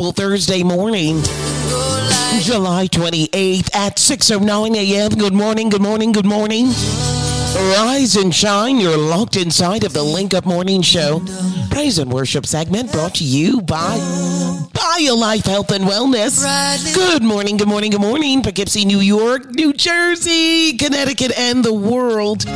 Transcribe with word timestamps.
Thursday 0.00 0.62
morning, 0.62 1.20
July 2.40 2.88
28th 2.90 3.76
at 3.76 3.96
6.09 3.96 4.74
a.m. 4.74 5.10
Good 5.10 5.34
morning, 5.34 5.68
good 5.68 5.82
morning, 5.82 6.10
good 6.12 6.24
morning. 6.24 6.68
Rise 7.76 8.16
and 8.16 8.34
shine. 8.34 8.78
You're 8.80 8.96
locked 8.96 9.36
inside 9.36 9.84
of 9.84 9.92
the 9.92 10.02
Link 10.02 10.32
Up 10.32 10.46
Morning 10.46 10.80
Show. 10.80 11.22
Praise 11.70 11.98
and 11.98 12.10
worship 12.10 12.46
segment 12.46 12.90
brought 12.92 13.16
to 13.16 13.24
you 13.24 13.60
by 13.60 13.98
BioLife 14.72 15.44
Health 15.44 15.70
and 15.70 15.84
Wellness. 15.84 16.94
Good 16.94 17.22
morning, 17.22 17.58
good 17.58 17.68
morning, 17.68 17.90
good 17.90 18.00
morning. 18.00 18.42
Poughkeepsie, 18.42 18.86
New 18.86 19.00
York, 19.00 19.50
New 19.50 19.74
Jersey, 19.74 20.78
Connecticut, 20.78 21.38
and 21.38 21.62
the 21.62 21.74
world. 21.74 22.46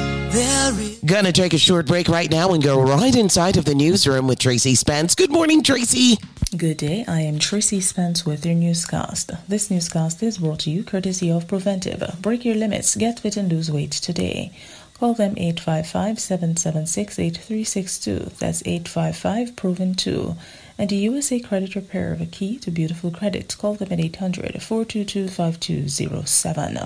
Gonna 1.04 1.32
take 1.32 1.52
a 1.52 1.58
short 1.58 1.86
break 1.86 2.08
right 2.08 2.30
now 2.30 2.54
and 2.54 2.62
go 2.62 2.80
right 2.80 3.14
inside 3.14 3.58
of 3.58 3.66
the 3.66 3.74
newsroom 3.74 4.26
with 4.26 4.38
Tracy 4.38 4.74
Spence. 4.74 5.14
Good 5.14 5.30
morning, 5.30 5.62
Tracy. 5.62 6.16
Good 6.56 6.76
day, 6.76 7.04
I 7.08 7.22
am 7.22 7.40
Tracy 7.40 7.80
Spence 7.80 8.24
with 8.24 8.46
your 8.46 8.54
newscast. 8.54 9.32
This 9.48 9.72
newscast 9.72 10.22
is 10.22 10.38
brought 10.38 10.60
to 10.60 10.70
you 10.70 10.84
courtesy 10.84 11.28
of 11.28 11.48
Preventive. 11.48 12.16
Break 12.20 12.44
your 12.44 12.54
limits, 12.54 12.94
get 12.94 13.18
fit 13.18 13.36
and 13.36 13.50
lose 13.50 13.72
weight 13.72 13.90
today. 13.90 14.52
Call 15.00 15.14
them 15.14 15.34
855 15.36 16.20
776 16.20 17.18
8362. 17.18 18.36
That's 18.38 18.62
855 18.64 19.56
Proven 19.56 19.94
2. 19.94 20.36
And 20.78 20.90
the 20.90 20.96
USA 20.96 21.40
Credit 21.40 21.74
Repair 21.74 22.12
of 22.12 22.20
a 22.20 22.26
key 22.26 22.58
to 22.58 22.70
beautiful 22.70 23.10
credit. 23.10 23.56
Call 23.58 23.74
them 23.74 23.90
at 23.90 23.98
800 23.98 24.62
422 24.62 25.28
5207. 25.28 26.78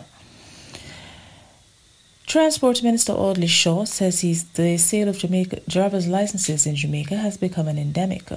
Transport 2.27 2.83
Minister 2.83 3.13
Audley 3.13 3.47
Shaw 3.49 3.85
says 3.85 4.23
the 4.55 4.79
sale 4.79 5.09
of 5.09 5.19
Jamaica 5.19 5.61
driver's 5.69 6.07
licenses 6.07 6.67
in 6.67 6.75
Jamaica 6.77 7.17
has 7.17 7.37
become 7.37 7.69
an 7.69 7.77
endemic. 7.79 8.31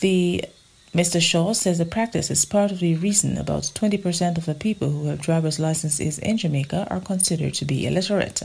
The 0.00 0.44
Mr. 0.94 1.20
Shaw 1.20 1.52
says 1.52 1.78
the 1.78 1.84
practice 1.84 2.30
is 2.30 2.44
part 2.44 2.72
of 2.72 2.80
the 2.80 2.96
reason 2.96 3.38
about 3.38 3.62
20% 3.62 4.38
of 4.38 4.46
the 4.46 4.54
people 4.54 4.90
who 4.90 5.06
have 5.06 5.20
driver's 5.20 5.60
licenses 5.60 6.18
in 6.18 6.36
Jamaica 6.36 6.88
are 6.90 7.00
considered 7.00 7.54
to 7.54 7.64
be 7.64 7.86
illiterate. 7.86 8.42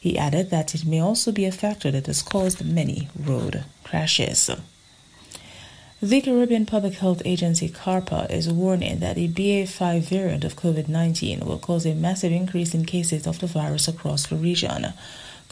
He 0.00 0.16
added 0.16 0.48
that 0.50 0.74
it 0.74 0.86
may 0.86 1.00
also 1.00 1.30
be 1.30 1.44
a 1.44 1.52
factor 1.52 1.90
that 1.90 2.06
has 2.06 2.22
caused 2.22 2.64
many 2.64 3.08
road 3.18 3.64
crashes. 3.82 4.48
The 6.00 6.20
Caribbean 6.20 6.64
Public 6.64 6.94
Health 6.94 7.22
Agency 7.24 7.68
CARPHA 7.68 8.30
is 8.30 8.50
warning 8.50 9.00
that 9.00 9.16
the 9.16 9.28
BA5 9.28 10.00
variant 10.02 10.44
of 10.44 10.56
COVID 10.56 10.88
19 10.88 11.40
will 11.40 11.58
cause 11.58 11.84
a 11.86 11.94
massive 11.94 12.32
increase 12.32 12.74
in 12.74 12.86
cases 12.86 13.26
of 13.26 13.40
the 13.40 13.46
virus 13.46 13.88
across 13.88 14.26
the 14.26 14.36
region. 14.36 14.92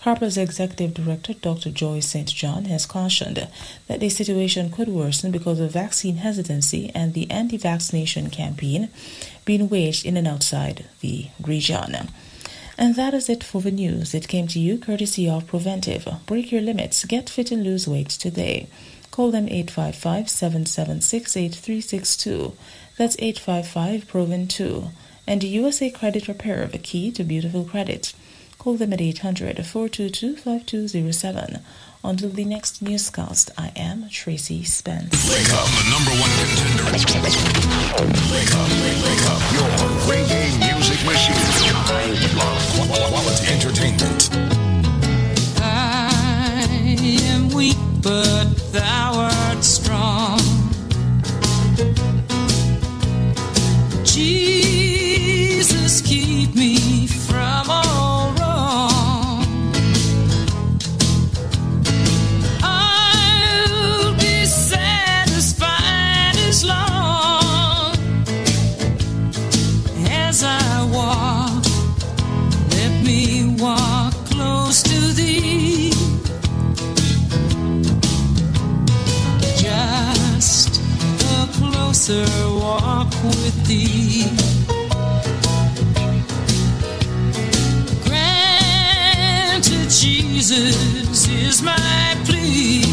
CARPHA's 0.03 0.37
executive 0.37 0.95
director, 0.95 1.33
Dr. 1.33 1.71
Joy 1.71 2.01
St. 2.01 2.27
John, 2.27 2.65
has 2.65 2.87
cautioned 2.87 3.47
that 3.87 4.01
the 4.01 4.09
situation 4.09 4.69
could 4.69 4.89
worsen 4.89 5.31
because 5.31 5.61
of 5.61 5.71
vaccine 5.71 6.17
hesitancy 6.17 6.91
and 6.93 7.15
the 7.15 7.31
anti 7.31 7.57
vaccination 7.57 8.29
campaign 8.29 8.89
being 9.45 9.69
waged 9.69 10.05
in 10.05 10.17
and 10.17 10.27
outside 10.27 10.87
the 11.03 11.29
region. 11.41 12.09
And 12.77 12.97
that 12.97 13.15
is 13.15 13.29
it 13.29 13.45
for 13.45 13.63
the 13.63 13.71
news. 13.71 14.13
It 14.13 14.27
came 14.27 14.49
to 14.49 14.59
you 14.59 14.77
courtesy 14.77 15.29
of 15.29 15.47
Preventive. 15.47 16.09
Break 16.27 16.51
your 16.51 16.63
limits, 16.63 17.05
get 17.05 17.31
fit 17.31 17.53
and 17.53 17.63
lose 17.63 17.87
weight 17.87 18.09
today. 18.09 18.67
Call 19.13 19.31
them 19.31 19.47
855 19.47 20.29
776 20.29 21.37
8362. 21.37 22.57
That's 22.99 23.15
855 23.21 24.09
Proven 24.09 24.49
2. 24.49 24.89
And 25.29 25.45
USA 25.45 25.91
Credit 25.91 26.27
Repair, 26.27 26.67
the 26.67 26.79
key 26.79 27.13
to 27.13 27.23
beautiful 27.23 27.63
credit. 27.63 28.15
Call 28.63 28.75
them 28.75 28.93
at 28.93 29.01
800 29.01 29.67
422 29.67 30.37
5207. 30.37 31.59
Until 32.05 32.29
the 32.29 32.45
next 32.45 32.81
newscast, 32.81 33.51
I 33.59 33.73
am 33.75 34.09
Tracy 34.09 34.63
Spence. 34.63 35.29
Wake 35.29 35.53
up, 35.53 35.67
the 35.67 35.91
number 35.91 36.13
one 36.23 36.31
contender. 36.39 36.85
Wake 36.95 38.55
up, 38.55 38.71
wake 39.03 39.27
up. 39.27 39.43
Your 39.51 39.67
reggae 40.07 40.47
music 40.63 41.03
machine. 41.05 41.35
I 41.91 42.15
love 42.39 42.63
quality 43.11 43.47
entertainment. 43.53 44.31
I 45.61 46.97
am 47.25 47.49
weak, 47.49 47.79
but 48.01 48.45
thou 48.71 49.29
art 49.29 49.65
strong. 49.65 50.39
Jesus, 54.05 56.01
keep 56.01 56.55
me 56.55 57.09
from 57.09 57.69
all 57.69 58.22
closer 81.93 82.25
walk 82.55 83.13
with 83.23 83.67
thee. 83.67 84.25
Granted, 88.09 89.91
Jesus 89.91 91.29
is 91.29 91.61
my 91.61 92.17
plea. 92.25 92.92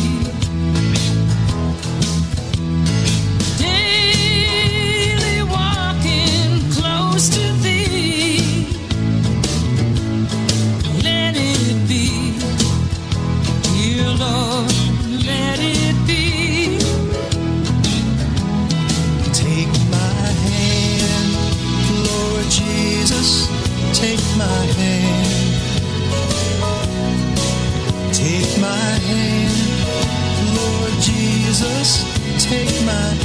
Jesus, 31.60 32.06
take 32.46 32.72
my 32.86 33.19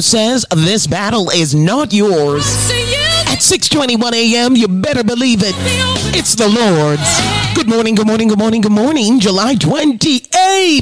Says 0.00 0.46
this 0.54 0.86
battle 0.86 1.28
is 1.30 1.54
not 1.54 1.92
yours. 1.92 2.44
At 3.26 3.40
6:21 3.40 4.12
a.m., 4.14 4.56
you 4.56 4.68
better 4.68 5.02
believe 5.02 5.40
it. 5.42 5.54
It's 6.14 6.34
the 6.34 6.48
Lord's. 6.48 7.54
Good 7.54 7.68
morning, 7.68 7.94
good 7.94 8.06
morning, 8.06 8.28
good 8.28 8.38
morning, 8.38 8.60
good 8.60 8.72
morning. 8.72 9.20
July 9.20 9.54
28th. 9.56 10.30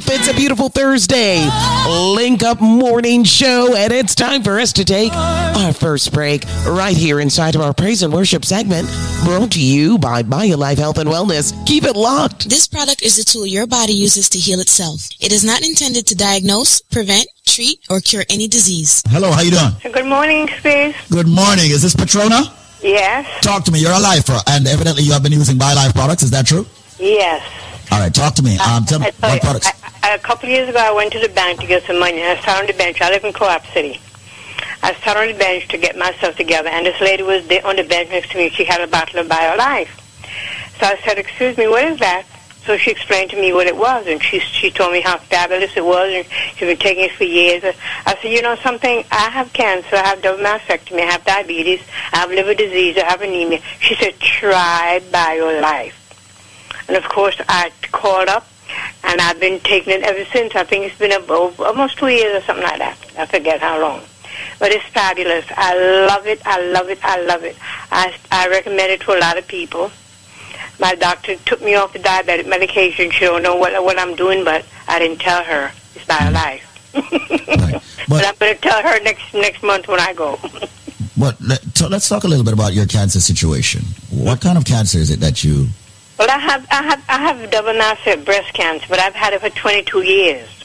It's 0.09 0.27
a 0.27 0.33
beautiful 0.33 0.69
Thursday. 0.69 1.49
Link 1.87 2.43
Up 2.43 2.61
Morning 2.61 3.23
Show, 3.23 3.75
and 3.75 3.91
it's 3.91 4.15
time 4.15 4.43
for 4.43 4.59
us 4.59 4.71
to 4.73 4.85
take 4.85 5.11
our 5.13 5.73
first 5.73 6.13
break 6.13 6.43
right 6.67 6.95
here 6.95 7.19
inside 7.19 7.55
of 7.55 7.61
our 7.61 7.73
praise 7.73 8.03
and 8.03 8.13
worship 8.13 8.45
segment, 8.45 8.87
brought 9.23 9.51
to 9.51 9.61
you 9.61 9.97
by 9.97 10.23
BioLife 10.23 10.77
Health 10.77 10.97
and 10.97 11.09
Wellness. 11.09 11.53
Keep 11.65 11.83
it 11.83 11.95
locked. 11.95 12.49
This 12.49 12.67
product 12.67 13.01
is 13.03 13.17
a 13.19 13.25
tool 13.25 13.45
your 13.45 13.67
body 13.67 13.93
uses 13.93 14.29
to 14.29 14.37
heal 14.39 14.59
itself. 14.59 15.09
It 15.19 15.31
is 15.31 15.43
not 15.43 15.61
intended 15.63 16.07
to 16.07 16.15
diagnose, 16.15 16.81
prevent, 16.81 17.27
treat, 17.45 17.79
or 17.89 17.99
cure 17.99 18.23
any 18.29 18.47
disease. 18.47 19.03
Hello, 19.09 19.31
how 19.31 19.41
you 19.41 19.51
doing? 19.51 19.93
Good 19.93 20.05
morning, 20.05 20.47
Space. 20.59 20.95
Good 21.09 21.27
morning. 21.27 21.71
Is 21.71 21.81
this 21.81 21.95
Patrona? 21.95 22.41
Yes, 22.81 23.25
Talk 23.43 23.63
to 23.65 23.71
me. 23.71 23.79
You're 23.79 23.91
a 23.91 23.99
lifer, 23.99 24.37
and 24.47 24.67
evidently 24.67 25.03
you 25.03 25.11
have 25.11 25.23
been 25.23 25.31
using 25.31 25.57
BioLife 25.57 25.93
products. 25.93 26.23
Is 26.23 26.31
that 26.31 26.45
true? 26.45 26.65
yes. 26.99 27.41
All 27.91 27.99
right, 27.99 28.13
talk 28.13 28.35
to 28.35 28.43
me. 28.43 28.57
Um, 28.59 28.83
tell 28.83 28.99
me 28.99 29.07
I 29.07 29.11
tell 29.11 29.29
what 29.29 29.35
you, 29.35 29.39
products. 29.41 29.67
I, 30.03 30.11
I, 30.11 30.15
a 30.15 30.19
couple 30.19 30.49
of 30.49 30.53
years 30.53 30.67
ago, 30.67 30.77
I 30.77 30.91
went 30.91 31.13
to 31.13 31.19
the 31.19 31.29
bank 31.29 31.61
to 31.61 31.67
get 31.67 31.83
some 31.83 31.99
money, 31.99 32.19
and 32.21 32.37
I 32.37 32.41
found 32.41 32.59
on 32.61 32.67
the 32.67 32.73
bench. 32.73 32.99
I 33.01 33.09
live 33.09 33.23
in 33.23 33.31
Co-op 33.33 33.65
City. 33.67 33.99
I 34.87 34.93
sat 35.03 35.17
on 35.17 35.27
the 35.27 35.33
bench 35.33 35.67
to 35.67 35.77
get 35.77 35.97
myself 35.97 36.37
together, 36.37 36.69
and 36.69 36.85
this 36.85 37.01
lady 37.01 37.21
was 37.21 37.45
there 37.47 37.65
on 37.67 37.75
the 37.75 37.83
bench 37.83 38.09
next 38.09 38.31
to 38.31 38.37
me. 38.37 38.49
She 38.49 38.63
had 38.63 38.79
a 38.79 38.87
bottle 38.87 39.19
of 39.19 39.27
BioLife. 39.27 39.89
So 40.79 40.85
I 40.85 40.97
said, 41.03 41.17
excuse 41.17 41.57
me, 41.57 41.67
what 41.67 41.83
is 41.83 41.99
that? 41.99 42.25
So 42.63 42.77
she 42.77 42.91
explained 42.91 43.31
to 43.31 43.35
me 43.35 43.51
what 43.51 43.67
it 43.67 43.75
was, 43.75 44.07
and 44.07 44.23
she 44.23 44.39
she 44.39 44.71
told 44.71 44.93
me 44.93 45.01
how 45.01 45.17
fabulous 45.17 45.75
it 45.75 45.83
was, 45.83 46.13
and 46.13 46.25
she'd 46.55 46.67
been 46.67 46.77
taking 46.77 47.03
it 47.03 47.11
for 47.11 47.25
years. 47.25 47.65
I 48.05 48.15
said, 48.21 48.31
you 48.31 48.41
know 48.41 48.55
something? 48.55 49.03
I 49.11 49.29
have 49.29 49.51
cancer, 49.51 49.97
I 49.97 50.07
have 50.07 50.21
double 50.21 50.41
mastectomy, 50.41 51.01
I 51.01 51.11
have 51.11 51.25
diabetes, 51.25 51.81
I 52.13 52.19
have 52.19 52.29
liver 52.29 52.53
disease, 52.53 52.97
I 52.97 53.03
have 53.11 53.21
anemia. 53.21 53.59
She 53.81 53.93
said, 53.95 54.17
try 54.21 55.01
BioLife. 55.11 55.95
And 56.87 56.95
of 56.95 57.09
course, 57.09 57.35
I 57.49 57.73
called 57.91 58.29
up, 58.29 58.47
and 59.03 59.19
I've 59.19 59.41
been 59.41 59.59
taking 59.59 59.91
it 59.91 60.03
ever 60.03 60.23
since. 60.31 60.55
I 60.55 60.63
think 60.63 60.85
it's 60.85 60.97
been 60.97 61.11
about 61.11 61.59
almost 61.59 61.97
two 61.97 62.07
years 62.07 62.41
or 62.41 62.45
something 62.45 62.63
like 62.63 62.79
that. 62.79 62.97
I 63.17 63.25
forget 63.25 63.59
how 63.59 63.81
long. 63.81 64.01
But 64.59 64.71
it's 64.71 64.85
fabulous. 64.85 65.45
I 65.51 66.05
love 66.07 66.25
it. 66.25 66.41
I 66.45 66.59
love 66.71 66.89
it. 66.89 66.99
I 67.03 67.21
love 67.21 67.43
it. 67.43 67.55
I, 67.91 68.15
I 68.31 68.47
recommend 68.49 68.91
it 68.91 69.01
to 69.01 69.17
a 69.17 69.19
lot 69.19 69.37
of 69.37 69.47
people. 69.47 69.91
My 70.79 70.95
doctor 70.95 71.35
took 71.45 71.61
me 71.61 71.75
off 71.75 71.93
the 71.93 71.99
diabetic 71.99 72.47
medication. 72.47 73.11
She 73.11 73.25
don't 73.25 73.43
know 73.43 73.55
what 73.55 73.83
what 73.83 73.99
I'm 73.99 74.15
doing, 74.15 74.43
but 74.43 74.65
I 74.87 74.99
didn't 74.99 75.19
tell 75.19 75.43
her. 75.43 75.71
It's 75.95 76.05
BioLife. 76.05 76.63
but, 78.09 78.25
I'm 78.25 78.35
going 78.39 78.55
to 78.55 78.61
tell 78.61 78.81
her 78.81 78.99
next 79.01 79.33
next 79.33 79.63
month 79.63 79.87
when 79.87 79.99
I 79.99 80.13
go. 80.13 80.39
But 81.19 81.41
let, 81.41 81.63
so 81.75 81.87
let's 81.87 82.07
talk 82.07 82.25
a 82.25 82.27
little 82.27 82.45
bit 82.45 82.53
about 82.53 82.73
your 82.73 82.85
cancer 82.85 83.19
situation. 83.19 83.81
What 84.11 84.39
kind 84.39 84.55
of 84.55 84.65
cancer 84.65 84.99
is 84.99 85.09
it 85.09 85.19
that 85.21 85.43
you? 85.43 85.65
Well, 86.19 86.29
I 86.29 86.37
have 86.37 86.67
I 86.69 86.83
have 86.83 87.03
I 87.09 87.17
have 87.17 87.49
double 87.49 87.73
mass 87.73 88.03
breast 88.23 88.53
cancer, 88.53 88.85
but 88.87 88.99
I've 88.99 89.15
had 89.15 89.33
it 89.33 89.41
for 89.41 89.49
22 89.49 90.03
years. 90.03 90.57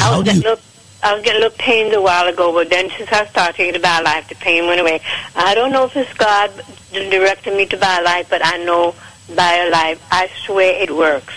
I 0.00 0.16
was 0.16 0.24
getting 0.24 0.42
a 0.42 0.50
little, 0.50 0.64
I 1.02 1.14
was 1.14 1.22
getting 1.22 1.40
a 1.40 1.44
little 1.44 1.58
pains 1.58 1.94
a 1.94 2.00
while 2.00 2.26
ago, 2.28 2.52
but 2.52 2.68
then 2.68 2.90
since 2.90 3.10
I 3.10 3.24
started 3.26 3.56
taking 3.56 3.80
the 3.80 3.86
BioLife, 3.86 4.28
the 4.28 4.34
pain 4.34 4.66
went 4.66 4.80
away. 4.80 5.00
I 5.34 5.54
don't 5.54 5.72
know 5.72 5.84
if 5.86 5.96
it's 5.96 6.12
God 6.14 6.50
directed 6.92 7.56
me 7.56 7.66
to 7.66 7.76
BioLife, 7.76 8.28
but 8.28 8.44
I 8.44 8.58
know 8.64 8.94
BioLife. 9.30 9.98
I 10.10 10.28
swear 10.44 10.82
it 10.82 10.90
works. 10.94 11.34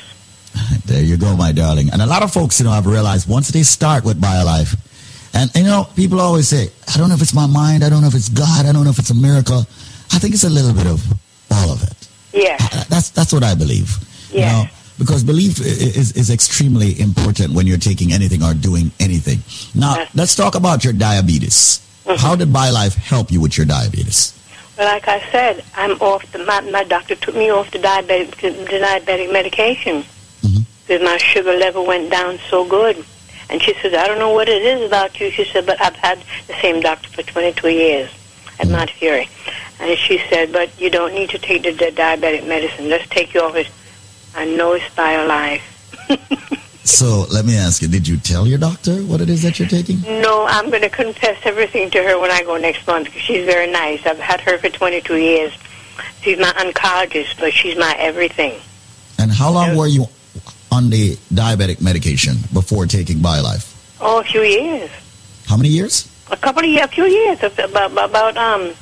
There 0.86 1.02
you 1.02 1.16
go, 1.18 1.36
my 1.38 1.54
darling. 1.54 1.90
And 1.94 2.02
a 2.02 2.06
lot 2.06 2.24
of 2.24 2.34
folks, 2.34 2.60
you 2.60 2.66
know, 2.66 2.72
have 2.72 2.86
realized 2.86 3.28
once 3.30 3.48
they 3.50 3.64
start 3.64 4.04
with 4.04 4.20
BioLife, 4.20 4.76
and 5.34 5.50
you 5.56 5.64
know, 5.64 5.88
people 5.96 6.20
always 6.20 6.48
say, 6.50 6.70
I 6.94 6.98
don't 6.98 7.08
know 7.10 7.16
if 7.16 7.22
it's 7.22 7.34
my 7.34 7.48
mind, 7.48 7.84
I 7.86 7.90
don't 7.90 8.02
know 8.02 8.08
if 8.10 8.16
it's 8.16 8.30
God, 8.30 8.66
I 8.66 8.72
don't 8.74 8.84
know 8.84 8.90
if 8.92 9.00
it's 9.00 9.10
a 9.10 9.16
miracle. 9.16 9.60
I 10.12 10.20
think 10.20 10.34
it's 10.36 10.44
a 10.44 10.50
little 10.50 10.74
bit 10.74 10.86
of 10.86 11.02
all 11.50 11.72
of 11.72 11.82
it. 11.84 12.08
Yeah. 12.34 12.58
Uh, 12.60 12.84
that's 12.90 13.10
that's 13.10 13.32
what 13.32 13.44
I 13.44 13.56
believe. 13.56 13.96
You 14.32 14.40
Yeah. 14.42 14.52
know, 14.52 14.66
because 15.04 15.24
belief 15.24 15.60
is, 15.60 16.14
is 16.14 16.30
extremely 16.30 17.00
important 17.00 17.54
when 17.54 17.68
you're 17.68 17.78
taking 17.78 18.14
anything 18.14 18.42
or 18.42 18.54
doing 18.54 18.92
anything. 19.00 19.40
Now, 19.80 20.06
let's 20.16 20.36
talk 20.36 20.56
about 20.56 20.84
your 20.84 20.94
diabetes. 20.94 21.86
Mm-hmm. 22.06 22.20
How 22.20 22.36
did 22.36 22.50
BioLife 22.50 22.96
help 22.96 23.32
you 23.32 23.42
with 23.42 23.58
your 23.58 23.66
diabetes? 23.66 24.40
Well, 24.78 24.88
like 24.88 25.08
I 25.08 25.20
said, 25.32 25.64
I'm 25.76 25.92
off. 26.02 26.32
The, 26.32 26.40
my 26.40 26.62
my 26.62 26.84
doctor 26.84 27.16
took 27.16 27.36
me 27.36 27.52
off 27.52 27.70
the 27.72 27.80
diabetic 27.80 28.38
the 28.42 28.80
diabetic 28.80 29.32
medication 29.32 30.04
because 30.88 31.02
my 31.02 31.18
sugar 31.18 31.54
level 31.54 31.86
went 31.86 32.12
down 32.12 32.40
so 32.50 32.68
good. 32.68 33.04
And 33.50 33.62
she 33.62 33.74
said, 33.76 33.94
I 33.94 34.08
don't 34.08 34.20
know 34.20 34.32
what 34.32 34.50
it 34.50 34.62
is 34.62 34.86
about 34.88 35.20
you. 35.20 35.30
She 35.30 35.46
said, 35.46 35.66
but 35.66 35.80
I've 35.82 35.96
had 35.96 36.20
the 36.48 36.54
same 36.62 36.82
doctor 36.82 37.10
for 37.10 37.24
22 37.24 37.70
years 37.70 38.10
at 38.60 38.68
Montefiore. 38.68 39.26
And 39.80 39.98
she 39.98 40.18
said, 40.30 40.52
but 40.52 40.70
you 40.80 40.90
don't 40.90 41.14
need 41.14 41.30
to 41.32 41.38
take 41.38 41.64
the, 41.64 41.72
the 41.72 41.92
diabetic 41.92 42.48
medicine. 42.48 42.90
Let's 42.90 43.08
take 43.10 43.34
you 43.34 43.42
off 43.42 43.56
it. 43.56 43.68
I 44.36 44.46
know 44.46 44.74
it's 44.74 44.86
BioLife. 44.96 45.62
So 46.86 47.26
let 47.32 47.46
me 47.46 47.56
ask 47.56 47.82
you, 47.82 47.88
did 47.88 48.08
you 48.08 48.18
tell 48.18 48.46
your 48.46 48.58
doctor 48.58 48.96
what 49.04 49.22
it 49.22 49.30
is 49.30 49.42
that 49.44 49.58
you're 49.58 49.70
taking? 49.70 50.02
No, 50.02 50.46
I'm 50.46 50.70
going 50.70 50.82
to 50.82 50.90
confess 50.90 51.38
everything 51.46 51.90
to 51.92 52.04
her 52.04 52.20
when 52.20 52.30
I 52.30 52.44
go 52.44 52.58
next 52.58 52.86
month 52.86 53.06
because 53.06 53.22
she's 53.22 53.46
very 53.46 53.72
nice. 53.72 54.06
I've 54.06 54.20
had 54.20 54.42
her 54.42 54.58
for 54.58 54.70
22 54.70 55.16
years. 55.16 55.54
She's 56.22 56.38
my 56.38 56.52
oncologist, 56.52 57.40
but 57.40 57.54
she's 57.54 57.78
my 57.78 57.96
everything. 57.98 58.60
And 59.18 59.32
how 59.32 59.52
long 59.52 59.78
were 59.78 59.88
you 59.88 60.08
on 60.72 60.90
the 60.90 61.16
diabetic 61.34 61.82
medication 61.82 62.36
before 62.52 62.86
taking 62.86 63.18
BioLife? 63.18 63.70
Oh, 64.02 64.20
a 64.20 64.24
few 64.24 64.42
years. 64.42 64.92
How 65.48 65.56
many 65.56 65.70
years? 65.70 66.10
A 66.32 66.38
couple 66.38 66.64
of 66.64 66.70
years, 66.70 66.86
a 66.86 66.88
few 66.90 67.06
years, 67.06 67.42
about, 67.44 67.92
about, 67.92 68.36
um, 68.38 68.74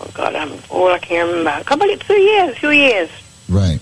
oh 0.00 0.10
God, 0.14 0.34
I'm 0.34 0.52
old, 0.70 0.92
I 0.92 0.98
can't 0.98 1.28
remember. 1.28 1.60
A 1.60 1.64
couple 1.64 1.90
of, 1.90 2.02
few 2.02 2.16
years, 2.16 2.56
a 2.56 2.58
few 2.58 2.70
years. 2.70 3.10
Right. 3.48 3.80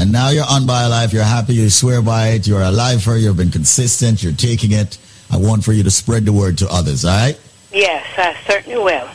And 0.00 0.12
now 0.12 0.30
you're 0.30 0.46
on 0.48 0.62
BioLife. 0.62 1.12
You're 1.12 1.24
happy. 1.24 1.52
You 1.52 1.68
swear 1.68 2.00
by 2.00 2.28
it. 2.28 2.46
You're 2.46 2.62
a 2.62 2.70
lifer. 2.70 3.16
You've 3.16 3.36
been 3.36 3.50
consistent. 3.50 4.22
You're 4.22 4.32
taking 4.32 4.72
it. 4.72 4.96
I 5.30 5.36
want 5.36 5.62
for 5.62 5.74
you 5.74 5.82
to 5.82 5.90
spread 5.90 6.24
the 6.24 6.32
word 6.32 6.56
to 6.58 6.68
others. 6.72 7.04
All 7.04 7.10
right. 7.10 7.38
Yes, 7.70 8.06
I 8.16 8.34
certainly 8.46 8.78
will. 8.78 9.10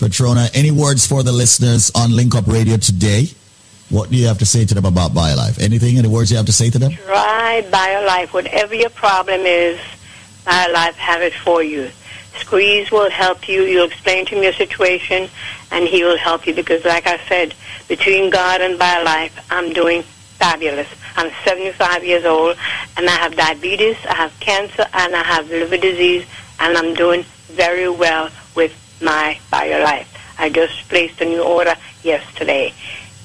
Patrona, 0.00 0.48
any 0.52 0.72
words 0.72 1.06
for 1.06 1.22
the 1.22 1.30
listeners 1.30 1.92
on 1.94 2.16
Link 2.16 2.34
Up 2.34 2.48
Radio 2.48 2.76
today? 2.78 3.28
What 3.90 4.10
do 4.10 4.16
you 4.16 4.26
have 4.26 4.38
to 4.38 4.44
say 4.46 4.64
to 4.64 4.74
them 4.74 4.84
about 4.84 5.12
BioLife? 5.12 5.62
Anything? 5.62 5.98
Any 5.98 6.08
words 6.08 6.32
you 6.32 6.36
have 6.36 6.46
to 6.46 6.52
say 6.52 6.68
to 6.68 6.80
them? 6.80 6.90
Try 6.90 7.62
BioLife. 7.70 8.32
Whatever 8.32 8.74
your 8.74 8.90
problem 8.90 9.42
is, 9.42 9.78
BioLife 10.44 10.94
have 10.94 11.22
it 11.22 11.34
for 11.34 11.62
you. 11.62 11.90
Squeeze 12.38 12.90
will 12.90 13.08
help 13.08 13.48
you. 13.48 13.62
You'll 13.62 13.86
explain 13.86 14.26
to 14.26 14.34
him 14.34 14.42
your 14.42 14.52
situation, 14.52 15.28
and 15.70 15.86
he 15.86 16.02
will 16.02 16.18
help 16.18 16.48
you 16.48 16.54
because, 16.54 16.84
like 16.84 17.06
I 17.06 17.24
said, 17.28 17.54
between 17.86 18.30
God 18.30 18.60
and 18.60 18.80
BioLife, 18.80 19.30
I'm 19.48 19.72
doing 19.72 20.02
fabulous. 20.38 20.88
I'm 21.16 21.30
75 21.44 22.04
years 22.04 22.24
old, 22.24 22.56
and 22.96 23.08
I 23.08 23.12
have 23.12 23.36
diabetes, 23.36 23.96
I 24.08 24.14
have 24.14 24.40
cancer, 24.40 24.84
and 24.92 25.14
I 25.14 25.22
have 25.22 25.48
liver 25.48 25.76
disease, 25.76 26.26
and 26.60 26.76
I'm 26.76 26.94
doing 26.94 27.24
very 27.48 27.88
well 27.88 28.30
with 28.54 28.72
my 29.02 29.38
BioLife. 29.52 30.06
I 30.38 30.50
just 30.50 30.88
placed 30.88 31.20
a 31.20 31.24
new 31.24 31.42
order 31.42 31.74
yesterday. 32.02 32.72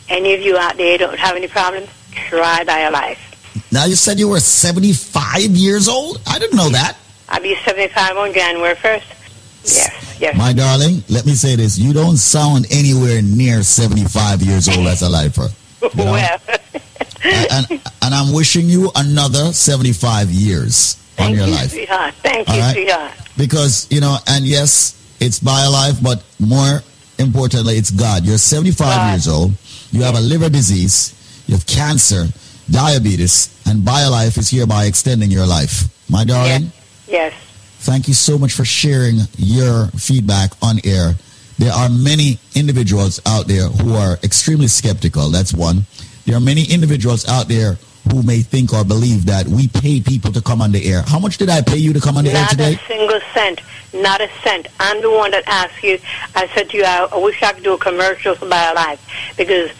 Any 0.07 0.33
of 0.33 0.41
you 0.41 0.57
out 0.57 0.77
there 0.77 0.97
don't 0.97 1.17
have 1.17 1.35
any 1.35 1.47
problems, 1.47 1.89
try 2.11 2.63
BioLife. 2.63 3.71
Now 3.71 3.85
you 3.85 3.95
said 3.95 4.19
you 4.19 4.29
were 4.29 4.39
75 4.39 5.41
years 5.51 5.87
old. 5.87 6.21
I 6.27 6.39
didn't 6.39 6.57
know 6.57 6.69
that. 6.69 6.97
I'll 7.27 7.41
be 7.41 7.55
75 7.63 8.17
on 8.17 8.33
January 8.33 8.75
1st. 8.75 9.15
Yes, 9.63 10.17
yes. 10.19 10.37
My 10.37 10.53
darling, 10.53 11.03
let 11.09 11.25
me 11.25 11.33
say 11.33 11.55
this. 11.55 11.77
You 11.77 11.93
don't 11.93 12.17
sound 12.17 12.65
anywhere 12.71 13.21
near 13.21 13.61
75 13.61 14.41
years 14.41 14.67
old 14.69 14.87
as 14.87 15.01
a 15.01 15.09
lifer. 15.09 15.49
You 15.81 16.03
know? 16.03 16.11
well, 16.11 16.39
and, 17.51 17.65
and 18.01 18.13
I'm 18.15 18.33
wishing 18.33 18.65
you 18.67 18.91
another 18.95 19.51
75 19.53 20.29
years 20.29 20.95
on 21.17 21.25
thank 21.25 21.37
your 21.37 21.47
you, 21.47 21.53
life. 21.53 21.71
sweetheart. 21.71 22.13
Thank 22.23 22.47
All 22.49 22.55
you, 22.55 22.61
right. 22.61 22.73
sweetheart. 22.73 23.11
Because, 23.37 23.87
you 23.91 24.01
know, 24.01 24.17
and 24.27 24.45
yes, 24.45 24.95
it's 25.19 25.39
BioLife, 25.39 26.01
but 26.03 26.23
more 26.39 26.81
importantly, 27.17 27.75
it's 27.75 27.91
God. 27.91 28.23
You're 28.25 28.37
75 28.37 29.11
years 29.11 29.27
old. 29.27 29.51
You 29.91 30.03
have 30.03 30.15
a 30.15 30.21
liver 30.21 30.49
disease. 30.49 31.13
You 31.47 31.55
have 31.55 31.65
cancer, 31.65 32.27
diabetes, 32.69 33.49
and 33.65 33.81
BioLife 33.81 34.37
is 34.37 34.49
hereby 34.49 34.85
extending 34.85 35.31
your 35.31 35.45
life. 35.45 35.83
My 36.09 36.23
darling, 36.23 36.71
Yes. 37.07 37.33
thank 37.79 38.07
you 38.07 38.13
so 38.13 38.37
much 38.37 38.53
for 38.53 38.63
sharing 38.65 39.19
your 39.37 39.87
feedback 39.97 40.51
on 40.61 40.79
air. 40.83 41.15
There 41.57 41.73
are 41.73 41.89
many 41.89 42.39
individuals 42.55 43.19
out 43.25 43.47
there 43.47 43.67
who 43.67 43.93
are 43.95 44.17
extremely 44.23 44.67
skeptical. 44.67 45.29
That's 45.29 45.53
one. 45.53 45.85
There 46.29 46.37
are 46.37 46.39
many 46.39 46.71
individuals 46.71 47.27
out 47.27 47.47
there 47.47 47.79
who 48.11 48.21
may 48.21 48.41
think 48.41 48.71
or 48.71 48.83
believe 48.83 49.25
that 49.25 49.47
we 49.47 49.67
pay 49.67 49.99
people 49.99 50.31
to 50.33 50.41
come 50.43 50.61
on 50.61 50.71
the 50.71 50.85
air. 50.87 51.01
How 51.01 51.17
much 51.17 51.39
did 51.39 51.49
I 51.49 51.63
pay 51.63 51.77
you 51.77 51.91
to 51.91 51.99
come 51.99 52.17
on 52.17 52.23
the 52.23 52.29
air 52.29 52.45
today? 52.45 52.73
Not 52.73 52.83
a 52.83 52.85
single 52.85 53.19
cent. 53.33 53.61
Not 53.95 54.21
a 54.21 54.29
cent. 54.43 54.67
I'm 54.79 55.01
the 55.01 55.09
one 55.09 55.31
that 55.31 55.41
asked 55.47 55.83
you. 55.83 55.97
I 56.35 56.45
said 56.49 56.69
to 56.69 56.77
you, 56.77 56.83
I, 56.85 57.17
wish 57.17 57.41
I 57.41 57.53
could 57.53 57.63
do 57.63 57.73
a 57.73 57.79
commercial 57.79 58.35
for 58.35 58.45
BioLife 58.45 58.99
because 59.37 59.71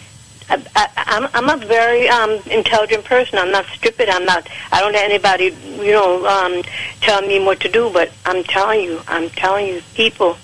I, 0.48 0.60
I, 0.74 0.88
I'm, 0.96 1.28
I'm 1.34 1.62
a 1.62 1.64
very 1.64 2.08
um, 2.08 2.32
intelligent 2.50 3.04
person. 3.04 3.38
I'm 3.38 3.52
not 3.52 3.66
stupid. 3.66 4.08
I'm 4.08 4.24
not. 4.24 4.48
I 4.72 4.80
don't 4.80 4.92
let 4.92 5.04
anybody, 5.04 5.56
you 5.80 5.92
know, 5.92 6.26
um, 6.26 6.64
tell 7.00 7.22
me 7.22 7.38
what 7.44 7.60
to 7.60 7.68
do. 7.68 7.90
But 7.92 8.10
I'm 8.26 8.42
telling 8.42 8.80
you, 8.80 9.00
I'm 9.06 9.30
telling 9.30 9.68
you, 9.68 9.82
people, 9.94 10.36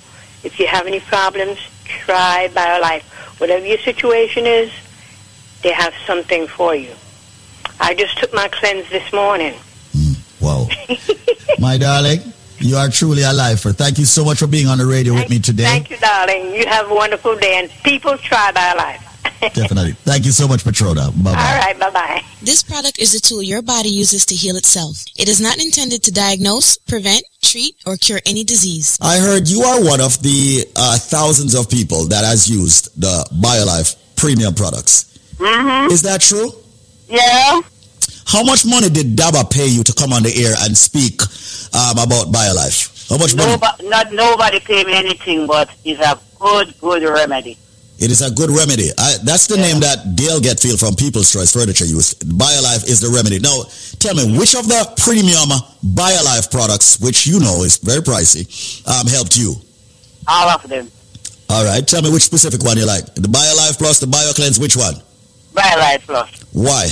if 0.44 0.60
you 0.60 0.68
have 0.68 0.86
any 0.86 1.00
problems, 1.00 1.58
try 1.84 2.48
BioLife. 2.54 3.02
Whatever 3.40 3.66
your 3.66 3.78
situation 3.78 4.46
is, 4.46 4.70
they 5.62 5.72
have 5.72 5.94
something 6.06 6.46
for 6.46 6.74
you. 6.74 6.92
I 7.80 7.94
just 7.94 8.18
took 8.18 8.32
my 8.32 8.48
cleanse 8.48 8.88
this 8.88 9.12
morning. 9.12 9.54
Wow. 10.40 10.68
My 11.58 11.78
darling, 11.78 12.20
you 12.58 12.76
are 12.76 12.88
truly 12.88 13.22
a 13.22 13.32
lifer. 13.32 13.72
Thank 13.72 13.98
you 13.98 14.04
so 14.04 14.24
much 14.24 14.38
for 14.38 14.46
being 14.46 14.66
on 14.66 14.78
the 14.78 14.86
radio 14.86 15.14
with 15.14 15.30
me 15.30 15.38
today. 15.38 15.64
Thank 15.64 15.90
you, 15.90 15.96
darling. 15.96 16.54
You 16.54 16.66
have 16.66 16.90
a 16.90 16.94
wonderful 16.94 17.36
day, 17.36 17.58
and 17.58 17.70
people 17.82 18.16
try 18.18 18.52
by 18.52 18.60
BioLife. 18.60 19.06
Definitely. 19.54 19.92
Thank 19.92 20.24
you 20.24 20.32
so 20.32 20.46
much, 20.46 20.62
Patrona. 20.64 21.10
Bye 21.10 21.22
bye. 21.22 21.30
All 21.30 21.58
right, 21.58 21.78
bye 21.78 21.90
bye. 21.90 22.22
This 22.42 22.62
product 22.62 22.98
is 22.98 23.14
a 23.14 23.20
tool 23.20 23.42
your 23.42 23.60
body 23.62 23.88
uses 23.88 24.24
to 24.26 24.34
heal 24.34 24.56
itself. 24.56 25.04
It 25.18 25.28
is 25.28 25.40
not 25.40 25.58
intended 25.58 26.02
to 26.04 26.12
diagnose, 26.12 26.76
prevent, 26.78 27.24
treat, 27.42 27.76
or 27.86 27.96
cure 27.96 28.20
any 28.24 28.44
disease. 28.44 28.98
I 29.00 29.18
heard 29.18 29.48
you 29.48 29.62
are 29.62 29.84
one 29.84 30.00
of 30.00 30.22
the 30.22 30.64
uh, 30.76 30.96
thousands 30.98 31.54
of 31.54 31.68
people 31.68 32.06
that 32.08 32.24
has 32.24 32.48
used 32.48 32.98
the 33.00 33.26
BioLife 33.34 33.96
premium 34.16 34.54
products. 34.54 35.15
Mm-hmm. 35.38 35.92
Is 35.92 36.02
that 36.02 36.20
true? 36.20 36.50
Yeah. 37.08 37.60
How 38.26 38.42
much 38.42 38.66
money 38.66 38.88
did 38.88 39.16
Daba 39.16 39.48
pay 39.50 39.66
you 39.68 39.84
to 39.84 39.92
come 39.92 40.12
on 40.12 40.22
the 40.22 40.34
air 40.34 40.54
and 40.60 40.76
speak 40.76 41.22
um, 41.72 41.98
about 41.98 42.32
BioLife? 42.32 43.08
How 43.08 43.18
much 43.18 43.36
money? 43.36 43.52
Nobody, 43.52 43.88
not 43.88 44.12
nobody 44.12 44.60
pay 44.60 44.82
me 44.84 44.94
anything, 44.94 45.46
but 45.46 45.70
it's 45.84 46.00
a 46.00 46.18
good, 46.40 46.74
good 46.80 47.02
remedy. 47.04 47.56
It 47.98 48.10
is 48.10 48.20
a 48.20 48.30
good 48.30 48.50
remedy. 48.50 48.90
I, 48.98 49.16
that's 49.24 49.46
the 49.46 49.56
name 49.56 49.80
that 49.80 50.16
Dale 50.16 50.40
Getfield 50.40 50.78
from 50.78 50.96
People's 50.96 51.32
Choice 51.32 51.52
Furniture 51.52 51.86
used. 51.86 52.20
BioLife 52.28 52.84
is 52.88 53.00
the 53.00 53.08
remedy. 53.08 53.38
Now, 53.38 53.62
tell 54.00 54.14
me, 54.14 54.36
which 54.36 54.54
of 54.54 54.68
the 54.68 54.84
premium 55.00 55.48
BioLife 55.96 56.50
products, 56.50 57.00
which 57.00 57.26
you 57.26 57.40
know 57.40 57.62
is 57.62 57.78
very 57.78 58.02
pricey, 58.02 58.44
um, 58.86 59.06
helped 59.06 59.36
you? 59.38 59.54
All 60.28 60.50
of 60.50 60.68
them. 60.68 60.90
All 61.48 61.64
right. 61.64 61.86
Tell 61.86 62.02
me 62.02 62.10
which 62.10 62.24
specific 62.24 62.62
one 62.62 62.76
you 62.76 62.84
like. 62.86 63.06
The 63.14 63.28
BioLife 63.28 63.78
Plus, 63.78 64.00
the 64.00 64.06
BioCleanse, 64.06 64.60
which 64.60 64.76
one? 64.76 64.96
BioLife 65.56 66.02
Plus. 66.06 66.42
Why? 66.52 66.88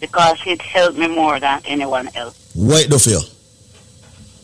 Because 0.00 0.38
it 0.46 0.60
helped 0.60 0.98
me 0.98 1.08
more 1.08 1.38
than 1.40 1.60
anyone 1.64 2.08
else. 2.14 2.52
Why 2.54 2.84
do 2.84 2.94
you 2.94 2.98
feel. 2.98 3.22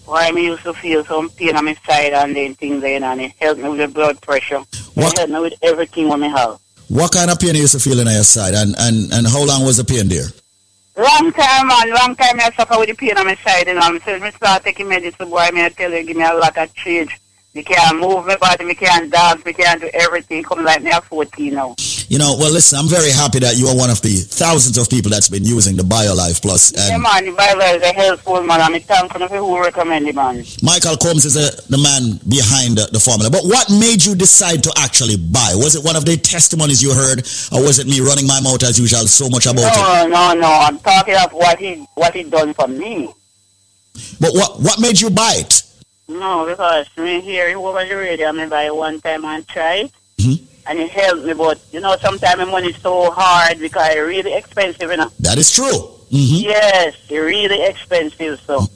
Why 0.06 0.26
I 0.26 0.30
used 0.30 0.62
to 0.64 0.74
feel 0.74 1.04
some 1.04 1.30
pain 1.30 1.56
on 1.56 1.64
my 1.64 1.74
side 1.86 2.12
and 2.12 2.36
then 2.36 2.54
things 2.54 2.82
then 2.82 3.02
and 3.02 3.20
it 3.20 3.32
helped 3.40 3.60
me 3.60 3.68
with 3.68 3.78
the 3.78 3.88
blood 3.88 4.20
pressure. 4.20 4.62
It 4.96 5.18
helped 5.18 5.32
me 5.32 5.40
with 5.40 5.54
everything 5.62 6.10
on 6.10 6.20
my 6.20 6.28
health. 6.28 6.60
What 6.88 7.12
kind 7.12 7.30
of 7.30 7.40
pain 7.40 7.54
you 7.54 7.62
used 7.62 7.72
to 7.72 7.80
feel 7.80 7.98
in 7.98 8.06
your 8.06 8.22
side? 8.22 8.54
And, 8.54 8.74
and, 8.78 9.12
and 9.12 9.26
how 9.26 9.44
long 9.44 9.64
was 9.64 9.78
the 9.78 9.84
pain 9.84 10.08
there? 10.08 10.26
Long 10.96 11.32
time, 11.32 11.66
man. 11.66 11.90
Long 11.90 12.14
time 12.14 12.38
I 12.38 12.52
suffer 12.56 12.78
with 12.78 12.88
the 12.88 12.94
pain 12.94 13.16
on 13.18 13.26
my 13.26 13.34
side, 13.36 13.66
you 13.66 13.74
know. 13.74 13.98
Since 14.04 14.22
I 14.22 14.30
start 14.30 14.62
taking 14.62 14.88
medicine, 14.88 15.28
boy, 15.28 15.48
me 15.52 15.64
I 15.64 15.70
tell 15.70 15.90
you, 15.90 16.04
give 16.04 16.16
me 16.16 16.22
a 16.22 16.34
lot 16.34 16.56
of 16.56 16.74
change. 16.74 17.18
Me 17.54 17.62
can't 17.62 18.00
move 18.00 18.26
my 18.26 18.36
body, 18.36 18.64
me 18.64 18.74
can't 18.74 19.08
dance, 19.12 19.44
me 19.44 19.52
can't 19.52 19.80
do 19.80 19.88
everything. 19.94 20.42
Come 20.42 20.64
like 20.64 20.82
me 20.82 20.90
at 20.90 21.04
14 21.04 21.54
now. 21.54 21.76
You 22.08 22.18
know, 22.18 22.34
well, 22.36 22.52
listen, 22.52 22.80
I'm 22.80 22.88
very 22.88 23.12
happy 23.12 23.38
that 23.38 23.56
you 23.56 23.68
are 23.68 23.76
one 23.76 23.90
of 23.90 24.02
the 24.02 24.16
thousands 24.16 24.76
of 24.76 24.90
people 24.90 25.08
that's 25.08 25.28
been 25.28 25.44
using 25.44 25.76
the 25.76 25.84
BioLife 25.84 26.42
Plus. 26.42 26.72
yeah, 26.74 26.98
man, 26.98 27.24
the 27.24 27.30
Bible 27.30 27.60
is 27.62 27.82
a 27.82 27.92
helpful, 27.94 28.42
man. 28.42 28.60
I'm 28.60 28.78
thankful 28.80 29.28
for 29.28 29.36
who 29.36 29.60
recommend 29.62 30.08
it, 30.08 30.16
man. 30.16 30.44
Michael 30.62 30.96
Combs 30.96 31.24
is 31.24 31.34
the 31.34 31.54
the 31.70 31.78
man 31.78 32.18
behind 32.28 32.76
the, 32.76 32.88
the 32.90 32.98
formula. 32.98 33.30
But 33.30 33.44
what 33.44 33.70
made 33.70 34.04
you 34.04 34.16
decide 34.16 34.64
to 34.64 34.72
actually 34.78 35.16
buy? 35.16 35.54
Was 35.54 35.76
it 35.76 35.84
one 35.84 35.94
of 35.94 36.04
the 36.04 36.16
testimonies 36.16 36.82
you 36.82 36.92
heard, 36.92 37.20
or 37.52 37.62
was 37.62 37.78
it 37.78 37.86
me 37.86 38.00
running 38.00 38.26
my 38.26 38.40
mouth 38.40 38.64
as 38.64 38.78
usual 38.80 39.06
so 39.06 39.28
much 39.30 39.46
about 39.46 39.70
it? 39.70 40.10
No, 40.10 40.34
no, 40.34 40.40
no. 40.40 40.50
I'm 40.50 40.78
talking 40.80 41.14
of 41.14 41.32
what 41.32 41.58
he 41.60 41.86
what 41.94 42.14
he 42.14 42.24
done 42.24 42.52
for 42.52 42.66
me. 42.66 43.14
But 44.18 44.34
what 44.34 44.60
what 44.60 44.80
made 44.80 45.00
you 45.00 45.08
buy 45.08 45.34
it? 45.38 45.62
No, 46.08 46.46
because 46.46 46.86
me 46.96 47.20
hear 47.20 47.48
it 47.48 47.56
over 47.56 47.84
the 47.84 47.96
radio, 47.96 48.32
me 48.32 48.46
buy 48.46 48.64
it 48.64 48.74
one 48.74 49.00
time 49.00 49.24
and 49.24 49.46
try 49.48 49.74
it. 49.74 49.92
Mm-hmm. 50.18 50.44
And 50.66 50.78
it 50.78 50.90
helped 50.90 51.24
me, 51.24 51.34
but 51.34 51.60
you 51.72 51.80
know, 51.80 51.96
sometimes 51.96 52.38
my 52.38 52.44
money 52.44 52.68
is 52.68 52.76
so 52.76 53.10
hard 53.10 53.58
because 53.58 53.88
it's 53.90 54.00
really 54.00 54.34
expensive, 54.34 54.90
you 54.90 54.96
know. 54.96 55.10
That 55.20 55.38
is 55.38 55.50
true. 55.52 55.72
Mm-hmm. 56.12 56.44
Yes, 56.44 56.94
it's 57.02 57.10
really 57.10 57.62
expensive, 57.64 58.40
so 58.40 58.66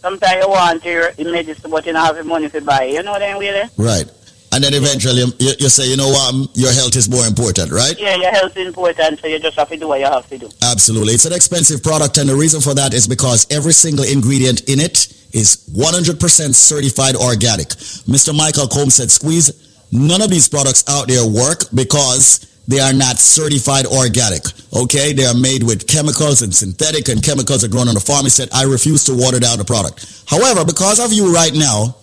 sometimes 0.00 0.44
you 0.44 0.48
want 0.48 0.84
your 0.84 1.12
medicine, 1.18 1.70
but 1.70 1.86
you 1.86 1.92
don't 1.92 2.04
have 2.04 2.16
the 2.16 2.24
money 2.24 2.48
to 2.48 2.60
buy. 2.60 2.84
You 2.84 3.02
know 3.02 3.12
what 3.12 3.22
I 3.22 3.32
mean, 3.32 3.40
really? 3.40 3.68
Right. 3.76 4.04
And 4.52 4.64
then 4.64 4.72
eventually 4.74 5.24
you, 5.38 5.52
you 5.58 5.68
say, 5.68 5.88
you 5.88 5.96
know 5.96 6.08
what, 6.08 6.34
um, 6.34 6.48
your 6.54 6.72
health 6.72 6.96
is 6.96 7.08
more 7.08 7.26
important, 7.26 7.70
right? 7.70 7.94
Yeah, 7.98 8.16
your 8.16 8.30
health 8.30 8.56
is 8.56 8.66
important, 8.66 9.20
so 9.20 9.26
you 9.26 9.38
just 9.38 9.56
have 9.58 9.68
to 9.68 9.76
do 9.76 9.88
what 9.88 10.00
you 10.00 10.06
have 10.06 10.28
to 10.30 10.38
do. 10.38 10.48
Absolutely. 10.62 11.12
It's 11.12 11.26
an 11.26 11.34
expensive 11.34 11.82
product, 11.82 12.16
and 12.18 12.28
the 12.28 12.34
reason 12.34 12.60
for 12.60 12.74
that 12.74 12.94
is 12.94 13.06
because 13.06 13.46
every 13.50 13.72
single 13.72 14.04
ingredient 14.04 14.68
in 14.68 14.80
it 14.80 15.12
is 15.32 15.68
100% 15.76 16.54
certified 16.54 17.16
organic. 17.16 17.68
Mr. 18.08 18.36
Michael 18.36 18.68
Combs 18.68 18.94
said, 18.94 19.10
Squeeze, 19.10 19.52
none 19.92 20.22
of 20.22 20.30
these 20.30 20.48
products 20.48 20.84
out 20.88 21.08
there 21.08 21.26
work 21.26 21.64
because 21.74 22.46
they 22.66 22.80
are 22.80 22.92
not 22.92 23.18
certified 23.18 23.86
organic. 23.86 24.44
Okay? 24.74 25.12
They 25.12 25.24
are 25.24 25.34
made 25.34 25.62
with 25.62 25.86
chemicals 25.86 26.42
and 26.42 26.54
synthetic, 26.54 27.08
and 27.08 27.22
chemicals 27.22 27.64
are 27.64 27.68
grown 27.68 27.88
on 27.88 27.94
the 27.94 28.00
farm. 28.00 28.24
He 28.24 28.30
said, 28.30 28.48
I 28.52 28.64
refuse 28.64 29.04
to 29.04 29.14
water 29.14 29.40
down 29.40 29.58
the 29.58 29.64
product. 29.64 30.24
However, 30.26 30.64
because 30.64 31.00
of 31.00 31.12
you 31.12 31.32
right 31.32 31.54
now, 31.54 31.96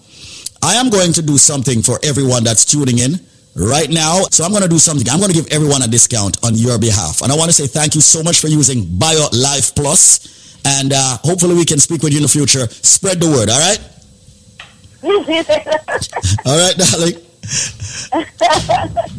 I 0.65 0.73
am 0.81 0.89
going 0.89 1.13
to 1.13 1.21
do 1.21 1.37
something 1.37 1.83
for 1.83 1.99
everyone 2.01 2.43
that's 2.43 2.65
tuning 2.65 2.97
in 2.97 3.19
right 3.55 3.87
now. 3.87 4.23
So 4.31 4.43
I'm 4.43 4.49
going 4.49 4.63
to 4.63 4.67
do 4.67 4.79
something. 4.79 5.07
I'm 5.07 5.19
going 5.19 5.29
to 5.29 5.35
give 5.35 5.45
everyone 5.51 5.83
a 5.83 5.87
discount 5.87 6.43
on 6.43 6.55
your 6.55 6.79
behalf. 6.79 7.21
And 7.21 7.31
I 7.31 7.35
want 7.35 7.49
to 7.49 7.53
say 7.53 7.67
thank 7.67 7.93
you 7.93 8.01
so 8.01 8.23
much 8.23 8.39
for 8.41 8.47
using 8.47 8.83
BioLife 8.83 9.75
Plus. 9.75 10.57
And 10.65 10.91
uh, 10.91 11.17
hopefully 11.21 11.53
we 11.53 11.65
can 11.65 11.77
speak 11.77 12.01
with 12.01 12.13
you 12.13 12.17
in 12.17 12.23
the 12.23 12.29
future. 12.29 12.65
Spread 12.67 13.19
the 13.19 13.27
word, 13.27 13.51
all 13.51 13.59
right? 13.59 13.79
All 16.47 16.57
right, 16.57 16.75
darling. 16.75 17.13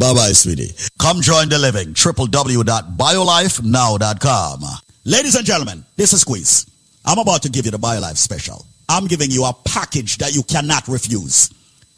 Bye-bye, 0.00 0.32
sweetie. 0.32 0.72
Come 0.98 1.20
join 1.20 1.48
the 1.48 1.60
living. 1.60 1.94
www.biolifenow.com. 1.94 4.64
Ladies 5.04 5.36
and 5.36 5.46
gentlemen, 5.46 5.84
this 5.94 6.12
is 6.12 6.22
Squeeze. 6.22 6.66
I'm 7.04 7.18
about 7.18 7.42
to 7.42 7.50
give 7.50 7.66
you 7.66 7.70
the 7.70 7.78
BioLife 7.78 8.16
special. 8.16 8.66
I'm 8.88 9.06
giving 9.06 9.30
you 9.30 9.44
a 9.44 9.52
package 9.64 10.18
that 10.18 10.34
you 10.34 10.42
cannot 10.42 10.88
refuse. 10.88 11.50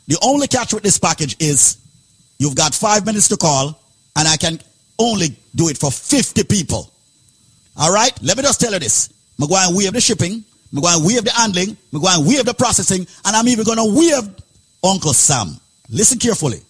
The 0.07 0.18
only 0.22 0.46
catch 0.46 0.72
with 0.72 0.83
this 0.83 0.98
package 0.98 1.37
is 1.38 1.79
you've 2.38 2.55
got 2.55 2.74
five 2.74 3.05
minutes 3.05 3.29
to 3.29 3.37
call, 3.37 3.79
and 4.16 4.27
I 4.27 4.37
can 4.37 4.59
only 4.98 5.37
do 5.55 5.68
it 5.68 5.79
for 5.79 5.90
50 5.90 6.44
people. 6.44 6.92
All 7.77 7.92
right? 7.92 8.12
Let 8.22 8.37
me 8.37 8.42
just 8.42 8.61
tell 8.61 8.72
you 8.72 8.79
this. 8.79 9.12
I'm 9.40 9.48
going 9.48 9.87
to 9.87 9.90
the 9.92 10.01
shipping. 10.01 10.44
I'm 10.74 10.81
going 10.81 11.16
to 11.16 11.22
the 11.22 11.31
handling. 11.31 11.77
I'm 11.92 12.01
going 12.01 12.24
to 12.24 12.42
the 12.42 12.55
processing. 12.55 13.07
And 13.24 13.37
I'm 13.37 13.46
even 13.48 13.64
going 13.64 13.79
to 13.79 13.96
waive 13.96 14.35
Uncle 14.83 15.12
Sam. 15.12 15.57
Listen 15.88 16.18
carefully. 16.18 16.61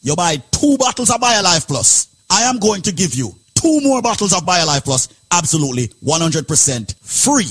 You 0.00 0.16
buy 0.16 0.36
two 0.50 0.76
bottles 0.78 1.10
of 1.10 1.20
BioLife 1.20 1.66
Plus. 1.66 2.08
I 2.30 2.42
am 2.42 2.58
going 2.58 2.82
to 2.82 2.92
give 2.92 3.14
you 3.14 3.34
two 3.54 3.80
more 3.82 4.00
bottles 4.00 4.32
of 4.32 4.46
BioLife 4.46 4.84
Plus 4.84 5.08
absolutely 5.30 5.88
100% 6.04 6.94
free. 7.00 7.50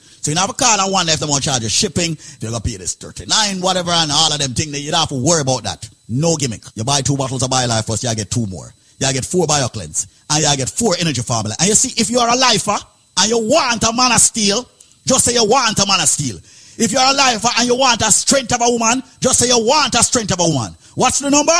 So 0.21 0.29
you 0.29 0.37
a 0.37 0.53
call 0.53 0.79
and 0.79 1.09
they 1.09 1.25
want 1.25 1.43
to 1.43 1.49
charge 1.49 1.63
you 1.63 1.69
shipping, 1.69 2.15
they're 2.39 2.51
gonna 2.51 2.61
pay 2.61 2.77
this 2.77 2.93
39, 2.93 3.59
whatever, 3.59 3.89
and 3.89 4.11
all 4.11 4.31
of 4.31 4.37
them 4.39 4.53
things. 4.53 4.71
That 4.71 4.79
you 4.79 4.91
don't 4.91 4.99
have 4.99 5.09
to 5.09 5.15
worry 5.15 5.41
about 5.41 5.63
that. 5.63 5.89
No 6.07 6.37
gimmick. 6.37 6.61
You 6.75 6.83
buy 6.83 7.01
two 7.01 7.17
bottles 7.17 7.41
of 7.41 7.49
BioLife 7.49 7.87
first, 7.87 8.03
you 8.03 8.15
get 8.15 8.29
two 8.29 8.45
more. 8.45 8.71
You 8.99 9.11
get 9.13 9.25
four 9.25 9.47
BioCleanse, 9.47 10.05
and 10.29 10.43
you 10.43 10.57
get 10.57 10.69
four 10.69 10.95
Energy 10.99 11.23
Formula. 11.23 11.55
And 11.59 11.69
you 11.69 11.75
see, 11.75 11.99
if 11.99 12.11
you're 12.11 12.27
a 12.27 12.35
lifer 12.35 12.77
and 13.17 13.29
you 13.29 13.39
want 13.39 13.81
a 13.83 13.91
man 13.93 14.11
of 14.11 14.21
steel, 14.21 14.69
just 15.07 15.25
say 15.25 15.33
you 15.33 15.43
want 15.43 15.79
a 15.79 15.87
man 15.87 15.99
of 15.99 16.07
steel. 16.07 16.37
If 16.77 16.91
you're 16.91 17.01
a 17.01 17.13
lifer 17.13 17.49
and 17.57 17.67
you 17.67 17.75
want 17.75 18.01
a 18.01 18.11
strength 18.11 18.53
of 18.53 18.61
a 18.61 18.69
woman, 18.69 19.01
just 19.19 19.39
say 19.39 19.47
you 19.47 19.57
want 19.57 19.95
a 19.95 20.03
strength 20.03 20.33
of 20.33 20.39
a 20.39 20.47
woman. 20.47 20.75
What's 20.93 21.17
the 21.19 21.31
number? 21.31 21.57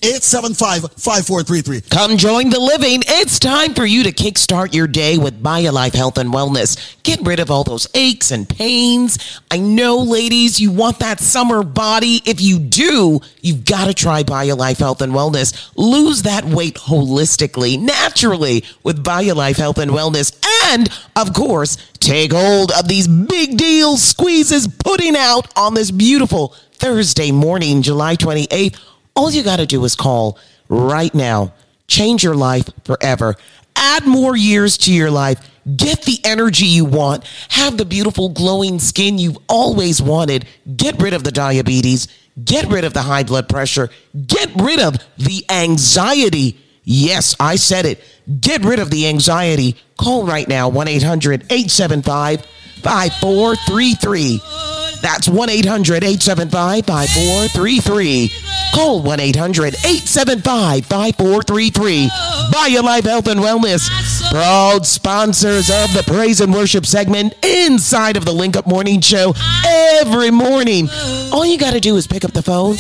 1-800-875-5433. 0.02 0.88
1-800-875-5433. 0.98 1.90
Come 1.90 2.18
join 2.18 2.50
the 2.50 2.60
living. 2.60 3.02
It's 3.08 3.40
time 3.40 3.74
for 3.74 3.86
you 3.86 4.04
to 4.04 4.12
kickstart 4.12 4.74
your 4.74 4.88
day 4.88 5.18
with 5.18 5.42
BioLife 5.42 5.94
Health 5.94 6.18
and 6.18 6.32
Wellness. 6.32 6.96
Get 7.04 7.22
rid 7.22 7.40
of 7.40 7.50
all 7.50 7.64
those 7.64 7.88
aches 7.94 8.32
and 8.32 8.48
pains. 8.48 9.42
I 9.52 9.58
know, 9.58 9.98
ladies, 9.98 10.60
you 10.60 10.72
want 10.72 11.00
that 11.00 11.20
summer 11.20 11.64
body. 11.64 12.22
If 12.26 12.42
you 12.42 12.60
do, 12.60 13.22
you've 13.42 13.66
got 13.66 13.86
to 13.86 13.94
try 13.94 14.24
BioLife 14.24 14.78
Health 14.78 15.02
and 15.02 15.14
Wellness. 15.14 15.72
Lose 15.76 16.24
that 16.24 16.46
weight 16.46 16.76
holistically, 16.76 17.80
naturally 17.80 18.64
with 18.84 19.04
BioLife 19.04 19.58
Health 19.58 19.78
and 19.78 19.92
Wellness. 19.92 20.38
And, 20.72 20.90
of 21.16 21.34
course, 21.34 21.78
take 22.00 22.32
hold 22.34 22.72
of 22.72 22.88
these 22.88 23.08
big 23.08 23.58
deal 23.58 23.98
squeezes 23.98 24.68
putting 24.68 25.16
out 25.16 25.52
on 25.58 25.74
this 25.74 25.92
beautiful 25.92 26.56
Thursday 26.74 27.32
morning, 27.32 27.82
July 27.82 28.16
28th. 28.16 28.78
All 29.18 29.32
you 29.32 29.42
got 29.42 29.56
to 29.56 29.66
do 29.66 29.84
is 29.84 29.96
call 29.96 30.38
right 30.70 31.14
now. 31.14 31.52
Change 31.88 32.24
your 32.24 32.36
life 32.36 32.70
forever. 32.84 33.36
Add 33.76 34.06
more 34.06 34.38
years 34.38 34.78
to 34.80 34.94
your 34.94 35.10
life. 35.10 35.40
Get 35.76 36.04
the 36.04 36.20
energy 36.24 36.68
you 36.68 36.86
want. 36.86 37.26
Have 37.50 37.78
the 37.78 37.86
beautiful 37.86 38.30
glowing 38.30 38.78
skin 38.78 39.18
you've 39.18 39.40
always 39.50 40.00
wanted. 40.04 40.46
Get 40.76 41.02
rid 41.02 41.16
of 41.16 41.24
the 41.24 41.32
diabetes. 41.32 42.08
Get 42.44 42.68
rid 42.68 42.84
of 42.84 42.94
the 42.94 43.02
high 43.02 43.24
blood 43.24 43.50
pressure. 43.50 43.90
Get 44.28 44.52
rid 44.56 44.80
of 44.80 44.98
the 45.18 45.44
anxiety. 45.50 46.60
Yes, 46.84 47.36
I 47.40 47.56
said 47.56 47.88
it. 47.88 48.04
Get 48.40 48.64
rid 48.64 48.78
of 48.78 48.92
the 48.92 49.08
anxiety. 49.08 49.78
Call 49.98 50.28
right 50.28 50.48
now 50.48 50.70
1 50.70 50.88
800 50.88 51.42
875 51.50 52.46
5433. 52.84 54.77
That's 55.02 55.30
1 55.30 55.50
800 55.50 56.04
875 56.04 56.86
5433. 56.86 58.32
Call 58.74 59.02
1 59.02 59.20
800 59.20 59.76
875 59.76 60.86
5433. 60.86 62.10
BioLife 62.52 63.04
Health 63.04 63.28
and 63.28 63.40
Wellness, 63.40 63.90
proud 64.32 64.86
sponsors 64.86 65.70
of 65.70 65.94
the 65.94 66.04
praise 66.08 66.42
and 66.42 66.54
worship 66.54 66.86
segment 66.86 67.34
inside 67.44 68.18
of 68.18 68.26
the 68.26 68.34
Link 68.34 68.56
Up 68.56 68.68
Morning 68.68 69.02
Show 69.02 69.34
every 69.66 70.32
morning. 70.32 70.90
All 71.32 71.46
you 71.46 71.58
got 71.58 71.74
to 71.74 71.80
do 71.80 71.96
is 71.98 72.08
pick 72.08 72.24
up 72.24 72.32
the 72.32 72.42
phone 72.42 72.76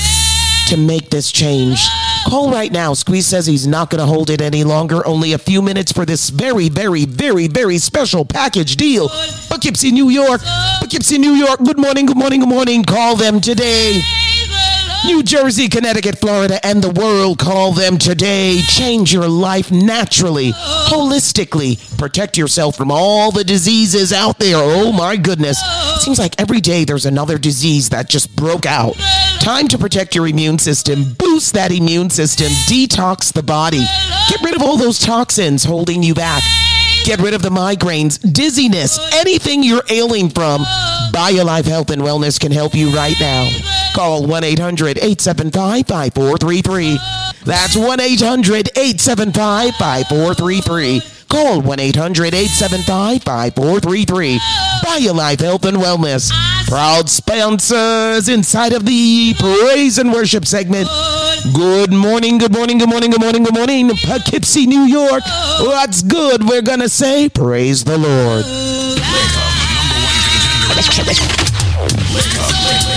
to 0.67 0.77
make 0.77 1.09
this 1.09 1.31
change. 1.31 1.79
Call 2.27 2.51
right 2.51 2.71
now. 2.71 2.93
Squeeze 2.93 3.25
says 3.25 3.45
he's 3.45 3.65
not 3.65 3.89
going 3.89 3.99
to 3.99 4.05
hold 4.05 4.29
it 4.29 4.41
any 4.41 4.65
longer. 4.65 5.05
Only 5.07 5.31
a 5.31 5.37
few 5.37 5.61
minutes 5.61 5.93
for 5.93 6.05
this 6.05 6.29
very, 6.29 6.67
very, 6.67 7.05
very, 7.05 7.47
very 7.47 7.77
special 7.77 8.25
package 8.25 8.75
deal. 8.75 9.07
Poughkeepsie, 9.49 9.91
New 9.91 10.09
York. 10.09 10.41
Poughkeepsie, 10.79 11.19
New 11.19 11.33
York. 11.33 11.59
Good 11.59 11.79
morning, 11.79 12.05
good 12.05 12.17
morning, 12.17 12.41
good 12.41 12.49
morning. 12.49 12.83
Call 12.83 13.15
them 13.15 13.39
today. 13.39 14.01
New 15.05 15.23
Jersey, 15.23 15.69
Connecticut, 15.69 16.17
Florida, 16.19 16.59
and 16.65 16.81
the 16.81 16.89
world 16.89 17.39
call 17.39 17.71
them 17.71 17.97
today. 17.97 18.59
Change 18.67 19.13
your 19.13 19.27
life 19.27 19.71
naturally, 19.71 20.51
holistically. 20.51 21.77
Protect 21.97 22.37
yourself 22.37 22.75
from 22.75 22.91
all 22.91 23.31
the 23.31 23.43
diseases 23.43 24.11
out 24.11 24.39
there. 24.39 24.57
Oh 24.57 24.91
my 24.91 25.15
goodness. 25.15 25.61
It 25.63 26.01
seems 26.01 26.19
like 26.19 26.39
every 26.39 26.59
day 26.59 26.83
there's 26.83 27.05
another 27.05 27.37
disease 27.37 27.89
that 27.89 28.09
just 28.09 28.35
broke 28.35 28.65
out. 28.65 28.95
Time 29.39 29.67
to 29.69 29.77
protect 29.77 30.15
your 30.15 30.27
immune 30.27 30.59
system, 30.59 31.13
boost 31.13 31.53
that 31.53 31.71
immune 31.71 32.09
system, 32.09 32.47
detox 32.67 33.31
the 33.31 33.43
body. 33.43 33.85
Get 34.29 34.41
rid 34.41 34.55
of 34.55 34.61
all 34.61 34.77
those 34.77 34.99
toxins 34.99 35.63
holding 35.63 36.03
you 36.03 36.15
back. 36.15 36.43
Get 37.05 37.21
rid 37.21 37.33
of 37.33 37.41
the 37.41 37.49
migraines, 37.49 38.19
dizziness, 38.33 38.99
anything 39.13 39.63
you're 39.63 39.83
ailing 39.89 40.29
from. 40.29 40.63
BioLife 41.13 41.65
Health 41.65 41.91
and 41.91 42.01
Wellness 42.01 42.37
can 42.39 42.51
help 42.51 42.75
you 42.75 42.89
right 42.89 43.15
now. 43.19 43.86
Call 43.97 44.27
1 44.27 44.43
800 44.43 44.99
875 44.99 45.87
5433. 45.87 46.99
That's 47.45 47.75
1 47.75 47.99
800 47.99 48.69
875 48.77 49.73
5433. 49.73 51.01
Call 51.27 51.61
1 51.61 51.79
800 51.79 52.35
875 52.35 53.23
5433. 53.23 54.39
BioLife 54.85 55.39
Health 55.39 55.65
and 55.65 55.77
Wellness. 55.77 56.29
Proud 56.67 57.09
sponsors 57.09 58.29
inside 58.29 58.73
of 58.73 58.85
the 58.85 59.33
Praise 59.39 59.97
and 59.97 60.13
Worship 60.13 60.45
segment. 60.45 60.87
Good 61.55 61.91
morning, 61.91 62.37
good 62.37 62.53
morning, 62.53 62.77
good 62.77 62.89
morning, 62.89 63.09
good 63.09 63.21
morning, 63.21 63.43
good 63.45 63.55
morning. 63.55 63.89
Poughkeepsie, 64.05 64.67
New 64.67 64.83
York. 64.83 65.23
What's 65.61 66.03
good? 66.03 66.47
We're 66.47 66.61
going 66.61 66.81
to 66.81 66.89
say, 66.89 67.29
Praise 67.29 67.83
the 67.83 67.97
Lord. 67.97 68.45
Reggae 72.13 72.96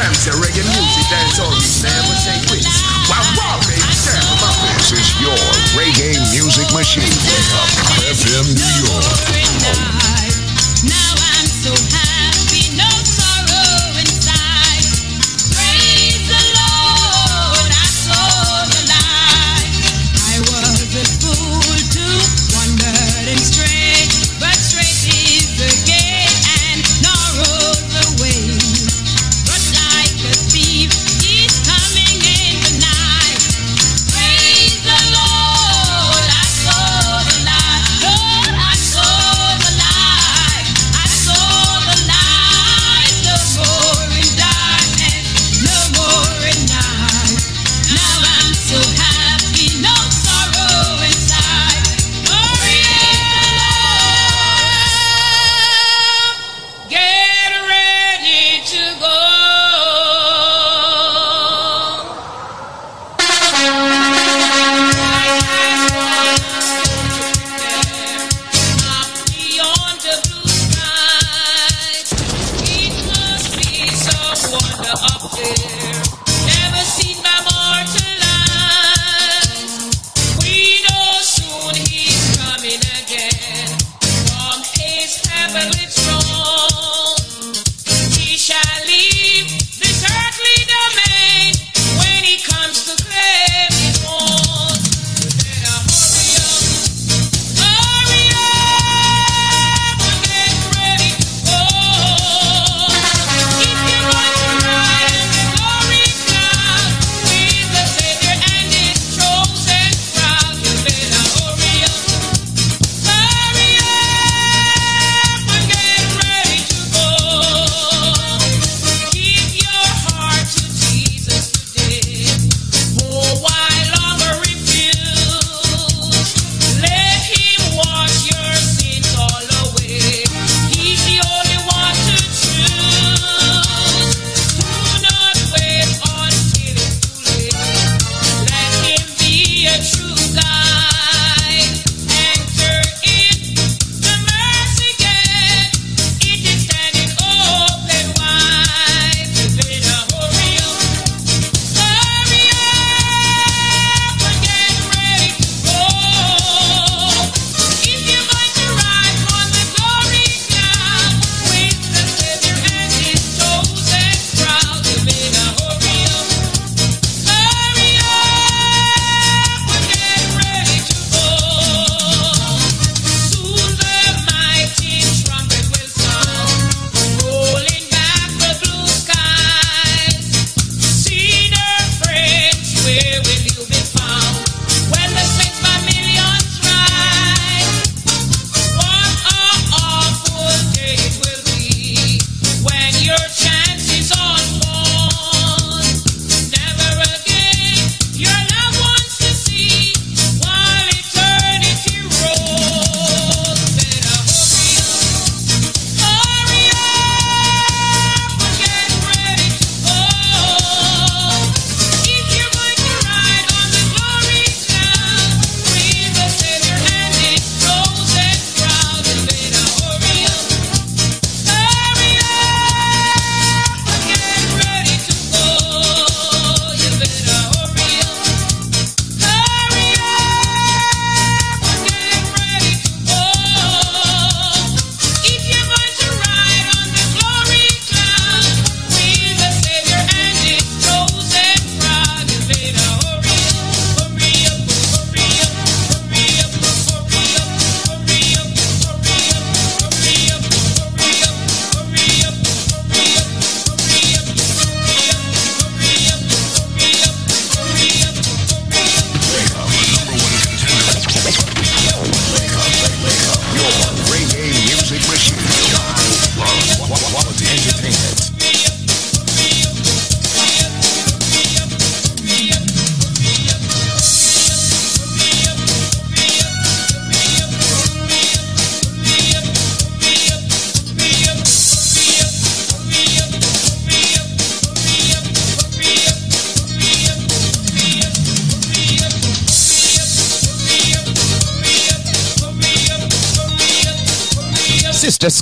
wow, 0.00 0.12
baby, 0.12 0.47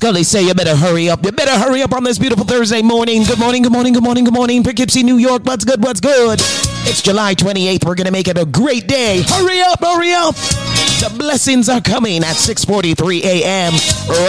Sister 0.07 0.23
say 0.23 0.47
you 0.47 0.55
better 0.55 0.77
hurry 0.77 1.11
up. 1.11 1.25
You 1.25 1.33
better 1.33 1.59
hurry 1.59 1.83
up 1.83 1.93
on 1.93 2.05
this 2.05 2.17
beautiful 2.17 2.45
Thursday 2.45 2.81
morning. 2.81 3.25
Good 3.25 3.41
morning, 3.41 3.63
good 3.63 3.73
morning, 3.73 3.93
good 3.93 4.05
morning, 4.05 4.23
good 4.23 4.35
morning. 4.35 4.63
Poughkeepsie, 4.63 5.03
New 5.03 5.17
York. 5.17 5.43
What's 5.45 5.65
good, 5.65 5.83
what's 5.83 5.99
good? 5.99 6.39
It's 6.87 7.03
July 7.03 7.35
28th. 7.35 7.85
We're 7.85 7.97
going 7.97 8.07
to 8.07 8.13
make 8.13 8.29
it 8.29 8.39
a 8.39 8.45
great 8.45 8.87
day. 8.87 9.25
Hurry 9.27 9.61
up, 9.63 9.83
hurry 9.83 10.13
up. 10.13 10.37
The 10.37 11.13
blessings 11.19 11.69
are 11.69 11.81
coming 11.81 12.23
at 12.23 12.37
6.43 12.37 13.21
a.m. 13.23 13.73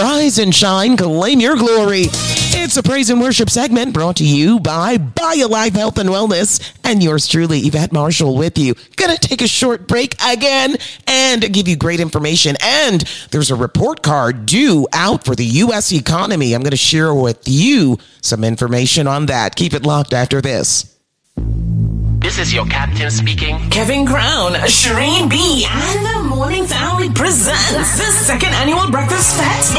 Rise 0.02 0.38
and 0.38 0.52
shine, 0.52 0.96
claim 0.96 1.38
your 1.38 1.56
glory. 1.56 2.06
It's 2.60 2.76
a 2.76 2.82
praise 2.82 3.08
and 3.08 3.20
worship 3.20 3.48
segment 3.48 3.94
brought 3.94 4.16
to 4.16 4.26
you 4.26 4.58
by 4.58 4.98
BioLife 4.98 5.76
Health 5.76 5.98
and 5.98 6.08
Wellness 6.08 6.72
and 6.82 7.02
yours 7.02 7.28
truly, 7.28 7.60
Yvette 7.60 7.92
Marshall 7.92 8.36
with 8.36 8.58
you. 8.58 8.74
Gonna 8.96 9.16
take 9.16 9.42
a 9.42 9.48
short 9.48 9.86
break 9.86 10.16
again 10.26 10.76
and 11.28 11.52
give 11.52 11.68
you 11.68 11.76
great 11.76 12.00
information. 12.00 12.56
And 12.62 13.02
there's 13.30 13.50
a 13.50 13.56
report 13.56 14.02
card 14.02 14.46
due 14.46 14.86
out 14.92 15.24
for 15.24 15.34
the 15.34 15.44
U.S. 15.44 15.92
economy. 15.92 16.54
I'm 16.54 16.62
gonna 16.62 16.76
share 16.76 17.14
with 17.14 17.46
you 17.46 17.98
some 18.22 18.44
information 18.44 19.06
on 19.06 19.26
that. 19.26 19.56
Keep 19.56 19.74
it 19.74 19.84
locked 19.84 20.12
after 20.12 20.40
this. 20.40 20.94
This 22.20 22.38
is 22.38 22.52
your 22.52 22.66
captain 22.66 23.10
speaking. 23.10 23.70
Kevin 23.70 24.04
Crown, 24.04 24.52
Shireen 24.66 25.30
B, 25.30 25.66
and 25.70 26.04
the 26.04 26.34
Morning 26.34 26.66
Family 26.66 27.10
presents 27.10 27.96
the 27.96 28.10
second 28.10 28.52
annual 28.54 28.90
Breakfast 28.90 29.36
Fest. 29.36 29.74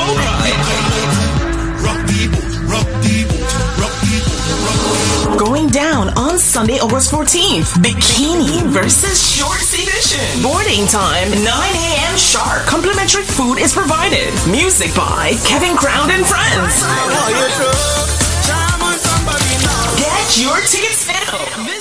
Going 5.69 5.85
down 5.85 6.17
on 6.17 6.39
Sunday, 6.39 6.79
August 6.79 7.11
14th. 7.11 7.77
Bikini 7.83 8.63
versus 8.69 9.21
Shorts 9.21 9.73
Edition. 9.73 10.41
Boarding 10.41 10.87
time, 10.87 11.29
9 11.29 11.43
a.m. 11.45 12.17
sharp. 12.17 12.65
Complimentary 12.65 13.23
food 13.23 13.57
is 13.59 13.73
provided. 13.73 14.33
Music 14.49 14.93
by 14.95 15.33
Kevin 15.45 15.75
Crown 15.75 16.09
and 16.11 16.25
Friends. 16.25 16.81
Get 19.97 20.37
your 20.41 20.57
tickets 20.61 21.07
now. 21.07 21.78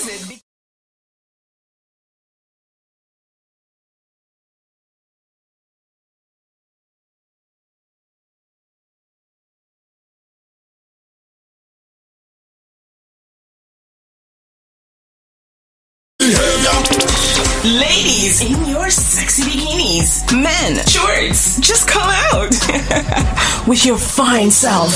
Ladies 17.79 18.41
in 18.43 18.67
your 18.67 18.91
sexy 18.91 19.43
bikinis. 19.43 20.27
Men, 20.35 20.85
shorts, 20.87 21.61
just 21.61 21.87
come 21.87 22.11
out 22.35 22.51
with 23.69 23.87
your 23.87 23.97
fine 23.97 24.51
self. 24.51 24.91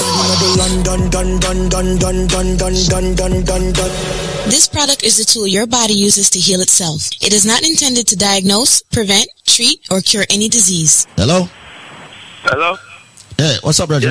This 4.51 4.67
product 4.67 5.05
is 5.05 5.19
the 5.19 5.25
tool 5.25 5.47
your 5.47 5.69
body 5.69 5.93
uses 5.95 6.29
to 6.31 6.41
heal 6.41 6.61
itself. 6.61 7.09
It 7.23 7.33
is 7.33 7.47
not 7.47 7.63
intended 7.63 8.09
to 8.09 8.17
diagnose, 8.17 8.83
prevent, 8.83 9.29
treat, 9.47 9.87
or 9.89 10.01
cure 10.01 10.25
any 10.29 10.49
disease. 10.49 11.07
Hello? 11.15 11.47
Hello? 12.43 12.77
Hey, 13.39 13.59
what's 13.63 13.79
up, 13.79 13.91
Reggie? 13.91 14.09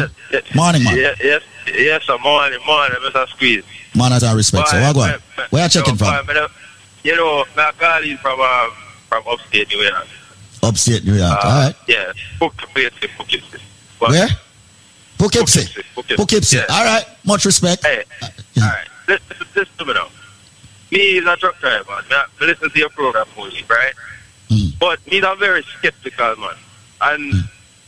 Morning, 0.56 0.86
man. 0.86 0.96
Yeah, 0.98 1.14
yes, 1.22 1.44
yes, 1.68 2.04
sir. 2.04 2.18
Morning, 2.20 2.60
morning, 2.66 2.98
Mr. 3.04 3.28
Squeeze. 3.28 3.66
Manners 3.94 4.24
and 4.24 4.38
respect. 4.38 4.70
So, 4.70 4.80
what 4.80 4.96
go 4.96 5.02
on? 5.02 5.20
Where 5.50 5.64
you 5.64 5.70
checking 5.70 5.98
from? 5.98 6.26
Boy, 7.04 7.10
me 7.10 7.16
da- 7.16 7.16
You 7.16 7.16
know, 7.18 7.46
I 7.58 7.72
call 7.78 8.04
you 8.04 8.18
from, 8.18 8.40
um, 8.40 8.72
from 9.10 9.24
upstate 9.28 9.70
New 9.70 9.80
York. 9.82 10.08
Upstate 10.64 11.06
New 11.06 11.14
York. 11.16 11.32
Uh, 11.44 11.48
All 11.48 11.66
right. 11.66 11.76
Yeah, 11.88 12.14
Poughkeepsie, 12.40 13.08
Poughkeepsie. 13.18 13.58
Where? 14.00 14.28
Poughkeepsie. 15.18 15.84
Poughkeepsie. 15.96 16.16
Poughkeepsie. 16.16 16.58
Yeah. 16.58 16.66
All 16.70 16.84
right. 16.86 17.06
Much 17.26 17.46
respect. 17.46 17.84
Hey, 17.86 18.04
all 18.22 18.30
right. 18.64 18.88
Listen, 19.08 19.26
listen 19.56 19.74
to 19.80 19.86
me 19.86 19.94
now. 19.94 20.08
Me 20.92 20.98
is 21.18 21.26
a 21.26 21.36
truck 21.38 21.60
driver. 21.60 21.86
Me, 22.10 22.16
I 22.16 22.26
listen 22.42 22.70
to 22.70 22.80
your 22.80 22.90
program 22.90 23.26
only, 23.38 23.64
right? 23.70 23.94
But 24.80 25.06
me 25.08 25.18
is 25.18 25.24
a 25.26 25.36
very 25.36 25.64
skeptical, 25.64 26.36
man. 26.38 26.56
And 27.02 27.34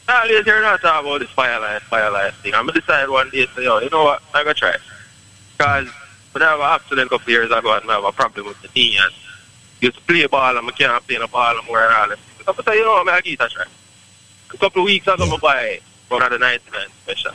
always 0.08 0.46
hear 0.46 0.62
not 0.62 0.82
talk 0.82 1.04
about 1.04 1.20
this 1.20 1.30
fire 1.30 1.60
line, 1.60 1.80
fire 1.82 2.10
line 2.12 2.32
thing. 2.44 2.54
I'm 2.54 2.66
gonna 2.68 2.80
decide 2.80 3.10
one 3.10 3.30
day, 3.32 3.48
say, 3.56 3.64
yo, 3.66 3.80
you 3.80 3.90
know 3.90 4.04
what? 4.04 4.22
I'm 4.34 4.44
gonna 4.46 4.54
try. 4.54 4.76
Because 5.58 5.88
when 6.34 6.44
I 6.44 6.52
have 6.52 6.60
an 6.60 6.66
accident 6.66 7.08
a 7.08 7.10
couple 7.10 7.26
of 7.26 7.30
years 7.30 7.52
ago 7.52 7.78
and 7.78 7.90
I 7.90 7.96
have 7.96 8.04
a 8.04 8.12
problem 8.12 8.48
with 8.48 8.62
the 8.62 8.70
knee 8.76 8.98
and 9.02 9.14
used 9.80 9.96
to 9.96 10.02
play 10.02 10.26
ball 10.28 10.58
and 10.58 10.68
I 10.68 10.72
can't 10.72 11.08
play 11.08 11.18
the 11.18 11.28
ball 11.28 11.58
and 11.58 11.68
more 11.68 11.80
all. 11.82 12.12
I 12.12 12.64
say, 12.64 12.76
you 12.78 12.84
know 12.84 12.98
I'm 13.00 13.06
gonna 13.06 13.22
give 13.22 13.40
it 13.40 13.42
a. 13.42 13.66
A 14.54 14.58
couple 14.58 14.82
of 14.82 14.86
weeks 14.86 15.08
ago, 15.08 15.26
I 15.26 15.38
buy 15.38 15.80
one 16.10 16.22
of 16.22 16.32
the 16.32 16.38
99 16.40 16.82
special. 17.04 17.32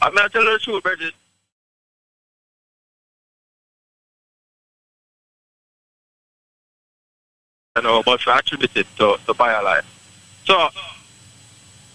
I'm 0.00 0.14
gonna 0.14 0.28
tell 0.28 0.44
you 0.44 0.52
the 0.52 0.58
truth, 0.58 0.82
Bridget. 0.82 1.14
you 7.76 7.82
know, 7.82 8.02
but 8.02 8.24
we 8.24 8.32
attribute 8.32 8.74
it 8.76 8.86
to, 8.96 9.16
to 9.26 9.34
BioLife. 9.34 9.84
So, 10.44 10.68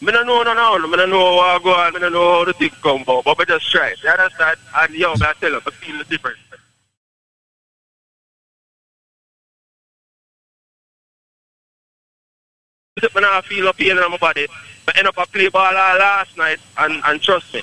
me 0.02 0.12
don't 0.12 0.26
know 0.26 0.42
no 0.42 0.54
now, 0.54 0.78
me 0.78 0.98
don't 0.98 1.10
know 1.12 1.36
what 1.36 1.64
go 1.64 1.74
on, 1.74 1.94
me 1.94 2.00
don't 2.00 2.14
know 2.14 2.40
how 2.40 2.46
the 2.46 2.54
thing 2.54 2.72
come 2.82 3.04
about, 3.04 3.24
but 3.24 3.38
we 3.38 3.46
just 3.46 3.70
try. 3.70 3.94
You 4.04 4.10
understand? 4.10 4.58
And 4.76 4.96
yo, 4.96 5.14
me 5.14 5.26
I 5.26 5.34
tell 5.40 5.52
you, 5.52 5.62
I 5.66 5.72
feel 5.72 5.98
the 6.00 6.04
difference. 6.06 6.40
I 13.04 13.42
feel 13.42 13.68
a 13.68 13.74
pain 13.74 13.92
in 13.92 13.98
my 13.98 14.18
body, 14.18 14.48
I 14.88 14.98
end 14.98 15.08
up 15.08 15.18
a 15.18 15.26
play 15.26 15.50
ball 15.50 15.62
all 15.66 15.98
last 15.98 16.38
night, 16.38 16.60
and, 16.78 17.02
and 17.06 17.22
trust 17.22 17.54
me, 17.54 17.62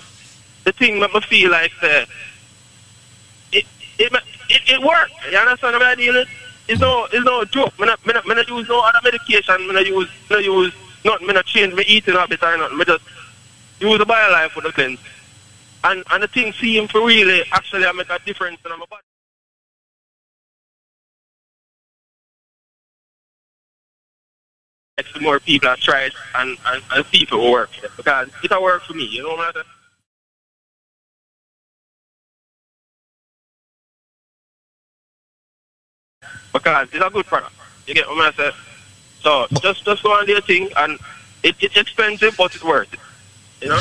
the 0.65 0.73
thing 0.73 0.99
make 0.99 1.13
me 1.13 1.21
feel 1.21 1.51
like 1.51 1.73
uh, 1.83 2.05
it, 3.53 3.67
it, 3.99 4.13
it, 4.49 4.63
it 4.67 4.83
worked. 4.83 5.13
You 5.31 5.39
understand 5.39 5.75
what 5.75 5.83
I 5.83 5.95
mean? 5.97 6.25
It's 6.69 6.81
no, 6.81 7.07
it's 7.13 7.25
no 7.25 7.45
joke. 7.45 7.79
Me 7.79 7.87
not, 7.87 8.05
me 8.07 8.13
not, 8.13 8.27
me 8.27 8.35
not 8.35 8.49
use 8.49 8.69
no 8.69 8.81
other 8.81 8.99
medication. 9.03 9.67
Me 9.67 9.73
not 9.73 9.87
use, 9.87 10.09
me 10.29 10.37
not 10.37 10.45
use 10.45 10.73
nothing. 11.05 11.27
Me 11.27 11.35
not 11.35 11.47
change 11.47 11.75
my 11.75 11.85
eating 11.87 12.15
habits 12.15 12.43
or 12.43 12.57
nothing. 12.57 12.79
Me 12.79 12.85
just 12.85 13.05
use 13.81 13.99
the 13.99 14.05
life 14.05 14.53
for 14.53 14.61
the 14.63 14.73
cleanse. 14.73 15.01
And 15.85 16.05
and 16.11 16.23
the 16.23 16.29
thing 16.29 16.53
seem 16.53 16.89
for 16.89 17.07
really 17.07 17.43
actually 17.53 17.87
I 17.87 17.93
make 17.93 18.11
a 18.11 18.19
difference 18.25 18.59
in 18.65 18.71
my 18.71 18.79
body. 18.79 19.03
It's 24.99 25.21
more 25.21 25.39
people 25.39 25.69
have 25.69 25.79
tried 25.79 26.11
and, 26.35 26.59
and, 26.67 26.83
and 26.93 27.07
see 27.07 27.23
if 27.23 27.33
it 27.33 27.37
will 27.37 27.53
work. 27.53 27.71
Because 27.97 28.29
it 28.43 28.51
will 28.51 28.63
work 28.65 28.83
for 28.83 28.95
me, 28.95 29.07
you 29.07 29.23
know 29.23 29.29
what 29.29 29.47
I'm 29.47 29.53
saying? 29.53 29.65
because 36.53 36.89
it's 36.93 37.05
a 37.05 37.11
good 37.11 37.27
product. 37.27 37.55
You 37.87 37.95
get 37.95 38.07
what 38.09 38.27
I'm 38.27 38.33
saying? 38.35 38.53
So 39.21 39.47
just 39.61 39.85
just 39.85 40.03
go 40.03 40.17
and 40.19 40.27
do 40.27 40.33
your 40.33 40.41
thing, 40.43 40.69
and 40.77 40.99
it, 41.43 41.57
it's 41.61 41.77
expensive, 41.77 42.37
but 42.37 42.55
it's 42.55 42.65
worth 42.65 42.93
it. 42.93 43.01
You 43.61 43.71
know. 43.71 43.81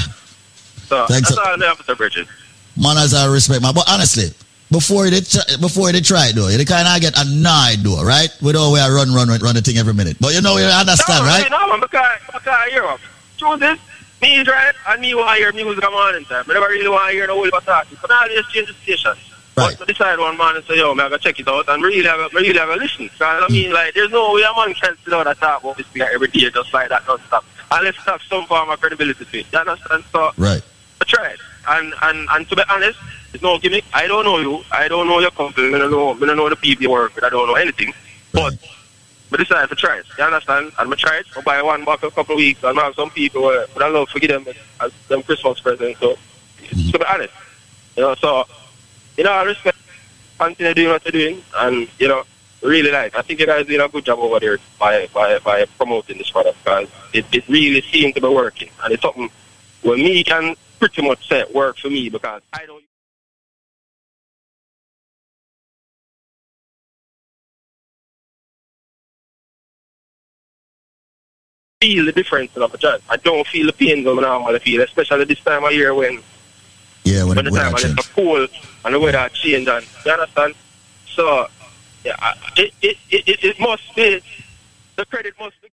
So 0.87 1.05
Thanks, 1.07 1.29
that's 1.29 1.35
sir. 1.35 1.41
all 1.41 1.61
I 1.61 1.65
have 1.67 1.77
to 1.77 1.83
say, 1.83 1.93
Bridget. 1.93 2.27
Manners 2.75 3.13
and 3.13 3.31
respect, 3.31 3.61
man. 3.61 3.73
But 3.73 3.89
honestly, 3.89 4.29
before 4.71 5.09
they 5.09 5.21
try, 5.21 5.43
before 5.59 5.91
they 5.91 6.01
try 6.01 6.27
it 6.27 6.35
though, 6.35 6.47
they 6.47 6.65
kind 6.65 6.87
of 6.87 7.01
get 7.01 7.13
annoyed 7.17 7.79
though, 7.83 8.03
right? 8.03 8.29
We 8.41 8.51
don't 8.51 8.73
we 8.73 8.79
run 8.79 9.13
run 9.13 9.27
run 9.27 9.39
run 9.39 9.55
the 9.55 9.61
thing 9.61 9.77
every 9.77 9.93
minute. 9.93 10.17
But 10.19 10.33
you 10.33 10.41
know, 10.41 10.57
you 10.57 10.65
understand, 10.65 11.23
no, 11.23 11.29
right? 11.29 11.49
No, 11.49 11.67
man, 11.67 11.79
because 11.79 12.19
because 12.25 12.47
I 12.47 12.93
of. 12.93 13.01
Choose 13.37 13.59
this. 13.59 13.79
Me 14.21 14.39
is 14.39 14.47
right, 14.47 14.73
and 14.87 15.01
me 15.01 15.13
want 15.13 15.37
to 15.37 15.43
hear 15.43 15.53
music 15.53 15.83
on 15.83 16.15
in 16.15 16.25
time. 16.25 16.43
I 16.49 16.53
never 16.53 16.67
really 16.67 16.89
want 16.89 17.09
to 17.09 17.13
hear 17.13 17.27
the 17.27 17.33
whole 17.33 17.45
bataki. 17.45 17.99
So 18.01 18.07
now 18.09 18.21
I 18.21 18.27
just 18.29 18.49
change 18.49 18.67
the 18.67 18.73
station. 18.73 19.13
But 19.57 19.81
I 19.81 19.85
decide 19.85 20.19
one 20.19 20.37
man 20.37 20.55
and 20.55 20.65
say, 20.65 20.77
yo, 20.77 20.93
man, 20.93 21.07
I 21.07 21.09
gotta 21.09 21.23
check 21.23 21.39
it 21.39 21.47
out 21.47 21.67
and 21.67 21.81
really 21.81 22.07
have 22.07 22.19
a, 22.19 22.29
really 22.31 22.57
have 22.59 22.69
a 22.69 22.75
listen. 22.75 23.05
Because 23.05 23.43
I 23.43 23.47
mean, 23.51 23.73
like, 23.73 23.93
there's 23.95 24.11
no 24.11 24.33
way 24.33 24.43
a 24.43 24.53
man 24.55 24.75
can 24.75 24.95
sit 25.03 25.09
down 25.09 25.25
and 25.25 25.37
talk 25.39 25.63
about 25.63 25.77
this 25.77 25.87
thing 25.87 26.03
every 26.03 26.27
day 26.27 26.49
just 26.51 26.71
like 26.73 26.89
that 26.89 27.07
non-stop. 27.07 27.43
Unless 27.71 27.95
it 27.95 28.01
have 28.01 28.21
some 28.21 28.45
form 28.45 28.69
of 28.69 28.79
credibility 28.79 29.25
to 29.25 29.39
it. 29.39 29.47
You 29.51 29.59
understand? 29.59 30.03
So, 30.11 30.31
Right. 30.37 30.61
I 31.01 31.05
tried. 31.05 31.37
And, 31.69 31.93
and, 32.03 32.27
and 32.31 32.47
to 32.49 32.55
be 32.55 32.61
honest, 32.69 32.99
it's 33.33 33.41
no 33.41 33.57
gimmick. 33.57 33.83
I 33.93 34.05
don't 34.05 34.25
know 34.25 34.37
you. 34.37 34.63
I 34.71 34.87
don't 34.87 35.07
know 35.07 35.19
your 35.19 35.31
company. 35.31 35.73
I 35.73 35.79
don't 35.79 35.91
know, 35.91 36.13
I 36.13 36.19
don't 36.19 36.37
know 36.37 36.49
the 36.49 36.55
people 36.55 36.83
you 36.83 36.91
work 36.91 37.15
with. 37.15 37.23
I 37.23 37.29
don't 37.29 37.47
know 37.47 37.55
anything. 37.55 37.93
But 38.33 38.53
I 39.33 39.37
decided 39.37 39.69
to 39.69 39.75
try 39.75 39.97
it. 39.97 40.05
You 40.17 40.23
understand? 40.23 40.71
And 40.77 40.93
I 40.93 40.95
tried. 40.95 41.25
I 41.35 41.41
buy 41.41 41.61
one 41.63 41.83
box 41.83 42.03
a 42.03 42.11
couple 42.11 42.33
of 42.33 42.37
weeks. 42.37 42.63
And 42.63 42.79
I 42.79 42.83
have 42.85 42.95
some 42.95 43.09
people 43.09 43.41
where 43.41 43.65
but 43.73 43.81
I 43.83 43.89
love 43.89 44.09
to 44.09 44.19
give 44.19 44.29
them 44.29 44.45
as 44.79 44.93
them 45.07 45.23
Christmas 45.23 45.59
presents. 45.59 45.99
So, 45.99 46.15
to 46.69 46.99
be 46.99 47.05
honest, 47.05 47.33
you 47.95 48.03
know, 48.03 48.15
so, 48.15 48.45
you 49.17 49.23
know, 49.23 49.31
I 49.31 49.43
respect 49.43 49.77
continue 50.39 50.73
doing 50.73 50.89
what 50.89 51.03
you're 51.05 51.11
doing. 51.11 51.43
And, 51.55 51.87
you 51.99 52.07
know, 52.07 52.23
really 52.61 52.91
like, 52.91 53.15
I 53.15 53.21
think 53.21 53.39
you 53.39 53.45
guys 53.45 53.65
doing 53.65 53.81
a 53.81 53.89
good 53.89 54.05
job 54.05 54.19
over 54.19 54.39
there 54.39 54.57
by, 54.79 55.07
by, 55.13 55.39
by 55.39 55.65
promoting 55.77 56.17
this 56.17 56.29
product 56.29 56.57
because 56.63 56.87
it, 57.13 57.25
it 57.31 57.47
really 57.49 57.81
seems 57.81 58.13
to 58.13 58.21
be 58.21 58.27
working. 58.27 58.69
And 58.83 58.93
it's 58.93 59.01
something 59.01 59.29
where 59.81 59.97
me 59.97 60.23
can 60.23 60.55
pretty 60.79 61.01
much 61.01 61.27
say 61.27 61.43
work 61.53 61.77
for 61.77 61.89
me 61.89 62.09
because 62.09 62.41
I 62.53 62.65
don't 62.65 62.83
feel 71.81 72.05
the 72.05 72.11
difference 72.11 72.55
in 72.55 72.61
my 72.61 72.67
joint. 72.79 73.01
I 73.09 73.17
don't 73.17 73.45
feel 73.47 73.67
the 73.67 73.73
pain 73.73 74.03
when 74.03 74.19
I 74.19 74.21
normally 74.21 74.59
feel, 74.59 74.81
especially 74.81 75.25
this 75.25 75.39
time 75.39 75.63
of 75.63 75.71
year 75.71 75.93
when 75.93 76.21
Yeah, 77.07 77.23
when, 77.23 77.35
when 77.35 77.45
the 77.45 77.51
time 77.51 77.75
is 77.75 77.81
change. 77.83 78.13
cold 78.13 78.49
and 78.83 78.93
the 78.93 78.99
weather 78.99 79.29
change 79.33 79.67
and 79.67 79.85
you 80.05 80.11
understand? 80.11 80.55
So 81.07 81.47
yeah, 82.03 82.33
it 82.57 82.73
it, 82.81 82.97
it, 83.09 83.27
it, 83.27 83.43
it 83.43 83.59
must 83.59 83.95
be 83.95 84.21
the 84.95 85.05
credit 85.05 85.33
must 85.39 85.61
be 85.61 85.69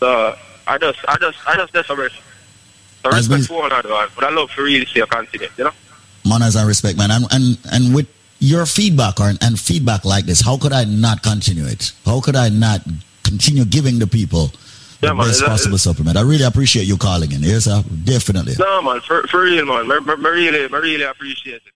So 0.00 0.36
I 0.66 0.78
just 0.78 0.98
I 1.08 1.16
just 1.16 1.38
I 1.46 1.56
just 1.56 1.72
desperate. 1.72 2.12
So 3.02 3.10
As 3.10 3.28
respect 3.28 3.48
for 3.48 3.62
one 3.62 3.72
another, 3.72 3.88
but 4.14 4.24
I 4.24 4.30
love 4.30 4.50
to 4.52 4.62
really 4.62 4.86
see 4.86 5.00
a 5.00 5.06
continent, 5.06 5.52
you 5.56 5.64
know? 5.64 5.72
Manners 6.28 6.56
and 6.56 6.68
respect, 6.68 6.98
man. 6.98 7.10
And 7.10 7.24
and 7.30 7.58
and 7.72 7.94
with 7.94 8.08
your 8.38 8.66
feedback 8.66 9.18
or 9.20 9.32
and 9.40 9.58
feedback 9.58 10.04
like 10.04 10.26
this, 10.26 10.40
how 10.40 10.56
could 10.56 10.72
I 10.72 10.84
not 10.84 11.22
continue 11.22 11.64
it? 11.64 11.92
How 12.04 12.20
could 12.20 12.36
I 12.36 12.48
not 12.48 12.82
continue 13.28 13.64
giving 13.64 13.98
the 13.98 14.06
people 14.06 14.50
the 15.00 15.14
man, 15.14 15.26
best 15.26 15.40
that- 15.40 15.48
possible 15.48 15.78
supplement? 15.78 16.16
I 16.16 16.22
really 16.22 16.44
appreciate 16.44 16.86
you 16.86 16.96
calling 16.96 17.32
in. 17.32 17.42
Yes, 17.42 17.64
sir. 17.64 17.82
Definitely. 18.04 18.54
No 18.58 18.82
man, 18.82 19.00
for 19.00 19.26
for 19.28 19.42
real 19.42 19.66
man. 19.66 19.90
I, 19.90 19.94
really 20.28 20.64
I 20.64 20.78
really 20.78 21.02
appreciate 21.02 21.62
it. 21.66 21.72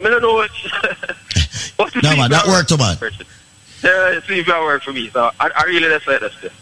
I 0.00 0.04
don't 0.08 0.22
know 0.22 0.34
what. 0.34 0.50
what 1.76 1.94
No, 2.02 2.16
man, 2.16 2.30
that 2.30 2.46
worked, 2.46 2.76
man. 2.76 2.96
Yeah, 3.82 4.20
see 4.26 4.40
if 4.40 4.46
that 4.46 4.60
work 4.62 4.82
for 4.82 4.92
me. 4.92 5.10
So 5.10 5.30
I, 5.40 5.50
I 5.56 5.64
really 5.64 5.88
just 5.88 6.06
like 6.06 6.20
this. 6.20 6.32
stuff. 6.34 6.52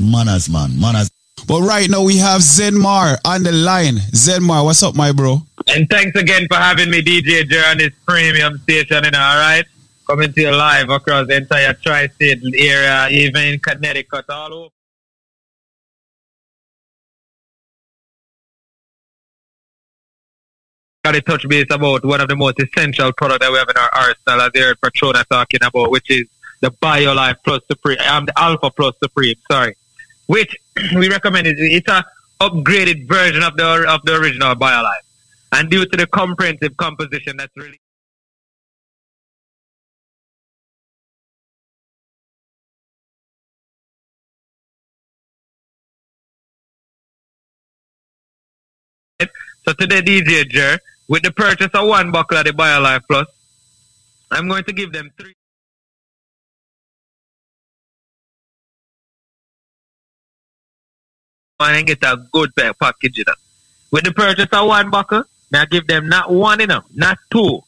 Manners, 0.00 0.48
man. 0.50 0.78
Manners. 0.80 1.10
But 1.46 1.60
right 1.62 1.88
now 1.90 2.02
we 2.02 2.16
have 2.18 2.40
Zenmar 2.40 3.18
on 3.24 3.42
the 3.42 3.52
line. 3.52 3.96
Zenmar, 4.12 4.64
what's 4.64 4.82
up, 4.82 4.94
my 4.94 5.12
bro? 5.12 5.42
And 5.68 5.88
thanks 5.88 6.18
again 6.18 6.46
for 6.48 6.56
having 6.56 6.90
me, 6.90 7.02
DJ 7.02 7.46
Jer, 7.48 7.62
on 7.66 7.78
this 7.78 7.92
premium 8.06 8.58
station, 8.58 9.04
you 9.04 9.10
know, 9.10 9.20
all 9.20 9.36
right? 9.36 9.64
Coming 10.06 10.32
to 10.32 10.40
you 10.40 10.50
live 10.50 10.90
across 10.90 11.26
the 11.28 11.36
entire 11.36 11.74
tri-state 11.74 12.40
area, 12.56 13.08
even 13.10 13.42
in 13.44 13.58
Connecticut, 13.58 14.24
all 14.28 14.54
over. 14.54 14.68
Got 21.04 21.12
to 21.12 21.20
touch 21.20 21.46
base 21.48 21.66
about 21.70 22.04
one 22.04 22.20
of 22.20 22.28
the 22.28 22.36
most 22.36 22.56
essential 22.58 23.12
products 23.12 23.44
that 23.44 23.52
we 23.52 23.58
have 23.58 23.68
in 23.68 23.76
our 23.76 23.90
arsenal, 23.94 24.40
as 24.46 24.50
you 24.54 24.62
heard 24.62 24.80
Patrona 24.80 25.24
talking 25.30 25.60
about, 25.62 25.90
which 25.90 26.10
is 26.10 26.26
the 26.60 26.70
BioLife 26.70 27.36
Plus 27.44 27.60
Supreme, 27.66 27.98
um, 28.08 28.26
the 28.26 28.38
Alpha 28.38 28.70
Plus 28.70 28.94
Supreme, 29.02 29.36
sorry, 29.50 29.76
which 30.26 30.56
we 30.96 31.08
recommend 31.08 31.46
it. 31.46 31.56
It's 31.58 31.88
a 31.88 32.04
upgraded 32.40 33.08
version 33.08 33.42
of 33.42 33.56
the 33.56 33.86
of 33.88 34.02
the 34.04 34.16
original 34.16 34.54
BioLife, 34.54 35.06
and 35.52 35.70
due 35.70 35.86
to 35.86 35.96
the 35.96 36.06
comprehensive 36.06 36.76
composition 36.76 37.36
that's 37.36 37.56
really 37.56 37.78
So 49.66 49.72
today, 49.72 50.02
DJ 50.02 50.46
Jer, 50.46 50.78
with 51.08 51.22
the 51.22 51.32
purchase 51.32 51.70
of 51.72 51.88
one 51.88 52.12
buckle 52.12 52.36
of 52.36 52.44
the 52.44 52.50
BioLife 52.50 53.00
Plus, 53.08 53.26
I'm 54.30 54.46
going 54.46 54.64
to 54.64 54.72
give 54.74 54.92
them 54.92 55.10
three. 55.18 55.34
And 61.64 61.86
get 61.86 62.02
a 62.02 62.16
good 62.32 62.50
package, 62.54 63.18
you 63.18 63.24
know. 63.26 63.34
With 63.90 64.04
the 64.04 64.12
purchase 64.12 64.48
of 64.52 64.66
one 64.66 64.90
buckle, 64.90 65.24
now 65.50 65.64
give 65.64 65.86
them 65.86 66.08
not 66.08 66.30
one, 66.30 66.60
you 66.60 66.66
know, 66.66 66.82
not 66.94 67.18
two, 67.30 67.62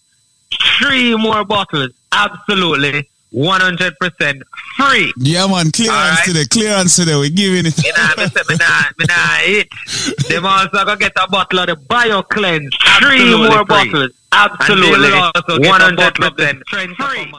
three 0.78 1.16
more 1.16 1.44
bottles, 1.44 1.90
absolutely 2.12 3.08
100% 3.32 4.42
free. 4.76 5.12
Yeah, 5.18 5.46
man. 5.46 5.70
Clearance 5.70 6.24
today. 6.24 6.44
Clearance 6.44 6.96
today. 6.96 7.16
We're 7.16 7.30
giving 7.30 7.66
it. 7.66 7.84
You 7.84 7.92
know, 7.96 8.08
me 8.16 8.26
say, 8.28 8.42
me 8.48 8.56
nah, 8.56 8.82
me 8.98 9.04
nah 9.08 9.36
hit. 9.44 9.68
Them 10.28 10.46
also 10.46 10.84
go 10.84 10.96
get 10.96 11.12
a 11.16 11.28
bottle 11.28 11.58
of 11.60 11.66
the 11.66 11.76
Bio 11.76 12.22
Cleanse, 12.22 12.74
Three 12.98 13.20
Absolutely 13.20 13.48
more 13.48 13.58
free. 13.58 13.90
bottles. 13.90 14.10
Absolutely. 14.32 14.94
And 14.94 15.04
they 15.04 15.10
will 15.10 15.30
also 15.34 15.58
get 15.58 15.80
a 15.80 15.84
100% 15.84 15.96
bottle 15.96 16.24
of 16.24 16.36
the 16.36 16.64
free. 16.68 17.32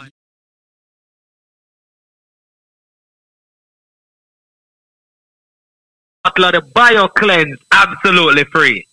Bottle 6.37 6.59
of 6.59 6.65
the 6.65 6.71
BioCleanse. 6.71 7.57
Absolutely 7.71 8.43
free. 8.45 8.87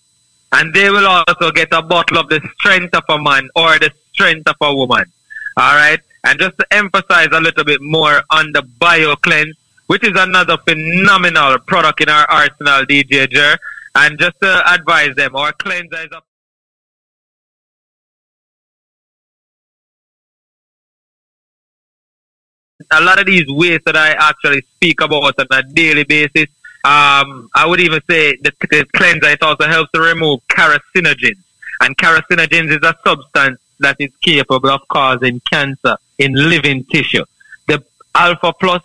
And 0.52 0.72
they 0.72 0.88
will 0.88 1.06
also 1.06 1.50
get 1.50 1.68
a 1.72 1.82
bottle 1.82 2.18
of 2.18 2.28
the 2.28 2.40
strength 2.54 2.94
of 2.94 3.04
a 3.08 3.20
man 3.20 3.48
or 3.54 3.78
the 3.78 3.90
strength 4.12 4.48
of 4.48 4.56
a 4.62 4.74
woman. 4.74 5.04
All 5.58 5.74
right. 5.74 6.00
And 6.24 6.38
just 6.38 6.56
to 6.58 6.66
emphasize 6.70 7.28
a 7.32 7.40
little 7.40 7.64
bit 7.64 7.82
more 7.82 8.22
on 8.30 8.52
the 8.52 8.62
BioCleanse, 8.80 9.52
which 9.88 10.04
is 10.04 10.12
another 10.16 10.56
phenomenal 10.56 11.58
product 11.58 12.00
in 12.00 12.08
our 12.08 12.24
arsenal, 12.30 12.86
DJ 12.86 13.30
Jer. 13.30 13.58
And 13.94 14.18
just 14.18 14.40
to 14.40 14.72
advise 14.72 15.14
them, 15.14 15.36
our 15.36 15.52
cleanser 15.52 15.98
is 15.98 16.12
a 16.12 16.22
a 22.90 23.00
lot 23.00 23.18
of 23.18 23.26
these 23.26 23.46
ways 23.48 23.80
that 23.86 23.96
I 23.96 24.10
actually 24.12 24.62
speak 24.76 25.00
about 25.00 25.38
on 25.38 25.46
a 25.50 25.62
daily 25.62 26.04
basis. 26.04 26.46
Um, 26.84 27.48
I 27.54 27.64
would 27.66 27.80
even 27.80 28.00
say 28.10 28.36
that 28.42 28.58
the 28.60 28.84
cleanser 28.94 29.28
it 29.28 29.42
also 29.42 29.66
helps 29.66 29.90
to 29.92 30.00
remove 30.02 30.40
carcinogens, 30.48 31.38
and 31.80 31.96
carcinogens 31.96 32.70
is 32.70 32.82
a 32.82 32.94
substance 33.02 33.58
that 33.80 33.96
is 33.98 34.10
capable 34.20 34.68
of 34.68 34.86
causing 34.88 35.40
cancer 35.50 35.96
in 36.18 36.34
living 36.34 36.84
tissue. 36.84 37.24
The 37.68 37.82
Alpha 38.14 38.52
Plus, 38.52 38.82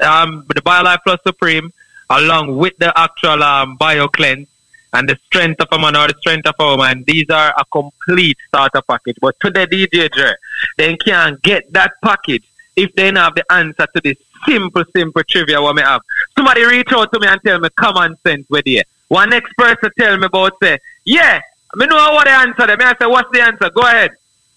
um, 0.00 0.44
the 0.48 0.60
BioLife 0.60 0.98
Plus 1.04 1.20
Supreme, 1.22 1.72
along 2.10 2.56
with 2.56 2.76
the 2.78 2.92
actual 2.98 3.40
um, 3.42 3.78
BioCleanse 3.78 4.48
and 4.94 5.08
the 5.08 5.16
strength 5.26 5.60
of 5.60 5.68
a 5.70 5.78
man 5.78 5.94
or 5.94 6.08
the 6.08 6.16
strength 6.18 6.48
of 6.48 6.54
a 6.58 6.64
woman, 6.64 7.04
these 7.06 7.30
are 7.30 7.54
a 7.56 7.64
complete 7.70 8.36
starter 8.48 8.82
package. 8.82 9.16
But 9.20 9.38
to 9.42 9.50
the 9.50 9.66
DJ, 9.66 10.34
they 10.76 10.96
can't 10.96 11.40
get 11.42 11.72
that 11.72 11.92
package 12.02 12.44
if 12.78 12.94
they 12.94 13.10
don't 13.10 13.16
have 13.16 13.34
the 13.34 13.44
answer 13.52 13.86
to 13.94 14.00
this 14.02 14.16
simple, 14.46 14.84
simple 14.94 15.22
trivia 15.28 15.60
what 15.60 15.74
me 15.74 15.82
have. 15.82 16.00
Somebody 16.36 16.64
reach 16.64 16.92
out 16.92 17.12
to 17.12 17.20
me 17.20 17.26
and 17.26 17.40
tell 17.44 17.58
me 17.58 17.68
common 17.70 18.16
sense 18.24 18.48
with 18.48 18.66
you. 18.66 18.82
One 19.08 19.30
next 19.30 19.52
person 19.56 19.90
tell 19.98 20.16
me 20.16 20.26
about 20.26 20.52
say, 20.62 20.78
yeah, 21.04 21.40
I 21.74 21.86
know 21.86 21.96
what 22.12 22.26
the 22.26 22.32
answer. 22.32 22.66
Them. 22.66 22.78
I 22.80 22.94
say, 23.00 23.06
what's 23.06 23.30
the 23.32 23.42
answer? 23.42 23.70
Go 23.70 23.82
ahead. 23.82 24.12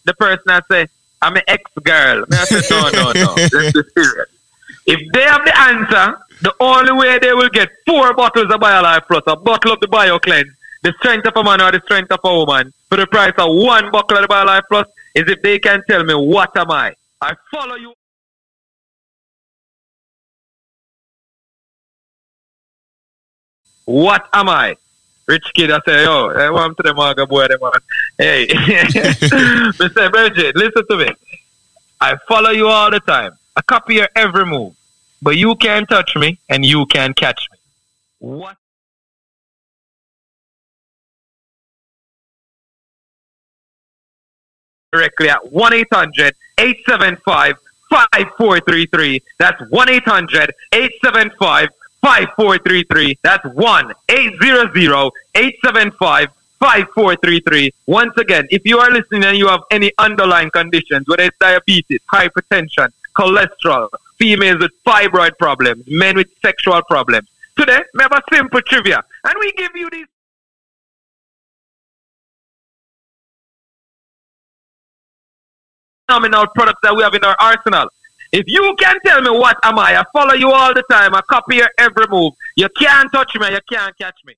The 0.05 0.13
person 0.13 0.43
I 0.49 0.61
say, 0.69 0.87
I'm 1.21 1.35
an 1.35 1.41
ex-girl. 1.47 2.25
Me 2.29 2.37
I 2.37 2.45
say, 2.45 2.61
no, 2.69 2.89
no, 2.89 3.11
no. 3.13 3.33
Let's 3.37 3.73
be 3.73 3.81
serious. 3.95 4.29
If 4.85 5.11
they 5.13 5.23
have 5.23 5.43
the 5.45 5.59
answer, 5.59 6.17
the 6.41 6.53
only 6.59 6.91
way 6.93 7.17
they 7.19 7.33
will 7.33 7.49
get 7.49 7.69
four 7.87 8.13
bottles 8.13 8.51
of 8.51 8.59
BioLife 8.59 9.07
Plus, 9.07 9.23
a 9.27 9.35
bottle 9.35 9.73
of 9.73 9.79
the 9.79 9.87
BioCleanse, 9.87 10.51
the 10.83 10.93
strength 10.99 11.27
of 11.27 11.33
a 11.37 11.43
man 11.43 11.61
or 11.61 11.71
the 11.71 11.81
strength 11.85 12.11
of 12.11 12.19
a 12.23 12.33
woman, 12.33 12.73
for 12.89 12.97
the 12.97 13.07
price 13.07 13.33
of 13.37 13.55
one 13.55 13.91
bottle 13.91 14.17
of 14.17 14.23
the 14.23 14.27
BioLife 14.27 14.63
Plus, 14.69 14.87
is 15.15 15.23
if 15.27 15.41
they 15.41 15.59
can 15.59 15.81
tell 15.89 16.03
me 16.03 16.13
what 16.13 16.55
am 16.57 16.71
I. 16.71 16.93
I 17.21 17.33
follow 17.51 17.75
you. 17.75 17.93
What 23.85 24.27
am 24.33 24.49
I? 24.49 24.75
Rich 25.27 25.51
kid, 25.55 25.71
I 25.71 25.79
say, 25.85 26.03
yo, 26.03 26.29
I 26.29 26.49
want 26.49 26.77
to 26.77 26.83
the 26.83 26.93
maga 26.93 27.25
boy, 27.25 27.47
them 27.47 27.59
man. 27.61 27.71
Hey, 28.17 28.47
Mr. 28.47 30.11
Bridget, 30.11 30.55
listen 30.55 30.83
to 30.89 30.97
me. 30.97 31.09
I 31.99 32.17
follow 32.27 32.49
you 32.49 32.67
all 32.67 32.91
the 32.91 32.99
time. 33.01 33.31
I 33.55 33.61
copy 33.61 33.95
your 33.95 34.09
every 34.15 34.45
move. 34.45 34.75
But 35.21 35.37
you 35.37 35.55
can't 35.55 35.87
touch 35.87 36.15
me 36.15 36.39
and 36.49 36.65
you 36.65 36.85
can't 36.87 37.15
catch 37.15 37.47
me. 37.51 37.57
What? 38.19 38.57
Directly 44.91 45.29
at 45.29 45.51
1 45.51 45.73
800 45.73 46.35
875 46.57 47.55
5433. 47.89 49.21
That's 49.39 49.61
1 49.69 49.89
800 49.89 50.53
875 50.73 51.69
5433. 52.01 53.19
That's 53.21 53.45
1 53.45 53.93
800 54.09 55.11
875 55.35 56.29
5433. 56.59 57.73
Once 57.87 58.15
again, 58.17 58.47
if 58.51 58.61
you 58.65 58.77
are 58.77 58.91
listening 58.91 59.23
and 59.25 59.37
you 59.37 59.47
have 59.47 59.61
any 59.71 59.91
underlying 59.97 60.49
conditions, 60.51 61.07
whether 61.07 61.23
it's 61.23 61.37
diabetes, 61.39 61.99
hypertension, 62.13 62.89
cholesterol, 63.17 63.89
females 64.17 64.59
with 64.59 64.71
fibroid 64.85 65.37
problems, 65.39 65.83
men 65.87 66.15
with 66.15 66.27
sexual 66.41 66.81
problems, 66.83 67.27
today 67.57 67.79
we 67.95 68.03
have 68.03 68.11
a 68.11 68.21
simple 68.31 68.61
trivia. 68.61 69.03
And 69.23 69.35
we 69.39 69.51
give 69.53 69.71
you 69.75 69.89
these 69.89 70.05
phenomenal 76.07 76.47
products 76.53 76.79
that 76.83 76.95
we 76.95 77.03
have 77.03 77.13
in 77.13 77.23
our 77.23 77.35
arsenal. 77.39 77.87
If 78.31 78.45
you 78.47 78.75
can 78.79 78.95
tell 79.05 79.21
me 79.21 79.29
what 79.29 79.57
am 79.63 79.77
I, 79.77 79.97
I 79.97 80.03
follow 80.13 80.33
you 80.33 80.51
all 80.51 80.73
the 80.73 80.83
time. 80.89 81.13
I 81.13 81.21
copy 81.29 81.57
your 81.57 81.69
every 81.77 82.05
move. 82.09 82.33
You 82.55 82.69
can't 82.77 83.11
touch 83.11 83.35
me. 83.35 83.51
You 83.51 83.59
can't 83.69 83.97
catch 83.97 84.15
me. 84.25 84.35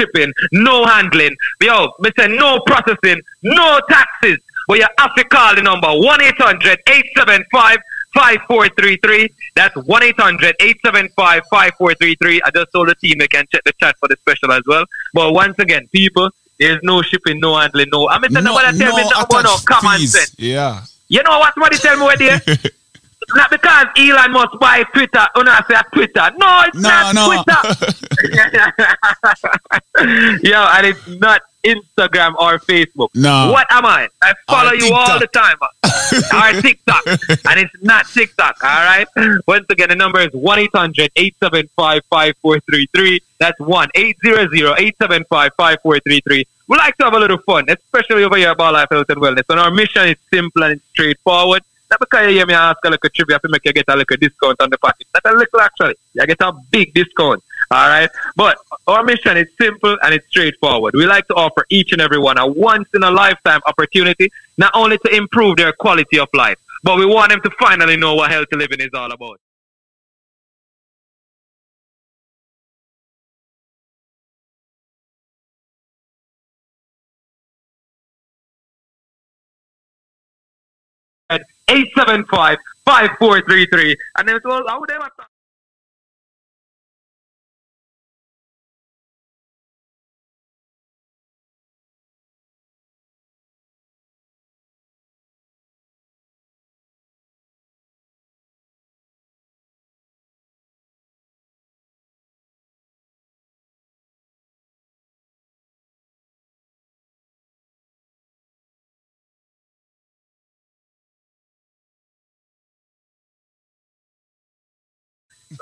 shipping, 0.00 0.32
no 0.52 0.84
handling. 0.84 1.34
Yo, 1.60 1.88
say 2.18 2.28
no 2.28 2.60
processing, 2.60 3.20
no 3.42 3.80
taxes. 3.88 4.38
But 4.68 4.78
you 4.78 4.86
have 4.98 5.14
to 5.16 5.24
call 5.24 5.54
the 5.56 5.62
number 5.62 5.88
1-800-875-5433. 8.16 9.28
That's 9.54 9.74
1-800-875-5433. 9.76 12.40
I 12.44 12.50
just 12.54 12.72
told 12.72 12.88
the 12.88 12.94
team 12.96 13.18
they 13.18 13.28
can 13.28 13.44
check 13.52 13.62
the 13.64 13.72
chat 13.80 13.96
for 13.98 14.08
the 14.08 14.16
special 14.20 14.52
as 14.52 14.62
well. 14.66 14.84
But 15.14 15.32
once 15.32 15.58
again, 15.58 15.88
people, 15.92 16.30
there's 16.58 16.80
no 16.82 17.02
shipping, 17.02 17.40
no 17.40 17.56
handling, 17.58 17.88
no. 17.92 18.08
I 18.08 18.18
mean, 18.18 18.32
No- 18.32 18.40
nobody 18.40 18.78
tell 18.78 18.96
me 18.96 19.02
no 19.02 19.08
about 19.10 19.32
no 19.44 19.54
attached 19.54 19.66
common 19.66 20.00
sense. 20.06 20.34
Yeah. 20.38 20.82
You 21.08 21.22
know 21.22 21.38
what 21.38 21.54
somebody 21.54 21.76
tell 21.78 21.96
me 21.96 22.02
where 22.04 22.16
there? 22.16 22.40
not 23.34 23.50
because 23.50 23.86
Elon 23.98 24.32
Musk 24.32 24.58
buy 24.60 24.82
Twitter. 24.94 25.26
Oh, 25.34 25.42
no, 25.42 25.52
I 25.52 25.62
say 25.68 25.80
Twitter. 25.92 26.30
No, 26.38 26.62
it's 26.66 26.76
No, 26.78 26.88
not 26.88 27.14
no. 27.14 27.42
Twitter. 27.44 27.60
Yo, 30.42 30.64
and 30.74 30.86
it's 30.86 31.06
not 31.20 31.42
Instagram 31.64 32.34
or 32.36 32.58
Facebook. 32.58 33.08
No. 33.14 33.50
What 33.52 33.66
am 33.70 33.84
I? 33.84 34.08
I 34.22 34.32
follow 34.48 34.72
you 34.72 34.92
all 34.94 35.18
the 35.18 35.26
time. 35.28 35.56
or 35.62 35.68
TikTok. 36.62 37.02
and 37.06 37.60
it's 37.60 37.74
not 37.82 38.06
TikTok, 38.06 38.62
all 38.64 38.70
right? 38.84 39.06
Once 39.46 39.66
again, 39.68 39.90
the 39.90 39.96
number 39.96 40.20
is 40.20 40.32
1 40.32 40.58
800 40.58 41.10
875 41.16 42.02
5433. 42.08 43.20
That's 43.38 43.58
1 43.60 43.88
800 43.94 44.52
875 44.54 45.52
5433. 45.56 46.44
We 46.68 46.76
like 46.76 46.96
to 46.98 47.04
have 47.04 47.14
a 47.14 47.18
little 47.18 47.38
fun, 47.38 47.66
especially 47.68 48.22
over 48.24 48.36
here 48.36 48.50
about 48.52 48.74
life, 48.74 48.88
health, 48.90 49.10
and 49.10 49.20
wellness. 49.20 49.42
And 49.48 49.58
our 49.60 49.70
mission 49.72 50.08
is 50.08 50.16
simple 50.32 50.62
and 50.62 50.80
straightforward. 50.92 51.62
Not 51.90 52.00
because 52.00 52.26
you 52.26 52.36
hear 52.38 52.46
me 52.46 52.54
ask 52.54 52.78
a 52.84 52.90
little 52.90 53.10
trivia 53.10 53.38
to 53.40 53.48
make 53.48 53.64
you 53.64 53.72
get 53.72 53.84
a 53.88 53.96
little 53.96 54.16
discount 54.16 54.60
on 54.60 54.70
the 54.70 54.78
package. 54.78 55.08
Not 55.12 55.34
a 55.34 55.36
little 55.36 55.60
actually. 55.60 55.94
You 56.14 56.26
get 56.26 56.40
a 56.40 56.52
big 56.70 56.94
discount. 56.94 57.42
All 57.70 57.88
right. 57.88 58.08
But 58.36 58.58
our 58.86 59.02
mission 59.02 59.36
is 59.36 59.48
simple 59.60 59.96
and 60.02 60.14
it's 60.14 60.26
straightforward. 60.28 60.94
We 60.94 61.06
like 61.06 61.26
to 61.28 61.34
offer 61.34 61.66
each 61.68 61.92
and 61.92 62.00
every 62.00 62.18
one 62.18 62.38
a 62.38 62.46
once 62.46 62.88
in 62.94 63.02
a 63.02 63.10
lifetime 63.10 63.60
opportunity, 63.66 64.30
not 64.56 64.72
only 64.74 64.98
to 64.98 65.14
improve 65.14 65.56
their 65.56 65.72
quality 65.72 66.18
of 66.18 66.28
life, 66.32 66.58
but 66.82 66.98
we 66.98 67.06
want 67.06 67.30
them 67.30 67.40
to 67.42 67.50
finally 67.58 67.96
know 67.96 68.14
what 68.14 68.30
healthy 68.30 68.56
living 68.56 68.80
is 68.80 68.90
all 68.94 69.10
about. 69.10 69.40
875 81.70 82.58
5433. 82.84 83.96
And 84.18 84.28
then 84.28 84.36
it's 84.36 84.44
all, 84.44 84.62
how 84.66 84.80
would 84.80 84.90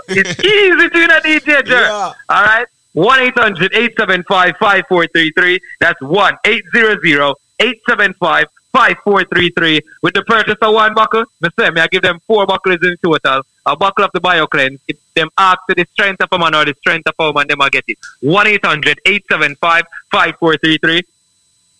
It's 0.08 0.38
easy 0.40 0.88
to 0.88 1.04
a 1.04 1.20
DJ, 1.20 1.64
Jer. 1.64 1.88
All 2.28 2.44
right. 2.44 2.66
1 2.92 3.20
800 3.20 3.74
875 3.74 4.56
5433. 4.58 5.60
That's 5.80 6.00
1 6.00 6.34
800 6.44 7.34
875 7.60 8.46
5433. 8.72 9.80
With 10.02 10.14
the 10.14 10.22
purchase 10.24 10.56
of 10.60 10.74
one 10.74 10.94
buckle, 10.94 11.24
me 11.40 11.48
say, 11.58 11.70
me 11.70 11.80
I 11.80 11.86
give 11.88 12.02
them 12.02 12.20
four 12.26 12.46
buckles 12.46 12.78
in 12.82 12.96
total. 13.02 13.42
A 13.66 13.76
buckle 13.76 14.04
of 14.04 14.10
the 14.14 14.20
bio 14.20 14.46
cleanse. 14.46 14.80
If 14.88 14.96
them 15.14 15.28
ask 15.36 15.58
to 15.68 15.74
the 15.74 15.86
strength 15.92 16.22
of 16.22 16.28
a 16.32 16.38
man 16.38 16.54
or 16.54 16.64
the 16.64 16.74
strength 16.74 17.06
of 17.06 17.14
a 17.18 17.26
woman, 17.26 17.46
them 17.48 17.60
I 17.60 17.68
get 17.68 17.84
it. 17.88 17.98
1 18.20 18.46
800 18.46 19.00
875 19.04 19.84
5433. 20.10 21.02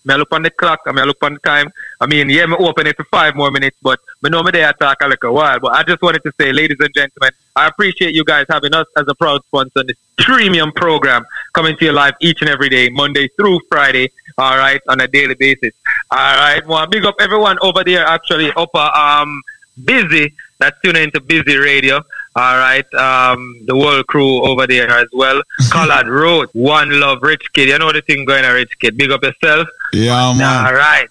I 0.07 0.15
look 0.15 0.31
on 0.31 0.43
the 0.43 0.49
clock, 0.49 0.81
I 0.85 0.91
I 0.91 1.03
look 1.03 1.21
on 1.21 1.33
the 1.33 1.39
time. 1.39 1.71
I 1.99 2.07
mean, 2.07 2.29
yeah, 2.29 2.45
me 2.45 2.55
open 2.59 2.87
it 2.87 2.95
for 2.95 3.05
five 3.05 3.35
more 3.35 3.51
minutes, 3.51 3.77
but 3.81 3.99
me 4.21 4.29
know 4.29 4.43
me 4.43 4.51
there 4.51 4.71
talk 4.73 4.97
a 5.01 5.07
little 5.07 5.33
while. 5.33 5.59
But 5.59 5.73
I 5.73 5.83
just 5.83 6.01
wanted 6.01 6.23
to 6.23 6.31
say, 6.39 6.51
ladies 6.53 6.77
and 6.79 6.93
gentlemen, 6.93 7.31
I 7.55 7.67
appreciate 7.67 8.15
you 8.15 8.23
guys 8.23 8.45
having 8.49 8.73
us 8.73 8.87
as 8.97 9.05
a 9.07 9.15
proud 9.15 9.43
sponsor 9.45 9.79
on 9.79 9.87
this 9.87 9.97
premium 10.17 10.71
program 10.71 11.25
coming 11.53 11.75
to 11.77 11.85
you 11.85 11.91
live 11.91 12.13
each 12.21 12.41
and 12.41 12.49
every 12.49 12.69
day, 12.69 12.89
Monday 12.89 13.27
through 13.35 13.59
Friday, 13.69 14.11
all 14.37 14.57
right, 14.57 14.81
on 14.87 15.01
a 15.01 15.07
daily 15.07 15.35
basis. 15.35 15.73
All 16.11 16.17
right, 16.17 16.65
well, 16.65 16.87
big 16.87 17.05
up 17.05 17.15
everyone 17.19 17.57
over 17.61 17.83
there 17.83 18.05
actually 18.05 18.51
up 18.53 18.69
uh, 18.73 18.91
um 18.95 19.41
busy 19.85 20.33
that's 20.59 20.77
tuning 20.81 21.03
into 21.03 21.21
busy 21.21 21.55
radio. 21.55 22.03
All 22.35 22.57
right, 22.57 22.85
um, 22.93 23.59
the 23.65 23.73
whole 23.73 24.03
crew 24.03 24.43
over 24.47 24.65
there 24.67 24.89
as 24.89 25.07
well. 25.11 25.41
Collard 25.71 26.07
Road, 26.07 26.49
One 26.53 26.99
Love, 26.99 27.21
Rich 27.23 27.51
Kid. 27.53 27.69
You 27.69 27.79
know 27.79 27.91
the 27.91 28.01
thing 28.01 28.23
going 28.23 28.45
on, 28.45 28.53
Rich 28.53 28.77
Kid. 28.79 28.95
Big 28.97 29.11
up 29.11 29.23
yourself. 29.23 29.67
Yeah, 29.93 30.33
man. 30.37 30.65
All 30.67 30.73
right. 30.73 31.07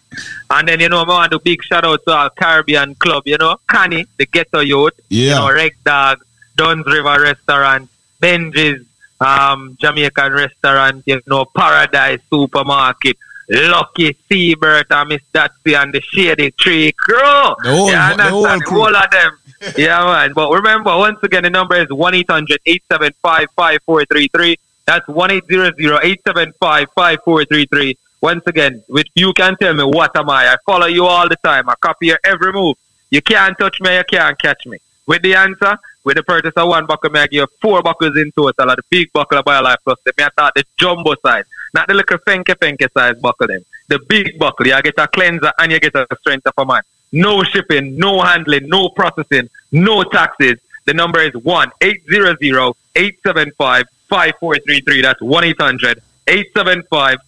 And 0.50 0.68
then, 0.68 0.80
you 0.80 0.88
know, 0.88 1.02
I 1.02 1.08
want 1.08 1.32
to 1.32 1.40
big 1.40 1.62
shout 1.64 1.84
out 1.84 2.00
to 2.06 2.12
our 2.14 2.30
Caribbean 2.30 2.94
Club, 2.94 3.24
you 3.26 3.36
know, 3.36 3.56
Connie, 3.66 4.06
the 4.16 4.26
Ghetto 4.26 4.60
Youth, 4.60 4.94
you 5.10 5.24
Yeah. 5.26 5.38
know, 5.40 5.52
Reg 5.52 5.76
Dog, 5.84 6.24
Duns 6.56 6.86
River 6.86 7.20
Restaurant, 7.20 7.90
Benji's, 8.22 8.84
um, 9.20 9.76
Jamaican 9.80 10.32
Restaurant, 10.32 11.02
you 11.06 11.20
know, 11.26 11.44
Paradise 11.44 12.20
Supermarket, 12.30 13.16
Lucky 13.48 14.16
Seabird, 14.28 14.86
and 14.90 15.08
Miss 15.08 15.22
Datsy 15.32 15.74
and 15.80 15.92
the 15.92 16.00
Shady 16.00 16.50
Tree 16.52 16.92
Crew. 16.92 17.18
Whole- 17.18 17.86
you 17.86 17.92
the 17.92 17.98
understand? 17.98 18.30
whole 18.30 18.60
crew. 18.60 18.78
whole 18.82 18.96
of 18.96 19.10
them. 19.10 19.38
yeah, 19.76 20.04
man. 20.04 20.32
But 20.34 20.50
remember, 20.52 20.96
once 20.96 21.18
again, 21.22 21.42
the 21.44 21.50
number 21.50 21.76
is 21.76 21.90
1 21.90 22.14
800 22.14 22.60
875 22.66 23.48
5433. 23.56 24.56
That's 24.86 25.08
1 25.08 25.30
800 25.30 25.74
875 25.78 26.88
5433. 26.94 27.96
Once 28.20 28.42
again, 28.46 28.82
with 28.88 29.06
you 29.14 29.32
can 29.32 29.56
tell 29.56 29.74
me 29.74 29.84
what 29.84 30.14
am 30.16 30.28
I. 30.30 30.48
I 30.52 30.56
follow 30.66 30.86
you 30.86 31.06
all 31.06 31.28
the 31.28 31.36
time. 31.44 31.68
I 31.68 31.74
copy 31.80 32.06
your 32.06 32.18
every 32.24 32.52
move. 32.52 32.76
You 33.10 33.22
can't 33.22 33.56
touch 33.58 33.80
me, 33.80 33.96
you 33.96 34.02
can't 34.10 34.38
catch 34.40 34.66
me. 34.66 34.78
With 35.06 35.22
the 35.22 35.34
answer, 35.34 35.78
with 36.04 36.16
the 36.16 36.22
purchase 36.22 36.52
of 36.56 36.68
one 36.68 36.84
buckle, 36.84 37.16
I 37.16 37.26
give 37.26 37.32
you 37.32 37.46
four 37.62 37.80
buckles 37.82 38.16
in 38.16 38.30
total. 38.32 38.66
The 38.66 38.82
big 38.90 39.12
buckle 39.12 39.38
of 39.38 39.44
BioLife 39.44 39.76
Plus. 39.84 39.98
They 40.04 40.10
may 40.18 40.24
I 40.24 40.28
thought 40.36 40.52
the 40.54 40.64
jumbo 40.76 41.14
size, 41.24 41.44
not 41.74 41.88
the 41.88 41.94
little 41.94 42.18
fenke 42.18 42.54
fenke 42.56 42.90
size 42.92 43.18
buckle 43.20 43.46
them. 43.46 43.64
The 43.88 43.98
big 44.08 44.38
buckle, 44.38 44.66
you 44.66 44.82
get 44.82 44.94
a 44.98 45.08
cleanser 45.08 45.52
and 45.58 45.72
you 45.72 45.80
get 45.80 45.94
a 45.94 46.06
strength 46.20 46.46
of 46.46 46.54
a 46.58 46.66
man. 46.66 46.82
No 47.12 47.42
shipping, 47.42 47.96
no 47.96 48.20
handling, 48.22 48.68
no 48.68 48.90
processing, 48.90 49.48
no 49.72 50.02
taxes. 50.04 50.58
The 50.84 50.94
number 50.94 51.20
is 51.20 51.34
1 51.34 51.70
800 51.80 52.38
875 52.96 53.86
5433. 54.08 55.02
That's 55.02 55.20
1 55.20 55.44
800 55.44 56.02
875 56.26 57.18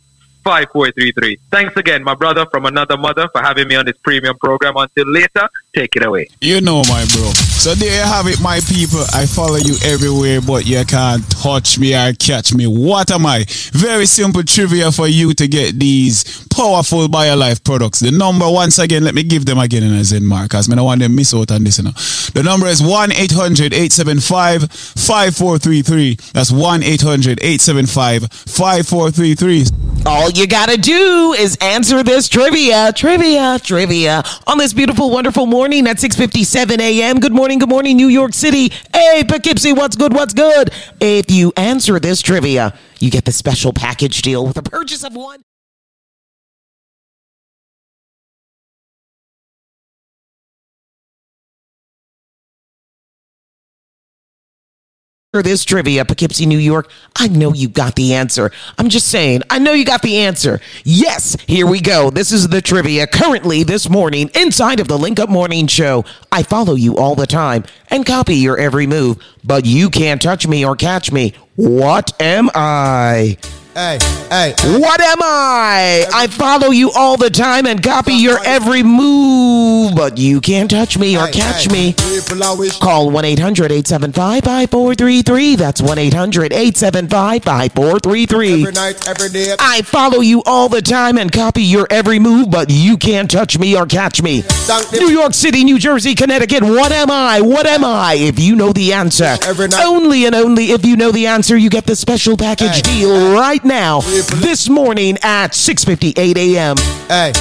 5433. 0.43 1.38
Thanks 1.51 1.76
again, 1.76 2.03
my 2.03 2.14
brother 2.14 2.47
from 2.47 2.66
another 2.66 2.97
mother, 2.97 3.28
for 3.28 3.43
having 3.43 3.68
me 3.68 3.76
on 3.76 3.86
this 3.86 3.97
premium 3.99 4.36
program. 4.38 4.76
Until 4.76 5.11
later, 5.11 5.49
take 5.74 5.97
it 5.97 6.05
away. 6.05 6.28
You 6.41 6.61
know, 6.61 6.82
my 6.88 7.07
bro. 7.12 7.50
So 7.61 7.75
there 7.75 7.95
you 7.95 8.01
have 8.01 8.27
it, 8.27 8.41
my 8.41 8.59
people. 8.61 9.05
I 9.13 9.27
follow 9.27 9.57
you 9.57 9.77
everywhere, 9.85 10.41
but 10.41 10.65
you 10.65 10.83
can't 10.87 11.23
touch 11.31 11.79
me 11.79 11.95
or 11.95 12.15
catch 12.15 12.55
me. 12.55 12.67
What 12.67 13.11
am 13.11 13.27
I? 13.27 13.45
Very 13.73 14.07
simple 14.07 14.43
trivia 14.43 14.91
for 14.91 15.07
you 15.07 15.35
to 15.35 15.47
get 15.47 15.79
these 15.79 16.47
powerful 16.49 17.07
BioLife 17.07 17.63
products. 17.63 18.01
The 18.01 18.13
number, 18.13 18.51
once 18.51 18.79
again, 18.79 19.05
let 19.05 19.15
me 19.15 19.25
give 19.25 19.45
them 19.45 19.59
again 19.59 19.83
in 19.83 19.93
a 19.93 20.03
Zen 20.05 20.25
mark, 20.25 20.45
because 20.45 20.73
I 20.73 20.75
don't 20.75 20.87
want 20.87 21.03
them 21.03 21.15
miss 21.15 21.35
out 21.35 21.51
on 21.51 21.65
this. 21.65 21.77
You 21.77 21.85
know. 21.85 21.91
The 22.33 22.43
number 22.43 22.67
is 22.67 22.83
1 22.83 23.13
800 23.13 23.75
875 23.75 24.71
5433. 24.73 26.17
That's 26.33 26.51
1 26.51 26.83
800 26.83 27.41
875 27.43 28.33
5433. 28.33 29.65
All 30.07 30.31
you 30.31 30.47
gotta 30.47 30.79
do 30.79 31.35
is 31.39 31.59
answer 31.61 32.03
this 32.03 32.27
trivia, 32.27 32.91
trivia, 32.95 33.59
trivia 33.63 34.23
on 34.47 34.57
this 34.57 34.73
beautiful, 34.73 35.11
wonderful 35.11 35.45
morning 35.45 35.87
at 35.87 35.99
6:57 35.99 36.81
a.m. 36.81 37.21
Good 37.21 37.35
morning, 37.35 37.50
good 37.59 37.69
morning, 37.69 37.97
New 37.97 38.09
York 38.09 38.33
City. 38.33 38.73
Hey, 38.95 39.25
Poughkeepsie, 39.27 39.73
what's 39.73 39.97
good? 39.97 40.13
What's 40.13 40.35
good? 40.35 40.71
If 41.01 41.31
you 41.31 41.53
answer 41.57 41.99
this 41.99 42.23
trivia, 42.23 42.79
you 43.01 43.11
get 43.11 43.25
the 43.25 43.33
special 43.33 43.73
package 43.73 44.23
deal 44.23 44.47
with 44.47 44.57
a 44.57 44.63
purchase 44.63 45.05
of 45.05 45.15
one. 45.15 45.43
This 55.33 55.64
trivia, 55.64 56.05
Poughkeepsie, 56.05 56.45
New 56.45 56.59
York? 56.59 56.91
I 57.14 57.28
know 57.28 57.53
you 57.55 57.68
got 57.68 57.95
the 57.95 58.14
answer. 58.14 58.51
I'm 58.78 58.89
just 58.89 59.07
saying, 59.07 59.43
I 59.49 59.61
know 59.61 59.72
you 59.72 59.85
got 59.85 60.03
the 60.03 60.18
answer. 60.18 60.61
Yes, 60.83 61.37
here 61.47 61.68
we 61.68 61.81
go. 61.81 62.11
This 62.11 62.33
is 62.33 62.49
the 62.49 62.61
trivia 62.61 63.07
currently 63.07 63.62
this 63.62 63.89
morning 63.89 64.28
inside 64.35 64.81
of 64.81 64.89
the 64.89 64.99
Link 64.99 65.20
Up 65.20 65.31
Morning 65.31 65.68
Show. 65.68 66.05
I 66.33 66.43
follow 66.43 66.74
you 66.74 66.97
all 66.97 67.14
the 67.14 67.28
time 67.28 67.62
and 67.91 68.05
copy 68.05 68.35
your 68.35 68.59
every 68.59 68.89
move, 68.89 69.18
but 69.45 69.64
you 69.64 69.89
can't 69.89 70.20
touch 70.20 70.49
me 70.49 70.66
or 70.66 70.74
catch 70.74 71.12
me. 71.12 71.35
What 71.55 72.20
am 72.20 72.51
I? 72.53 73.39
Hey, 73.81 73.99
hey. 74.28 74.55
What 74.78 75.01
am 75.01 75.22
I? 75.22 76.05
I 76.12 76.26
follow 76.26 76.68
you 76.68 76.91
all 76.91 77.16
the 77.16 77.31
time 77.31 77.64
and 77.64 77.83
copy 77.83 78.12
your 78.12 78.39
every 78.45 78.83
move, 78.83 79.95
but 79.97 80.18
you 80.18 80.43
can't 80.43 80.70
touch 80.70 80.99
me 80.99 81.16
or 81.16 81.26
catch 81.28 81.70
me. 81.70 81.95
Call 82.78 83.11
1 83.11 83.24
800 83.24 83.72
875 83.72 84.45
5433. 84.45 85.57
That's 85.57 85.81
1 85.81 85.97
800 85.97 86.53
875 86.53 87.43
5433. 87.43 88.61
Every 88.61 88.72
night, 88.74 89.09
every 89.09 89.31
day. 89.31 89.57
I 89.59 89.81
follow 89.81 90.20
you 90.20 90.43
all 90.45 90.68
the 90.68 90.83
time 90.83 91.16
and 91.16 91.33
copy 91.33 91.62
your 91.62 91.87
every 91.89 92.18
move, 92.18 92.51
but 92.51 92.68
you 92.68 92.99
can't 92.99 93.31
touch 93.31 93.59
me 93.59 93.74
or 93.78 93.87
catch 93.87 94.22
me. 94.22 94.45
New 94.93 95.09
York 95.09 95.33
City, 95.33 95.64
New 95.64 95.78
Jersey, 95.78 96.14
Connecticut. 96.14 96.62
What 96.62 96.93
am 96.93 97.11
I? 97.11 97.41
What 97.41 97.64
am 97.64 97.87
I? 97.87 98.16
If 98.18 98.39
you 98.39 98.57
know 98.57 98.74
the 98.74 98.93
answer, 98.93 99.37
only 99.83 100.26
and 100.26 100.35
only 100.35 100.72
if 100.72 100.85
you 100.85 100.99
know 100.99 101.12
the 101.12 101.28
answer, 101.28 101.57
you 101.57 101.70
get 101.70 101.87
the 101.87 101.97
special 101.97 102.37
package 102.37 102.83
deal 102.83 103.33
right 103.33 103.64
now. 103.64 103.70
Now, 103.71 104.01
this 104.01 104.68
morning 104.68 105.16
at 105.23 105.53
6:58 105.53 106.37
a.m. 106.37 106.75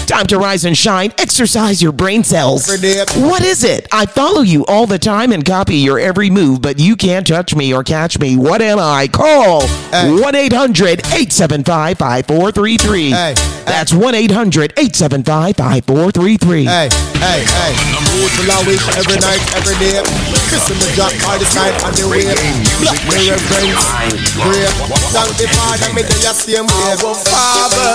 Time 0.06 0.28
to 0.28 0.38
rise 0.38 0.64
and 0.64 0.78
shine. 0.78 1.12
Exercise 1.18 1.82
your 1.82 1.92
brain 1.92 2.24
cells. 2.24 2.68
What 2.68 3.44
is 3.44 3.64
it? 3.64 3.88
I 3.92 4.06
follow 4.06 4.42
you 4.42 4.64
all 4.68 4.86
the 4.86 5.00
time 5.00 5.32
and 5.32 5.44
copy 5.44 5.78
your 5.78 6.00
every 6.00 6.30
move, 6.30 6.62
but 6.62 6.78
you 6.78 6.96
can't 6.96 7.26
touch 7.26 7.56
me 7.56 7.74
or 7.74 7.84
catch 7.84 8.20
me. 8.20 8.36
What 8.38 8.62
am 8.62 8.78
I? 8.78 9.08
Call 9.08 9.62
1 9.92 10.36
800 10.36 11.00
875 11.08 11.98
5433. 11.98 13.10
That's 13.66 13.94
1 13.94 14.14
800 14.14 14.74
875 14.78 15.56
5433. 15.56 16.66
Hey, 16.66 16.90
hey, 17.22 17.42
hey. 17.46 17.74
People 17.74 18.66
wish 18.66 18.82
every 18.98 19.18
night, 19.22 19.42
every 19.58 19.78
day. 19.78 20.02
Kissing 20.50 20.78
the 20.78 20.90
drop 20.94 21.14
all 21.30 21.38
the 21.38 21.46
time 21.54 21.74
on 21.86 21.94
the 21.94 22.06
way. 22.10 22.26
Black 22.82 22.98
me 23.06 23.30
reverence. 23.30 23.86
Pray. 24.38 24.66
Thank 25.14 25.38
the 25.38 25.48
Father, 25.54 25.94
me 25.94 26.02
they 26.10 26.26
are 26.26 26.34
same 26.34 26.66
way. 26.66 26.94
Our 27.06 27.16
Father, 27.16 27.94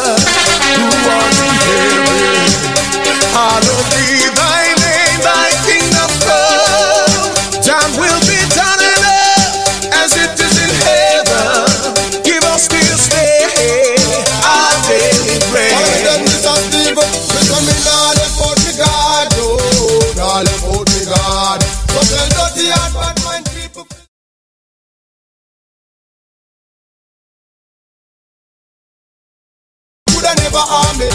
who 0.78 0.86
art 1.10 1.38
in 1.42 1.54
heaven, 1.66 2.48
hallowed 3.34 3.86
be 3.92 4.30
thy 4.38 4.62
name, 4.78 5.18
thy 5.20 5.48
kingdom 5.66 6.10
come. 6.22 7.34
Thy 7.66 7.82
will 7.98 8.13
Coulda 30.24 30.40
never 30.40 30.56
harm 30.56 30.96
me. 30.96 31.08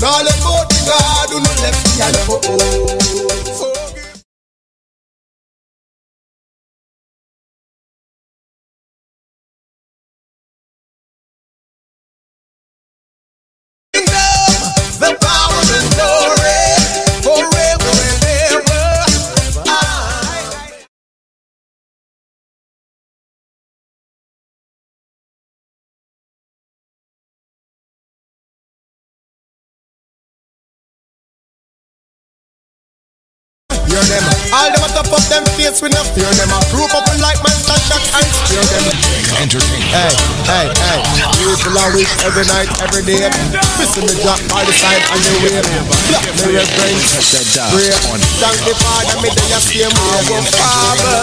Now 0.00 0.22
let 0.24 0.40
go 0.40 0.56
to 0.64 0.78
God 0.88 1.28
who 1.28 1.40
no 1.40 1.52
left 1.60 1.84
me 1.84 2.00
alone. 2.00 3.95
All 34.56 34.72
them 34.72 34.80
a 34.80 34.88
top 34.88 35.12
up 35.12 35.20
them 35.28 35.44
face 35.52 35.84
with 35.84 35.92
no 35.92 36.00
fear 36.16 36.28
them. 36.40 36.48
A 36.48 36.58
group 36.72 36.88
up 36.96 37.04
and 37.12 37.20
like 37.20 37.36
man 37.44 37.52
stand 37.60 37.84
that 37.92 38.02
and 38.16 38.28
steer 38.32 38.64
them. 38.64 38.84
Entertainment. 39.36 39.84
Hey, 39.92 40.12
hey, 40.48 40.66
hey. 40.72 40.98
People 41.36 41.76
are 41.76 41.92
weak 41.92 42.08
every 42.24 42.48
night, 42.48 42.68
every 42.80 43.04
day. 43.04 43.28
Missing 43.76 44.08
the 44.08 44.16
drop 44.24 44.40
all 44.56 44.64
the 44.64 44.72
time 44.80 45.02
on 45.12 45.20
the 45.20 45.34
way. 45.44 45.60
Black 46.08 46.24
me 46.40 46.56
reverence. 46.56 47.36
Pray. 47.68 47.92
Thank 48.40 48.58
the 48.64 48.74
Father, 48.80 49.20
me 49.20 49.28
they 49.28 49.52
are 49.52 49.60
same 49.60 49.92
way. 49.92 50.24
Our 50.32 50.44
Father, 50.48 51.20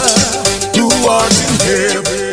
who 0.78 0.86
art 1.10 1.34
in 1.34 1.54
heaven. 1.66 2.33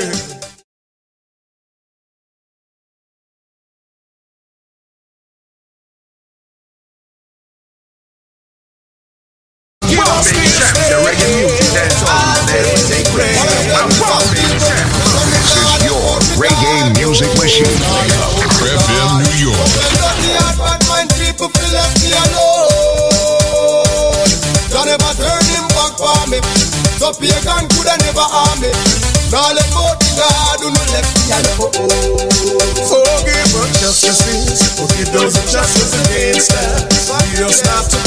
Not 37.41 37.89
to 37.89 38.00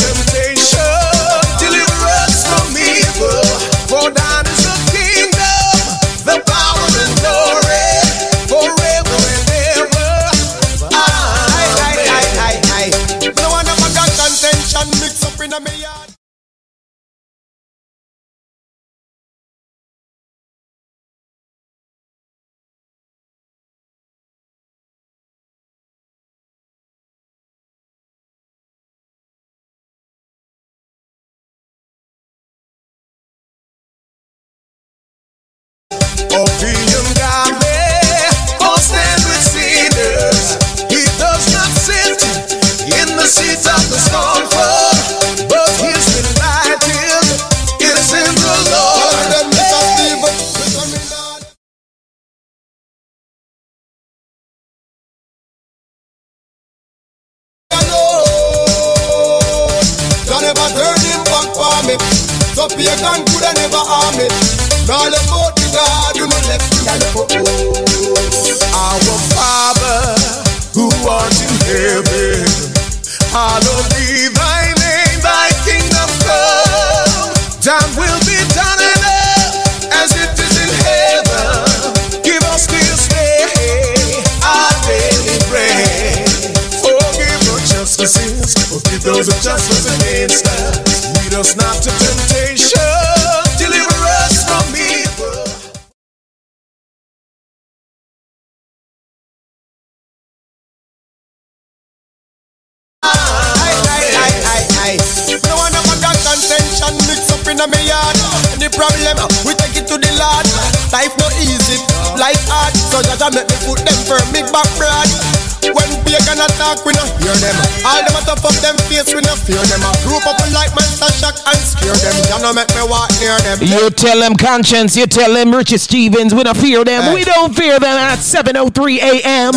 fear 119.46 119.62
them. 119.68 119.84
A 119.84 119.92
group 120.04 120.24
up 120.26 120.40
like 120.56 120.72
monster 120.76 121.12
shock 121.20 121.36
and 121.46 121.60
scare 121.60 121.96
them. 122.00 122.16
You 122.32 122.40
no 122.42 122.54
make 122.54 122.70
me 122.76 122.84
walk 122.88 123.12
near 123.20 123.38
them. 123.44 123.60
You 123.62 123.90
tell 123.90 124.20
them 124.20 124.36
conscience, 124.36 124.96
you 124.96 125.06
tell 125.06 125.34
them 125.34 125.54
Richard 125.54 125.80
Stevens, 125.80 126.34
we 126.34 126.44
don't 126.44 126.58
fear 126.58 126.84
them. 126.84 127.14
We 127.14 127.24
don't 127.24 127.54
fear 127.56 127.80
them 127.80 127.98
at 127.98 128.20
7.03 128.20 128.98
a.m. 128.98 129.52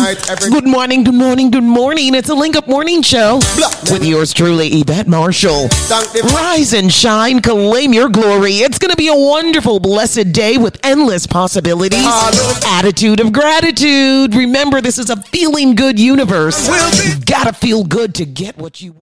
Good 0.51 0.67
morning, 0.67 1.03
good 1.03 1.13
morning, 1.15 1.51
good 1.51 1.63
morning. 1.63 2.15
It's 2.15 2.29
a 2.29 2.35
Link 2.35 2.55
Up 2.55 2.67
Morning 2.67 3.01
Show 3.01 3.39
with 3.89 4.03
yours 4.03 4.33
truly, 4.33 4.67
Yvette 4.67 5.07
Marshall. 5.07 5.69
Rise 6.33 6.73
and 6.73 6.91
shine, 6.91 7.41
claim 7.41 7.93
your 7.93 8.09
glory. 8.09 8.57
It's 8.57 8.77
going 8.79 8.91
to 8.91 8.97
be 8.97 9.07
a 9.07 9.15
wonderful, 9.15 9.79
blessed 9.79 10.31
day 10.33 10.57
with 10.57 10.77
endless 10.83 11.25
possibilities. 11.25 12.05
Attitude 12.65 13.19
of 13.19 13.31
gratitude. 13.31 14.35
Remember, 14.35 14.81
this 14.81 14.97
is 14.97 15.09
a 15.09 15.15
feeling 15.15 15.75
good 15.75 15.99
universe. 15.99 16.67
You 16.67 17.19
gotta 17.25 17.53
feel 17.53 17.83
good 17.83 18.13
to 18.15 18.25
get 18.25 18.57
what 18.57 18.81
you 18.81 18.95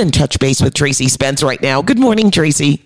and 0.00 0.14
touch 0.14 0.38
base 0.38 0.62
with 0.62 0.72
Tracy 0.72 1.08
Spence 1.08 1.42
right 1.42 1.60
now. 1.60 1.82
Good 1.82 1.98
morning, 1.98 2.30
Tracy. 2.30 2.82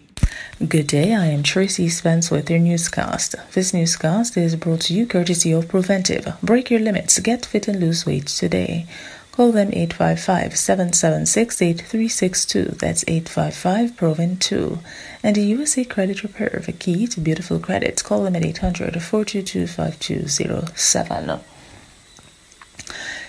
Good 0.69 0.89
day, 0.89 1.15
I 1.15 1.27
am 1.27 1.45
Tracy 1.45 1.89
Spence 1.89 2.29
with 2.29 2.51
your 2.51 2.59
newscast. 2.59 3.37
This 3.53 3.73
newscast 3.73 4.37
is 4.37 4.57
brought 4.57 4.81
to 4.83 4.95
you 4.95 5.07
courtesy 5.07 5.53
of 5.53 5.69
Preventive. 5.69 6.37
Break 6.43 6.71
your 6.71 6.81
limits, 6.81 7.21
get 7.21 7.47
fit 7.47 7.69
and 7.69 7.79
lose 7.79 8.05
weight 8.05 8.27
today. 8.27 8.87
Call 9.31 9.53
them 9.53 9.71
855 9.73 10.57
776 10.57 11.63
8362. 11.63 12.65
That's 12.79 13.05
855 13.07 13.97
Proven 13.97 14.37
2. 14.37 14.81
And 15.23 15.37
the 15.37 15.43
USA 15.43 15.85
Credit 15.85 16.21
Repair, 16.25 16.63
the 16.67 16.73
key 16.73 17.07
to 17.07 17.21
beautiful 17.21 17.61
credit. 17.61 18.03
Call 18.03 18.25
them 18.25 18.35
at 18.35 18.45
800 18.45 19.01
422 19.01 19.69
5207. 19.69 21.41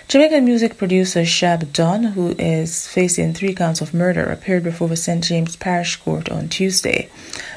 Jamaican 0.08 0.46
music 0.46 0.78
producer 0.78 1.22
Shab 1.22 1.74
Dunn, 1.74 2.04
who 2.04 2.36
is 2.38 2.88
facing 2.88 3.34
three 3.34 3.56
counts 3.56 3.82
of 3.82 3.92
murder, 3.92 4.24
appeared 4.24 4.64
before 4.64 4.88
the 4.88 4.96
St. 4.96 5.24
James 5.24 5.56
Parish 5.56 5.96
Court 5.96 6.30
on 6.30 6.48
Tuesday. 6.48 7.10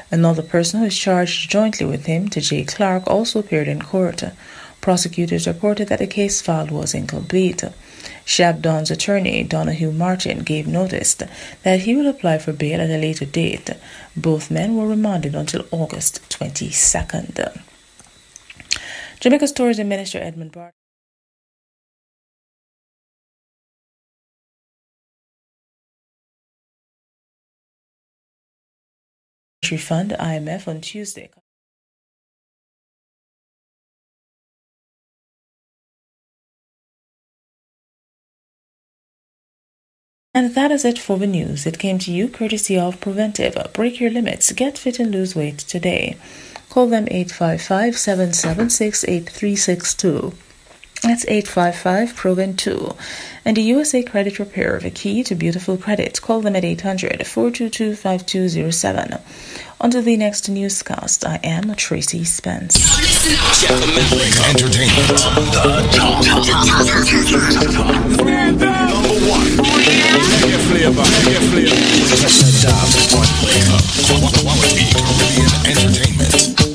Another 0.09 0.41
person 0.41 0.79
who 0.79 0.87
is 0.87 0.97
charged 0.97 1.51
jointly 1.51 1.85
with 1.85 2.07
him, 2.07 2.27
T.J. 2.27 2.65
Clark, 2.65 3.05
also 3.05 3.39
appeared 3.39 3.67
in 3.67 3.79
court. 3.83 4.23
Prosecutors 4.81 5.45
reported 5.45 5.89
that 5.89 5.99
the 5.99 6.07
case 6.07 6.41
filed 6.41 6.71
was 6.71 6.95
incomplete. 6.95 7.63
Shab 8.25 8.63
Dunn's 8.63 8.89
attorney, 8.89 9.43
Donahue 9.43 9.91
Martin, 9.91 10.39
gave 10.39 10.65
notice 10.65 11.13
that 11.13 11.81
he 11.81 11.95
will 11.95 12.07
apply 12.07 12.39
for 12.39 12.51
bail 12.51 12.81
at 12.81 12.89
a 12.89 12.97
later 12.97 13.25
date. 13.25 13.69
Both 14.17 14.49
men 14.49 14.75
were 14.75 14.87
remanded 14.87 15.35
until 15.35 15.67
August 15.69 16.27
22nd. 16.29 17.61
Jamaica's 19.19 19.51
Tourism 19.51 19.87
Minister 19.87 20.17
Edmund 20.17 20.51
Bart. 20.51 20.73
Fund 29.61 30.15
IMF 30.19 30.67
on 30.67 30.81
Tuesday. 30.81 31.29
And 40.33 40.55
that 40.55 40.71
is 40.71 40.85
it 40.85 40.97
for 40.97 41.17
the 41.17 41.27
news. 41.27 41.65
It 41.65 41.79
came 41.79 41.99
to 41.99 42.11
you 42.11 42.29
courtesy 42.29 42.79
of 42.79 43.01
Preventive. 43.01 43.57
Break 43.73 43.99
your 43.99 44.11
limits. 44.11 44.51
Get 44.53 44.77
fit 44.77 44.99
and 44.99 45.11
lose 45.11 45.35
weight 45.35 45.57
today. 45.57 46.15
Call 46.69 46.87
them 46.87 47.07
855 47.09 47.97
776 47.97 49.03
8362. 49.03 50.33
That's 51.01 51.25
855 51.27 52.15
Proven 52.15 52.55
2. 52.55 52.95
And 53.49 53.57
the 53.57 53.63
USA 53.63 54.03
Credit 54.03 54.37
Repair, 54.37 54.79
the 54.79 54.91
key 54.91 55.23
to 55.23 55.33
beautiful 55.33 55.75
credit. 55.75 56.21
Call 56.21 56.39
them 56.41 56.55
at 56.55 56.63
800 56.63 57.25
422 57.25 57.95
5207. 57.95 59.19
Until 59.81 60.03
the 60.03 60.17
next 60.17 60.49
newscast, 60.49 61.25
I 61.25 61.39
am 61.43 61.73
Tracy 61.73 62.23
Spence. 62.25 62.77
Entertainment. 75.65 76.68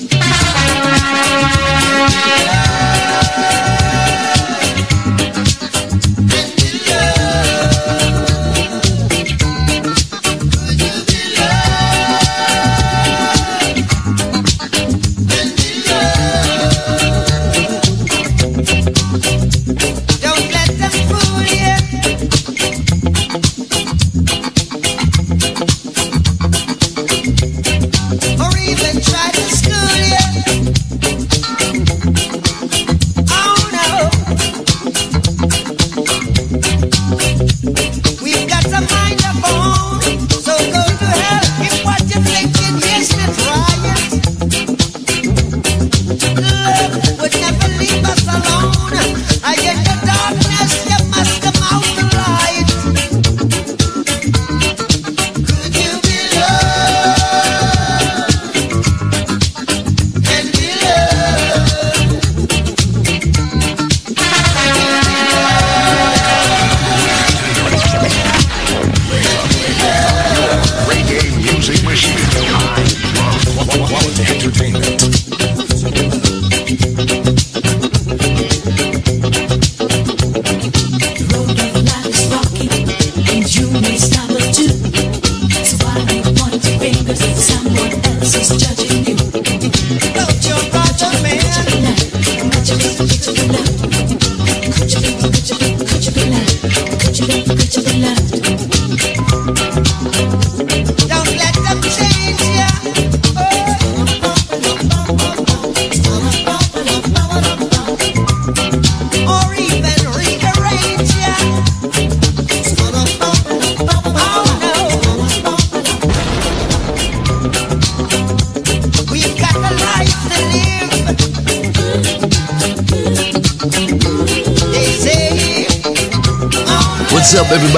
Yeah. 41.24 41.73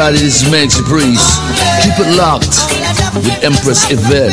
What's 0.07 0.15
up, 0.15 0.23
everybody? 0.23 0.31
This 0.31 0.39
is 0.39 0.51
Mancy 0.55 0.83
Priest. 0.87 1.35
Keep 1.83 1.99
it 1.99 2.15
locked 2.15 2.55
with 3.27 3.43
Empress 3.43 3.91
Yvette. 3.91 4.31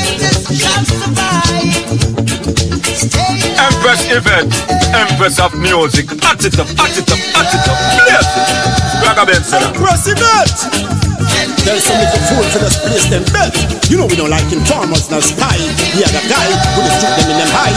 Empress 3.57 4.05
Yvette, 4.05 4.53
Empress 4.93 5.41
of 5.41 5.57
Music. 5.57 6.05
Act 6.21 6.45
it 6.45 6.61
up, 6.61 6.69
act 6.77 6.93
it 6.93 7.09
up, 7.09 7.17
act 7.33 7.57
it 7.57 7.65
up. 7.65 7.77
Bless 8.05 8.29
it. 8.37 8.53
Benson. 9.25 9.65
Empress 9.65 10.13
Yvette. 10.13 10.61
Tell 11.65 11.79
some 11.81 11.97
little 11.97 12.21
fool 12.29 12.45
for 12.53 12.59
this 12.61 12.77
place 12.77 13.09
them 13.09 13.25
bet. 13.33 13.57
You 13.89 13.97
know 13.97 14.05
we 14.05 14.13
don't 14.13 14.29
like 14.29 14.45
informers, 14.53 15.09
no 15.09 15.25
spy. 15.25 15.57
We 15.97 16.05
are 16.05 16.13
the 16.13 16.21
guy 16.29 16.53
who 16.77 16.85
just 16.85 17.01
shoot 17.01 17.17
them 17.17 17.33
in 17.33 17.37
them 17.41 17.49
high. 17.49 17.73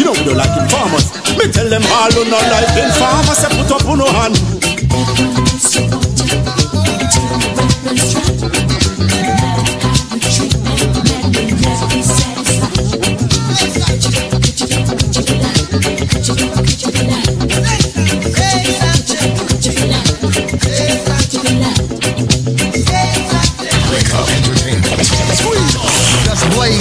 You 0.00 0.08
know 0.08 0.16
we 0.16 0.24
don't 0.24 0.40
like 0.40 0.56
informers. 0.56 1.12
Me 1.36 1.44
tell 1.52 1.68
them 1.68 1.84
all 1.92 2.08
who 2.08 2.24
not 2.32 2.40
like 2.48 2.72
informers, 2.72 3.36
say 3.36 3.52
put 3.52 3.68
up 3.68 3.84
on 3.84 4.00
no 4.00 4.08
hand. 4.16 4.32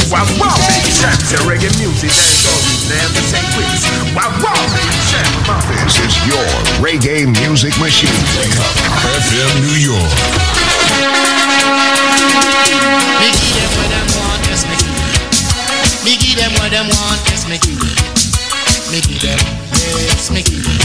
Wow, 0.10 0.24
wow, 0.40 0.56
baby 0.68 0.92
champs 0.92 1.32
and 1.32 1.42
reggae 1.48 1.70
music. 1.80 2.12
Champs. 2.12 3.36
Wow. 4.16 4.77
This 5.98 6.14
is 6.14 6.28
your 6.30 6.46
reggae 6.78 7.26
music 7.42 7.74
machine. 7.80 8.14
Wake 8.38 8.54
up 8.62 8.76
FM 9.26 9.50
New 9.66 9.78
York. 9.82 10.14
Me 13.18 13.30
give 13.34 13.58
them 13.58 13.72
what 13.74 13.90
them 13.90 14.06
want, 14.14 14.42
yes 14.46 14.62
me 14.70 14.76
give 14.78 14.94
them. 14.94 15.14
Me 16.06 16.14
give 16.22 16.38
them 16.38 16.52
what 16.62 16.70
them 16.70 16.86
want, 16.86 17.20
yes 17.34 17.50
me 17.50 17.58
give 17.58 17.82
them. 17.82 17.98
Me 18.94 19.02
give 19.02 19.22
them, 19.26 19.40
yes 20.06 20.30
me 20.30 20.42
give 20.46 20.62
them. 20.62 20.78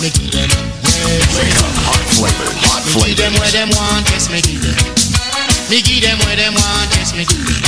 Me 0.00 0.08
give 0.08 0.32
them, 0.32 0.48
yes. 0.48 1.28
Wake 1.36 1.58
up 1.60 1.74
hot 1.84 2.02
flavors. 2.16 2.56
Hot 2.64 2.80
Me 2.96 3.12
give 3.12 3.16
them 3.20 3.32
what 3.36 3.48
flavors. 3.48 3.52
them 3.52 3.68
want, 3.76 4.04
yes 4.08 4.26
me 4.32 4.40
give 4.40 4.62
them. 4.64 4.78
Me 5.68 5.78
give 5.84 6.00
them 6.00 6.18
what 6.24 6.36
them 6.40 6.54
want, 6.56 6.88
yes 6.96 7.12
me 7.12 7.24
give 7.28 7.44
them. 7.44 7.63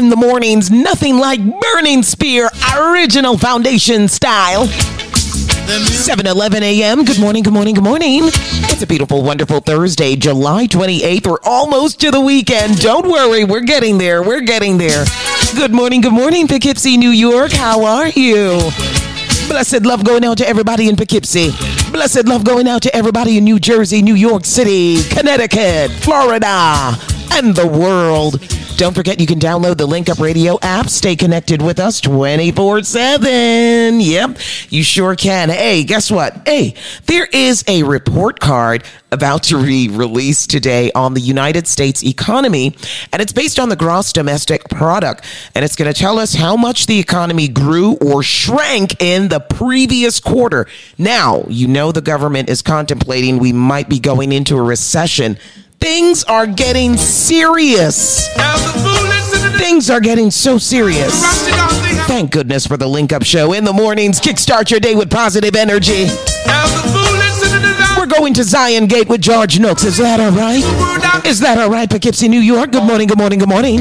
In 0.00 0.08
the 0.08 0.16
mornings. 0.16 0.70
Nothing 0.70 1.18
like 1.18 1.40
Burning 1.60 2.02
Spear 2.02 2.48
original 2.74 3.36
foundation 3.36 4.08
style. 4.08 4.66
7 4.66 6.26
11 6.26 6.62
a.m. 6.62 7.04
Good 7.04 7.20
morning, 7.20 7.42
good 7.42 7.52
morning, 7.52 7.74
good 7.74 7.84
morning. 7.84 8.22
It's 8.24 8.80
a 8.80 8.86
beautiful, 8.86 9.22
wonderful 9.22 9.60
Thursday, 9.60 10.16
July 10.16 10.66
28th. 10.66 11.26
We're 11.26 11.36
almost 11.44 12.00
to 12.00 12.10
the 12.10 12.20
weekend. 12.20 12.80
Don't 12.80 13.10
worry, 13.10 13.44
we're 13.44 13.60
getting 13.60 13.98
there. 13.98 14.22
We're 14.22 14.40
getting 14.40 14.78
there. 14.78 15.04
Good 15.54 15.72
morning, 15.72 16.00
good 16.00 16.14
morning, 16.14 16.48
Poughkeepsie, 16.48 16.96
New 16.96 17.10
York. 17.10 17.52
How 17.52 17.84
are 17.84 18.08
you? 18.08 18.58
Blessed 19.48 19.82
love 19.82 20.02
going 20.02 20.24
out 20.24 20.38
to 20.38 20.48
everybody 20.48 20.88
in 20.88 20.96
Poughkeepsie. 20.96 21.50
Blessed 21.92 22.24
love 22.26 22.42
going 22.44 22.66
out 22.66 22.80
to 22.82 22.96
everybody 22.96 23.36
in 23.36 23.44
New 23.44 23.58
Jersey, 23.58 24.00
New 24.00 24.14
York 24.14 24.46
City, 24.46 25.02
Connecticut, 25.10 25.90
Florida, 25.90 26.96
and 27.32 27.54
the 27.54 27.66
world. 27.66 28.40
Don't 28.80 28.94
forget 28.94 29.20
you 29.20 29.26
can 29.26 29.38
download 29.38 29.76
the 29.76 29.84
Link 29.84 30.08
Up 30.08 30.18
Radio 30.20 30.58
app. 30.62 30.88
Stay 30.88 31.14
connected 31.14 31.60
with 31.60 31.78
us 31.78 32.00
24 32.00 32.82
7. 32.82 34.00
Yep, 34.00 34.38
you 34.70 34.82
sure 34.82 35.14
can. 35.16 35.50
Hey, 35.50 35.84
guess 35.84 36.10
what? 36.10 36.48
Hey, 36.48 36.72
there 37.04 37.28
is 37.30 37.62
a 37.68 37.82
report 37.82 38.40
card 38.40 38.84
about 39.12 39.42
to 39.42 39.62
be 39.62 39.90
released 39.90 40.48
today 40.48 40.90
on 40.92 41.12
the 41.12 41.20
United 41.20 41.66
States 41.66 42.02
economy, 42.02 42.74
and 43.12 43.20
it's 43.20 43.34
based 43.34 43.58
on 43.58 43.68
the 43.68 43.76
gross 43.76 44.14
domestic 44.14 44.66
product. 44.70 45.26
And 45.54 45.62
it's 45.62 45.76
going 45.76 45.92
to 45.92 45.98
tell 45.98 46.18
us 46.18 46.32
how 46.32 46.56
much 46.56 46.86
the 46.86 46.98
economy 46.98 47.48
grew 47.48 47.96
or 47.96 48.22
shrank 48.22 49.02
in 49.02 49.28
the 49.28 49.40
previous 49.40 50.20
quarter. 50.20 50.66
Now, 50.96 51.44
you 51.48 51.68
know 51.68 51.92
the 51.92 52.00
government 52.00 52.48
is 52.48 52.62
contemplating 52.62 53.40
we 53.40 53.52
might 53.52 53.90
be 53.90 53.98
going 53.98 54.32
into 54.32 54.56
a 54.56 54.62
recession 54.62 55.36
Things 55.80 56.24
are 56.24 56.46
getting 56.46 56.98
serious. 56.98 58.28
Things 59.56 59.88
are 59.88 60.00
getting 60.00 60.30
so 60.30 60.58
serious. 60.58 61.46
Thank 62.06 62.32
goodness 62.32 62.66
for 62.66 62.76
the 62.76 62.86
Link 62.86 63.14
Up 63.14 63.24
Show 63.24 63.54
in 63.54 63.64
the 63.64 63.72
mornings. 63.72 64.20
Kickstart 64.20 64.70
your 64.70 64.80
day 64.80 64.94
with 64.94 65.10
positive 65.10 65.56
energy. 65.56 66.06
We're 67.96 68.06
going 68.06 68.34
to 68.34 68.44
Zion 68.44 68.88
Gate 68.88 69.08
with 69.08 69.22
George 69.22 69.58
Nooks. 69.58 69.84
Is 69.84 69.96
that 69.96 70.20
all 70.20 70.32
right? 70.32 70.62
Is 71.24 71.40
that 71.40 71.56
all 71.58 71.70
right, 71.70 71.88
Poughkeepsie, 71.88 72.28
New 72.28 72.40
York? 72.40 72.72
Good 72.72 72.84
morning, 72.84 73.06
good 73.08 73.18
morning, 73.18 73.38
good 73.38 73.48
morning. 73.48 73.80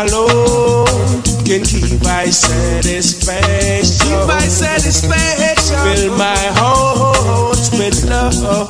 alone 0.09 1.23
can 1.45 1.63
keep 1.63 2.03
my 2.03 2.27
satisfaction. 2.27 4.07
Keep 4.07 4.27
my 4.27 4.41
satisfaction. 4.41 5.77
Fill 5.85 6.17
my 6.17 6.37
heart 6.59 7.59
with 7.79 8.05
love. 8.09 8.35
Lord, 8.41 8.69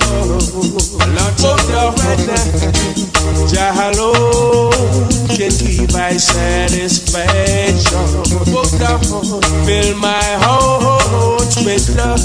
oh 1.40 1.56
Lord, 1.70 1.98
right 1.98 2.26
now. 2.26 2.44
Jah 3.46 3.74
alone 3.90 4.72
can 5.36 5.50
keep 5.50 5.92
my 5.92 6.16
satisfaction. 6.16 8.06
Fill 9.66 9.90
my 9.98 10.26
heart 10.42 11.54
with 11.64 11.88
love. 11.96 12.20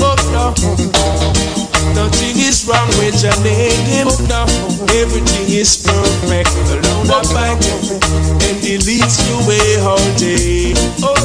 Oh 0.00 0.16
Lord. 0.32 1.37
Nothing 1.94 2.36
is 2.40 2.66
wrong 2.66 2.88
with 2.98 3.22
your 3.22 3.36
name. 3.44 4.08
No, 4.28 4.44
everything 4.98 5.48
is 5.48 5.80
perfect. 5.84 6.50
Alone 6.72 7.10
up 7.10 7.24
by 7.32 7.52
and 7.52 8.58
it 8.64 8.86
leads 8.86 9.16
the 9.24 9.36
way 9.48 9.80
all 9.84 10.08
day. 10.16 10.74
Oh. 11.02 11.18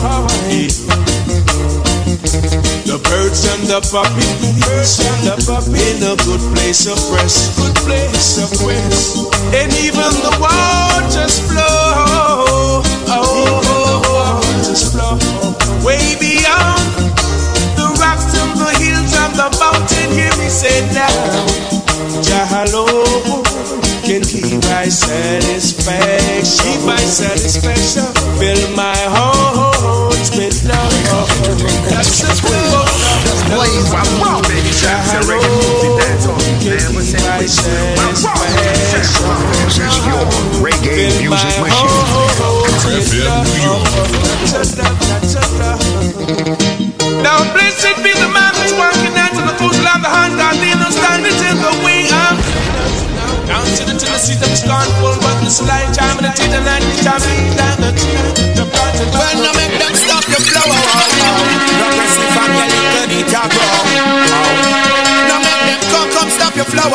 The 2.85 2.99
birds 3.09 3.45
and 3.49 3.63
the 3.65 3.81
puppy, 3.89 4.29
birds 4.61 4.99
and 5.01 5.25
the 5.25 5.35
puppy 5.47 5.81
in 5.81 6.03
a 6.03 6.13
good 6.25 6.43
place 6.53 6.85
of 6.85 6.99
rest, 7.09 7.57
good 7.57 7.75
place 7.87 8.37
of 8.37 8.51
rest, 8.61 9.17
and 9.53 9.73
even 9.81 10.13
the 10.21 10.33
waters 10.37 11.39
flow. 11.49 11.63
Oh, 11.63 12.83
oh, 13.07 13.61
oh 13.65 14.41
waters 14.43 14.91
flow 14.91 15.17
way 15.85 16.15
beyond 16.19 16.85
the 17.77 17.87
rocks 17.99 18.33
and 18.37 18.53
the 18.57 18.69
hills 18.81 19.13
and 19.13 19.33
the 19.33 19.49
mountain, 19.57 20.09
hear 20.13 20.32
say 20.53 20.85
now. 20.93 21.09
Jah 22.21 22.45
alone 22.61 23.41
can 24.05 24.21
keep 24.21 24.61
my 24.69 24.85
satisfaction. 24.85 26.61
Keep 26.61 26.85
my 26.85 27.01
satisfaction. 27.01 28.05
Fill 28.37 28.61
my 28.77 28.93
heart 29.09 30.29
with 30.37 30.61
love. 30.69 30.93
That's 31.89 32.21
the 32.21 32.29
flow. 32.37 32.85
Blaze, 33.49 33.89
why 33.89 34.05
wrong, 34.21 34.45
baby? 34.45 34.69
Tracks 34.77 35.13
and 35.17 35.25
reggae 35.25 35.49
music, 35.57 35.89
dance 35.97 36.29
on. 36.29 36.37
Never 36.61 37.01
say 37.01 37.17
quit. 37.17 37.49
Why 37.97 38.13
wrong, 38.21 38.45
baby? 38.61 38.93
Tracks. 38.93 39.17
This 39.57 39.81
is 39.81 40.05
your 40.05 40.21
reggae 40.61 41.17
music 41.17 41.57
machine. 41.57 41.97
FM 42.93 43.41
New 43.49 43.57
York. 46.77 46.82
Now 47.23 47.39
blessed 47.55 47.95
be 48.03 48.11
the 48.11 48.27
man 48.27 48.51
that's 48.51 48.75
working 48.75 49.15
out 49.15 49.31
to 49.31 49.41
the 49.47 49.55
of 49.55 49.99
the 50.03 50.11
hand 50.11 50.35
and 50.35 50.59
leave 50.59 50.75
no 50.75 50.91
standing 50.91 51.31
in 51.31 51.55
the 51.55 51.73
way 51.87 52.11
of 52.11 52.35
down 53.47 53.63
to 53.63 53.83
the 53.87 53.95
Tennessee 53.95 54.35
that 54.43 54.49
was 54.51 54.63
gone 54.67 54.91
full 54.99 55.15
but 55.23 55.39
this 55.39 55.63
lifetime 55.63 56.19
and 56.19 56.27
the 56.27 56.33
teeth 56.35 56.51
and 56.51 56.67
the 56.67 57.03
time 57.03 57.23
that 57.55 57.79
the 57.79 57.91
the 58.59 58.65
blood 58.67 58.95
and 58.99 59.07
Well, 59.15 59.35
now 59.39 59.55
make 59.55 59.71
them 59.79 59.95
stop 59.95 60.23
the 60.27 60.39
flow. 60.43 60.67
Progressive 61.79 62.29
family, 62.35 62.67
little 62.75 63.07
bit 63.07 63.31
of 63.31 63.47
grow. 63.55 65.02
Make 66.03 66.11
come, 66.11 66.29
stop 66.29 66.55
your 66.55 66.65
flow. 66.67 66.91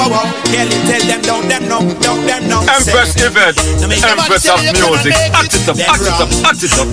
Kelly, 0.53 0.77
tell 0.85 1.01
them, 1.01 1.23
don't 1.23 1.49
them 1.49 1.65
know, 1.69 1.81
don't 2.01 2.27
them 2.27 2.49
know. 2.49 2.61
Empress 2.61 3.17
Yvette, 3.17 3.57
Empress 3.81 4.45
of 4.49 4.61
music. 4.61 5.17
Act 5.33 5.55
it 5.57 5.69
up, 5.69 5.81
act 5.89 6.05
it 6.05 6.21
up, 6.21 6.29
act 6.45 6.61
it 6.61 6.73
up. 6.77 6.89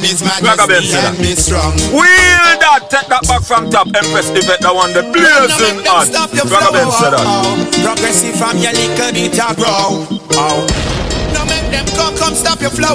Blaze 0.00 0.20
it. 0.20 0.84
Say 0.84 1.00
that. 1.00 1.16
Wheel 1.92 2.44
that, 2.60 2.90
take 2.90 3.08
that 3.08 3.24
back 3.26 3.42
from 3.42 3.70
top. 3.70 3.86
Empress 3.88 4.28
Yvette, 4.30 4.60
the 4.60 4.72
one 4.72 4.92
that 4.92 5.12
blazing. 5.12 5.80
Ragabem 6.44 6.90
say 6.92 7.10
that. 7.10 7.24
Progressive 7.84 8.36
from 8.36 8.58
your 8.58 8.72
little 8.72 9.12
bit 9.12 9.40
of 9.40 9.56
grow. 9.56 10.06
Oh. 10.36 10.99
Make 11.50 11.68
them 11.74 11.86
come, 11.98 12.14
come 12.16 12.34
stop 12.34 12.62
your 12.62 12.70
flow. 12.70 12.94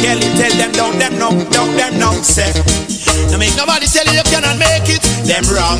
Kelly, 0.00 0.24
tell 0.40 0.52
them, 0.56 0.72
don't 0.72 0.96
them 0.98 1.18
know, 1.20 1.36
don't 1.52 1.76
them 1.76 2.00
know. 2.00 2.16
Say. 2.24 2.50
Now 3.28 3.38
make 3.38 3.54
nobody 3.54 3.86
tell 3.86 4.04
you 4.08 4.16
you 4.16 4.26
cannot 4.26 4.56
make 4.58 4.88
it. 4.88 5.04
Them 5.28 5.44
wrong. 5.52 5.78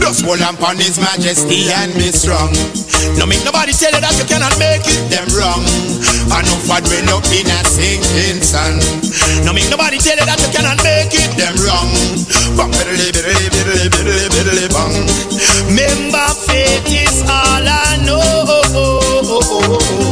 Just 0.00 0.24
hold 0.24 0.40
on 0.40 0.54
upon 0.54 0.78
His 0.78 0.96
Majesty 1.02 1.68
and 1.68 1.92
be 1.94 2.08
strong. 2.14 2.54
Now 3.18 3.26
make 3.26 3.44
nobody 3.44 3.74
tell 3.74 3.92
you 3.92 4.00
that 4.00 4.14
you 4.16 4.24
cannot 4.24 4.54
make 4.56 4.86
it. 4.86 5.10
Them 5.10 5.26
wrong. 5.34 5.66
I 6.30 6.40
know 6.46 6.56
for 6.64 6.80
dwell 6.80 7.18
up 7.18 7.26
in 7.34 7.50
a 7.50 7.60
sinking 7.66 8.40
sun. 8.40 8.78
Now 9.44 9.52
make 9.52 9.68
nobody 9.68 9.98
tell 9.98 10.16
you 10.16 10.24
that 10.24 10.38
you 10.40 10.48
cannot 10.54 10.78
make 10.86 11.12
it. 11.12 11.28
Them 11.36 11.58
wrong. 11.60 11.90
Bang, 12.56 12.72
biddly, 12.72 13.10
biddly, 13.12 13.50
biddly, 13.52 13.90
biddly, 13.92 14.26
biddly, 14.32 14.66
bang. 14.70 14.94
Remember, 15.68 16.24
faith 16.46 16.86
is 16.88 17.20
all 17.26 17.66
I 17.66 18.00
know. 18.06 20.07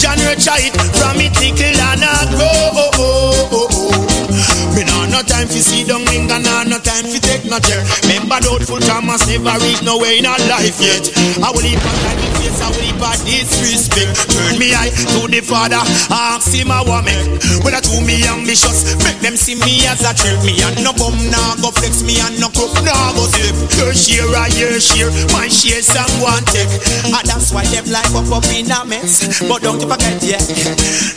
John 0.00 0.16
Richard 0.24 0.72
from 0.96 1.20
it 1.20 1.28
tickle 1.36 1.76
and 1.76 2.00
I 2.00 2.24
grow. 2.32 2.48
Oh, 2.48 2.88
oh, 2.96 3.52
oh, 3.52 4.72
me 4.74 4.82
nah 4.88 5.04
no 5.12 5.20
time 5.20 5.46
for 5.46 5.60
see 5.60 5.84
down 5.84 6.04
linger, 6.08 6.40
nah 6.40 6.64
no 6.64 6.80
time 6.80 7.04
for 7.04 7.20
take 7.20 7.44
no 7.44 7.60
chair. 7.60 7.84
Remember 8.30 8.46
doubtful 8.46 8.78
Thomas 8.78 9.26
never 9.26 9.58
reach 9.58 9.82
nowhere 9.82 10.14
in 10.14 10.24
our 10.24 10.38
life 10.46 10.78
yet. 10.78 11.02
I 11.42 11.50
will 11.50 11.66
leave 11.66 11.82
a 11.82 11.90
time 12.06 12.30
face, 12.40 12.62
I 12.62 12.70
will 12.70 12.82
leave 12.82 13.02
a 13.02 13.12
disrespect. 13.26 14.14
Turn 14.30 14.54
me 14.58 14.70
eye 14.70 14.90
to 15.18 15.26
the 15.26 15.42
father, 15.42 15.82
ask 16.10 16.54
him 16.54 16.70
a 16.70 16.82
woman. 16.86 17.38
When 17.62 17.74
I 17.74 17.80
do 17.82 17.98
me 18.00 18.22
ambitious, 18.26 18.96
make 19.04 19.20
them 19.20 19.36
see 19.36 19.58
me 19.60 19.82
as 19.86 20.02
a 20.06 20.14
threat. 20.16 20.38
Me 20.46 20.56
and 20.62 20.78
no 20.82 20.94
bum, 20.96 21.14
nah 21.30 21.58
go 21.58 21.74
flex 21.74 22.02
me 22.02 22.22
and 22.22 22.38
no 22.38 22.48
crook, 22.54 22.70
nah 22.86 23.12
go 23.18 23.26
slip. 23.28 23.54
Your 23.78 23.92
share, 23.94 24.30
I 24.30 24.46
your 24.54 24.78
share, 24.78 25.10
my 25.34 25.50
share, 25.50 25.82
some 25.82 26.10
one 26.22 26.44
take. 26.54 26.70
And 27.10 27.26
that's 27.26 27.50
why 27.50 27.66
them 27.74 27.86
life 27.90 28.14
up 28.14 28.30
up 28.30 28.46
in 28.54 28.70
a 28.70 28.86
mess. 28.86 29.42
But 29.42 29.62
don't 29.62 29.82
you 29.82 29.90
forget, 29.90 30.22
yeah. 30.22 30.42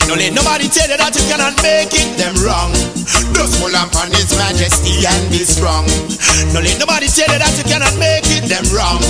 Don't 0.09 0.17
let 0.17 0.33
nobody 0.33 0.65
tell 0.65 0.89
you 0.89 0.97
that 0.97 1.13
you 1.13 1.25
cannot 1.29 1.55
make 1.61 1.93
it. 1.93 2.09
Them 2.17 2.33
wrong. 2.41 2.73
Just 3.33 3.59
hold 3.59 3.75
on 3.75 3.87
upon 3.87 4.09
His 4.17 4.33
Majesty 4.33 5.05
and 5.05 5.23
be 5.29 5.45
strong. 5.45 5.85
Don't 6.53 6.63
let 6.63 6.79
nobody 6.79 7.02
tell 7.07 7.31
you 7.31 7.39
that 7.39 7.55
you 7.57 7.63
cannot 7.63 7.95
make 7.97 8.27
it. 8.27 8.43
Them 8.51 8.67
wrong. 8.75 9.01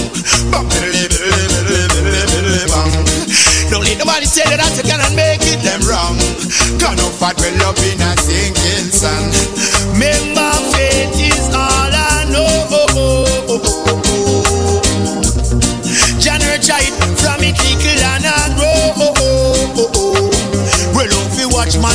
Don't 3.70 3.84
let 3.84 3.98
nobody 3.98 4.26
tell 4.30 4.46
you 4.50 4.58
that 4.58 4.74
you 4.78 4.84
cannot 4.86 5.14
make 5.18 5.42
it. 5.42 5.60
Them 5.66 5.82
wrong. 5.90 6.18
Gone 6.78 7.00
off 7.02 7.22
at 7.22 7.36
well 7.42 7.70
up 7.70 7.78
in 7.82 8.00
a 8.00 8.14
sinking 8.22 8.94
sun. 8.94 9.33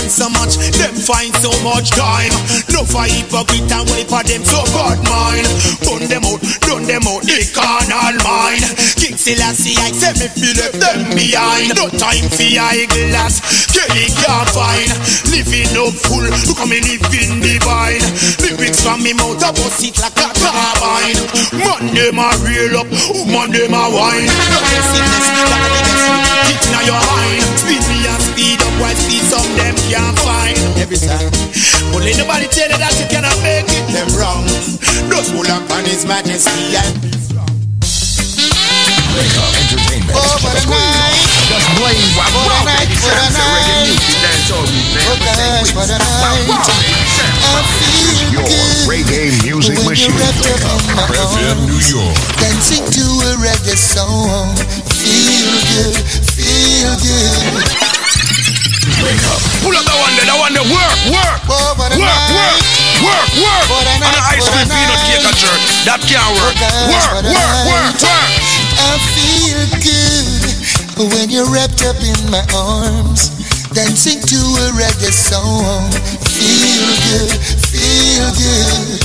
Man 0.09 0.17
so 0.17 0.29
much, 0.31 0.57
them 0.73 0.95
find 0.95 1.35
so 1.37 1.53
much 1.63 1.91
time. 1.91 2.33
No 2.73 2.85
fight 2.85 3.29
for 3.29 3.45
hypocrite 3.45 3.69
and 3.69 3.85
wait 3.93 4.09
for 4.09 4.23
them 4.25 4.43
so 4.45 4.65
bad 4.73 4.97
mind. 5.05 5.45
Burn 5.85 6.09
them 6.09 6.25
out, 6.25 6.41
done 6.65 6.85
them 6.89 7.05
out, 7.05 7.23
they 7.29 7.45
can't 7.53 7.93
all 7.93 8.17
mine. 8.25 8.65
King 8.97 9.17
Selassie, 9.17 9.77
I 9.77 9.93
say 9.93 10.17
me 10.17 10.29
feel 10.33 10.57
left 10.57 10.81
them 10.81 11.13
behind. 11.13 11.77
No 11.77 11.93
time 11.93 12.25
for 12.33 12.49
eyeglass, 12.49 13.69
Kelly 13.69 14.09
can't 14.09 14.49
find. 14.57 14.89
Living 15.29 15.77
up 15.77 15.93
full, 15.93 16.25
look 16.25 16.57
how 16.57 16.65
me 16.65 16.81
living 16.81 17.45
divine. 17.45 18.05
Lyrics 18.41 18.81
from 18.81 19.05
me 19.05 19.13
mouth, 19.13 19.45
I 19.45 19.53
bust 19.53 19.85
it 19.85 20.01
like 20.01 20.17
a 20.17 20.33
carbine. 20.33 21.21
Man, 21.53 21.93
them 21.93 22.17
a 22.17 22.29
real 22.41 22.81
up, 22.81 22.89
woman, 23.13 23.53
them 23.53 23.77
a 23.77 23.85
wine. 23.93 24.25
No 24.25 24.61
messiness, 24.73 25.27
that 25.37 25.53
a 25.53 25.69
the 25.69 26.49
It 26.49 26.63
in 26.65 26.77
your 26.89 27.03
mind. 27.13 27.45
Speed 27.61 27.85
me 27.93 28.09
and 28.09 28.23
speed 28.25 28.61
up 28.65 28.75
while 28.81 28.97
speed 28.97 29.25
some 29.29 29.53
them 29.59 29.77
can't 29.99 30.19
find. 30.23 30.59
Every 30.79 30.99
time. 30.99 31.31
But 31.91 32.07
let 32.07 32.15
nobody 32.19 32.47
tell 32.47 32.71
you 32.71 32.79
that 32.79 32.95
you 33.03 33.07
cannot 33.11 33.35
make 33.43 33.67
it. 33.67 33.85
Them 33.91 34.09
wrong. 34.15 34.47
Those 35.11 35.31
pull 35.35 35.47
up 35.51 35.67
on 35.75 35.83
his 35.85 36.07
majesty 36.07 36.79
and 36.79 36.95
entertainment. 39.59 40.15
Oh, 40.15 40.39
Over 40.39 40.55
the 40.55 40.65
night. 40.71 41.19
Just 41.51 41.67
blaze. 41.81 42.15
Wow, 42.15 42.31
wow, 42.47 42.63
baby, 42.63 42.95
Sam, 42.95 43.33
say 43.35 43.43
reggae 43.43 43.91
music, 43.91 44.21
dance 44.23 44.53
all 44.53 44.63
week, 44.69 44.87
man. 44.95 45.65
Wow, 45.75 46.39
wow, 46.47 46.69
baby, 46.79 47.03
Sam. 47.11 47.35
Your 48.31 48.45
reggae 48.87 49.33
music 49.43 49.81
machine. 49.83 50.15
Wake 50.15 50.63
up 50.63 50.85
FM 51.11 51.67
New 51.67 51.81
York. 51.83 52.15
Dancing 52.39 52.85
to 52.87 53.05
a 53.27 53.41
reggae 53.43 53.75
song. 53.75 54.55
Feel 54.95 55.51
good, 55.73 55.97
feel 56.37 56.93
good. 57.03 57.88
Work, 63.09 63.31
work. 63.41 63.67
On 63.73 63.87
an 63.89 64.25
ice 64.29 64.49
cream 64.53 64.69
peanut 64.69 65.01
cake 65.09 65.25
at 65.25 65.37
church. 65.37 65.65
That 65.89 66.01
can't 66.05 66.33
work. 66.37 66.57
Work, 66.93 67.25
work, 67.25 67.33
work, 67.33 67.95
work. 67.97 68.39
I 68.79 68.95
feel 69.17 69.63
good 69.83 70.49
when 71.13 71.31
you're 71.31 71.49
wrapped 71.51 71.83
up 71.85 71.97
in 72.03 72.19
my 72.31 72.43
arms, 72.55 73.31
dancing 73.71 74.21
to 74.21 74.41
a 74.65 74.67
reggae 74.75 75.13
song. 75.13 75.91
Feel 76.35 76.89
good, 77.07 77.33
feel 77.71 78.29
good. 78.35 78.99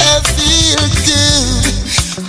I 0.00 0.20
feel 0.32 0.84
good, 1.04 1.64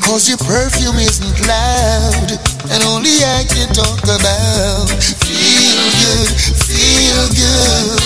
cause 0.04 0.28
your 0.28 0.38
perfume 0.40 1.00
isn't 1.00 1.40
loud, 1.48 2.36
and 2.72 2.84
only 2.84 3.16
I 3.24 3.44
can 3.48 3.72
talk 3.74 4.04
about. 4.04 4.92
Feel 5.24 5.84
good, 6.04 6.30
feel 6.68 7.24
good. 7.32 8.02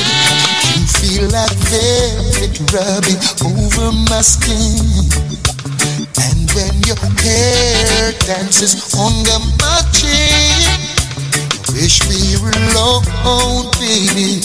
You 0.75 0.85
feel 0.85 1.25
like 1.29 1.57
velvet 1.69 2.34
rubbing 2.71 3.19
over 3.43 3.91
my 4.09 4.21
skin. 4.21 4.79
And 6.17 6.51
when 6.55 6.75
your 6.87 6.99
hair 7.21 8.11
dances 8.19 8.93
under 8.95 9.39
my 9.59 9.81
chin, 9.91 10.79
wish 11.73 11.99
we 12.07 12.37
were 12.41 12.55
alone, 12.71 13.71
baby, 13.79 14.39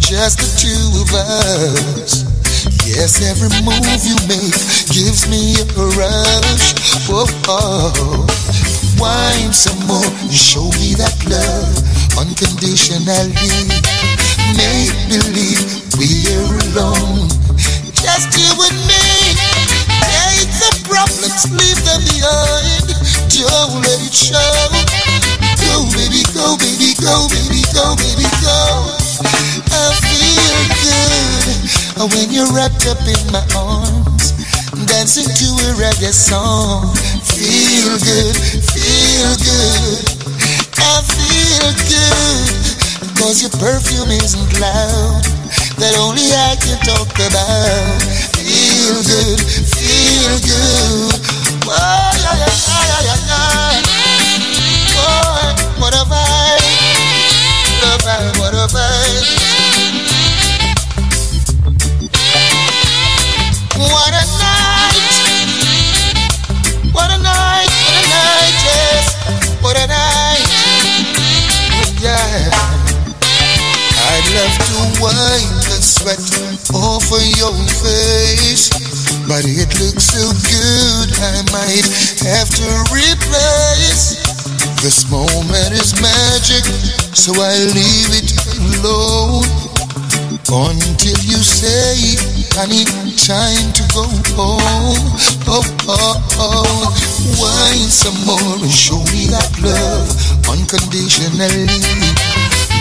just 0.00 0.38
the 0.38 0.48
two 0.60 1.00
of 1.00 1.12
us. 1.14 2.37
Yes, 2.86 3.22
every 3.22 3.46
move 3.62 3.86
you 4.02 4.18
make 4.26 4.58
gives 4.90 5.28
me 5.30 5.54
a 5.62 5.84
rush. 5.94 6.74
Whoa, 7.06 7.26
oh. 7.46 8.26
wine 8.98 9.52
some 9.52 9.78
more, 9.86 10.10
show 10.26 10.66
me 10.82 10.98
that 10.98 11.14
love 11.30 11.70
unconditionally. 12.18 13.30
Make 14.58 14.90
believe 15.06 15.62
we're 15.94 16.58
alone, 16.74 17.30
just 17.94 18.34
you 18.34 18.50
and 18.50 18.80
me. 18.90 19.06
Take 20.02 20.50
the 20.58 20.72
problems, 20.82 21.46
leave 21.54 21.78
them 21.86 22.02
behind. 22.10 22.90
Don't 23.30 23.86
let 23.86 24.02
it 24.02 24.10
show. 24.10 24.34
Go, 25.62 25.86
baby, 25.94 26.26
go, 26.34 26.58
baby, 26.58 26.90
go, 26.98 27.30
baby, 27.30 27.62
go, 27.70 27.94
baby, 27.94 28.26
go. 28.42 28.98
I 29.70 29.94
feel 30.02 30.58
good 30.82 31.87
when 32.06 32.30
you're 32.30 32.46
wrapped 32.54 32.86
up 32.86 33.02
in 33.02 33.18
my 33.34 33.42
arms, 33.58 34.30
dancing 34.86 35.26
to 35.26 35.48
a 35.66 35.70
reggae 35.74 36.14
song. 36.14 36.94
Feel 37.26 37.98
good, 37.98 38.36
feel 38.70 39.34
good. 39.42 40.06
I 40.78 41.02
feel 41.02 41.74
good, 41.90 43.18
cause 43.18 43.42
your 43.42 43.50
perfume 43.58 44.14
isn't 44.14 44.60
loud, 44.60 45.26
that 45.82 45.98
only 45.98 46.30
I 46.30 46.54
can 46.62 46.78
talk 46.86 47.10
about. 47.18 47.98
Feel 48.38 49.02
good, 49.02 49.40
feel 49.66 50.38
good. 50.46 51.18
Oh, 51.66 51.74
yeah, 51.74 52.38
yeah, 52.38 52.54
yeah, 52.62 53.10
yeah, 53.10 53.18
yeah. 53.26 53.82
Boy, 54.94 55.82
what 55.82 55.94
a 55.94 56.06
vibe, 56.06 56.62
what 57.82 57.90
a 57.90 57.98
vibe, 58.06 58.38
what 58.38 58.54
a 58.54 58.66
vibe. 58.72 59.37
A 69.78 69.86
night, 69.86 70.50
yeah. 72.02 72.50
I'd 74.10 74.28
love 74.34 74.56
to 74.66 74.80
wipe 75.02 75.54
the 75.70 75.78
sweat 75.78 76.18
off 76.74 77.06
of 77.12 77.22
your 77.38 77.54
face, 77.82 78.70
but 79.28 79.46
it 79.46 79.70
looks 79.78 80.04
so 80.10 80.26
good 80.50 81.08
I 81.22 81.42
might 81.54 81.86
have 82.26 82.50
to 82.58 82.68
replace. 82.90 84.18
This 84.82 85.10
moment 85.10 85.72
is 85.72 85.94
magic, 86.00 86.64
so 87.14 87.32
I 87.38 87.54
leave 87.74 88.10
it 88.18 88.30
alone 88.82 89.67
until 90.50 91.18
you 91.28 91.40
say, 91.44 92.16
I 92.56 92.64
need 92.66 92.88
time 93.20 93.68
to 93.76 93.82
go 93.92 94.04
home. 94.32 95.04
Oh, 95.44 95.64
oh, 95.88 96.16
oh. 96.40 96.88
Wine 97.36 97.88
some 97.92 98.16
more 98.24 98.56
and 98.56 98.72
show 98.72 98.96
me 99.12 99.28
that 99.28 99.52
love 99.60 100.08
unconditionally. 100.48 101.68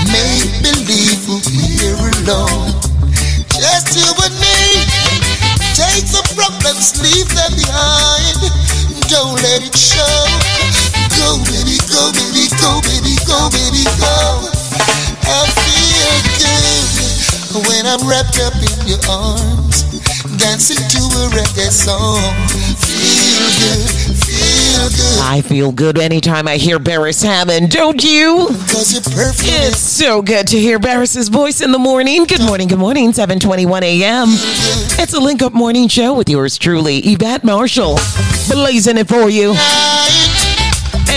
Make 0.08 0.48
believe 0.64 1.20
we'll 1.28 1.44
be 1.44 1.60
here 1.76 2.00
alone. 2.24 2.72
Just 3.52 4.00
you 4.00 4.12
and 4.16 4.36
me. 4.40 4.88
Take 5.76 6.08
the 6.08 6.24
problems, 6.40 6.96
leave 7.04 7.28
them 7.36 7.52
behind. 7.52 8.48
Don't 9.12 9.36
let 9.44 9.60
it 9.60 9.76
show. 9.76 10.24
Go, 11.20 11.36
baby, 11.52 11.76
go, 11.92 12.16
baby, 12.16 12.48
go, 12.64 12.80
baby, 12.88 13.14
go, 13.28 13.52
baby, 13.52 13.84
go. 14.00 14.16
I 15.28 15.44
feel 15.52 16.16
good 16.40 17.07
when 17.54 17.86
I'm 17.86 18.08
wrapped 18.08 18.40
up 18.40 18.54
in 18.56 18.88
your 18.88 19.00
arms, 19.10 19.84
dancing 20.38 20.78
to 20.78 21.00
a 21.00 21.30
reggae 21.30 21.72
song. 21.72 22.20
Feel 22.78 23.48
good, 23.60 24.18
feel 24.18 24.90
good. 24.90 25.20
I 25.22 25.42
feel 25.42 25.72
good 25.72 25.98
anytime 25.98 26.48
I 26.48 26.58
hear 26.58 26.80
Beres 26.80 27.24
Hammond, 27.24 27.72
don't 27.72 28.04
you? 28.04 28.48
Cause 28.72 28.94
you're 28.94 29.02
perfect. 29.02 29.50
It's 29.50 29.80
so 29.80 30.22
good 30.22 30.48
to 30.48 30.60
hear 30.60 30.80
Beres's 30.80 31.30
voice 31.30 31.62
in 31.62 31.72
the 31.72 31.80
morning. 31.80 32.26
Good 32.26 32.42
morning, 32.42 32.68
good 32.68 32.80
morning, 32.80 33.14
721 33.14 33.84
a.m. 33.84 34.28
It's 35.00 35.14
a 35.14 35.20
Link 35.20 35.42
Up 35.42 35.54
Morning 35.54 35.88
Show 35.88 36.14
with 36.14 36.30
yours 36.30 36.58
truly, 36.58 37.00
Yvette 37.00 37.44
Marshall, 37.44 37.98
blazing 38.50 38.98
it 38.98 39.08
for 39.08 39.30
you. 39.30 39.54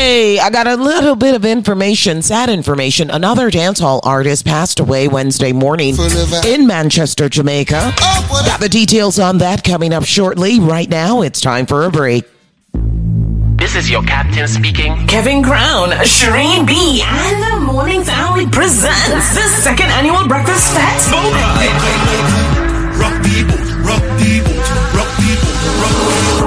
Hey, 0.01 0.39
I 0.39 0.49
got 0.49 0.67
a 0.67 0.77
little 0.77 1.15
bit 1.15 1.35
of 1.35 1.45
information, 1.45 2.23
sad 2.23 2.49
information. 2.49 3.11
Another 3.11 3.51
dancehall 3.51 4.01
artist 4.03 4.47
passed 4.47 4.81
away 4.81 5.09
Wednesday 5.09 5.53
morning 5.53 5.95
in 6.43 6.67
Manchester, 6.67 7.29
Jamaica. 7.29 7.93
Got 7.99 8.61
the 8.61 8.71
details 8.71 9.19
on 9.19 9.37
that 9.39 9.63
coming 9.63 9.93
up 9.93 10.05
shortly. 10.05 10.59
Right 10.59 10.89
now, 10.89 11.21
it's 11.21 11.43
time 11.43 11.67
for 11.67 11.85
a 11.85 11.91
break. 11.91 12.25
This 12.73 13.77
is 13.77 13.91
your 13.91 14.03
captain 14.03 14.49
speaking. 14.49 15.07
Kevin 15.07 15.43
Crown, 15.43 15.91
Shireen 15.91 16.67
B, 16.67 17.05
and 17.05 17.43
the 17.43 17.71
Morning 17.71 18.03
Family 18.03 18.47
presents 18.47 19.35
the 19.35 19.47
second 19.49 19.91
annual 19.91 20.27
Breakfast 20.27 20.73
Fest. 20.73 21.11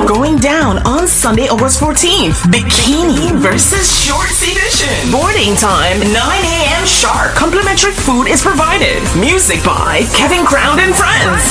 Going 0.08 0.38
down 0.38 0.86
on 0.86 1.08
Sunday, 1.08 1.48
August 1.48 1.80
14th. 1.80 2.44
Bikini 2.52 3.32
versus 3.40 3.88
Shorts 3.88 4.42
Edition. 4.44 5.12
Boarding 5.12 5.56
time, 5.56 6.00
9 6.00 6.10
a.m. 6.14 6.86
sharp. 6.86 7.34
Complimentary 7.36 7.94
food 7.94 8.28
is 8.28 8.42
provided. 8.42 9.02
Music 9.20 9.64
by 9.64 10.04
Kevin 10.14 10.46
Crown 10.46 10.80
and 10.80 10.94
Friends. 10.96 11.44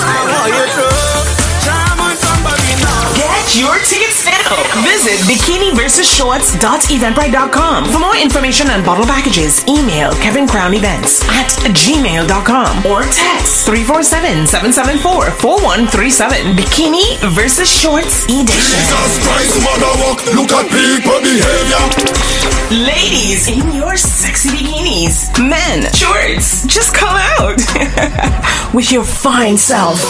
Get 3.16 3.56
your 3.56 3.78
tickets 3.84 4.24
now 4.26 4.31
Visit 4.84 5.16
bikiniversusshorts.eventbrite.com. 5.24 7.88
For 7.90 7.98
more 7.98 8.16
information 8.16 8.68
on 8.70 8.84
bottle 8.84 9.06
packages, 9.06 9.64
email 9.68 10.12
Kevin 10.20 10.46
Crown 10.46 10.74
Events 10.74 11.22
at 11.30 11.48
gmail.com 11.72 12.84
or 12.86 13.02
text 13.02 13.66
347-774-4137. 13.68 16.54
Bikini 16.56 17.16
versus 17.32 17.68
Shorts 17.70 18.24
Edition. 18.24 18.52
Jesus 18.52 19.18
Christ, 19.24 19.56
mother 19.64 19.92
walk, 20.04 20.20
look 20.36 20.52
at 20.52 20.68
people 20.68 21.20
behavior. 21.24 21.80
Ladies 22.72 23.48
in 23.48 23.72
your 23.72 23.96
sexy 23.96 24.48
bikinis. 24.50 25.30
Men, 25.38 25.82
shorts, 25.92 26.64
just 26.66 26.94
come 26.94 27.16
out 27.38 27.58
with 28.74 28.90
your 28.92 29.04
fine 29.04 29.56
self. 29.58 30.00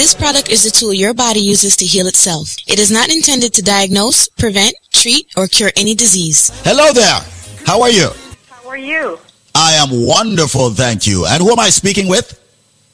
This 0.00 0.14
product 0.14 0.48
is 0.48 0.64
a 0.64 0.70
tool 0.70 0.94
your 0.94 1.12
body 1.12 1.40
uses 1.40 1.76
to 1.76 1.84
heal 1.84 2.06
itself. 2.06 2.56
It 2.66 2.78
is 2.78 2.90
not 2.90 3.10
intended 3.10 3.52
to 3.52 3.62
diagnose, 3.62 4.28
prevent, 4.28 4.72
treat, 4.94 5.30
or 5.36 5.46
cure 5.46 5.70
any 5.76 5.94
disease. 5.94 6.50
Hello 6.64 6.90
there. 6.94 7.20
How 7.66 7.82
are 7.82 7.90
you? 7.90 8.08
How 8.48 8.66
are 8.70 8.78
you? 8.78 9.18
I 9.54 9.72
am 9.74 10.06
wonderful, 10.06 10.70
thank 10.70 11.06
you. 11.06 11.26
And 11.26 11.42
who 11.42 11.52
am 11.52 11.60
I 11.60 11.68
speaking 11.68 12.08
with? 12.08 12.40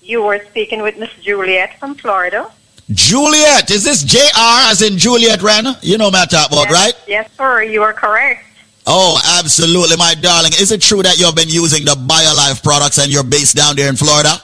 You 0.02 0.24
were 0.24 0.44
speaking 0.46 0.82
with 0.82 0.98
Miss 0.98 1.14
Juliet 1.22 1.78
from 1.78 1.94
Florida. 1.94 2.50
Juliet. 2.90 3.70
Is 3.70 3.84
this 3.84 4.02
JR 4.02 4.66
as 4.66 4.82
in 4.82 4.98
Juliet 4.98 5.42
Wren? 5.42 5.76
You 5.82 5.98
know 5.98 6.06
what 6.06 6.16
I'm 6.16 6.26
talking 6.26 6.58
about, 6.58 6.72
right? 6.72 6.94
Yes, 7.06 7.30
sir. 7.36 7.62
You 7.62 7.84
are 7.84 7.92
correct. 7.92 8.42
Oh, 8.84 9.22
absolutely, 9.38 9.96
my 9.96 10.14
darling. 10.14 10.50
Is 10.58 10.72
it 10.72 10.82
true 10.82 11.04
that 11.04 11.20
you've 11.20 11.36
been 11.36 11.50
using 11.50 11.84
the 11.84 11.92
BioLife 11.92 12.64
products 12.64 12.98
and 12.98 13.12
you're 13.12 13.22
based 13.22 13.54
down 13.54 13.76
there 13.76 13.88
in 13.90 13.94
Florida? 13.94 14.42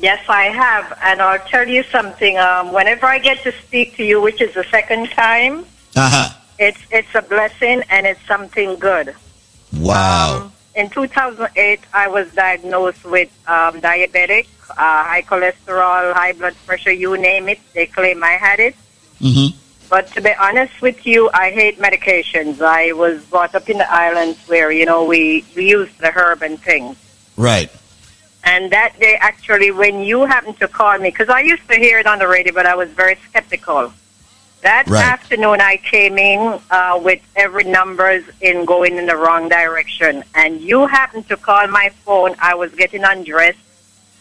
Yes, 0.00 0.24
I 0.28 0.44
have. 0.44 0.98
And 1.02 1.20
I'll 1.20 1.38
tell 1.46 1.68
you 1.68 1.82
something. 1.84 2.38
Um, 2.38 2.72
whenever 2.72 3.06
I 3.06 3.18
get 3.18 3.42
to 3.44 3.52
speak 3.52 3.96
to 3.96 4.04
you, 4.04 4.20
which 4.20 4.40
is 4.40 4.54
the 4.54 4.64
second 4.64 5.10
time, 5.10 5.64
Uh-huh. 5.96 6.30
it's 6.58 6.80
it's 6.90 7.14
a 7.14 7.22
blessing 7.22 7.82
and 7.90 8.06
it's 8.06 8.24
something 8.26 8.76
good. 8.78 9.14
Wow. 9.72 10.50
In 10.74 10.88
2008, 10.88 11.80
I 11.92 12.08
was 12.08 12.32
diagnosed 12.32 13.04
with 13.04 13.28
um, 13.48 13.80
diabetic, 13.80 14.46
uh, 14.70 14.74
high 15.10 15.22
cholesterol, 15.22 16.14
high 16.14 16.32
blood 16.32 16.54
pressure, 16.66 16.92
you 16.92 17.16
name 17.18 17.48
it. 17.48 17.58
They 17.74 17.86
claim 17.86 18.22
I 18.24 18.32
had 18.46 18.60
it. 18.60 18.74
Mm-hmm. 19.20 19.56
But 19.90 20.06
to 20.14 20.20
be 20.20 20.32
honest 20.38 20.80
with 20.80 21.04
you, 21.04 21.28
I 21.34 21.50
hate 21.50 21.78
medications. 21.80 22.62
I 22.62 22.92
was 22.92 23.24
brought 23.24 23.54
up 23.56 23.68
in 23.68 23.78
the 23.78 23.92
islands 23.92 24.38
where, 24.46 24.70
you 24.70 24.86
know, 24.86 25.04
we, 25.04 25.44
we 25.56 25.68
use 25.68 25.90
the 25.98 26.12
herb 26.12 26.42
and 26.42 26.58
things. 26.62 26.96
Right. 27.36 27.68
And 28.44 28.70
that 28.72 28.98
day, 28.98 29.16
actually, 29.20 29.70
when 29.70 30.00
you 30.00 30.24
happened 30.24 30.58
to 30.60 30.68
call 30.68 30.98
me, 30.98 31.10
because 31.10 31.28
I 31.28 31.40
used 31.40 31.66
to 31.68 31.76
hear 31.76 31.98
it 31.98 32.06
on 32.06 32.18
the 32.18 32.28
radio, 32.28 32.52
but 32.52 32.66
I 32.66 32.74
was 32.74 32.90
very 32.90 33.16
skeptical. 33.28 33.92
That 34.62 34.86
Right. 34.88 35.02
afternoon, 35.04 35.60
I 35.60 35.78
came 35.78 36.18
in 36.18 36.60
uh, 36.70 37.00
with 37.02 37.20
every 37.34 37.64
numbers 37.64 38.24
in 38.40 38.64
going 38.66 38.96
in 38.96 39.06
the 39.06 39.16
wrong 39.16 39.48
direction. 39.48 40.22
And 40.34 40.60
you 40.60 40.86
happened 40.86 41.28
to 41.28 41.36
call 41.36 41.66
my 41.68 41.90
phone. 42.04 42.34
I 42.38 42.54
was 42.54 42.74
getting 42.74 43.04
undressed 43.04 43.58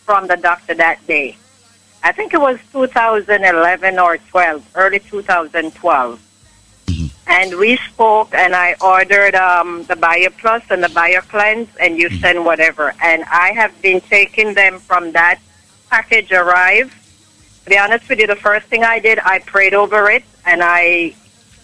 from 0.06 0.28
the 0.28 0.38
doctor 0.38 0.74
that 0.76 1.06
day. 1.08 1.36
I 2.02 2.14
think 2.14 2.34
it 2.34 2.40
was 2.40 2.58
2011 2.72 4.00
or 4.00 4.18
12, 4.18 4.66
early 4.76 5.00
2012. 5.00 6.20
And 7.30 7.56
we 7.58 7.78
spoke, 7.78 8.34
and 8.34 8.56
I 8.56 8.76
ordered 8.82 9.36
um, 9.36 9.84
the 9.84 9.96
Bio 9.96 10.30
Plus 10.32 10.64
and 10.72 10.84
the 10.84 10.90
Bio 10.90 11.22
Cleanse, 11.22 11.70
and 11.80 11.96
you 11.96 12.10
send 12.10 12.44
whatever. 12.44 12.96
And 13.04 13.24
I 13.26 13.52
have 13.52 13.80
been 13.84 14.02
taking 14.02 14.56
them 14.56 14.80
from 14.80 15.12
that 15.12 15.40
package 15.92 16.32
arrive. 16.32 16.92
To 17.64 17.70
be 17.70 17.78
honest 17.78 18.10
with 18.10 18.20
you, 18.20 18.26
the 18.26 18.36
first 18.36 18.66
thing 18.66 18.84
I 18.84 18.98
did, 18.98 19.20
I 19.20 19.40
prayed 19.40 19.76
over 19.76 20.10
it, 20.10 20.24
and 20.44 20.62
I 20.64 21.12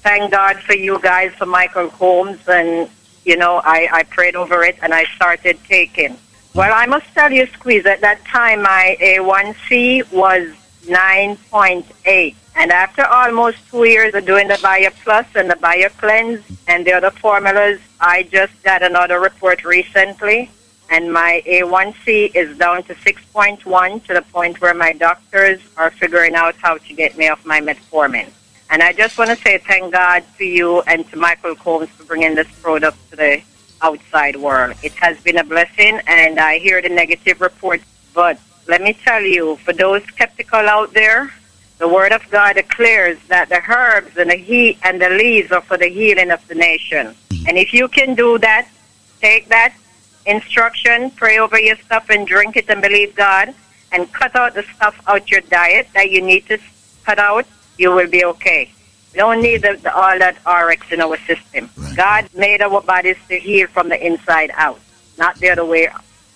thank 0.06 0.32
God 0.32 0.60
for 0.60 0.76
you 0.76 1.00
guys, 1.00 1.34
for 1.34 1.48
Michael 1.48 1.90
Holmes, 1.90 2.48
and 2.48 2.88
you 3.26 3.36
know, 3.36 3.60
I, 3.64 3.90
I 3.92 4.04
prayed 4.04 4.36
over 4.36 4.64
it, 4.64 4.78
and 4.84 4.94
I 4.94 5.06
started 5.16 5.58
taking. 5.64 6.16
Well, 6.54 6.72
I 6.74 6.86
must 6.86 7.08
tell 7.16 7.32
you, 7.32 7.48
Squeeze, 7.48 7.88
at 7.88 8.02
that 8.02 8.24
time 8.24 8.62
my 8.62 8.96
A1C 9.02 10.14
was 10.14 10.48
9.8. 10.84 12.36
And 12.56 12.72
after 12.72 13.06
almost 13.06 13.58
two 13.70 13.84
years 13.84 14.14
of 14.16 14.26
doing 14.26 14.48
the 14.48 14.58
Bio 14.62 14.90
Plus 15.04 15.28
and 15.36 15.50
the 15.50 15.58
Bio 15.58 15.90
Cleanse 15.90 16.42
and 16.68 16.86
the 16.86 16.94
other 16.94 17.12
formulas, 17.12 17.82
I 18.00 18.24
just 18.24 18.54
got 18.64 18.82
another 18.82 19.20
report 19.20 19.66
recently, 19.66 20.50
and 20.90 21.12
my 21.12 21.44
A1C 21.46 22.34
is 22.34 22.58
down 22.58 22.84
to 22.84 22.96
6.1 22.96 24.06
to 24.06 24.14
the 24.14 24.22
point 24.22 24.62
where 24.62 24.74
my 24.74 24.94
doctors 24.94 25.60
are 25.76 25.92
figuring 25.92 26.36
out 26.36 26.56
how 26.56 26.78
to 26.78 26.94
get 26.94 27.18
me 27.18 27.28
off 27.28 27.46
my 27.46 27.60
metformin. 27.60 28.30
And 28.70 28.82
I 28.82 28.94
just 28.94 29.18
want 29.18 29.30
to 29.32 29.36
say 29.36 29.58
thank 29.58 29.92
God 29.92 30.24
to 30.38 30.46
you 30.46 30.82
and 30.82 31.08
to 31.12 31.18
Michael 31.18 31.56
Combs 31.56 31.90
for 31.90 32.06
bringing 32.06 32.36
this 32.36 32.48
product 32.62 32.98
to 33.12 33.18
the 33.18 33.42
outside 33.82 34.38
world. 34.38 34.76
It 34.82 34.94
has 34.94 35.22
been 35.22 35.38
a 35.38 35.44
blessing, 35.44 36.00
and 36.08 36.40
I 36.40 36.60
hear 36.60 36.82
the 36.82 36.90
negative 36.90 37.42
reports. 37.42 37.84
But 38.14 38.40
let 38.68 38.82
me 38.82 38.94
tell 38.94 39.22
you, 39.22 39.58
for 39.58 39.74
those 39.74 40.04
skeptical 40.06 40.60
out 40.60 40.94
there, 40.94 41.32
the 41.78 41.88
Word 41.88 42.12
of 42.12 42.30
God 42.32 42.54
declares 42.54 43.18
that 43.28 43.50
the 43.50 43.62
herbs 43.68 44.16
and 44.18 44.30
the 44.30 44.36
heat 44.36 44.78
and 44.84 45.02
the 45.02 45.10
leaves 45.10 45.52
are 45.52 45.62
for 45.62 45.78
the 45.78 45.90
healing 45.90 46.32
of 46.32 46.46
the 46.48 46.56
nation. 46.56 47.16
And 47.48 47.58
if 47.58 47.74
you 47.74 47.88
can 47.88 48.16
do 48.16 48.38
that, 48.40 48.68
take 49.22 49.50
that 49.50 49.76
instruction, 50.26 51.12
pray 51.12 51.38
over 51.38 51.60
your 51.60 51.76
stuff, 51.78 52.10
and 52.10 52.26
drink 52.26 52.56
it 52.56 52.70
and 52.70 52.82
believe 52.82 53.16
God, 53.16 53.54
and 53.92 54.12
cut 54.14 54.36
out 54.36 54.54
the 54.54 54.64
stuff 54.76 55.00
out 55.08 55.30
your 55.30 55.42
diet 55.42 55.88
that 55.94 56.12
you 56.12 56.22
need 56.22 56.48
to 56.48 56.58
cut 57.04 57.20
out, 57.20 57.46
you 57.78 57.92
will 57.92 58.10
be 58.10 58.24
okay. 58.26 58.72
We 59.14 59.20
don't 59.20 59.42
need 59.42 59.62
the, 59.62 59.80
the, 59.82 59.96
all 59.96 60.18
that 60.20 60.38
RX 60.46 60.92
in 60.92 61.02
our 61.02 61.18
system. 61.20 61.70
God 61.96 62.30
made 62.36 62.62
our 62.62 62.82
bodies 62.82 63.18
to 63.30 63.40
heal 63.40 63.68
from 63.68 63.90
the 63.90 64.06
inside 64.06 64.52
out, 64.56 64.80
not 65.18 65.36
the 65.38 65.50
other 65.50 65.66
way 65.66 65.88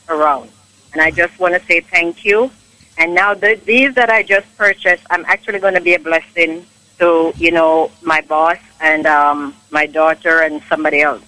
around. 0.07 0.49
And 0.93 1.01
I 1.01 1.11
just 1.11 1.37
want 1.39 1.55
to 1.55 1.65
say 1.65 1.81
thank 1.81 2.23
you. 2.23 2.51
And 2.99 3.15
now 3.15 3.33
the, 3.33 3.59
these 3.65 3.95
that 3.95 4.09
I 4.09 4.23
just 4.23 4.45
purchased, 4.57 5.03
I'm 5.09 5.23
actually 5.25 5.59
going 5.59 5.73
to 5.73 5.81
be 5.81 5.93
a 5.93 5.99
blessing 5.99 6.65
to, 6.99 7.31
you 7.37 7.49
know, 7.49 7.91
my 8.03 8.19
boss 8.21 8.57
and 8.81 9.05
um, 9.07 9.55
my 9.71 9.85
daughter 9.85 10.41
and 10.41 10.61
somebody 10.63 11.01
else. 11.01 11.23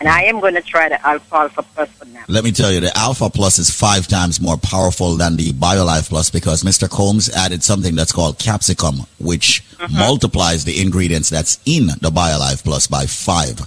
And 0.00 0.08
I 0.08 0.22
am 0.22 0.40
going 0.40 0.54
to 0.54 0.62
try 0.62 0.88
the 0.88 1.04
Alpha 1.04 1.34
Alpha 1.34 1.62
Plus 1.74 1.90
for 1.90 2.04
now. 2.06 2.24
Let 2.28 2.44
me 2.44 2.52
tell 2.52 2.72
you, 2.72 2.80
the 2.80 2.96
Alpha 2.96 3.28
Plus 3.28 3.58
is 3.58 3.68
five 3.68 4.06
times 4.06 4.40
more 4.40 4.56
powerful 4.56 5.16
than 5.16 5.36
the 5.36 5.52
BioLife 5.52 6.08
Plus 6.08 6.30
because 6.30 6.62
Mr. 6.62 6.88
Combs 6.88 7.28
added 7.30 7.62
something 7.62 7.96
that's 7.96 8.12
called 8.12 8.38
capsicum, 8.38 9.00
which 9.18 9.64
multiplies 9.92 10.64
the 10.64 10.80
ingredients 10.80 11.28
that's 11.28 11.58
in 11.66 11.88
the 11.88 12.10
BioLife 12.10 12.62
Plus 12.62 12.86
by 12.86 13.06
5 13.06 13.58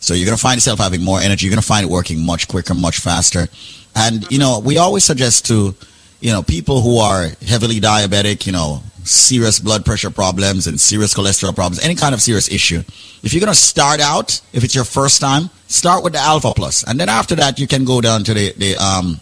So 0.00 0.14
you're 0.14 0.26
going 0.26 0.36
to 0.36 0.40
find 0.42 0.56
yourself 0.56 0.78
having 0.78 1.02
more 1.02 1.18
energy. 1.20 1.46
You're 1.46 1.52
going 1.52 1.60
to 1.60 1.66
find 1.66 1.84
it 1.84 1.90
working 1.90 2.24
much 2.24 2.46
quicker, 2.46 2.74
much 2.74 3.00
faster. 3.00 3.48
And, 3.96 4.30
you 4.30 4.38
know, 4.38 4.60
we 4.60 4.78
always 4.78 5.02
suggest 5.04 5.46
to, 5.46 5.74
you 6.22 6.30
know, 6.30 6.42
people 6.42 6.80
who 6.80 6.98
are 6.98 7.26
heavily 7.46 7.80
diabetic, 7.80 8.46
you 8.46 8.52
know, 8.52 8.80
serious 9.02 9.58
blood 9.58 9.84
pressure 9.84 10.10
problems 10.10 10.68
and 10.68 10.80
serious 10.80 11.12
cholesterol 11.12 11.52
problems, 11.52 11.84
any 11.84 11.96
kind 11.96 12.14
of 12.14 12.22
serious 12.22 12.48
issue. 12.48 12.78
If 13.24 13.34
you're 13.34 13.40
going 13.40 13.52
to 13.52 13.58
start 13.58 14.00
out, 14.00 14.40
if 14.52 14.62
it's 14.62 14.74
your 14.74 14.84
first 14.84 15.20
time, 15.20 15.50
start 15.66 16.04
with 16.04 16.12
the 16.12 16.20
Alpha 16.20 16.52
Plus, 16.54 16.84
and 16.84 16.98
then 16.98 17.08
after 17.08 17.34
that 17.34 17.58
you 17.58 17.66
can 17.66 17.84
go 17.84 18.00
down 18.00 18.22
to 18.24 18.34
the 18.34 18.52
the 18.56 18.76
um 18.76 19.20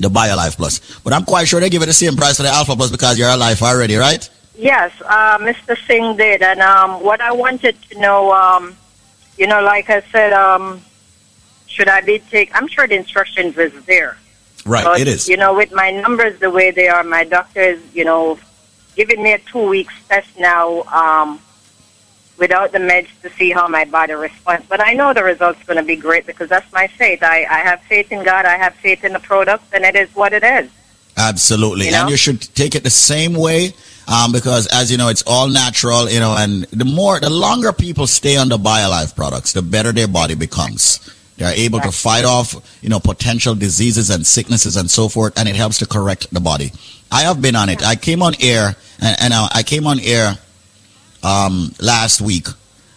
the 0.00 0.08
BioLife 0.08 0.56
Plus. 0.56 0.80
But 1.04 1.12
I'm 1.12 1.24
quite 1.24 1.46
sure 1.46 1.60
they 1.60 1.70
give 1.70 1.82
it 1.82 1.86
the 1.86 1.92
same 1.92 2.16
price 2.16 2.38
for 2.38 2.42
the 2.42 2.48
Alpha 2.48 2.74
Plus 2.74 2.90
because 2.90 3.18
you're 3.18 3.28
alive 3.28 3.62
already, 3.62 3.94
right? 3.94 4.28
Yes, 4.56 4.90
uh, 5.04 5.38
Mr. 5.38 5.76
Singh 5.86 6.16
did. 6.16 6.42
And 6.42 6.60
um, 6.60 7.02
what 7.02 7.20
I 7.20 7.32
wanted 7.32 7.80
to 7.90 8.00
know, 8.00 8.32
um, 8.32 8.76
you 9.38 9.46
know, 9.46 9.62
like 9.62 9.90
I 9.90 10.00
said, 10.10 10.32
um, 10.32 10.80
should 11.66 11.88
I 11.88 12.00
be 12.00 12.18
take? 12.18 12.54
I'm 12.56 12.66
sure 12.66 12.86
the 12.88 12.96
instructions 12.96 13.56
is 13.58 13.72
there. 13.84 14.16
Right, 14.64 14.84
But, 14.84 15.00
it 15.00 15.08
is. 15.08 15.28
You 15.28 15.36
know, 15.36 15.54
with 15.54 15.72
my 15.72 15.90
numbers 15.90 16.38
the 16.38 16.50
way 16.50 16.70
they 16.70 16.88
are, 16.88 17.02
my 17.02 17.24
doctor 17.24 17.60
is, 17.60 17.80
you 17.94 18.04
know, 18.04 18.38
giving 18.96 19.22
me 19.22 19.32
a 19.32 19.38
two 19.38 19.68
weeks 19.68 19.94
test 20.08 20.28
now 20.38 20.82
um, 20.82 21.40
without 22.38 22.72
the 22.72 22.78
meds 22.78 23.08
to 23.22 23.30
see 23.30 23.50
how 23.50 23.66
my 23.68 23.84
body 23.84 24.12
responds. 24.12 24.66
But 24.68 24.80
I 24.80 24.92
know 24.92 25.12
the 25.12 25.24
result's 25.24 25.62
going 25.64 25.78
to 25.78 25.82
be 25.82 25.96
great 25.96 26.26
because 26.26 26.48
that's 26.48 26.70
my 26.72 26.86
faith. 26.86 27.22
I, 27.22 27.44
I 27.50 27.58
have 27.58 27.82
faith 27.82 28.12
in 28.12 28.24
God. 28.24 28.44
I 28.44 28.56
have 28.56 28.74
faith 28.74 29.04
in 29.04 29.12
the 29.12 29.20
product, 29.20 29.64
and 29.72 29.84
it 29.84 29.96
is 29.96 30.14
what 30.14 30.32
it 30.32 30.44
is. 30.44 30.70
Absolutely, 31.16 31.86
You 31.86 31.92
know? 31.92 32.02
and 32.02 32.10
you 32.10 32.16
should 32.16 32.40
take 32.54 32.74
it 32.74 32.84
the 32.84 32.90
same 32.90 33.34
way. 33.34 33.74
Um, 34.08 34.32
because 34.32 34.66
as 34.68 34.90
you 34.90 34.98
know, 34.98 35.08
it's 35.08 35.22
all 35.26 35.48
natural, 35.48 36.10
you 36.10 36.18
know, 36.18 36.34
and 36.36 36.64
the 36.64 36.84
more, 36.84 37.20
the 37.20 37.30
longer 37.30 37.72
people 37.72 38.08
stay 38.08 38.36
on 38.36 38.48
the 38.48 38.58
BioLife 38.58 39.14
products, 39.14 39.52
the 39.52 39.62
better 39.62 39.92
their 39.92 40.08
body 40.08 40.34
becomes. 40.34 40.98
They 41.36 41.44
are 41.44 41.52
able 41.52 41.80
to 41.80 41.90
fight 41.90 42.24
off, 42.24 42.54
you 42.82 42.88
know, 42.88 43.00
potential 43.00 43.54
diseases 43.54 44.10
and 44.10 44.26
sicknesses 44.26 44.76
and 44.76 44.90
so 44.90 45.08
forth, 45.08 45.38
and 45.38 45.48
it 45.48 45.56
helps 45.56 45.78
to 45.78 45.86
correct 45.86 46.32
the 46.32 46.40
body. 46.40 46.72
I 47.10 47.22
have 47.22 47.40
been 47.40 47.56
on 47.56 47.68
it. 47.68 47.84
I 47.84 47.96
came 47.96 48.22
on 48.22 48.34
air, 48.40 48.76
and, 49.00 49.16
and 49.20 49.32
uh, 49.32 49.48
I 49.52 49.62
came 49.62 49.86
on 49.86 49.98
air 50.00 50.34
um, 51.22 51.72
last 51.80 52.20
week, 52.20 52.46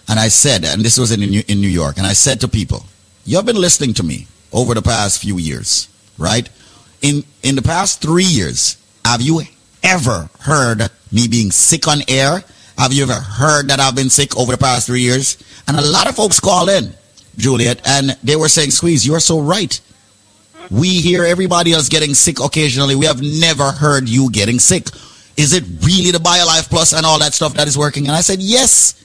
and 0.09 0.19
I 0.19 0.27
said, 0.27 0.65
and 0.65 0.81
this 0.81 0.97
was 0.97 1.11
in 1.11 1.19
New, 1.21 1.43
in 1.47 1.61
New 1.61 1.69
York, 1.69 1.97
and 1.97 2.05
I 2.05 2.13
said 2.13 2.41
to 2.41 2.47
people, 2.47 2.85
"You 3.25 3.37
have 3.37 3.45
been 3.45 3.55
listening 3.59 3.93
to 3.95 4.03
me 4.03 4.27
over 4.51 4.73
the 4.73 4.81
past 4.81 5.21
few 5.21 5.37
years, 5.37 5.87
right? 6.17 6.49
In 7.01 7.23
in 7.43 7.55
the 7.55 7.61
past 7.61 8.01
three 8.01 8.25
years, 8.25 8.77
have 9.03 9.21
you 9.21 9.41
ever 9.83 10.29
heard 10.39 10.89
me 11.11 11.27
being 11.27 11.51
sick 11.51 11.87
on 11.87 11.99
air? 12.07 12.43
Have 12.77 12.91
you 12.91 13.03
ever 13.03 13.13
heard 13.13 13.69
that 13.69 13.79
I've 13.79 13.95
been 13.95 14.09
sick 14.09 14.35
over 14.37 14.51
the 14.51 14.57
past 14.57 14.87
three 14.87 15.01
years? 15.01 15.37
And 15.67 15.77
a 15.77 15.81
lot 15.81 16.09
of 16.09 16.15
folks 16.15 16.39
call 16.39 16.69
in, 16.69 16.93
Juliet, 17.37 17.81
and 17.87 18.17
they 18.23 18.35
were 18.35 18.49
saying, 18.49 18.71
Squeeze, 18.71 19.05
you're 19.05 19.19
so 19.19 19.39
right. 19.39 19.79
We 20.71 21.01
hear 21.01 21.23
everybody 21.23 21.73
else 21.73 21.89
getting 21.89 22.13
sick 22.13 22.39
occasionally. 22.39 22.95
We 22.95 23.05
have 23.05 23.21
never 23.21 23.71
heard 23.71 24.09
you 24.09 24.31
getting 24.31 24.59
sick. 24.59 24.87
Is 25.37 25.53
it 25.53 25.63
really 25.85 26.11
the 26.11 26.17
BioLife 26.17 26.69
Plus 26.69 26.93
and 26.93 27.05
all 27.05 27.19
that 27.19 27.33
stuff 27.33 27.53
that 27.55 27.67
is 27.67 27.77
working? 27.77 28.07
And 28.07 28.15
I 28.15 28.21
said, 28.21 28.39
yes. 28.39 29.04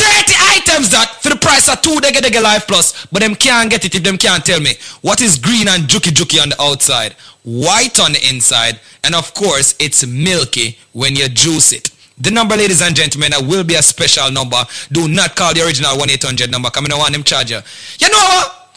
30 0.00 0.32
items 0.56 0.90
that 0.90 1.18
for 1.20 1.28
the 1.28 1.36
price 1.36 1.68
of 1.68 1.80
two 1.82 1.96
Dega 2.00 2.20
Dega 2.24 2.42
Life 2.42 2.66
Plus, 2.66 3.06
but 3.12 3.20
them 3.20 3.34
can't 3.34 3.70
get 3.70 3.84
it 3.84 3.94
if 3.94 4.02
them 4.02 4.16
can't 4.16 4.44
tell 4.44 4.60
me 4.60 4.72
what 5.02 5.20
is 5.20 5.38
green 5.38 5.68
and 5.68 5.84
juky 5.84 6.10
juky 6.10 6.40
on 6.40 6.48
the 6.48 6.62
outside, 6.62 7.12
white 7.44 8.00
on 8.00 8.12
the 8.12 8.28
inside, 8.28 8.80
and 9.04 9.14
of 9.14 9.34
course 9.34 9.74
it's 9.78 10.06
milky 10.06 10.78
when 10.92 11.14
you 11.16 11.28
juice 11.28 11.72
it. 11.72 11.90
The 12.20 12.30
number, 12.30 12.54
ladies 12.56 12.82
and 12.82 12.94
gentlemen, 12.94 13.30
that 13.30 13.40
will 13.40 13.64
be 13.64 13.76
a 13.76 13.82
special 13.82 14.30
number. 14.30 14.60
Do 14.92 15.08
not 15.08 15.34
call 15.36 15.54
the 15.54 15.64
original 15.64 15.96
1-800 15.96 16.50
number. 16.50 16.68
Come 16.68 16.84
in, 16.84 16.92
want 16.92 17.12
them 17.12 17.24
charge 17.24 17.50
you. 17.50 17.60
You 17.98 18.10
know 18.12 18.18
what? 18.18 18.76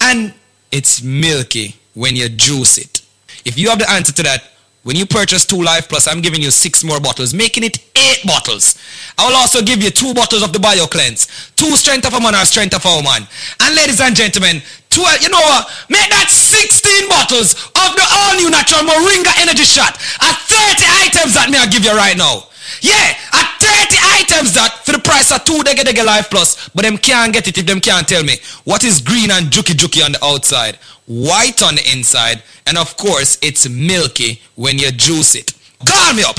And 0.00 0.34
it's 0.70 1.02
milky 1.02 1.76
when 1.94 2.16
you 2.16 2.28
juice 2.28 2.78
it. 2.78 3.00
If 3.44 3.58
you 3.58 3.70
have 3.70 3.78
the 3.78 3.90
answer 3.90 4.12
to 4.12 4.22
that, 4.24 4.42
when 4.84 4.96
you 4.96 5.06
purchase 5.06 5.46
two 5.46 5.62
Life 5.62 5.88
Plus, 5.88 6.06
I'm 6.06 6.20
giving 6.20 6.42
you 6.42 6.50
six 6.50 6.84
more 6.84 7.00
bottles, 7.00 7.32
making 7.32 7.64
it 7.64 7.78
eight 7.96 8.20
bottles. 8.26 8.76
I 9.16 9.26
will 9.26 9.36
also 9.36 9.62
give 9.62 9.82
you 9.82 9.88
two 9.88 10.12
bottles 10.12 10.42
of 10.42 10.52
the 10.52 10.60
Bio 10.60 10.84
Cleanse, 10.86 11.52
two 11.56 11.72
Strength 11.76 12.06
of 12.08 12.14
a 12.14 12.20
Man 12.20 12.34
or 12.34 12.44
Strength 12.44 12.76
of 12.76 12.84
a 12.84 12.96
Woman. 13.00 13.24
And 13.60 13.74
ladies 13.76 14.00
and 14.02 14.14
gentlemen, 14.14 14.60
12, 14.90 15.22
you 15.22 15.30
know 15.30 15.40
what? 15.40 15.72
Make 15.88 16.10
that 16.12 16.28
16 16.28 17.08
bottles 17.08 17.54
of 17.56 17.90
the 17.96 18.04
all 18.04 18.36
new 18.36 18.50
natural 18.52 18.84
Moringa 18.84 19.32
Energy 19.40 19.64
Shot 19.64 19.96
at 20.20 20.36
30 20.52 20.84
items 21.08 21.32
that 21.32 21.48
me 21.48 21.56
I 21.56 21.64
give 21.66 21.84
you 21.84 21.96
right 21.96 22.16
now. 22.16 22.44
Yeah, 22.80 23.14
at 23.32 23.48
30 23.60 23.96
items 24.20 24.54
that 24.54 24.80
for 24.84 24.92
the 24.92 24.98
price 24.98 25.30
of 25.32 25.44
two 25.44 25.58
Dega 25.62 25.82
Dega 25.82 26.04
Life 26.04 26.30
Plus, 26.30 26.68
but 26.70 26.82
them 26.82 26.98
can't 26.98 27.32
get 27.32 27.48
it 27.48 27.58
if 27.58 27.66
them 27.66 27.80
can't 27.80 28.06
tell 28.06 28.22
me 28.22 28.34
what 28.64 28.84
is 28.84 29.00
green 29.00 29.30
and 29.30 29.46
juky 29.46 29.74
juky 29.74 30.04
on 30.04 30.12
the 30.12 30.24
outside, 30.24 30.76
white 31.06 31.62
on 31.62 31.76
the 31.76 31.92
inside, 31.92 32.42
and 32.66 32.78
of 32.78 32.96
course 32.96 33.38
it's 33.42 33.68
milky 33.68 34.40
when 34.54 34.78
you 34.78 34.90
juice 34.92 35.34
it. 35.34 35.52
Call 35.86 36.14
me 36.14 36.22
up. 36.22 36.38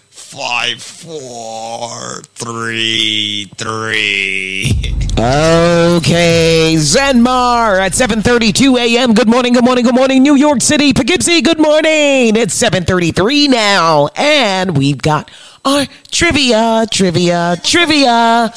five 0.31 0.81
four 0.81 2.21
three 2.35 3.51
three. 3.57 4.71
Okay, 5.19 6.75
Zenmar 6.77 7.81
at 7.81 7.91
7:32 7.91 8.79
a.m. 8.79 9.13
Good 9.13 9.27
morning, 9.27 9.51
good 9.51 9.65
morning, 9.65 9.83
good 9.83 9.93
morning, 9.93 10.23
New 10.23 10.35
York 10.35 10.61
City, 10.61 10.93
Poughkeepsie. 10.93 11.41
Good 11.41 11.59
morning. 11.59 12.37
It's 12.37 12.55
7:33 12.57 13.49
now, 13.49 14.07
and 14.15 14.77
we've 14.77 15.01
got 15.01 15.29
our 15.65 15.85
trivia, 16.11 16.87
trivia, 16.89 17.57
trivia. 17.61 18.53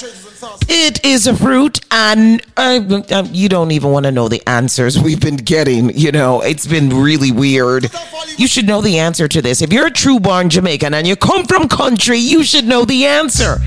It 0.68 1.04
is 1.04 1.26
a 1.26 1.36
fruit, 1.36 1.80
and 1.90 2.42
uh, 2.56 3.02
uh, 3.10 3.26
you 3.30 3.48
don't 3.48 3.70
even 3.70 3.90
want 3.90 4.04
to 4.06 4.12
know 4.12 4.28
the 4.28 4.42
answers 4.46 4.98
we've 4.98 5.20
been 5.20 5.36
getting. 5.36 5.96
You 5.96 6.12
know, 6.12 6.40
it's 6.40 6.66
been 6.66 6.90
really 6.90 7.32
weird. 7.32 7.90
You 8.36 8.46
should 8.46 8.66
know 8.66 8.80
the 8.80 8.98
answer 8.98 9.28
to 9.28 9.40
this. 9.42 9.62
If 9.62 9.72
you're 9.72 9.86
a 9.86 9.90
true 9.90 10.20
born 10.20 10.50
Jamaican 10.50 10.94
and 10.94 11.06
you 11.06 11.16
come 11.16 11.46
from 11.46 11.68
country, 11.68 12.18
you 12.18 12.44
should 12.44 12.66
know 12.66 12.84
the 12.84 13.06
answer. 13.06 13.58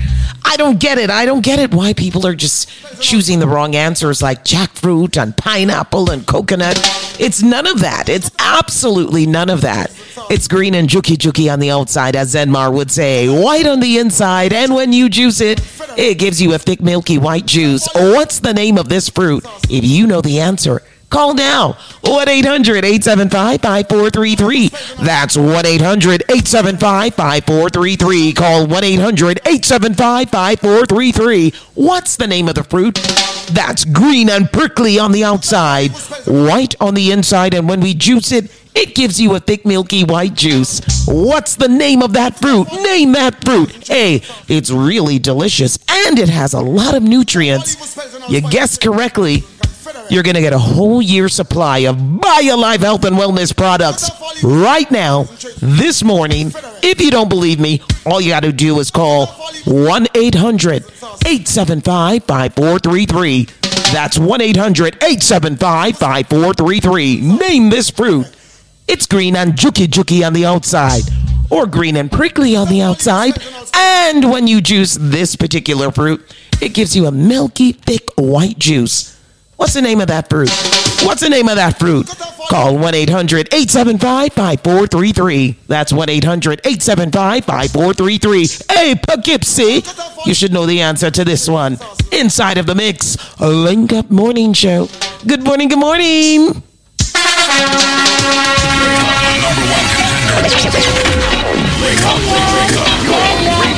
I 0.44 0.56
don't 0.56 0.78
get 0.78 0.98
it. 0.98 1.10
I 1.10 1.24
don't 1.24 1.42
get 1.42 1.58
it 1.58 1.72
why 1.72 1.92
people 1.92 2.26
are 2.26 2.34
just 2.34 2.70
choosing 3.00 3.38
the 3.38 3.48
wrong 3.48 3.74
answers 3.74 4.22
like 4.22 4.44
jackfruit 4.44 5.20
and 5.20 5.36
pineapple 5.36 6.10
and 6.10 6.26
coconut. 6.26 6.76
It's 7.18 7.42
none 7.42 7.66
of 7.66 7.80
that. 7.80 8.08
It's 8.08 8.30
absolutely 8.38 9.26
none 9.26 9.50
of 9.50 9.60
that. 9.62 9.90
It's 10.30 10.48
green 10.48 10.74
and 10.74 10.88
juky 10.88 11.16
juky 11.16 11.52
on 11.52 11.58
the 11.58 11.70
outside, 11.70 12.14
as 12.16 12.34
Zenmar 12.34 12.72
would 12.72 12.90
say, 12.90 13.28
white 13.28 13.66
on 13.66 13.80
the 13.80 13.98
inside, 13.98 14.52
and 14.52 14.74
when 14.74 14.92
you 14.92 15.08
juice 15.08 15.40
it, 15.40 15.60
it 15.96 16.18
gives 16.18 16.40
you 16.40 16.54
a 16.54 16.58
thick, 16.58 16.80
milky 16.80 17.18
white 17.18 17.46
juice. 17.46 17.88
What's 17.94 18.40
the 18.40 18.52
name 18.54 18.78
of 18.78 18.88
this 18.88 19.08
fruit? 19.08 19.44
If 19.70 19.84
you 19.84 20.06
know 20.06 20.20
the 20.20 20.40
answer, 20.40 20.82
call 21.10 21.34
now. 21.34 21.72
1 22.02 22.28
800 22.28 22.84
875 22.84 23.60
5433. 23.60 24.68
That's 25.04 25.36
1 25.36 25.66
800 25.66 26.22
875 26.22 27.14
5433. 27.14 28.32
Call 28.32 28.66
1 28.66 28.84
800 28.84 29.38
875 29.44 30.30
5433. 30.30 31.52
What's 31.74 32.16
the 32.16 32.26
name 32.26 32.48
of 32.48 32.54
the 32.54 32.64
fruit? 32.64 32.94
That's 33.52 33.84
green 33.84 34.28
and 34.28 34.50
prickly 34.50 34.98
on 34.98 35.12
the 35.12 35.24
outside, 35.24 35.92
white 36.26 36.74
on 36.80 36.94
the 36.94 37.12
inside, 37.12 37.54
and 37.54 37.68
when 37.68 37.80
we 37.80 37.94
juice 37.94 38.30
it, 38.32 38.50
it 38.74 38.94
gives 38.94 39.20
you 39.20 39.34
a 39.34 39.40
thick, 39.40 39.66
milky 39.66 40.04
white 40.04 40.34
juice. 40.34 40.80
What's 41.08 41.56
the 41.56 41.66
name 41.66 42.00
of 42.00 42.12
that 42.12 42.38
fruit? 42.38 42.68
Name 42.72 43.10
that 43.12 43.44
fruit. 43.44 43.88
Hey, 43.88 44.22
it's 44.46 44.70
really 44.70 45.18
delicious 45.18 45.78
and 45.88 46.16
it 46.16 46.28
has 46.28 46.52
a 46.54 46.60
lot 46.60 46.94
of 46.94 47.02
nutrients. 47.02 47.96
You 48.28 48.40
guessed 48.40 48.80
correctly. 48.80 49.42
You're 50.10 50.22
going 50.22 50.36
to 50.36 50.40
get 50.40 50.52
a 50.52 50.58
whole 50.58 51.02
year 51.02 51.28
supply 51.28 51.78
of 51.80 51.96
BioLife 51.96 52.80
Health 52.80 53.04
and 53.04 53.16
Wellness 53.16 53.54
products 53.56 54.10
right 54.42 54.90
now, 54.90 55.24
this 55.60 56.02
morning. 56.02 56.52
If 56.82 57.00
you 57.00 57.10
don't 57.10 57.28
believe 57.28 57.60
me, 57.60 57.82
all 58.06 58.20
you 58.20 58.30
got 58.30 58.42
to 58.44 58.52
do 58.52 58.78
is 58.80 58.90
call 58.90 59.26
1 59.66 60.06
800 60.14 60.84
875 61.26 62.24
5433. 62.24 63.48
That's 63.92 64.18
1 64.18 64.40
800 64.40 64.94
875 64.96 65.98
5433. 65.98 67.20
Name 67.20 67.70
this 67.70 67.90
fruit. 67.90 68.26
It's 68.86 69.06
green 69.06 69.36
and 69.36 69.52
juky 69.52 69.86
juky 69.86 70.26
on 70.26 70.32
the 70.32 70.46
outside, 70.46 71.02
or 71.50 71.66
green 71.66 71.96
and 71.96 72.10
prickly 72.10 72.56
on 72.56 72.68
the 72.68 72.80
outside. 72.80 73.34
And 73.74 74.30
when 74.30 74.46
you 74.46 74.62
juice 74.62 74.96
this 74.98 75.36
particular 75.36 75.92
fruit, 75.92 76.24
it 76.62 76.70
gives 76.70 76.96
you 76.96 77.06
a 77.06 77.12
milky, 77.12 77.72
thick, 77.72 78.08
white 78.16 78.58
juice. 78.58 79.17
What's 79.58 79.74
the 79.74 79.82
name 79.82 80.00
of 80.00 80.06
that 80.06 80.28
fruit? 80.28 80.48
What's 81.04 81.20
the 81.20 81.28
name 81.28 81.48
of 81.48 81.56
that 81.56 81.80
fruit? 81.80 82.08
Call 82.48 82.78
1 82.78 82.94
800 82.94 83.48
875 83.52 84.32
5433. 84.32 85.56
That's 85.66 85.92
1 85.92 86.08
800 86.08 86.60
875 86.60 87.44
5433. 87.44 88.46
Hey, 88.70 88.94
Poughkeepsie, 88.94 89.82
you 90.24 90.32
should 90.32 90.52
know 90.52 90.64
the 90.64 90.80
answer 90.80 91.10
to 91.10 91.24
this 91.24 91.48
one. 91.48 91.76
Inside 92.12 92.58
of 92.58 92.66
the 92.66 92.76
mix, 92.76 93.16
a 93.40 93.48
Link 93.48 93.92
Up 93.92 94.12
Morning 94.12 94.52
Show. 94.52 94.88
Good 95.26 95.42
morning, 95.42 95.66
good 95.66 95.80
morning. 95.80 96.62
Wake 101.82 102.04
up, 102.06 102.20
wake 102.30 102.78
up. 102.78 102.88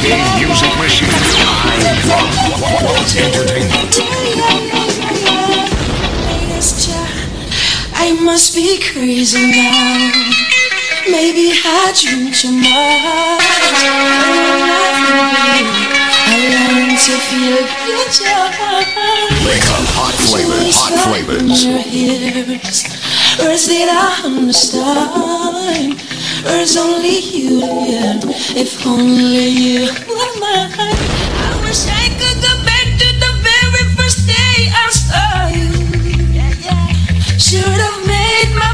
Your 0.05 0.49
music 0.49 0.77
machine. 0.77 1.09
Must 8.31 8.55
be 8.55 8.79
crazy 8.79 9.51
now. 9.51 10.13
Maybe 11.11 11.51
I 11.51 11.91
dreamed 11.99 12.33
too 12.33 12.53
much. 12.53 13.43
I 16.31 16.39
learned 16.55 16.95
to 17.07 17.15
feel 17.27 17.59
good. 17.91 18.11
Wake 19.43 19.67
up, 19.75 19.83
hot 19.99 20.15
flavors, 20.31 20.79
hot 20.79 20.95
flavors. 21.11 21.67
Words 23.43 23.65
that 23.67 23.91
I 23.91 24.23
understand. 24.25 25.99
Words 26.47 26.77
only 26.77 27.19
you 27.35 27.67
hear. 27.67 28.15
If 28.55 28.87
only 28.87 29.49
you 29.59 29.91
were 30.07 30.33
mine. 30.39 30.71
I 30.79 31.51
wish 31.67 31.83
I 31.91 32.07
could 32.15 32.39
go 32.47 32.55
back 32.63 32.87
to 32.95 33.09
the 33.25 33.33
very 33.43 33.85
first 33.99 34.23
day 34.29 34.71
I 34.71 34.87
saw 34.95 35.51
you. 35.51 35.91
Should 37.41 37.65
have 37.65 37.90
made 38.45 38.55
my 38.55 38.70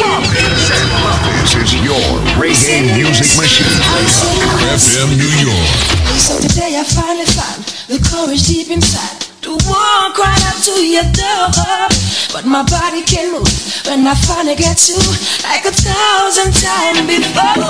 wow. 0.00 1.20
This 1.44 1.52
is 1.52 1.74
your 1.84 2.00
reggae 2.40 2.96
music 2.96 3.28
machine. 3.36 3.66
FM 4.72 5.20
New 5.20 5.28
York. 5.44 5.68
So 6.16 6.40
today 6.40 6.80
I 6.80 6.84
finally 6.84 7.28
found 7.28 7.60
the 7.92 8.00
courage 8.00 8.46
deep 8.48 8.70
inside 8.70 9.20
to 9.42 9.50
walk 9.68 10.16
right 10.16 10.44
up 10.48 10.56
to 10.64 10.80
your 10.80 11.04
door. 11.12 11.52
But 12.32 12.46
my 12.46 12.62
body 12.64 13.02
can't 13.02 13.32
move 13.32 13.52
when 13.84 14.06
I 14.06 14.14
finally 14.14 14.56
get 14.56 14.88
you 14.88 14.96
like 15.44 15.64
a 15.66 15.72
thousand 15.72 16.56
times 16.56 17.04
before. 17.04 17.68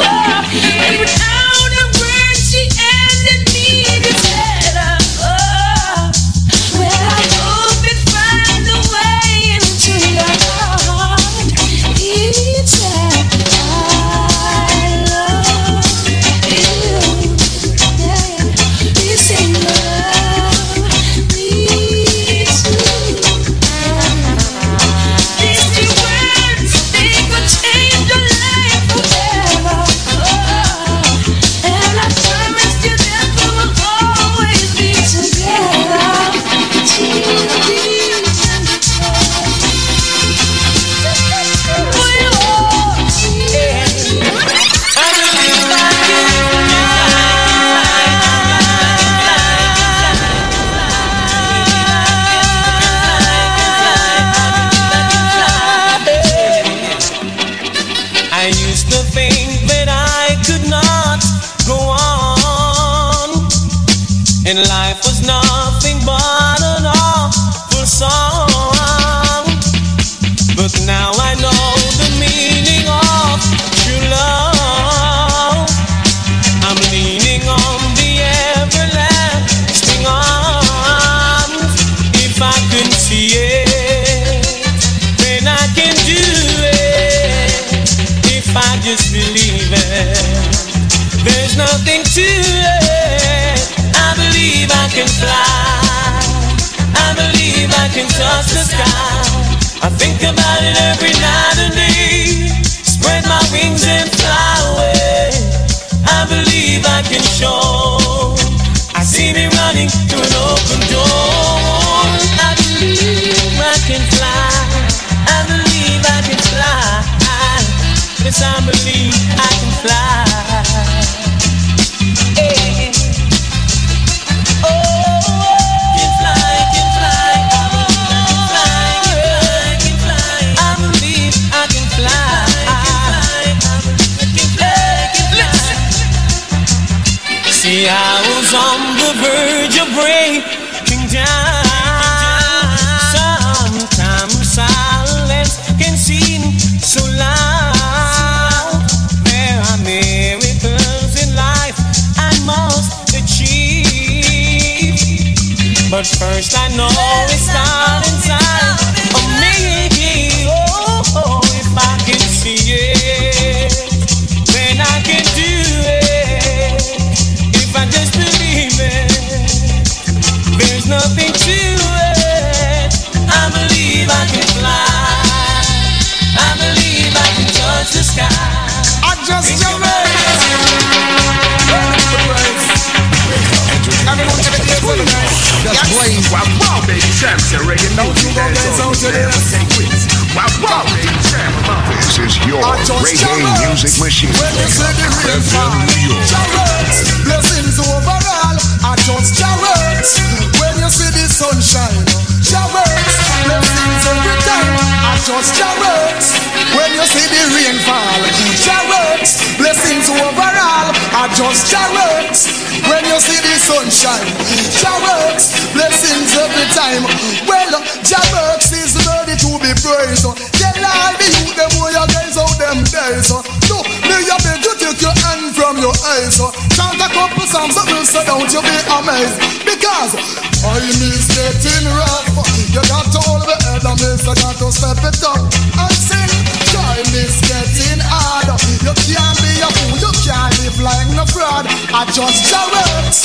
Your 226.41 226.49
eyes. 226.49 226.73
Chant 226.73 227.01
a 227.01 227.09
couple 227.12 227.45
songs 227.45 227.75
that 227.77 227.87
will 227.93 228.07
so 228.09 228.25
don't 228.25 228.49
you 228.49 228.62
be 228.65 228.77
amazed. 228.89 229.37
Because 229.69 230.17
time 230.65 231.01
is 231.05 231.29
getting 231.29 231.87
rough. 231.93 232.29
You 232.73 232.81
got 232.89 233.07
to 233.12 233.21
hold 233.29 233.45
the 233.45 233.57
head 233.69 233.85
and 233.85 233.99
miss. 234.01 234.25
You 234.25 234.35
got 234.41 234.57
to 234.57 234.69
step 234.73 235.01
it 235.05 235.21
up 235.21 235.45
and 235.45 235.93
sing. 235.93 236.33
Time 236.73 237.12
is 237.12 237.37
getting 237.45 238.01
hard. 238.01 238.49
You 238.81 238.93
can't 238.97 239.37
be 239.45 239.53
a 239.61 239.69
fool. 239.69 239.97
You 240.01 240.12
can't 240.25 240.53
live 240.65 240.79
like 240.81 241.09
no 241.12 241.25
fraud. 241.29 241.69
I 241.93 242.09
just 242.09 242.49
Jarrett. 242.49 243.17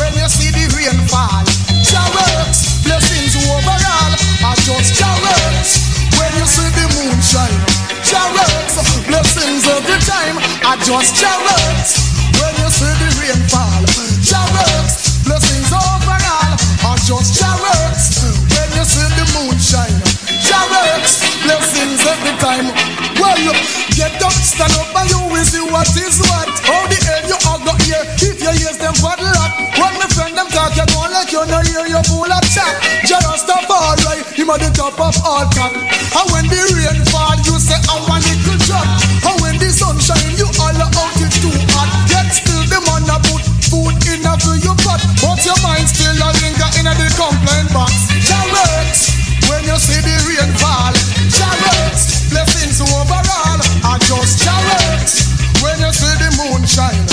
When 0.00 0.12
you 0.16 0.28
see 0.32 0.50
the 0.50 0.64
rain 0.72 0.98
fall, 1.10 1.44
Jarrett. 1.84 2.56
Blessings 2.88 3.36
overall. 3.36 4.12
I 4.42 4.52
just 4.64 4.96
Jarrett. 4.96 5.68
When 6.16 6.32
you 6.38 6.46
see 6.48 6.70
the 6.72 6.86
moon 6.96 7.18
shine, 7.20 7.60
Jarrett. 8.06 8.70
Blessings 9.06 9.66
every 9.68 10.00
time. 10.06 10.36
I 10.64 10.78
just 10.80 11.14
Jarrett. 11.18 12.11
When 12.42 12.54
you 12.58 12.70
see 12.74 12.90
the 12.98 13.08
rain 13.22 13.38
fall, 13.46 13.86
Jarrett. 14.26 14.90
Blessings 15.22 15.70
just 17.06 17.38
Jarrett. 17.38 17.94
When 18.50 18.70
you 18.74 18.82
see 18.82 19.06
the 19.14 19.24
moon 19.30 19.54
shine, 19.62 20.02
Jarrett. 20.42 21.06
Blessings 21.46 22.02
every 22.02 22.34
time. 22.42 22.74
Well, 23.22 23.38
you 23.38 23.54
get 23.94 24.18
up, 24.18 24.34
stand 24.34 24.74
up, 24.74 24.90
and 24.90 25.06
you 25.06 25.22
will 25.30 25.46
see 25.46 25.62
what 25.70 25.86
is 25.94 26.18
what. 26.26 26.50
How 26.66 26.82
the 26.90 26.98
you 27.30 27.38
all 27.46 27.62
got 27.62 27.78
here? 27.86 28.02
If 28.18 28.42
you 28.42 28.50
hear 28.58 28.74
them. 28.74 28.92
When 28.98 30.34
them 30.34 30.48
talk, 30.50 30.74
you 30.74 30.86
like 31.14 31.30
you 31.30 31.46
know 31.46 31.62
hear 31.62 31.86
fall 33.66 33.96
right, 34.06 34.24
him 34.34 34.50
at 34.50 34.60
the 34.60 34.70
top 34.74 34.98
of 35.00 35.16
all 35.24 35.46
top. 35.50 35.72
And 35.74 36.26
when 36.32 36.46
the 36.46 36.60
rain 36.74 37.04
fall, 37.10 37.36
you 37.46 37.58
say 37.58 37.78
I 37.88 37.98
want 38.08 38.24
little 38.26 38.58
drop. 38.66 39.01
For 44.42 44.58
your 44.58 44.74
pot, 44.82 44.98
but 45.22 45.38
your 45.46 45.58
mind 45.62 45.86
still 45.86 46.18
a 46.18 46.30
linger 46.42 46.70
in 46.78 46.86
a 46.90 46.94
the 46.98 47.08
complaint 47.14 47.70
box. 47.70 47.94
Jarrett, 48.26 48.98
when 49.46 49.62
you 49.62 49.76
see 49.78 50.02
the 50.02 50.16
rain 50.26 50.50
fall, 50.58 50.94
Jarrett, 51.30 51.98
blessings 52.30 52.82
overall. 52.82 53.60
I 53.86 53.98
just 54.02 54.42
Jarrett, 54.42 55.10
when 55.62 55.78
you 55.78 55.92
see 55.94 56.14
the 56.18 56.30
moon 56.42 56.66
shine, 56.66 57.11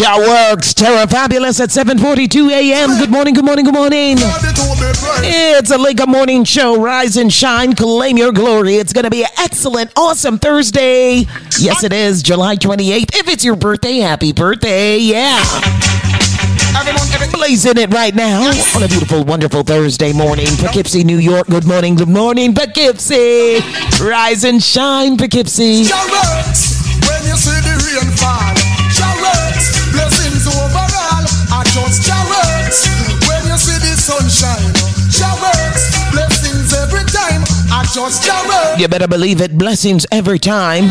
Ja 0.00 0.16
Works, 0.16 0.72
Terra 0.72 1.06
Fabulous 1.06 1.60
at 1.60 1.68
7.42 1.68 2.50
a.m. 2.50 2.98
Good 2.98 3.10
morning, 3.10 3.34
good 3.34 3.44
morning, 3.44 3.66
good 3.66 3.74
morning. 3.74 4.16
It's 4.18 5.70
a 5.70 5.76
Lake 5.76 6.00
Morning 6.08 6.42
Show. 6.44 6.80
Rise 6.80 7.18
and 7.18 7.30
shine, 7.30 7.74
claim 7.74 8.16
your 8.16 8.32
glory. 8.32 8.76
It's 8.76 8.94
going 8.94 9.04
to 9.04 9.10
be 9.10 9.24
an 9.24 9.28
excellent, 9.36 9.92
awesome 9.98 10.38
Thursday. 10.38 11.26
Yes, 11.58 11.84
it 11.84 11.92
is, 11.92 12.22
July 12.22 12.56
28th. 12.56 13.14
If 13.14 13.28
it's 13.28 13.44
your 13.44 13.56
birthday, 13.56 13.98
happy 13.98 14.32
birthday. 14.32 14.96
Yeah. 14.96 15.38
Blazing 17.32 17.76
it 17.76 17.92
right 17.92 18.14
now 18.14 18.48
on 18.74 18.82
a 18.82 18.88
beautiful, 18.88 19.22
wonderful 19.24 19.64
Thursday 19.64 20.14
morning. 20.14 20.46
Poughkeepsie, 20.56 21.04
New 21.04 21.18
York. 21.18 21.46
Good 21.48 21.66
morning, 21.66 21.96
good 21.96 22.08
morning, 22.08 22.54
Poughkeepsie. 22.54 23.60
Rise 24.02 24.44
and 24.44 24.62
shine, 24.62 25.18
Poughkeepsie. 25.18 25.84
When 25.84 27.20
you 27.28 27.36
see 27.36 27.60
the 27.60 28.00
rain 28.00 28.16
fall, 28.16 28.69
You 38.78 38.86
better 38.86 39.08
believe 39.08 39.40
it. 39.40 39.58
Blessings 39.58 40.06
every 40.12 40.38
time. 40.38 40.84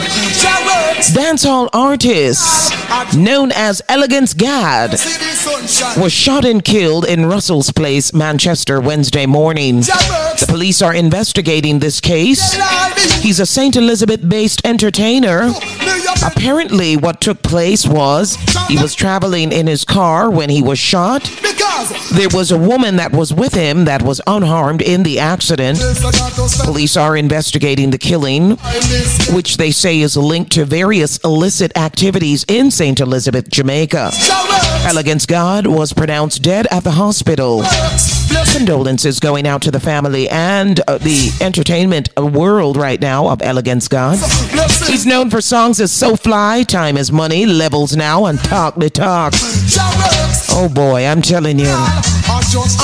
Dancehall 1.13 1.69
artist 1.71 2.73
known 3.15 3.51
as 3.53 3.81
Elegance 3.88 4.34
God 4.34 4.91
See 4.99 5.17
the 5.17 5.34
sunshine. 5.34 6.01
was 6.03 6.11
shot 6.11 6.43
and 6.43 6.63
killed 6.63 7.05
in 7.05 7.26
Russell's 7.26 7.71
Place, 7.71 8.13
Manchester, 8.13 8.81
Wednesday 8.81 9.26
morning. 9.26 9.80
The 9.80 10.45
police 10.49 10.81
are 10.81 10.93
investigating 10.93 11.80
this 11.80 12.01
case. 12.01 12.57
He's 13.21 13.39
a 13.39 13.45
St. 13.45 13.77
Elizabeth 13.77 14.27
based 14.27 14.65
entertainer. 14.65 15.51
Apparently, 16.26 16.97
what 16.97 17.21
took 17.21 17.41
place 17.43 17.88
was 17.88 18.35
he 18.67 18.76
was 18.77 18.93
traveling 18.93 19.53
in 19.53 19.67
his 19.67 19.85
car 19.85 20.30
when 20.30 20.49
he 20.49 20.61
was 20.61 20.77
shot. 20.80 21.23
There 22.13 22.27
was 22.34 22.51
a 22.51 22.57
woman 22.57 22.97
that 22.97 23.13
was 23.13 23.34
with 23.34 23.53
him 23.53 23.85
that 23.85 24.01
was 24.01 24.19
unharmed 24.27 24.81
in 24.81 25.03
the 25.03 25.19
accident. 25.19 25.80
Police 26.63 26.88
are 26.97 27.17
investigating 27.17 27.91
the 27.91 27.97
killing, 27.97 28.57
which 29.35 29.57
they 29.57 29.71
say 29.71 29.99
is 29.99 30.15
linked 30.15 30.51
to 30.53 30.65
various 30.65 31.17
illicit 31.19 31.77
activities 31.77 32.45
in 32.47 32.71
St. 32.71 32.99
Elizabeth, 32.99 33.49
Jamaica. 33.49 34.11
Elegance 34.85 35.26
God 35.26 35.68
was 35.68 35.93
pronounced 35.93 36.41
dead 36.41 36.68
at 36.72 36.84
the 36.84 36.91
hospital. 36.91 37.64
Condolences 38.51 39.19
going 39.19 39.45
out 39.45 39.61
to 39.61 39.72
the 39.72 39.80
family 39.80 40.27
and 40.30 40.80
uh, 40.88 40.97
the 40.97 41.30
entertainment 41.41 42.10
world 42.18 42.76
right 42.77 42.99
now 42.99 43.27
of 43.27 43.41
Elegance 43.41 43.88
God. 43.88 44.18
He's 44.88 45.06
known 45.06 45.30
for 45.30 45.41
songs 45.41 45.80
as 45.80 45.91
So 45.91 46.15
Fly, 46.15 46.64
Time 46.64 46.97
is 46.97 47.11
Money, 47.11 47.45
Levels 47.45 47.95
Now, 47.95 48.26
and 48.26 48.39
Talk 48.39 48.76
the 48.76 48.89
Talk. 48.89 49.34
Oh 50.51 50.69
boy, 50.73 51.06
I'm 51.06 51.22
telling 51.22 51.60
you. 51.60 51.76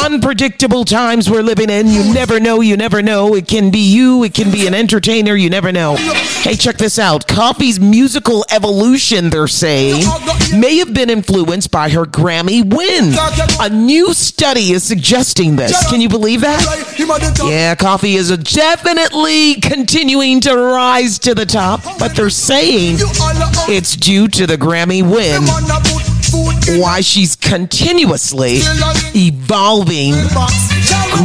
Unpredictable 0.04 0.86
times 0.86 1.30
we're 1.30 1.42
living 1.42 1.70
in. 1.70 1.88
You 1.88 2.14
never 2.14 2.40
know, 2.40 2.62
you 2.62 2.78
never 2.78 3.02
know. 3.02 3.36
It 3.36 3.48
can 3.48 3.72
be 3.72 3.80
you, 3.80 4.24
it 4.24 4.34
can 4.34 4.52
be 4.52 4.68
an 4.68 4.74
entertainer, 4.76 5.36
you 5.36 5.50
never 5.50 5.72
know. 5.72 5.96
Hey, 5.96 6.56
check 6.56 6.78
this 6.78 7.00
out. 7.00 7.28
Koffee's 7.28 7.80
musical 7.80 8.46
evolution, 8.52 9.30
they're 9.32 9.48
saying, 9.48 10.04
may 10.56 10.78
have 10.78 10.94
been 10.94 11.10
influenced 11.10 11.72
by 11.72 11.85
her 11.90 12.06
Grammy 12.06 12.64
win. 12.64 13.14
A 13.60 13.70
new 13.70 14.14
study 14.14 14.72
is 14.72 14.84
suggesting 14.84 15.56
this. 15.56 15.88
Can 15.90 16.02
you 16.02 16.10
believe 16.10 16.42
that? 16.42 16.62
Yeah, 17.50 17.76
Koffee 17.76 18.16
is 18.16 18.36
definitely 18.38 19.56
continuing 19.62 20.40
to 20.42 20.56
rise 20.56 21.20
to 21.20 21.36
the 21.36 21.46
top, 21.46 21.82
but 22.00 22.16
they're 22.16 22.30
saying 22.30 22.98
it's 23.68 23.96
due 23.96 24.28
to 24.30 24.48
the 24.48 24.58
Grammy 24.58 25.02
win 25.04 25.44
why 26.68 27.02
she's 27.02 27.36
continuously 27.36 28.60
evolving 29.16 30.14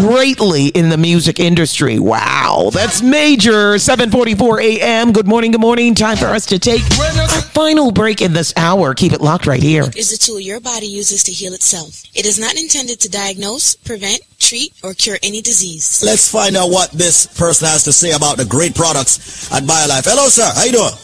greatly 0.00 0.68
in 0.68 0.88
the 0.88 0.96
music 0.96 1.40
industry. 1.40 1.98
Wow, 1.98 2.70
that's 2.72 3.02
major. 3.02 3.74
7:44 3.74 4.62
a.m. 4.62 5.12
Good 5.12 5.26
morning, 5.26 5.50
good 5.50 5.60
morning. 5.60 5.94
Time 5.94 6.16
for 6.16 6.26
us 6.26 6.46
to 6.46 6.58
take 6.58 6.82
our 7.18 7.42
final 7.42 7.90
break 7.90 8.20
in 8.20 8.32
this 8.32 8.52
hour. 8.56 8.94
Keep 8.94 9.12
it 9.12 9.20
locked 9.20 9.46
right 9.46 9.62
here. 9.62 9.84
is 9.96 10.10
the 10.10 10.18
tool 10.18 10.40
your 10.40 10.60
body 10.60 10.86
uses 10.86 11.22
to 11.24 11.32
heal 11.32 11.54
itself. 11.54 12.02
It 12.14 12.26
is 12.26 12.38
not 12.38 12.56
intended 12.56 13.00
to 13.00 13.08
diagnose, 13.10 13.76
prevent, 13.76 14.20
treat, 14.38 14.72
or 14.82 14.94
cure 14.94 15.18
any 15.22 15.40
disease. 15.40 16.02
Let's 16.04 16.30
find 16.30 16.56
out 16.56 16.70
what 16.70 16.90
this 16.90 17.26
person 17.26 17.66
has 17.68 17.84
to 17.84 17.92
say 17.92 18.12
about 18.12 18.36
the 18.36 18.44
great 18.44 18.74
products 18.74 19.50
at 19.52 19.62
BioLife. 19.64 20.04
Hello, 20.04 20.28
sir. 20.28 20.50
How 20.54 20.64
you 20.64 20.72
doing? 20.72 20.94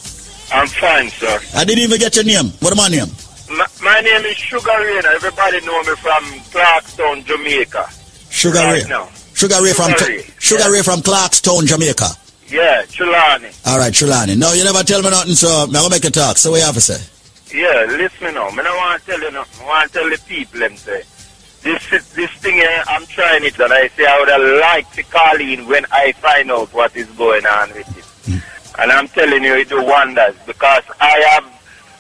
I'm 0.53 0.69
fine, 0.69 1.11
sir. 1.11 1.41
I 1.55 1.65
didn't 1.65 1.83
even 1.83 1.99
get 1.99 2.15
your 2.15 2.25
name. 2.25 2.53
What 2.61 2.73
am 2.73 2.81
I 2.81 2.89
name? 2.89 3.09
My, 3.51 3.67
my 3.83 4.01
name 4.01 4.25
is 4.25 4.37
Sugar 4.37 4.73
Ray. 4.79 5.01
Everybody 5.15 5.61
know 5.65 5.79
me 5.83 5.95
from 5.97 6.25
Clarkstown, 6.51 7.25
Jamaica. 7.25 7.87
Sugar 8.31 8.59
right 8.59 8.83
Ray. 8.83 8.89
now. 8.89 9.09
Sugar 9.35 9.63
Ray 9.63 9.73
from 9.73 9.93
Sugar 9.93 10.07
Ray, 10.07 10.23
Sugar 10.39 10.73
Ray 10.73 10.83
from 10.83 11.01
Clarkstown, 11.01 11.67
Jamaica. 11.67 12.09
Yeah, 12.49 12.83
Trelawny. 12.87 13.53
All 13.67 13.79
right, 13.79 13.93
Trelawny. 13.93 14.37
No, 14.37 14.53
you 14.53 14.65
never 14.65 14.83
tell 14.83 15.03
me 15.03 15.11
nothing, 15.11 15.35
so 15.35 15.49
I'm 15.49 15.73
gonna 15.73 15.91
make 15.91 16.05
a 16.05 16.11
talk. 16.11 16.39
So 16.39 16.51
what 16.53 16.59
you 16.59 16.65
have 16.65 16.75
to 16.75 16.81
say? 16.81 17.01
Yeah, 17.57 17.87
listen 17.89 18.35
now. 18.35 18.51
Me 18.51 18.63
don't 18.63 18.77
want 18.77 19.01
to 19.03 19.07
tell 19.11 19.21
you 19.21 19.31
nothing. 19.31 19.65
I 19.65 19.69
want 19.69 19.93
to 19.93 19.99
tell 19.99 20.11
the 20.11 20.19
people 20.27 20.61
them 20.61 20.77
say. 20.77 21.03
This 21.63 22.13
this 22.15 22.31
thing 22.39 22.55
here, 22.55 22.85
I'm 22.87 23.07
trying 23.07 23.45
it 23.45 23.59
and 23.59 23.73
I 23.73 23.89
say 23.89 24.07
I 24.07 24.19
would 24.21 24.29
have 24.29 24.61
liked 24.61 24.95
to 24.95 25.03
call 25.05 25.41
in 25.41 25.67
when 25.67 25.85
I 25.91 26.13
find 26.13 26.51
out 26.51 26.73
what 26.73 26.95
is 26.97 27.07
going 27.11 27.45
on 27.47 27.69
with 27.71 27.99
it. 27.99 28.05
Hmm. 28.31 28.81
And 28.81 28.93
I'm 28.93 29.09
telling 29.09 29.43
you, 29.43 29.55
it 29.55 29.69
do 29.69 29.83
wonders 29.85 30.37
because 30.47 30.85
I 31.01 31.19
have 31.31 31.45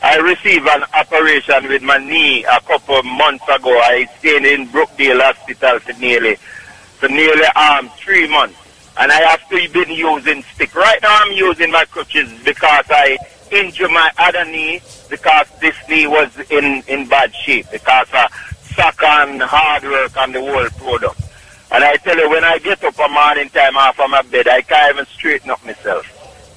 I 0.02 0.16
received 0.18 0.66
an 0.68 0.85
operation 0.94 1.68
with 1.68 1.82
my 1.82 1.98
knee 1.98 2.44
a 2.44 2.60
couple 2.60 3.02
months 3.02 3.44
ago. 3.44 3.78
I 3.78 4.06
stayed 4.18 4.44
in 4.44 4.68
Brookdale 4.68 5.20
Hospital 5.20 5.78
for 5.81 5.93
nearly 6.01 6.36
for 6.36 7.09
nearly 7.09 7.47
um 7.56 7.89
three 7.97 8.28
months. 8.28 8.56
And 8.98 9.12
I 9.12 9.20
have 9.23 9.47
to 9.48 9.68
been 9.73 9.90
using 9.90 10.43
stick. 10.55 10.74
Right 10.74 11.01
now 11.02 11.18
I'm 11.23 11.32
using 11.32 11.70
my 11.70 11.85
crutches 11.85 12.31
because 12.44 12.85
I 12.89 13.18
injured 13.51 13.90
my 13.90 14.10
other 14.18 14.44
knee 14.44 14.81
because 15.09 15.47
this 15.60 15.77
knee 15.89 16.06
was 16.06 16.31
in, 16.51 16.82
in 16.89 17.09
bad 17.09 17.35
shape 17.35 17.66
because 17.70 18.09
of 18.12 18.32
and 18.78 19.40
hard 19.43 19.82
work 19.85 20.12
and 20.18 20.35
the 20.35 20.40
whole 20.40 20.68
product. 20.70 21.20
And 21.73 21.82
I 21.82 21.97
tell 21.97 22.16
you, 22.16 22.28
when 22.28 22.44
I 22.44 22.59
get 22.59 22.85
up 22.85 22.98
a 22.98 23.09
morning 23.09 23.48
time 23.48 23.77
off 23.77 23.98
of 23.98 24.10
my 24.10 24.23
bed, 24.23 24.48
I 24.48 24.60
can't 24.62 24.94
even 24.94 25.06
straighten 25.06 25.51
up 25.51 25.64
myself. 25.64 26.06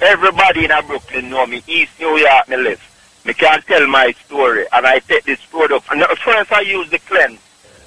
Everybody 0.01 0.65
in 0.65 0.71
Brooklyn 0.85 1.29
know 1.29 1.47
me. 1.47 1.63
East 1.67 1.91
New 1.99 2.17
York, 2.17 2.47
me 2.47 2.57
live. 2.57 2.88
Me 3.25 3.33
can't 3.33 3.65
tell 3.65 3.85
my 3.87 4.11
story. 4.25 4.65
And 4.71 4.85
I 4.85 4.99
take 4.99 5.25
this 5.25 5.43
product. 5.45 5.87
And 5.91 6.03
first 6.19 6.51
I 6.51 6.61
use 6.61 6.89
the 6.89 6.99
cleanse. 6.99 7.39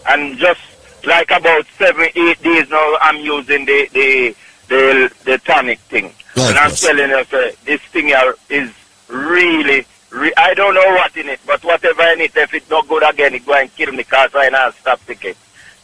And 0.09 0.39
just 0.39 0.61
like 1.05 1.31
about 1.31 1.67
seven, 1.79 2.09
eight 2.15 2.43
days 2.43 2.69
now, 2.71 2.97
I'm 3.01 3.19
using 3.21 3.65
the, 3.65 3.89
the, 3.93 4.37
the, 4.69 5.13
the 5.25 5.39
tonic 5.39 5.79
thing. 5.81 6.13
and 6.37 6.59
I'm 6.59 6.71
telling 6.73 7.11
you, 7.11 7.25
sir, 7.25 7.53
this 7.65 7.81
thing 7.83 8.13
is 8.49 8.71
really, 9.09 9.87
re- 10.11 10.33
I 10.37 10.55
don't 10.55 10.75
know 10.75 10.87
what 10.95 11.17
in 11.17 11.29
it, 11.29 11.41
but 11.47 11.63
whatever 11.65 12.03
in 12.13 12.21
it, 12.21 12.37
if 12.37 12.55
it's 12.55 12.71
not 12.71 12.89
good 12.89 13.03
again, 13.09 13.35
it 13.35 13.45
go 13.47 13.55
and 13.55 13.75
kill 13.75 13.91
me 13.91 13.99
because 13.99 14.31
I 14.35 14.49
not 14.49 14.75
stop 14.75 15.05
ticket. 15.07 15.37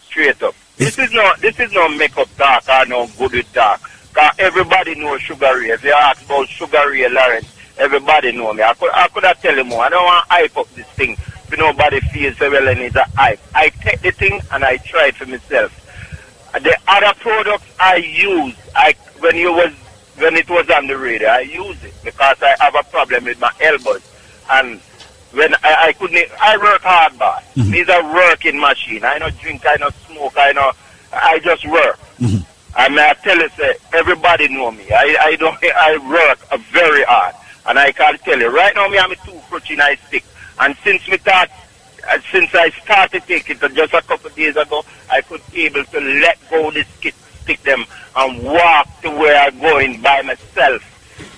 Straight 0.02 0.42
up. 0.42 0.54
This 0.76 0.98
is 0.98 1.12
no, 1.12 1.32
this 1.40 1.58
is 1.60 1.72
no 1.72 1.88
makeup 1.88 2.28
talk 2.36 2.68
or 2.68 2.86
no 2.86 3.08
good 3.18 3.44
talk. 3.52 3.80
Cause 4.14 4.32
everybody 4.38 4.94
knows 4.94 5.20
Sugar 5.20 5.58
Ray. 5.58 5.70
If 5.70 5.84
you 5.84 5.92
ask 5.92 6.24
about 6.24 6.48
Sugar 6.48 6.88
Ray 6.90 7.08
Lawrence, 7.08 7.46
everybody 7.78 8.32
know 8.32 8.52
me. 8.52 8.62
I 8.62 8.74
could, 8.74 8.90
I 8.92 9.09
could 9.09 9.24
have 9.24 9.40
tell 9.40 9.56
you 9.56 9.64
more. 9.64 9.82
I 9.84 9.88
don't 9.88 10.05
want 10.05 10.26
to 10.28 10.34
hype 10.34 10.56
up 10.56 10.68
this 10.74 10.86
thing. 10.88 11.12
If 11.12 11.59
nobody 11.59 12.00
feels 12.00 12.36
so 12.36 12.50
well 12.50 12.68
and 12.68 12.80
it's 12.80 12.96
a 12.96 13.05
hype. 13.16 13.40
I 13.55 13.70
take 13.70 14.00
the 14.02 14.10
thing 14.10 14.40
and 14.52 14.64
I 14.64 14.76
try 14.78 15.06
it 15.06 15.16
for 15.16 15.26
myself. 15.26 15.72
The 16.52 16.76
other 16.88 17.18
products 17.20 17.64
I 17.78 17.96
use, 17.96 18.55
I 18.74 18.94
when 19.20 19.36
you 19.36 19.52
was 19.52 19.72
when 20.16 20.34
it 20.36 20.48
was 20.50 20.68
on 20.70 20.86
the 20.86 20.98
radio, 20.98 21.28
I 21.28 21.40
use 21.40 21.82
it 21.84 21.94
because 22.05 22.36
I 22.42 22.56
have 22.60 22.74
a 22.74 22.82
problem 22.90 23.24
with 23.24 23.40
my 23.40 23.52
elbows. 23.60 24.02
And 24.50 24.80
when 25.32 25.55
I, 25.56 25.88
I 25.88 25.92
couldn't, 25.92 26.30
I 26.40 26.56
work 26.56 26.82
hard, 26.82 27.18
boy. 27.18 27.62
Mm-hmm. 27.62 27.70
These 27.70 27.88
are 27.88 28.14
working 28.14 28.59
machine. 28.59 29.05
I 29.05 29.18
don't 29.18 29.38
drink, 29.38 29.64
I 29.66 29.76
don't 29.76 29.94
smoke, 30.06 30.34
I 30.36 30.52
know, 30.52 30.72
I 31.12 31.38
just 31.40 31.66
work. 31.68 31.98
Mm-hmm. 32.18 32.44
I 32.74 32.88
mean, 32.88 32.98
I 32.98 33.14
tell 33.14 33.38
you, 33.38 33.48
say, 33.50 33.74
everybody 33.92 34.48
know 34.48 34.70
me. 34.70 34.84
I, 34.90 35.16
I 35.20 35.36
don't, 35.36 35.56
I 35.62 35.98
work 35.98 36.60
very 36.70 37.05
hard. 37.05 37.34
And 37.69 37.78
I 37.78 37.93
can 37.93 38.16
tell 38.19 38.39
you, 38.39 38.49
right 38.49 38.74
now, 38.74 38.89
me 38.89 38.99
I'm 38.99 39.12
a 39.12 39.16
two 39.16 39.39
crutch 39.49 39.70
in 39.70 39.81
I 39.81 39.97
stick. 40.09 40.24
And 40.59 40.74
since 40.82 41.07
me 41.07 41.19
start, 41.19 41.51
uh, 42.09 42.19
since 42.32 42.55
I 42.55 42.70
started 42.70 43.23
taking 43.24 43.59
it 43.61 43.74
just 43.74 43.93
a 43.93 44.01
couple 44.03 44.31
days 44.31 44.57
ago, 44.57 44.82
I 45.11 45.20
could 45.20 45.43
be 45.53 45.66
able 45.66 45.85
to 45.85 46.01
let 46.01 46.39
go 46.49 46.70
the 46.70 46.82
stick, 46.85 47.15
stick 47.43 47.62
them 47.62 47.85
and 48.16 48.43
walk 48.43 48.89
to 49.03 49.11
where 49.11 49.39
I'm 49.39 49.59
going 49.61 50.01
by 50.01 50.23
myself. 50.23 50.82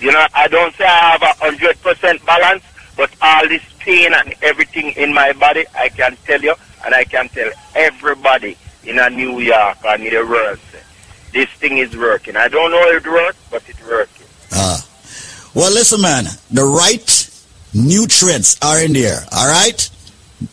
You 0.00 0.12
know, 0.12 0.24
I 0.32 0.46
don't 0.46 0.74
say 0.76 0.84
I 0.84 1.18
have 1.18 1.22
a 1.22 1.34
hundred 1.44 1.82
percent 1.82 2.24
balance, 2.24 2.62
but 2.96 3.10
all 3.20 3.48
this 3.48 3.64
pain 3.80 4.14
and 4.14 4.32
everything 4.42 4.92
in 4.92 5.12
my 5.12 5.32
body, 5.32 5.64
I 5.74 5.88
can 5.88 6.16
tell 6.24 6.40
you, 6.40 6.54
and 6.84 6.94
I 6.94 7.04
can 7.04 7.28
tell 7.30 7.50
everybody 7.74 8.56
in 8.84 9.00
a 9.00 9.10
New 9.10 9.40
York 9.40 9.78
and 9.84 10.02
in 10.04 10.14
the 10.14 10.24
world, 10.24 10.58
this 11.32 11.48
thing 11.58 11.78
is 11.78 11.96
working. 11.96 12.36
I 12.36 12.46
don't 12.48 12.70
know 12.70 12.82
if 12.90 13.04
it 13.04 13.10
works, 13.10 13.38
but 13.50 13.62
it's 13.68 13.82
working. 13.82 14.26
Ah. 14.52 14.86
Well, 15.54 15.72
listen, 15.72 16.00
man. 16.00 16.24
The 16.50 16.64
right 16.64 17.30
nutrients 17.74 18.58
are 18.62 18.82
in 18.82 18.92
there. 18.92 19.18
All 19.32 19.48
right. 19.48 19.90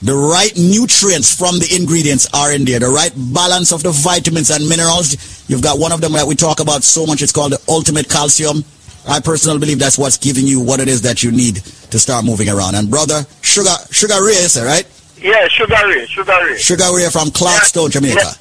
The 0.02 0.14
right 0.14 0.52
nutrients 0.57 1.34
from 1.34 1.60
the 1.60 1.74
ingredients 1.76 2.28
are 2.34 2.52
in 2.52 2.65
there. 2.65 2.80
The 2.80 2.90
right 2.90 3.14
balance 3.34 3.72
of 3.72 3.84
the 3.84 3.91
vitamins 3.91 4.52
and 4.52 4.68
minerals. 4.68 5.15
You've 5.49 5.61
got 5.61 5.80
one 5.80 5.91
of 5.91 6.02
them 6.02 6.11
that 6.14 6.28
we 6.28 6.36
talk 6.36 6.60
about 6.60 6.84
so 6.84 7.06
much. 7.06 7.22
It's 7.22 7.32
called 7.32 7.53
the 7.53 7.61
ultimate 7.69 8.10
calcium. 8.10 8.65
I 9.07 9.22
personally 9.22 9.60
believe 9.60 9.80
that's 9.80 9.98
what's 9.98 10.18
giving 10.18 10.45
you 10.45 10.60
what 10.60 10.82
it 10.82 10.90
is 10.90 11.02
that 11.03 11.24
you 11.24 11.32
need 11.32 11.56
to 11.56 11.99
start 11.99 12.26
moving 12.26 12.49
around. 12.49 12.76
And 12.76 12.90
brother, 12.90 13.26
sugar, 13.41 13.76
sugar 13.90 14.22
Ray, 14.22 14.34
is 14.34 14.57
it, 14.57 14.65
right? 14.65 14.86
Yeah, 15.22 15.48
Sugar 15.48 15.88
Ray, 15.88 16.06
Sugar 16.06 16.38
Ray. 16.45 16.57
Sugar 16.57 16.84
Ray 16.94 17.10
from 17.10 17.30
Clarkstown, 17.30 17.90
Jamaica. 17.90 18.34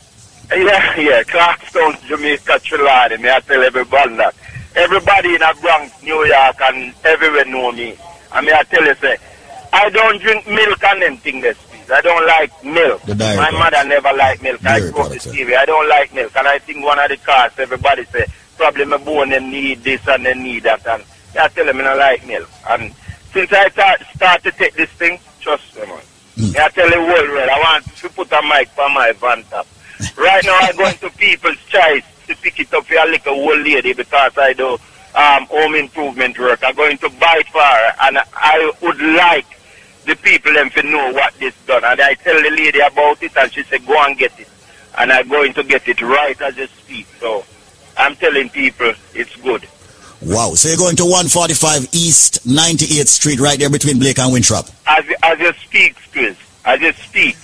Yeah, 0.50 1.00
yeah, 1.00 1.22
Clarkstown, 1.22 2.04
Jamaica, 2.06 2.60
Trelawny. 2.60 3.20
May 3.20 3.34
I 3.34 3.40
tell 3.40 3.62
everybody 3.62 4.16
that. 4.16 4.34
Everybody 4.76 5.34
in 5.34 5.40
the 5.40 5.56
Bronx, 5.60 6.02
New 6.02 6.24
York, 6.26 6.56
and 6.60 6.94
everywhere 7.04 7.44
know 7.46 7.72
me. 7.72 7.96
I 8.30 8.40
mean, 8.42 8.54
I 8.54 8.62
tell 8.64 8.84
you, 8.84 8.94
say, 8.96 9.16
I 9.72 9.88
don't 9.90 10.20
drink 10.20 10.46
milk 10.46 10.82
and 10.84 11.02
them 11.02 11.16
things. 11.16 11.44
I 11.90 12.00
don't 12.02 12.26
like 12.26 12.52
milk. 12.64 13.02
The 13.02 13.14
dairy 13.14 13.36
My 13.36 13.50
products. 13.50 13.72
mother 13.72 13.88
never 13.88 14.12
liked 14.16 14.42
milk. 14.42 14.60
I 14.66 14.78
Dairy 14.78 14.90
grew 14.92 15.00
up 15.00 15.06
products, 15.06 15.26
with 15.26 15.34
TV. 15.34 15.56
I 15.56 15.64
don't 15.64 15.88
like 15.88 16.14
milk. 16.14 16.32
And 16.36 16.48
I 16.48 16.58
think 16.58 16.84
one 16.84 16.98
of 16.98 17.08
the 17.08 17.16
cars, 17.16 17.52
everybody 17.58 18.04
say, 18.06 18.26
probably 18.56 18.84
my 18.84 18.96
bone 18.98 19.30
them 19.30 19.50
need 19.50 19.82
this 19.82 20.06
and 20.08 20.26
they 20.26 20.34
need 20.34 20.64
that. 20.64 20.86
And 20.86 21.02
I 21.40 21.48
tell 21.48 21.64
them 21.64 21.78
I 21.78 21.82
don't 21.82 21.98
like 21.98 22.26
milk. 22.26 22.48
And 22.68 22.92
since 23.32 23.52
I 23.52 23.68
start, 23.70 24.02
start 24.14 24.42
to 24.42 24.50
take 24.52 24.74
this 24.74 24.90
thing, 24.90 25.18
trust 25.40 25.74
me, 25.76 25.82
man. 25.86 26.00
Hmm. 26.36 26.50
I 26.58 26.68
tell 26.68 26.90
the 26.90 26.98
world, 26.98 27.48
I 27.48 27.58
want 27.60 27.96
to 27.96 28.08
put 28.10 28.30
a 28.32 28.42
mic 28.42 28.68
for 28.70 28.88
my 28.90 29.12
van 29.12 29.42
top. 29.44 29.66
Right 30.18 30.44
now, 30.44 30.58
I 30.60 30.72
go 30.76 30.86
into 30.86 31.08
people's 31.16 31.56
choice 31.68 32.04
to 32.26 32.36
pick 32.36 32.60
it 32.60 32.72
up 32.74 32.84
for 32.86 32.94
a 32.94 33.06
little 33.06 33.34
old 33.34 33.60
lady 33.60 33.92
because 33.92 34.32
I 34.36 34.52
do 34.52 34.78
um, 35.14 35.46
home 35.46 35.74
improvement 35.74 36.38
work. 36.38 36.60
I'm 36.62 36.74
going 36.74 36.98
to 36.98 37.10
buy 37.10 37.38
it 37.40 37.48
for 37.48 37.60
her, 37.60 37.92
and 38.02 38.18
I 38.34 38.72
would 38.82 39.00
like 39.00 39.46
the 40.04 40.16
people 40.16 40.52
them 40.52 40.70
to 40.70 40.82
know 40.82 41.12
what 41.12 41.34
this 41.34 41.54
done. 41.66 41.84
And 41.84 42.00
I 42.00 42.14
tell 42.14 42.40
the 42.40 42.50
lady 42.50 42.80
about 42.80 43.22
it, 43.22 43.36
and 43.36 43.52
she 43.52 43.62
said, 43.64 43.86
go 43.86 43.94
and 44.04 44.16
get 44.16 44.38
it. 44.38 44.48
And 44.98 45.12
I'm 45.12 45.28
going 45.28 45.52
to 45.54 45.64
get 45.64 45.86
it 45.88 46.00
right 46.00 46.40
as 46.40 46.56
you 46.56 46.66
speak. 46.66 47.06
So 47.20 47.44
I'm 47.96 48.14
telling 48.16 48.48
people 48.50 48.92
it's 49.14 49.34
good. 49.36 49.66
Wow. 50.22 50.54
So 50.54 50.68
you're 50.68 50.78
going 50.78 50.96
to 50.96 51.04
145 51.04 51.88
East 51.92 52.46
98th 52.46 53.08
Street 53.08 53.40
right 53.40 53.58
there 53.58 53.70
between 53.70 53.98
Blake 53.98 54.18
and 54.18 54.32
Winthrop. 54.32 54.66
As, 54.86 55.04
as 55.22 55.38
you 55.38 55.52
speak, 55.54 55.96
Chris, 56.12 56.36
as 56.64 56.80
you 56.80 56.92
speak. 56.92 57.36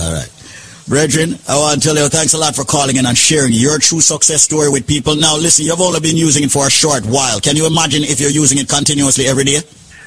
All 0.00 0.12
right. 0.12 0.30
Brethren, 0.86 1.38
I 1.48 1.56
want 1.56 1.80
to 1.80 1.88
tell 1.88 1.96
you 1.96 2.06
thanks 2.08 2.34
a 2.34 2.38
lot 2.38 2.54
for 2.54 2.64
calling 2.64 2.96
in 2.96 3.06
and 3.06 3.16
sharing 3.16 3.54
your 3.54 3.78
true 3.78 4.02
success 4.02 4.42
story 4.42 4.68
with 4.68 4.86
people. 4.86 5.16
Now, 5.16 5.36
listen, 5.36 5.64
you've 5.64 5.80
only 5.80 6.00
been 6.00 6.16
using 6.16 6.44
it 6.44 6.50
for 6.50 6.66
a 6.66 6.70
short 6.70 7.06
while. 7.06 7.40
Can 7.40 7.56
you 7.56 7.66
imagine 7.66 8.02
if 8.04 8.20
you're 8.20 8.30
using 8.30 8.58
it 8.58 8.68
continuously 8.68 9.26
every 9.26 9.44
day? 9.44 9.60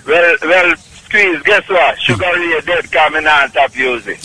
Well, 0.06 0.38
well, 0.44 0.76
Squeeze, 0.78 1.42
guess 1.44 1.68
what? 1.68 2.00
Sugar 2.00 2.26
Ray 2.26 2.62
dead 2.62 2.92
coming 2.92 3.26
on 3.26 3.50
top 3.52 3.76
music. 3.76 4.20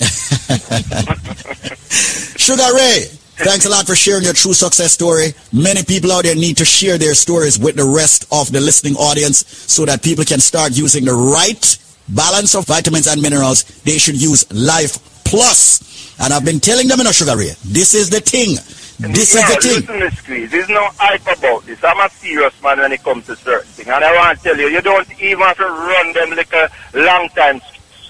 Sugar 2.36 2.74
Ray, 2.74 3.06
thanks 3.38 3.64
a 3.64 3.70
lot 3.70 3.86
for 3.86 3.94
sharing 3.94 4.24
your 4.24 4.34
true 4.34 4.52
success 4.52 4.92
story. 4.92 5.32
Many 5.52 5.84
people 5.84 6.12
out 6.12 6.24
there 6.24 6.34
need 6.34 6.58
to 6.58 6.64
share 6.66 6.98
their 6.98 7.14
stories 7.14 7.58
with 7.58 7.76
the 7.76 7.84
rest 7.84 8.26
of 8.30 8.52
the 8.52 8.60
listening 8.60 8.96
audience 8.96 9.46
so 9.72 9.86
that 9.86 10.02
people 10.02 10.24
can 10.24 10.40
start 10.40 10.72
using 10.72 11.04
the 11.06 11.14
right 11.14 11.78
balance 12.08 12.54
of 12.54 12.66
vitamins 12.66 13.06
and 13.06 13.22
minerals. 13.22 13.62
They 13.84 13.98
should 13.98 14.20
use 14.20 14.44
Life 14.52 14.98
Plus. 15.24 15.91
And 16.20 16.32
I've 16.32 16.44
been 16.44 16.60
telling 16.60 16.88
them 16.88 17.00
in 17.00 17.06
a 17.06 17.12
Sugar 17.12 17.36
Ray, 17.36 17.52
this 17.64 17.94
is 17.94 18.10
the 18.10 18.20
thing. 18.20 18.56
This 18.98 19.34
no, 19.34 19.40
is 19.40 19.48
the 19.48 19.60
thing. 19.60 19.80
Listen 19.80 20.00
to 20.00 20.10
Squeeze. 20.16 20.50
There's 20.50 20.68
no 20.68 20.86
hype 20.98 21.22
about 21.22 21.66
this. 21.66 21.82
I'm 21.82 21.98
a 21.98 22.08
serious 22.10 22.54
man 22.62 22.78
when 22.78 22.92
it 22.92 23.02
comes 23.02 23.26
to 23.26 23.36
certain 23.36 23.66
things. 23.68 23.88
And 23.88 24.04
I 24.04 24.14
want 24.14 24.38
to 24.38 24.44
tell 24.44 24.56
you, 24.56 24.68
you 24.68 24.80
don't 24.80 25.08
even 25.20 25.40
have 25.40 25.56
to 25.56 25.64
run 25.64 26.12
them 26.12 26.30
like 26.36 26.52
a 26.52 26.70
long 26.94 27.28
time 27.30 27.60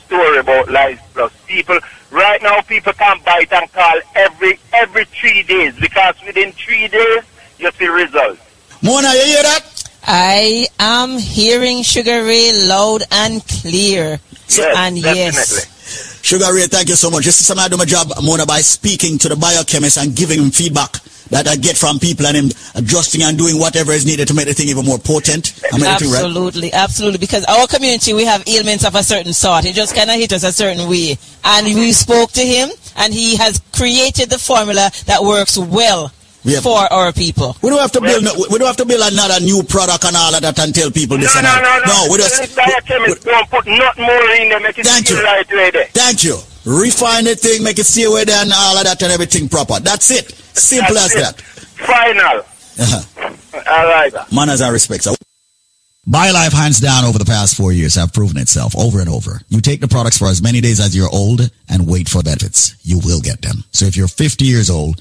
story 0.05 0.39
about 0.39 0.71
Life 0.71 1.01
Plus. 1.15 1.33
People, 1.47 1.79
right 2.11 2.43
now, 2.43 2.61
people 2.63 2.93
can't 2.93 3.25
bite 3.25 3.53
and 3.53 3.73
call 3.73 4.01
every 4.15 4.59
every 4.75 5.05
three 5.07 5.43
days 5.45 5.75
because 5.81 6.15
within 6.27 6.53
three 6.53 6.89
days, 6.89 7.23
you 7.59 7.71
see 7.73 7.87
results. 7.87 8.41
Mona, 8.83 9.09
you 9.15 9.25
hear 9.25 9.43
that? 9.43 9.91
I 10.05 10.67
am 10.79 11.17
hearing 11.17 11.83
Sugar 11.83 12.25
Ray 12.25 12.53
loud 12.67 13.05
and 13.11 13.47
clear. 13.47 14.21
and 14.77 14.99
yes. 14.99 15.73
Sugar 16.23 16.55
Ray, 16.55 16.67
thank 16.67 16.89
you 16.89 16.95
so 16.95 17.11
much. 17.11 17.25
This 17.25 17.41
is 17.41 17.47
something 17.47 17.65
I 17.65 17.69
do 17.69 17.77
my 17.77 17.85
job, 17.85 18.09
Mona, 18.23 18.47
by 18.47 18.61
speaking 18.61 19.19
to 19.19 19.29
the 19.29 19.37
biochemist 19.37 19.99
and 19.99 20.15
giving 20.15 20.41
him 20.41 20.51
feedback 20.51 20.93
that 21.31 21.49
I 21.49 21.57
get 21.57 21.77
from 21.77 21.99
people 21.99 22.27
and 22.27 22.37
him 22.37 22.51
adjusting 22.77 23.23
and 23.23 23.37
doing 23.37 23.59
whatever 23.59 23.91
is 23.91 24.07
needed 24.07 24.29
to 24.29 24.35
make 24.35 24.47
the 24.47 24.55
thing 24.55 24.69
even 24.69 24.85
more 24.85 24.99
potent. 24.99 25.55
The 25.73 25.79
right. 25.83 26.01
Absolutely, 26.01 26.73
absolutely. 26.73 27.19
Because 27.19 27.45
our 27.47 27.67
community, 27.67 28.13
we 28.13 28.25
have 28.25 28.47
ailments 28.47 28.85
of 28.85 28.95
a 28.95 29.03
certain 29.03 29.33
sort. 29.33 29.65
It 29.65 29.75
just 29.75 29.97
kind 29.97 30.11
of 30.11 30.17
hit 30.17 30.33
us 30.33 30.45
a 30.45 30.53
certain 30.53 30.89
way. 30.89 31.19
And 31.45 31.67
we 31.67 31.91
spoke 31.93 32.31
to 32.33 32.43
him, 32.43 32.71
and 32.97 33.13
he 33.13 33.37
has 33.37 33.61
created 33.73 34.31
the 34.31 34.39
formula 34.39 34.91
that 35.07 35.23
works 35.23 35.59
well 35.59 36.13
Yeah. 36.45 36.61
for 36.61 36.77
our 36.93 37.13
people. 37.13 37.57
We 37.63 37.71
don't 37.71 37.79
have 37.81 37.93
to 37.93 38.01
build. 38.01 38.25
no- 38.25 38.35
We 38.51 38.59
don't 38.59 38.67
have 38.67 38.77
to 38.79 38.85
build 38.85 39.01
another 39.13 39.41
new 39.41 39.63
product 39.63 40.05
and 40.05 40.17
all 40.17 40.35
of 40.35 40.43
that 40.43 40.59
and 40.59 40.75
tell 40.75 40.91
people 40.91 41.17
this 41.19 41.33
No, 41.35 41.39
and 41.41 41.47
no, 41.47 41.55
that. 41.55 41.83
no, 41.87 42.07
no. 42.07 42.13
we 42.13 42.19
just. 42.19 42.41
This 42.41 42.55
biochemist 42.55 43.25
don't 43.25 43.49
put 43.51 43.67
not 43.67 43.97
more 43.99 44.31
in 44.37 44.49
there, 44.49 44.61
make 44.61 44.79
it 44.79 44.87
Thank 44.87 45.09
you. 45.11 45.23
right 45.23 45.49
way 45.51 45.71
there. 45.71 45.87
Thank 45.93 46.25
you. 46.25 46.39
Refine 46.65 47.25
the 47.25 47.35
thing, 47.37 47.63
make 47.63 47.79
it 47.79 47.87
stay 47.87 48.05
away 48.05 48.25
there 48.25 48.43
and 48.43 48.53
all 48.55 48.77
of 48.77 48.85
that 48.85 49.01
and 49.03 49.13
everything 49.13 49.49
proper. 49.49 49.79
That's 49.81 50.11
it. 50.11 50.31
Simple 50.33 50.95
That's 50.95 51.15
as 51.17 51.31
it. 51.31 51.37
that. 51.37 51.41
Final. 51.87 52.45
Uh-huh. 52.79 53.63
All 53.71 53.87
right. 53.87 54.13
Manners 54.33 54.61
and 54.61 54.73
respect. 54.73 55.05
So, 55.05 55.15
BioLife 56.09 56.53
hands 56.53 56.81
down 56.81 57.05
over 57.05 57.19
the 57.19 57.25
past 57.25 57.57
four 57.57 57.73
years 57.73 57.95
have 57.95 58.13
proven 58.13 58.37
itself 58.39 58.77
over 58.77 58.99
and 59.01 59.09
over. 59.09 59.41
You 59.49 59.61
take 59.61 59.81
the 59.81 59.87
products 59.89 60.19
for 60.19 60.27
as 60.29 60.43
many 60.43 60.61
days 60.61 60.81
as 60.81 60.97
you're 60.97 61.09
old 61.13 61.49
and 61.69 61.87
wait 61.87 62.09
for 62.09 62.23
benefits. 62.23 62.75
You 62.83 62.99
will 62.99 63.21
get 63.21 63.43
them. 63.43 63.63
So 63.71 63.85
if 63.87 63.97
you're 63.97 64.09
50 64.09 64.45
years 64.45 64.69
old, 64.71 65.01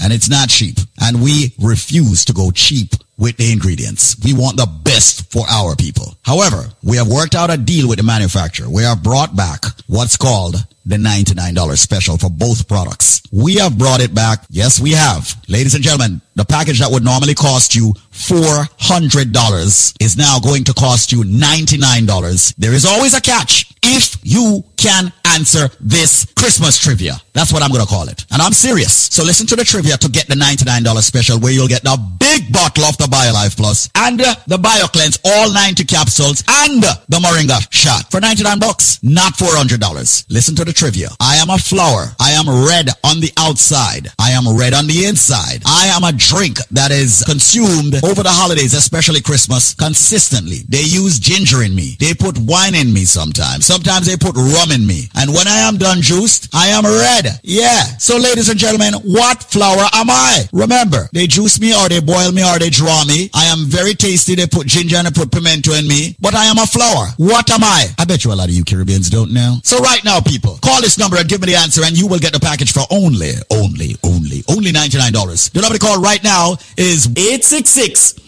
And 0.00 0.12
it's 0.12 0.28
not 0.28 0.48
cheap. 0.48 0.76
And 1.00 1.22
we 1.22 1.54
refuse 1.58 2.24
to 2.26 2.32
go 2.32 2.50
cheap 2.50 2.94
with 3.18 3.36
the 3.36 3.52
ingredients. 3.52 4.16
We 4.24 4.32
want 4.32 4.56
the 4.56 4.66
best 4.84 5.30
for 5.32 5.44
our 5.48 5.74
people. 5.74 6.16
However, 6.22 6.70
we 6.84 6.96
have 6.96 7.08
worked 7.08 7.34
out 7.34 7.50
a 7.50 7.56
deal 7.56 7.88
with 7.88 7.98
the 7.98 8.04
manufacturer. 8.04 8.68
We 8.68 8.84
have 8.84 9.02
brought 9.02 9.34
back 9.34 9.64
what's 9.88 10.16
called 10.16 10.54
the 10.86 10.96
$99 10.96 11.76
special 11.76 12.16
for 12.16 12.30
both 12.30 12.66
products. 12.66 13.20
We 13.30 13.56
have 13.56 13.76
brought 13.76 14.00
it 14.00 14.14
back. 14.14 14.44
Yes, 14.48 14.80
we 14.80 14.92
have. 14.92 15.34
Ladies 15.48 15.74
and 15.74 15.84
gentlemen, 15.84 16.22
the 16.34 16.46
package 16.46 16.78
that 16.78 16.90
would 16.90 17.04
normally 17.04 17.34
cost 17.34 17.74
you 17.74 17.92
$400 18.12 19.96
is 20.00 20.16
now 20.16 20.38
going 20.40 20.64
to 20.64 20.72
cost 20.72 21.12
you 21.12 21.24
$99. 21.24 22.54
There 22.56 22.72
is 22.72 22.86
always 22.86 23.14
a 23.14 23.20
catch 23.20 23.70
if 23.82 24.16
you 24.22 24.64
can 24.76 25.12
answer 25.26 25.68
this 25.80 26.24
Christmas 26.36 26.78
trivia. 26.78 27.20
That's 27.38 27.52
what 27.52 27.62
I'm 27.62 27.70
going 27.70 27.86
to 27.86 27.86
call 27.86 28.08
it. 28.08 28.26
And 28.32 28.42
I'm 28.42 28.52
serious. 28.52 28.92
So 29.14 29.22
listen 29.22 29.46
to 29.46 29.54
the 29.54 29.62
trivia 29.62 29.96
to 29.98 30.08
get 30.08 30.26
the 30.26 30.34
$99 30.34 30.82
special 31.06 31.38
where 31.38 31.52
you'll 31.52 31.68
get 31.70 31.84
the 31.84 31.94
big 32.18 32.52
bottle 32.52 32.82
of 32.82 32.98
the 32.98 33.04
BioLife 33.04 33.56
Plus 33.56 33.88
and 33.94 34.20
uh, 34.20 34.34
the 34.48 34.56
BioCleanse, 34.56 35.20
all 35.24 35.54
90 35.54 35.84
capsules 35.84 36.42
and 36.66 36.82
the 36.82 37.18
Moringa 37.22 37.62
shot 37.70 38.10
for 38.10 38.18
99 38.20 38.58
bucks, 38.58 38.98
not 39.04 39.34
$400. 39.34 40.26
Listen 40.28 40.56
to 40.56 40.64
the 40.64 40.72
trivia. 40.72 41.10
I 41.20 41.36
am 41.36 41.48
a 41.48 41.58
flower. 41.58 42.10
I 42.18 42.32
am 42.32 42.50
red 42.66 42.90
on 43.06 43.20
the 43.20 43.30
outside. 43.38 44.08
I 44.18 44.30
am 44.32 44.58
red 44.58 44.74
on 44.74 44.88
the 44.88 45.06
inside. 45.06 45.62
I 45.64 45.86
am 45.94 46.02
a 46.02 46.10
drink 46.10 46.58
that 46.72 46.90
is 46.90 47.22
consumed 47.22 48.02
over 48.02 48.24
the 48.26 48.34
holidays, 48.34 48.74
especially 48.74 49.20
Christmas, 49.20 49.74
consistently. 49.74 50.66
They 50.68 50.82
use 50.82 51.20
ginger 51.20 51.62
in 51.62 51.76
me. 51.76 51.94
They 52.00 52.14
put 52.14 52.36
wine 52.36 52.74
in 52.74 52.92
me 52.92 53.04
sometimes. 53.04 53.66
Sometimes 53.66 54.06
they 54.10 54.16
put 54.16 54.34
rum 54.34 54.72
in 54.74 54.84
me. 54.84 55.06
And 55.14 55.30
when 55.30 55.46
I 55.46 55.62
am 55.70 55.78
done 55.78 56.02
juiced, 56.02 56.50
I 56.52 56.74
am 56.74 56.82
red. 56.82 57.27
Yeah. 57.42 57.82
So 57.98 58.16
ladies 58.16 58.48
and 58.48 58.58
gentlemen, 58.58 58.94
what 59.04 59.42
flower 59.42 59.84
am 59.94 60.10
I? 60.10 60.48
Remember, 60.52 61.08
they 61.12 61.26
juice 61.26 61.60
me 61.60 61.74
or 61.74 61.88
they 61.88 62.00
boil 62.00 62.32
me 62.32 62.44
or 62.44 62.58
they 62.58 62.70
draw 62.70 63.04
me. 63.04 63.30
I 63.34 63.46
am 63.46 63.66
very 63.66 63.94
tasty. 63.94 64.34
They 64.34 64.46
put 64.46 64.66
ginger 64.66 64.96
and 64.96 65.06
they 65.06 65.10
put 65.10 65.32
pimento 65.32 65.72
in 65.72 65.86
me. 65.86 66.16
But 66.20 66.34
I 66.34 66.46
am 66.46 66.58
a 66.58 66.66
flower. 66.66 67.06
What 67.16 67.50
am 67.50 67.64
I? 67.64 67.86
I 67.98 68.04
bet 68.04 68.24
you 68.24 68.32
a 68.32 68.34
lot 68.34 68.48
of 68.48 68.54
you 68.54 68.64
Caribbeans 68.64 69.10
don't 69.10 69.32
know. 69.32 69.58
So 69.64 69.78
right 69.78 70.04
now, 70.04 70.20
people, 70.20 70.58
call 70.62 70.80
this 70.80 70.98
number 70.98 71.16
and 71.16 71.28
give 71.28 71.40
me 71.40 71.46
the 71.46 71.56
answer 71.56 71.82
and 71.84 71.96
you 71.96 72.06
will 72.06 72.18
get 72.18 72.32
the 72.32 72.40
package 72.40 72.72
for 72.72 72.82
only, 72.90 73.32
only, 73.50 73.96
only, 74.04 74.44
only 74.48 74.72
$99. 74.72 75.52
The 75.52 75.60
number 75.60 75.78
to 75.78 75.84
call 75.84 76.00
right 76.00 76.22
now 76.22 76.56
is 76.76 77.06
866 77.06 78.27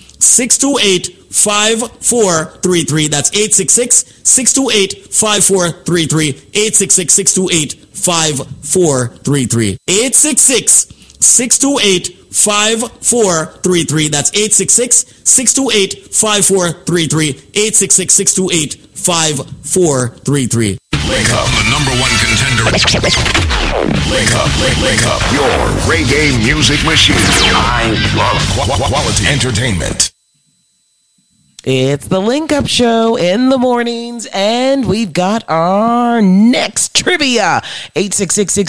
628 0.21 1.07
5433. 1.31 3.07
That's 3.07 3.29
866 3.31 4.05
628 4.23 5.07
5433. 5.13 6.29
866 6.53 7.13
628 7.13 7.73
5433. 7.95 9.77
866 9.87 10.87
628 11.19 12.17
5433. 12.33 14.07
That's 14.09 14.31
866 14.33 15.05
628 15.23 16.13
5433. 16.13 17.29
866 17.29 18.13
628 18.13 18.73
5433. 18.97 20.77
Wake 21.09 21.27
up, 21.33 21.43
the 21.59 21.65
number 21.67 21.91
one 21.99 22.13
contender. 22.23 22.63
Wake 22.71 24.31
up, 24.31 24.47
wake, 24.63 24.79
wake 24.79 25.03
up. 25.05 25.19
Your 25.33 25.51
reggae 25.89 26.31
music 26.45 26.79
machine. 26.85 27.15
I 27.51 27.91
love 28.15 28.39
qu- 28.55 28.87
quality 28.87 29.27
entertainment. 29.27 30.10
It's 31.63 32.07
the 32.07 32.19
Link 32.19 32.51
Up 32.51 32.65
Show 32.65 33.17
in 33.17 33.49
the 33.49 33.57
mornings, 33.59 34.27
and 34.33 34.87
we've 34.87 35.13
got 35.13 35.47
our 35.47 36.19
next 36.19 36.95
trivia. 36.95 37.61
866 37.95 38.65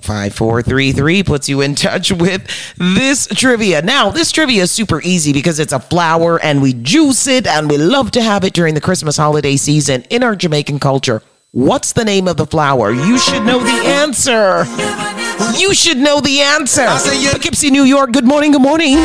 5433 0.00 1.24
puts 1.24 1.48
you 1.48 1.62
in 1.62 1.74
touch 1.74 2.12
with 2.12 2.46
this 2.78 3.26
trivia. 3.26 3.82
Now, 3.82 4.10
this 4.10 4.30
trivia 4.30 4.62
is 4.62 4.70
super 4.70 5.00
easy 5.02 5.32
because 5.32 5.58
it's 5.58 5.72
a 5.72 5.80
flower 5.80 6.40
and 6.40 6.62
we 6.62 6.72
juice 6.72 7.26
it 7.26 7.48
and 7.48 7.68
we 7.68 7.78
love 7.78 8.12
to 8.12 8.22
have 8.22 8.44
it 8.44 8.52
during 8.52 8.74
the 8.74 8.80
Christmas 8.80 9.16
holiday 9.16 9.56
season 9.56 10.02
in 10.10 10.22
our 10.22 10.36
Jamaican 10.36 10.78
culture. 10.78 11.20
What's 11.50 11.92
the 11.92 12.04
name 12.04 12.28
of 12.28 12.36
the 12.36 12.46
flower? 12.46 12.92
You 12.92 13.18
should 13.18 13.44
know 13.44 13.58
the 13.58 13.88
answer. 13.88 15.25
You 15.58 15.74
should 15.74 15.98
know 15.98 16.20
the 16.20 16.40
answer. 16.40 16.86
Poughkeepsie, 16.86 17.70
New 17.70 17.84
York, 17.84 18.12
good 18.12 18.24
morning, 18.24 18.52
good 18.52 18.62
morning. 18.62 18.96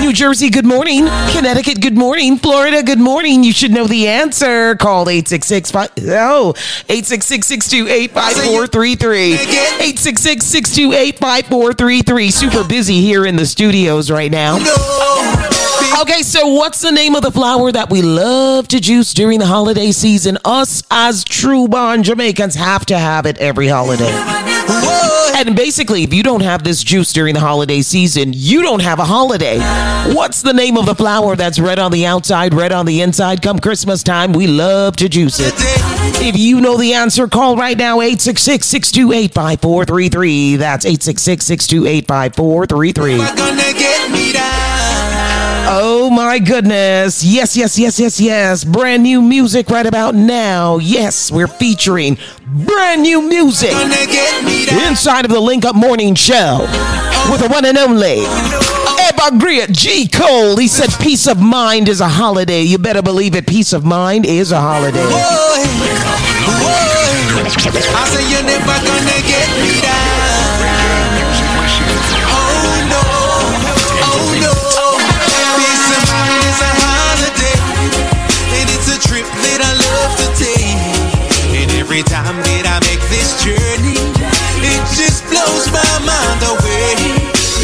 New 0.00 0.12
Jersey, 0.12 0.48
good 0.50 0.64
morning. 0.64 1.06
Connecticut, 1.30 1.80
good 1.80 1.96
morning. 1.96 2.38
Florida, 2.38 2.82
good 2.82 2.98
morning. 3.00 3.42
You 3.44 3.52
should 3.52 3.70
know 3.72 3.86
the 3.86 4.08
answer. 4.08 4.74
Call 4.76 5.08
866 5.08 5.72
oh, 6.08 6.54
866-628-5433. 6.88 9.36
866-628-5433. 9.36 12.32
Super 12.32 12.64
busy 12.66 13.00
here 13.00 13.26
in 13.26 13.36
the 13.36 13.46
studios 13.46 14.10
right 14.10 14.30
now. 14.30 14.56
Okay, 16.00 16.22
so 16.22 16.48
what's 16.48 16.80
the 16.80 16.90
name 16.90 17.14
of 17.14 17.22
the 17.22 17.30
flower 17.30 17.70
that 17.70 17.90
we 17.90 18.02
love 18.02 18.66
to 18.68 18.80
juice 18.80 19.12
during 19.14 19.38
the 19.38 19.46
holiday 19.46 19.92
season? 19.92 20.36
Us 20.44 20.82
as 20.90 21.22
true 21.22 21.68
born 21.68 22.02
Jamaicans 22.02 22.56
have 22.56 22.84
to 22.86 22.98
have 22.98 23.24
it 23.26 23.38
every 23.38 23.68
holiday. 23.68 24.10
And 25.46 25.56
basically, 25.56 26.04
if 26.04 26.14
you 26.14 26.22
don't 26.22 26.42
have 26.42 26.62
this 26.62 26.84
juice 26.84 27.12
during 27.12 27.34
the 27.34 27.40
holiday 27.40 27.82
season, 27.82 28.32
you 28.32 28.62
don't 28.62 28.80
have 28.80 29.00
a 29.00 29.04
holiday. 29.04 29.58
What's 30.14 30.40
the 30.40 30.52
name 30.52 30.76
of 30.76 30.86
the 30.86 30.94
flower 30.94 31.34
that's 31.34 31.58
red 31.58 31.80
on 31.80 31.90
the 31.90 32.06
outside, 32.06 32.54
red 32.54 32.70
on 32.70 32.86
the 32.86 33.00
inside? 33.00 33.42
Come 33.42 33.58
Christmas 33.58 34.04
time, 34.04 34.32
we 34.32 34.46
love 34.46 34.94
to 34.96 35.08
juice 35.08 35.40
it. 35.40 35.52
If 36.24 36.38
you 36.38 36.60
know 36.60 36.76
the 36.76 36.94
answer, 36.94 37.26
call 37.26 37.56
right 37.56 37.76
now 37.76 38.00
866 38.00 38.64
628 38.66 39.34
5433. 39.34 40.56
That's 40.56 40.86
866 40.86 41.44
628 41.44 42.06
5433. 42.06 44.81
Oh 45.64 46.10
my 46.10 46.38
goodness. 46.38 47.24
Yes, 47.24 47.56
yes, 47.56 47.78
yes, 47.78 47.98
yes, 47.98 48.20
yes. 48.20 48.64
Brand 48.64 49.02
new 49.02 49.22
music 49.22 49.70
right 49.70 49.86
about 49.86 50.14
now. 50.14 50.78
Yes, 50.78 51.30
we're 51.30 51.46
featuring 51.46 52.18
brand 52.66 53.02
new 53.02 53.22
music 53.22 53.72
inside 54.86 55.24
of 55.24 55.30
the 55.30 55.40
Link 55.40 55.64
Up 55.64 55.74
Morning 55.76 56.14
Show 56.14 56.58
with 57.30 57.40
the 57.40 57.48
one 57.48 57.64
and 57.64 57.78
only 57.78 58.24
Evergreen 59.08 59.72
G. 59.72 60.08
Cole. 60.08 60.56
He 60.56 60.68
said, 60.68 60.90
Peace 61.00 61.26
of 61.26 61.40
mind 61.40 61.88
is 61.88 62.00
a 62.00 62.08
holiday. 62.08 62.62
You 62.62 62.78
better 62.78 63.02
believe 63.02 63.34
it. 63.34 63.46
Peace 63.46 63.72
of 63.72 63.84
mind 63.84 64.26
is 64.26 64.52
a 64.52 64.60
holiday. 64.60 65.00
I 67.94 68.04
say 68.08 68.22
blows 85.32 85.66
my 85.72 85.92
mind 86.04 86.40
away. 86.44 86.92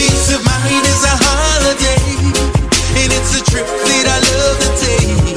Peace 0.01 0.33
of 0.33 0.41
mind 0.41 0.85
is 0.89 1.03
a 1.05 1.15
holiday, 1.21 2.01
and 2.97 3.13
it's 3.13 3.37
a 3.37 3.43
trip 3.45 3.69
that 3.69 4.07
I 4.09 4.19
love 4.33 4.57
to 4.65 4.71
take. 4.81 5.37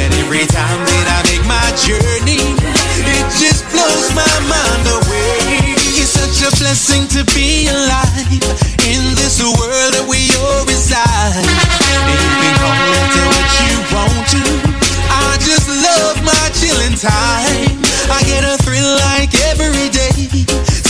And 0.00 0.10
every 0.24 0.48
time 0.48 0.80
that 0.80 1.06
I 1.12 1.18
make 1.28 1.44
my 1.44 1.68
journey, 1.84 2.40
it 3.04 3.26
just 3.36 3.68
blows 3.68 4.08
my 4.16 4.34
mind 4.48 4.84
away. 4.88 5.76
It's 6.00 6.16
such 6.16 6.40
a 6.40 6.50
blessing 6.56 7.04
to 7.14 7.20
be 7.36 7.68
alive 7.68 8.40
in 8.88 9.02
this 9.20 9.36
world 9.44 9.92
that 9.92 10.06
we 10.08 10.32
all 10.40 10.64
reside. 10.64 11.44
You 12.08 12.16
can 12.16 12.54
call 12.64 12.80
it 12.96 13.12
what 13.28 13.48
you 13.60 13.76
want 13.92 14.24
to. 14.32 14.44
I 15.12 15.36
just 15.44 15.68
love 15.68 16.16
my 16.24 16.44
chilling 16.56 16.96
time. 16.96 17.76
I 18.08 18.24
get 18.24 18.40
a 18.40 18.56
thrill 18.64 18.96
like 19.12 19.34
every 19.52 19.92
day, 19.92 19.97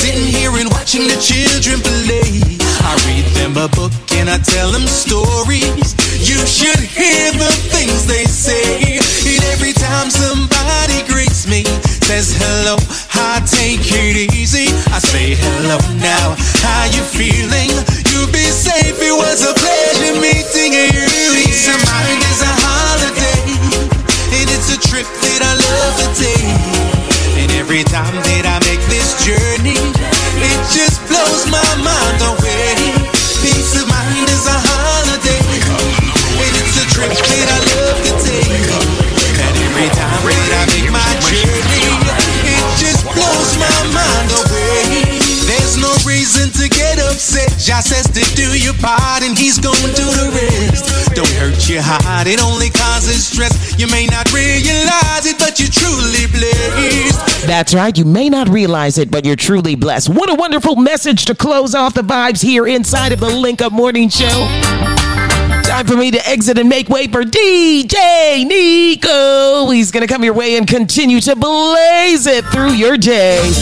sitting 0.09 0.33
here 0.33 0.53
and 0.57 0.71
watching 0.71 1.05
the 1.05 1.19
children 1.21 1.81
play. 1.85 2.41
I 2.81 2.97
read 3.05 3.27
them 3.37 3.53
a 3.61 3.69
book 3.69 3.93
and 4.17 4.31
I 4.31 4.39
tell 4.39 4.73
them 4.73 4.87
stories. 4.89 5.93
You 6.17 6.41
should 6.49 6.81
hear 6.81 7.33
the 7.37 7.53
things 7.69 8.07
they 8.07 8.25
say. 8.25 8.97
And 9.29 9.43
every 9.53 9.73
time 9.73 10.09
somebody 10.09 11.05
greets 11.13 11.47
me, 11.47 11.65
says 12.09 12.33
hello, 12.33 12.81
I 13.21 13.45
take 13.45 13.85
it 13.85 14.33
easy. 14.33 14.73
I 14.89 14.99
say 14.99 15.37
hello 15.37 15.77
now, 16.01 16.37
how 16.65 16.89
you 16.89 17.05
feeling? 17.05 17.69
You 18.09 18.25
be 18.33 18.49
safe, 18.49 18.97
it 18.97 19.13
was 19.13 19.45
a 19.45 19.53
pleasure 19.53 20.17
meeting 20.17 20.73
you. 20.73 21.05
Mind 21.69 22.23
is 22.25 22.41
a 22.41 22.55
holiday, 22.65 23.45
and 24.41 24.49
it's 24.57 24.73
a 24.73 24.79
trip 24.89 25.05
that 25.05 25.41
I 25.45 25.53
love 25.53 25.95
to 26.01 26.09
take. 26.17 26.99
And 27.37 27.53
every 27.53 27.85
time 27.85 28.17
that 28.25 28.45
I 28.47 28.58
Jah 47.69 47.83
says 47.83 48.07
to 48.07 48.35
do 48.35 48.59
your 48.59 48.73
part 48.81 49.23
and 49.23 49.37
he's 49.37 49.59
gonna 49.59 49.93
do 49.93 50.07
the 50.17 50.33
rest. 50.33 51.15
Don't 51.15 51.29
hurt 51.33 51.69
your 51.69 51.83
heart, 51.83 52.27
it 52.27 52.43
only 52.43 52.71
causes 52.71 53.27
stress. 53.27 53.79
You 53.79 53.87
may 53.89 54.07
not 54.07 54.33
realize 54.33 55.27
it, 55.27 55.39
but 55.39 55.61
you're 55.61 55.69
truly 55.69 56.25
blessed. 56.33 57.47
That's 57.47 57.75
right. 57.75 57.97
You 57.99 58.07
may 58.07 58.31
not 58.31 58.49
realize 58.49 58.97
it, 58.97 59.11
but 59.11 59.27
you're 59.27 59.37
truly 59.37 59.75
blessed. 59.75 60.09
What 60.09 60.31
a 60.31 60.35
wonderful 60.35 60.77
message 60.77 61.27
to 61.27 61.35
close 61.35 61.75
off 61.75 61.93
the 61.93 62.01
vibes 62.01 62.43
here 62.43 62.67
inside 62.67 63.13
of 63.13 63.21
the 63.21 63.29
Link 63.29 63.61
Up 63.61 63.75
Morning 63.75 64.09
Show. 64.09 65.08
Time 65.69 65.87
for 65.87 65.99
me 65.99 66.11
to 66.11 66.27
exit 66.27 66.59
and 66.59 66.67
make 66.67 66.89
way 66.89 67.07
for 67.09 67.23
DJ 67.25 68.47
Nico. 68.47 69.69
He's 69.71 69.91
going 69.91 70.01
to 70.01 70.11
come 70.13 70.25
your 70.25 70.33
way 70.33 70.57
and 70.57 70.67
continue 70.67 71.21
to 71.21 71.37
blaze 71.37 72.27
it 72.27 72.47
through 72.47 72.73
your 72.73 72.97
day. 72.97 73.53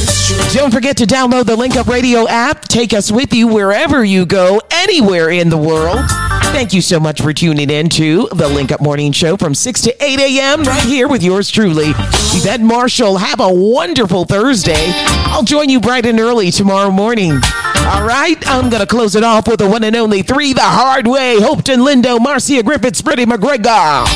Don't 0.52 0.72
forget 0.72 0.96
to 0.98 1.04
download 1.04 1.46
the 1.46 1.56
Link 1.56 1.74
Up 1.74 1.88
Radio 1.88 2.28
app. 2.28 2.68
Take 2.68 2.92
us 2.92 3.10
with 3.10 3.34
you 3.34 3.48
wherever 3.48 4.04
you 4.04 4.24
go, 4.24 4.62
anywhere 4.70 5.30
in 5.30 5.48
the 5.48 5.58
world. 5.58 6.04
Thank 6.52 6.72
you 6.72 6.80
so 6.80 7.00
much 7.00 7.20
for 7.20 7.32
tuning 7.32 7.70
in 7.70 7.88
to 7.90 8.28
the 8.32 8.48
Link 8.48 8.70
Up 8.70 8.80
Morning 8.80 9.10
Show 9.10 9.36
from 9.36 9.52
6 9.52 9.80
to 9.82 10.02
8 10.04 10.20
a.m. 10.20 10.62
right 10.62 10.84
here 10.84 11.08
with 11.08 11.24
yours 11.24 11.50
truly, 11.50 11.90
Yvette 11.90 12.60
Marshall. 12.60 13.18
Have 13.18 13.40
a 13.40 13.52
wonderful 13.52 14.24
Thursday. 14.24 14.92
I'll 15.26 15.42
join 15.42 15.68
you 15.68 15.80
bright 15.80 16.06
and 16.06 16.20
early 16.20 16.52
tomorrow 16.52 16.92
morning. 16.92 17.40
All 17.88 18.04
right, 18.04 18.36
I'm 18.48 18.68
going 18.68 18.80
to 18.80 18.86
close 18.86 19.14
it 19.14 19.22
off 19.22 19.46
with 19.46 19.60
the 19.60 19.68
one 19.68 19.84
and 19.84 19.94
only 19.94 20.22
three 20.22 20.52
the 20.52 20.60
hard 20.60 21.06
way. 21.06 21.36
Hopeton 21.38 21.84
Marcia 22.02 22.62
Griffiths, 22.62 23.00
Freddie 23.00 23.24
McGregor. 23.24 24.06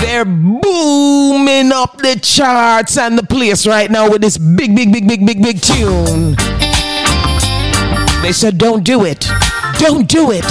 They're 0.00 0.24
booming 0.24 1.72
up 1.72 1.98
the 1.98 2.18
charts 2.20 2.96
and 2.96 3.16
the 3.16 3.22
place 3.22 3.66
right 3.66 3.90
now 3.90 4.10
with 4.10 4.20
this 4.22 4.36
big, 4.38 4.74
big, 4.74 4.92
big, 4.92 5.06
big, 5.06 5.24
big, 5.24 5.42
big 5.42 5.60
tune. 5.60 6.34
They 8.22 8.32
said, 8.32 8.58
don't 8.58 8.84
do 8.84 9.04
it. 9.04 9.26
Don't 9.78 10.08
do 10.08 10.30
it. 10.32 10.44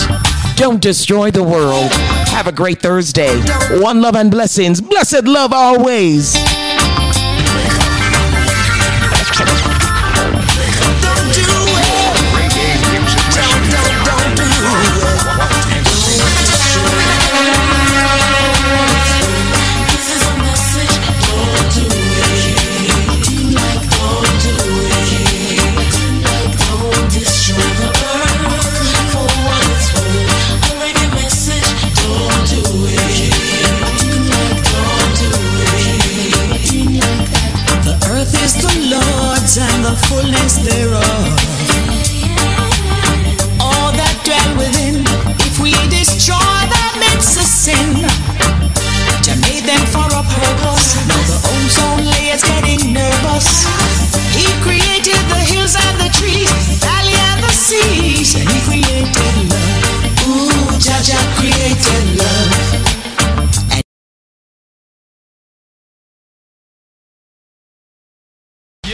Don't 0.56 0.82
destroy 0.82 1.32
the 1.32 1.44
world. 1.44 1.92
Have 2.30 2.48
a 2.48 2.52
great 2.52 2.82
Thursday. 2.82 3.38
One 3.80 4.02
love 4.02 4.16
and 4.16 4.32
blessings. 4.32 4.80
Blessed 4.80 5.26
love 5.26 5.52
always. 5.54 6.36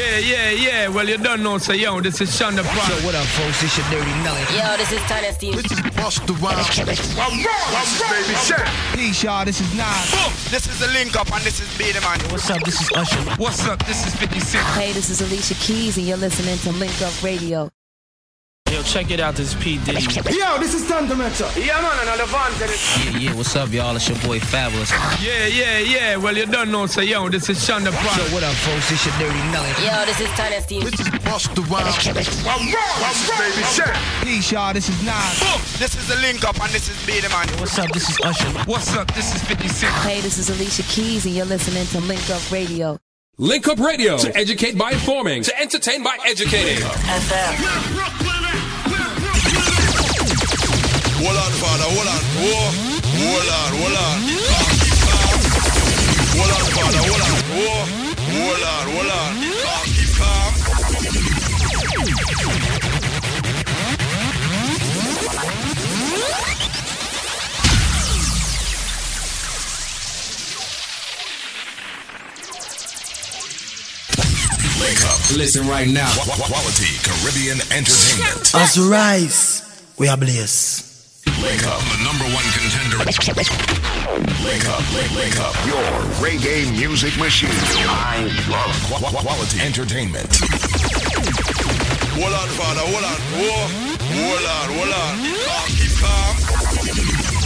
Yeah, 0.04 0.18
yeah, 0.18 0.50
yeah. 0.52 0.88
Well, 0.90 1.08
you 1.08 1.18
don't 1.18 1.42
know, 1.42 1.58
so 1.58 1.72
yo, 1.72 2.02
this 2.02 2.20
is 2.20 2.30
Shonda 2.30 2.62
Prime. 2.62 3.00
Yo, 3.00 3.06
what 3.06 3.16
up, 3.16 3.26
folks? 3.26 3.62
This 3.62 3.78
your 3.78 3.88
dirty 3.88 4.12
Nelly. 4.22 4.42
Yo, 4.52 4.76
this 4.76 4.92
is 4.92 5.00
Tiny 5.08 5.32
Steve. 5.32 5.56
This 5.56 5.72
is 5.72 5.80
Busta 5.80 6.36
Rhymes. 6.44 6.68
baby, 6.78 8.36
shit. 8.44 8.60
Peace, 8.94 9.24
y'all. 9.24 9.46
This 9.46 9.62
is 9.62 9.74
Nas. 9.74 10.12
Boom! 10.12 10.34
This 10.52 10.68
is 10.68 10.80
the 10.80 10.88
link 10.88 11.16
up 11.16 11.32
and 11.32 11.42
this 11.46 11.62
is 11.62 11.78
Beat 11.78 11.96
Man. 12.02 12.20
What's 12.32 12.50
up? 12.50 12.62
This 12.64 12.82
is 12.82 12.92
Usher. 12.92 13.22
What's 13.38 13.66
up? 13.66 13.86
This 13.86 14.06
is 14.06 14.14
56. 14.16 14.62
Hey, 14.76 14.92
this 14.92 15.10
is 15.10 15.22
Alicia 15.22 15.54
Keys, 15.56 15.98
and 15.98 16.06
you're 16.06 16.18
listening 16.18 16.58
to 16.60 16.72
Link 16.78 17.02
Up 17.02 17.24
Radio. 17.24 17.70
Yo, 18.74 18.82
check 18.82 19.12
it 19.12 19.20
out. 19.20 19.36
This 19.36 19.54
is 19.54 19.64
P. 19.64 19.78
Diddy. 19.86 20.02
Yo, 20.34 20.58
this 20.58 20.74
is 20.74 20.82
Tantametta. 20.90 21.46
Yeah, 21.64 21.80
man, 21.80 21.94
another 22.02 22.26
van 22.26 22.50
Yeah, 22.58 23.20
yeah, 23.20 23.36
what's 23.36 23.56
up, 23.56 23.72
y'all? 23.72 23.96
It's 23.96 24.10
your 24.10 24.18
boy 24.26 24.40
Fabolous. 24.40 24.90
Yeah, 25.22 25.46
yeah, 25.46 25.78
yeah. 25.78 26.16
Well, 26.16 26.36
you 26.36 26.48
don't 26.48 26.72
know, 26.72 26.88
so 26.88 27.02
yo, 27.02 27.30
this 27.30 27.48
is 27.50 27.60
Shonda 27.60 27.92
Prime. 27.92 28.18
Yo, 28.18 28.34
what 28.34 28.42
up, 28.42 28.56
folks? 28.66 28.90
This 28.90 29.06
your 29.06 29.14
dirty 29.20 29.38
Nelly. 29.54 29.70
Yo, 29.86 30.06
this 30.06 30.20
is 30.22 30.30
Tiny 30.30 30.60
Steve. 30.62 30.90
This 30.90 31.00
is 31.02 31.08
Busta 31.22 31.62
Rhymes. 31.70 32.02
baby, 33.38 33.64
shit. 33.70 33.94
Peace, 34.26 34.52
y'all. 34.52 34.74
This 34.74 34.90
is 34.90 35.04
Nas. 35.04 35.40
Boom! 35.40 35.62
This 35.78 35.94
is 35.94 36.08
the 36.08 36.16
link 36.16 36.44
up 36.44 36.60
and 36.60 36.74
this 36.74 36.90
is 36.90 36.98
Beat 37.06 37.30
Man. 37.30 37.48
What's 37.60 37.78
up? 37.78 37.92
This 37.92 38.10
is 38.10 38.20
Usher. 38.24 38.50
What's 38.66 38.92
up? 38.96 39.14
This 39.14 39.36
is 39.36 39.44
56. 39.44 39.94
Hey, 40.02 40.20
this 40.22 40.40
is 40.40 40.50
Alicia 40.50 40.82
Keys, 40.90 41.28
and 41.28 41.36
you're 41.36 41.46
listening 41.46 41.86
to 41.94 42.00
Link 42.08 42.28
Up 42.32 42.42
Radio. 42.52 42.98
Link 43.38 43.68
Up 43.68 43.78
Radio 43.78 44.18
to 44.18 44.36
educate 44.36 44.76
by 44.76 44.94
informing, 44.94 45.44
to 45.44 45.62
entertain 45.62 46.02
by 46.02 46.18
educating. 46.26 46.82
Hold 51.24 51.38
on, 51.38 51.52
father, 51.64 51.88
hold 51.88 52.08
on. 52.08 52.22
Whoa. 52.44 52.68
Hold 53.16 53.50
on, 53.60 53.70
hold 53.80 53.96
on. 53.96 54.16
Hold 56.36 56.52
on, 56.52 56.66
father, 56.76 57.02
hold 57.08 57.24
on. 57.24 57.36
Whoa. 57.56 57.80
Hold 58.34 58.64
on, 58.74 58.84
hold 58.92 59.12
on. 59.12 59.32
Keep 59.96 60.12
calm. 60.20 60.52
Link 74.80 75.00
up. 75.06 75.20
Listen 75.38 75.68
right 75.68 75.88
now. 75.88 76.10
Qu- 76.14 76.30
qu- 76.32 76.44
Quality 76.52 76.92
Caribbean 77.04 77.60
entertainment. 77.72 78.54
As 78.56 78.78
we 78.78 78.88
rise, 78.88 79.62
we 79.98 80.08
are 80.08 80.18
blessed. 80.18 80.93
Link 81.42 81.66
up. 81.68 81.80
The 81.92 81.98
number 82.04 82.26
one 82.34 82.46
contender. 82.56 82.98
Link 84.44 84.68
up. 84.70 84.84
Link 85.16 85.40
up. 85.40 85.54
Your 85.66 85.84
reggae 86.24 86.70
music 86.72 87.18
machine. 87.18 87.50
I 87.52 88.30
love 88.50 88.76
qu- 88.88 89.04
qu- 89.06 89.18
quality 89.26 89.60
entertainment. 89.62 90.40
Hold 92.16 92.34
on, 92.34 92.48
father, 92.60 92.82
hold 92.82 93.04
on. 93.04 93.20
Whoa. 93.36 93.68
Hold 94.14 94.46
on, 94.46 94.68
hold 94.78 94.94
on. 94.94 95.14
Keep 95.78 95.94
calm. 96.00 97.44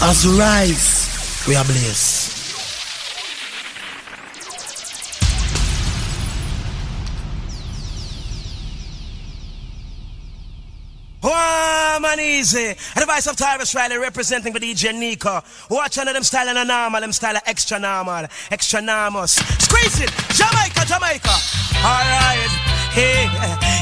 As 0.00 0.24
we 0.24 0.38
rise, 0.38 1.44
we 1.46 1.56
are 1.56 1.64
blessed. 1.64 2.37
Oh, 11.22 11.98
man, 12.00 12.20
easy. 12.20 12.68
And 12.68 13.02
the 13.02 13.06
voice 13.06 13.26
of 13.26 13.36
Tarrus 13.36 13.74
Riley 13.74 13.98
representing 13.98 14.52
for 14.52 14.60
DJ 14.60 14.96
Nico. 14.96 15.42
Watch 15.68 15.98
under 15.98 16.12
them 16.12 16.22
style 16.22 16.48
and 16.48 16.68
normal, 16.68 17.00
them 17.00 17.12
style 17.12 17.40
extra 17.46 17.78
normal, 17.78 18.26
extra 18.50 18.80
normous. 18.80 19.34
Squeeze 19.58 20.00
it, 20.00 20.10
Jamaica, 20.34 20.86
Jamaica. 20.86 21.34
Alright, 21.82 22.52
hey, 22.94 23.26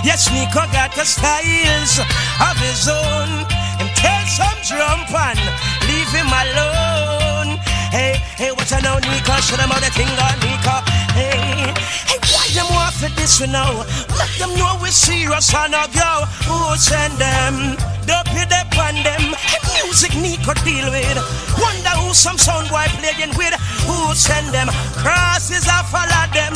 yes, 0.04 0.32
Nico 0.32 0.64
got 0.72 0.94
the 0.94 1.04
styles 1.04 2.00
of 2.40 2.56
his 2.60 2.88
own. 2.88 3.44
Him 3.80 3.88
tell 3.94 4.24
some 4.32 4.60
jump 4.64 5.12
and 5.12 5.40
leave 5.88 6.08
him 6.12 6.28
alone. 6.32 7.60
Hey, 7.92 8.16
hey, 8.36 8.52
what 8.52 8.72
I 8.72 8.80
know, 8.80 8.96
Nico? 8.96 9.32
Show 9.44 9.56
them 9.56 9.68
how 9.68 9.80
the 9.80 9.92
thing 9.92 10.08
on 10.08 10.36
Nico. 10.40 10.76
Hey, 11.12 11.72
hey, 12.08 12.18
why 12.32 12.48
them 12.52 12.68
want 12.72 12.85
for 12.96 13.12
this 13.20 13.40
we 13.40 13.46
know? 13.46 13.84
Let 14.16 14.32
them 14.40 14.56
know 14.56 14.78
we 14.80 14.88
serious 14.88 15.52
and 15.54 15.74
a 15.74 15.84
go. 15.92 16.24
Who 16.48 16.76
send 16.76 17.12
them? 17.20 17.76
Don't 18.08 18.26
pay 18.32 18.48
them 18.48 18.66
on 18.80 18.96
them. 19.04 19.36
Music 19.76 20.14
Nico 20.16 20.54
deal 20.64 20.88
with. 20.88 21.18
Wonder 21.60 21.94
who 22.00 22.14
some 22.14 22.38
sound 22.38 22.68
boy 22.70 22.88
playing 23.00 23.36
with. 23.36 23.54
Who 23.84 24.14
send 24.14 24.48
them? 24.54 24.68
Crosses 24.96 25.68
I 25.68 25.84
follow 25.92 26.24
them. 26.32 26.54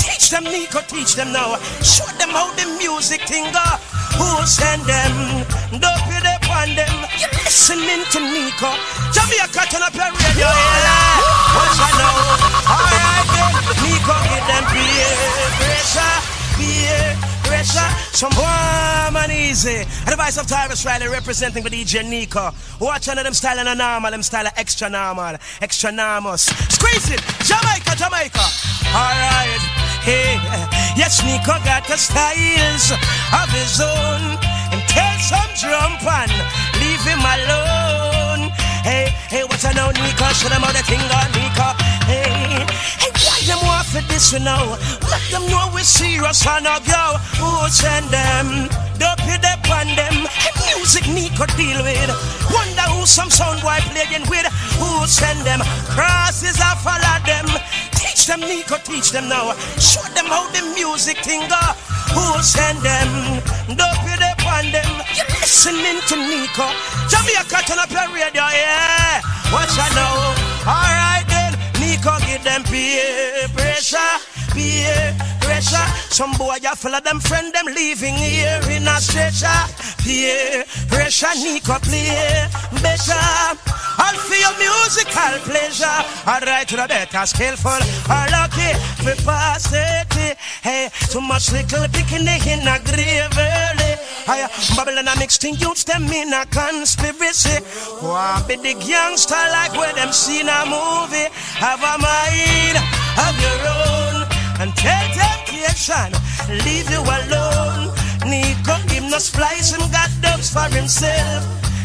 Teach 0.00 0.30
them 0.30 0.44
Nico, 0.44 0.80
teach 0.88 1.14
them 1.14 1.32
now. 1.32 1.56
Show 1.84 2.08
them 2.16 2.30
how 2.30 2.48
the 2.56 2.66
music 2.80 3.22
thing 3.28 3.44
go. 3.52 3.66
Who 4.16 4.46
send 4.46 4.82
them? 4.82 5.44
Don't 5.76 6.00
pay 6.08 6.20
them 6.24 6.31
upon 6.42 6.74
them. 6.74 6.96
You're 7.18 7.34
listening 7.42 8.02
to 8.10 8.18
Nico. 8.20 8.70
Jamaica, 9.14 9.62
turn 9.70 9.82
up 9.82 9.94
your 9.94 10.10
radio. 10.10 10.50
Yeah. 10.50 11.54
What's 11.54 11.78
I 11.78 11.90
know? 12.00 12.16
Alright 12.66 13.28
then. 13.30 13.52
Nico, 13.86 14.14
give 14.26 14.46
them 14.50 14.64
peer 14.74 15.14
pressure. 15.62 16.16
Peer 16.58 17.04
pressure. 17.46 17.90
Some 18.12 18.34
warm 18.36 19.16
and 19.16 19.32
easy. 19.32 19.86
And 20.04 20.10
the 20.10 20.16
voice 20.16 20.36
of 20.38 20.46
Tarrus 20.46 20.84
Riley 20.84 21.08
representing 21.08 21.62
the 21.62 21.70
DJ 21.70 22.08
Nico. 22.08 22.52
Watch 22.80 23.08
under 23.08 23.22
them 23.22 23.34
style 23.34 23.58
and 23.58 23.68
a 23.68 23.74
normal, 23.74 24.10
them 24.10 24.22
style 24.22 24.46
of 24.46 24.52
extra 24.56 24.88
normal, 24.88 25.36
extra 25.60 25.90
enormous. 25.90 26.42
Squeeze 26.68 27.10
it. 27.10 27.20
Jamaica, 27.46 27.96
Jamaica. 27.96 28.44
Alright. 28.92 29.62
Hey, 30.02 30.34
yes, 30.96 31.22
Nico 31.24 31.54
got 31.64 31.86
the 31.86 31.96
styles 31.96 32.90
of 32.90 33.48
his 33.54 33.80
own. 33.80 34.38
Tell 34.92 35.18
some 35.18 35.52
jump 35.56 36.04
and 36.04 36.32
leave 36.80 37.02
him 37.04 37.20
alone. 37.24 38.52
Hey, 38.84 39.08
hey, 39.32 39.44
what's 39.44 39.64
I 39.64 39.72
know, 39.72 39.90
Nico? 39.90 40.26
Show 40.36 40.48
them 40.48 40.60
how 40.60 40.72
the 40.72 40.82
thing 40.84 41.00
on 41.00 41.28
Nico. 41.32 41.68
Hey, 42.04 42.66
hey, 43.00 43.12
why 43.24 43.38
them 43.46 43.60
want 43.64 43.86
for 43.86 44.02
this, 44.10 44.32
you 44.32 44.40
know? 44.40 44.76
Let 45.08 45.22
them 45.30 45.46
know 45.48 45.70
we're 45.72 45.86
serious 45.86 46.44
on 46.46 46.66
a 46.66 46.76
go. 46.84 47.16
Who 47.40 47.68
send 47.70 48.10
them? 48.10 48.68
Don't 48.98 49.18
put 49.24 49.42
up 49.46 49.64
on 49.70 49.88
them. 49.96 50.26
Hey, 50.28 50.52
music 50.76 51.06
Nico 51.08 51.46
deal 51.56 51.80
with. 51.82 52.10
Wonder 52.52 52.86
who 52.92 53.06
some 53.06 53.30
sound 53.30 53.62
boy 53.62 53.78
playing 53.94 54.28
with. 54.28 54.46
Who 54.76 55.06
send 55.06 55.40
them? 55.46 55.60
Crosses 55.94 56.60
I 56.60 56.74
follow 56.82 57.16
them. 57.24 57.48
Teach 57.94 58.26
them, 58.26 58.40
Nico, 58.40 58.76
teach 58.82 59.10
them 59.10 59.28
now. 59.28 59.54
Show 59.78 60.02
them 60.12 60.26
how 60.26 60.50
the 60.50 60.62
music 60.74 61.18
thing 61.18 61.48
go. 61.48 61.62
Who 62.12 62.42
send 62.42 62.78
them? 62.82 63.40
Don't 63.78 63.96
listening 65.52 66.00
to 66.08 66.16
Nico. 66.16 66.64
Jamaica, 67.12 67.60
turn 67.68 67.78
up 67.78 67.90
your 67.92 68.08
radio, 68.08 68.48
yeah. 68.56 69.20
What 69.52 69.68
I 69.68 69.84
know? 69.92 70.32
Alright 70.64 71.28
then. 71.28 71.52
Nico, 71.76 72.16
give 72.24 72.42
them 72.42 72.64
peer 72.64 73.46
pressure. 73.52 74.16
Peer 74.56 75.12
pressure. 75.44 75.88
Some 76.08 76.32
boy, 76.40 76.56
you 76.62 76.74
follow 76.74 77.00
them 77.00 77.20
friend, 77.20 77.52
them 77.52 77.66
leaving 77.66 78.14
here 78.14 78.64
in 78.72 78.88
a 78.88 78.96
stretcher. 78.96 79.52
Peer 80.00 80.64
pressure, 80.88 81.36
Nico, 81.36 81.76
play 81.84 82.48
better. 82.80 83.28
All 84.00 84.16
for 84.24 84.38
your 84.40 84.56
musical 84.56 85.36
pleasure. 85.44 86.00
Alright, 86.26 86.66
to 86.68 86.76
the 86.76 86.88
better, 86.88 87.26
skillful, 87.26 87.76
or 88.08 88.24
lucky, 88.32 88.72
for 89.04 89.16
pasity. 89.20 90.32
Hey, 90.64 90.88
too 91.12 91.20
much 91.20 91.52
little 91.52 91.84
picking 91.92 92.24
in 92.24 92.64
a 92.64 92.80
grave 92.80 93.36
early. 93.36 93.91
I 94.26 94.48
Babylon 94.76 95.08
a 95.08 95.18
mixed 95.18 95.44
in 95.44 95.54
youths, 95.54 95.84
them 95.84 96.04
in 96.10 96.32
a 96.32 96.46
conspiracy. 96.46 97.58
Want 98.02 98.46
be 98.48 98.56
the 98.56 98.74
gangster 98.74 99.34
like 99.50 99.72
where 99.74 99.92
them 99.94 100.12
seen 100.12 100.48
a 100.48 100.62
movie. 100.66 101.28
Have 101.58 101.82
a 101.82 101.98
mind 101.98 102.76
of 103.18 103.34
your 103.42 103.60
own. 103.66 104.26
And 104.60 104.70
tell 104.76 105.06
temptation, 105.10 106.14
leave 106.64 106.88
you 106.90 107.02
alone. 107.02 107.90
Nico, 108.26 108.74
him 108.94 109.10
no 109.10 109.18
splice, 109.18 109.74
him 109.74 109.90
got 109.90 110.10
dubs 110.20 110.52
for 110.52 110.68
himself. 110.70 111.42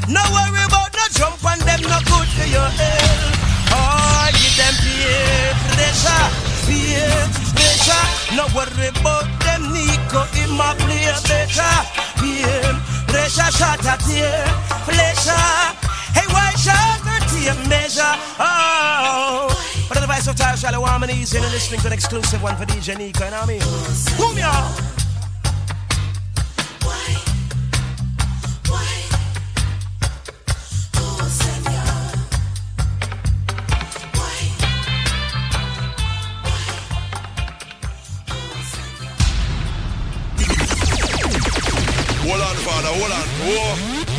No 0.08 0.22
worry 0.32 0.64
about 0.64 0.94
no 0.94 1.06
jump 1.12 1.44
on 1.44 1.60
them, 1.66 1.82
no 1.82 2.00
good 2.06 2.30
for 2.38 2.48
your 2.48 2.70
health. 2.70 3.74
Oh, 3.74 4.30
give 4.32 4.56
them 4.56 4.74
peer 4.86 5.68
pressure, 5.98 6.47
peer 6.68 7.10
pressure. 7.56 8.06
No 8.36 8.46
worry 8.54 8.92
about 8.92 9.28
them, 9.42 9.72
Nico, 9.72 10.28
him 10.36 10.60
a 10.60 10.76
play 10.76 11.08
better. 11.26 11.74
Peer 12.20 12.76
pressure, 13.08 13.52
shot 13.56 13.86
at 13.88 14.02
here, 14.04 14.46
pleasure. 14.84 15.48
Hey, 16.14 16.28
why 16.30 16.52
shot 16.60 17.00
not 17.08 17.24
take 17.32 17.58
measure? 17.68 18.14
Oh. 18.38 19.48
But 19.88 20.02
the 20.02 20.08
voice 20.08 20.28
of 20.28 20.36
Tyler 20.36 20.58
Shallow, 20.58 20.86
and 20.86 21.34
and 21.34 21.44
you're 21.44 21.52
listening 21.52 21.80
to 21.82 21.88
an 21.88 21.94
exclusive 21.94 22.44
one 22.44 22.56
for 22.58 22.66
DJ 22.66 22.98
Nico, 22.98 23.24
what 23.24 23.34
I 23.34 23.46
mean? 23.48 23.62
Boom, 24.18 24.38
y'all. 24.38 24.98
Hold 42.28 42.42
on, 42.42 42.56
father, 42.58 42.90
hold 42.92 43.12
on. 43.12 43.26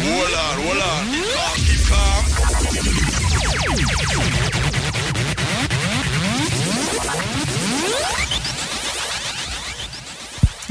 Hold 0.00 0.32
on, 0.32 0.56
hold 0.64 0.80
on. 0.80 1.04
Calm, 1.36 1.56
keep 1.68 1.82
calm. 1.84 2.24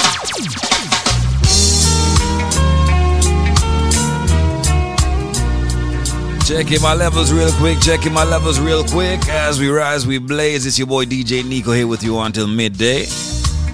Checking 6.47 6.81
my 6.81 6.94
levels 6.94 7.32
real 7.32 7.51
quick, 7.53 7.81
checking 7.81 8.12
my 8.12 8.23
levels 8.23 8.61
real 8.61 8.85
quick. 8.85 9.20
As 9.28 9.59
we 9.59 9.69
rise, 9.69 10.07
we 10.07 10.19
blaze. 10.19 10.65
It's 10.65 10.78
your 10.78 10.86
boy 10.86 11.05
DJ 11.05 11.44
Nico 11.44 11.73
here 11.73 11.89
with 11.89 12.05
you 12.05 12.19
until 12.20 12.47
midday. 12.47 13.07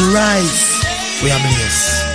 Rise, 0.00 0.82
we 1.22 1.30
are 1.30 1.40
blessed. 1.40 2.07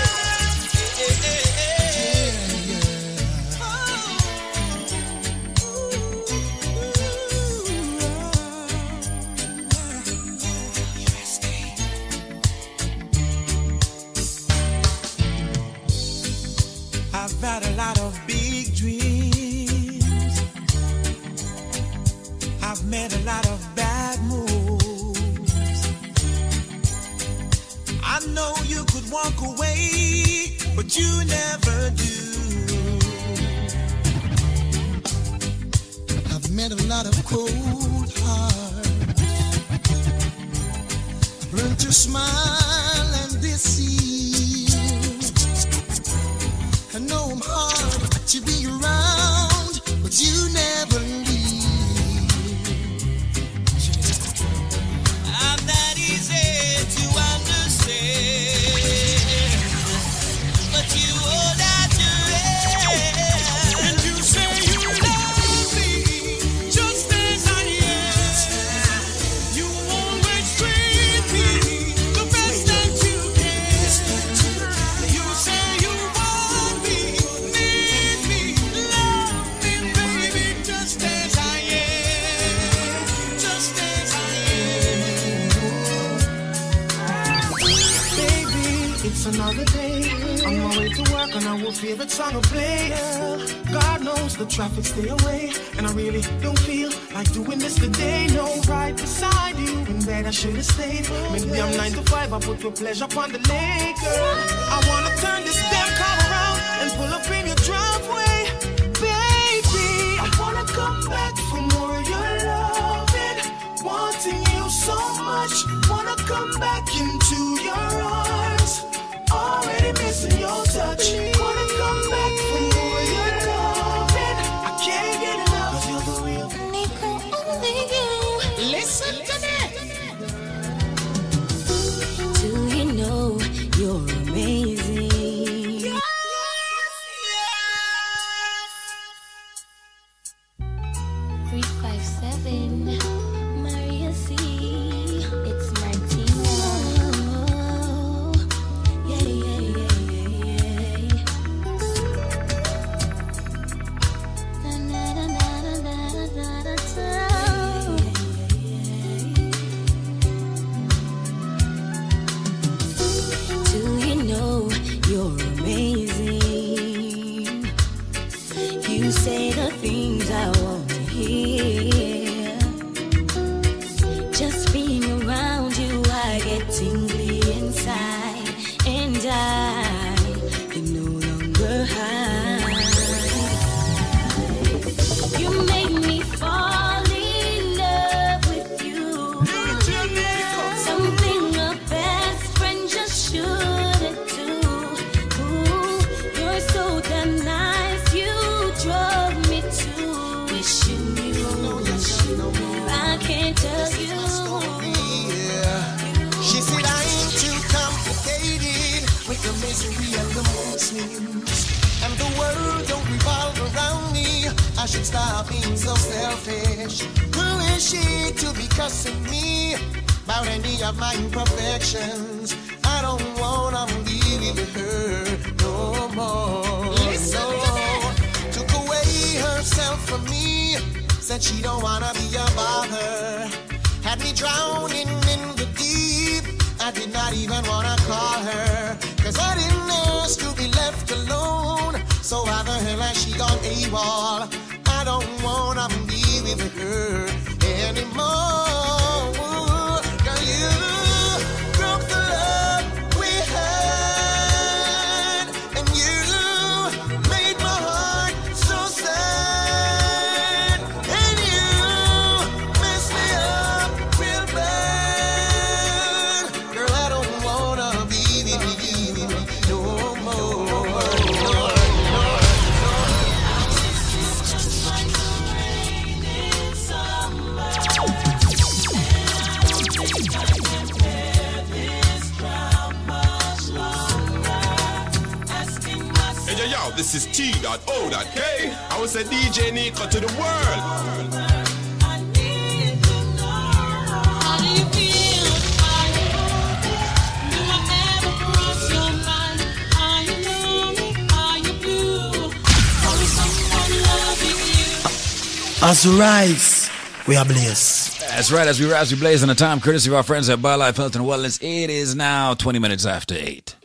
As 306.04 306.10
we 306.10 306.20
rise, 306.20 306.90
we 307.30 307.38
are 307.38 307.46
blessed. 307.46 308.20
That's 308.20 308.52
right. 308.52 308.68
As 308.68 308.78
we 308.78 308.92
rise, 308.92 309.10
we 309.14 309.18
blaze 309.18 309.42
in 309.42 309.48
the 309.48 309.56
time, 309.56 309.80
courtesy 309.80 310.10
of 310.10 310.16
our 310.16 310.24
friends 310.24 310.50
at 310.50 310.60
BioLife 310.60 310.98
Health 310.98 311.16
and 311.16 311.24
Wellness. 311.24 311.64
It 311.64 311.90
is 311.90 312.14
now 312.14 312.56
20 312.56 312.78
minutes 312.78 313.06
after 313.06 313.36
8. 313.36 313.78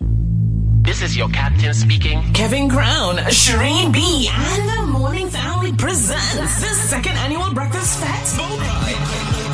This 0.82 1.00
is 1.00 1.16
your 1.16 1.28
captain 1.28 1.72
speaking. 1.72 2.20
Kevin 2.32 2.68
Crown, 2.68 3.18
Shireen 3.18 3.92
B, 3.92 4.28
and 4.32 4.68
the 4.68 4.98
Morning 4.98 5.28
Family 5.28 5.72
presents 5.74 6.60
the 6.60 6.74
second 6.88 7.16
annual 7.18 7.55
Breakfast 7.55 8.00
Fest. 8.00 8.36
Going 8.36 9.48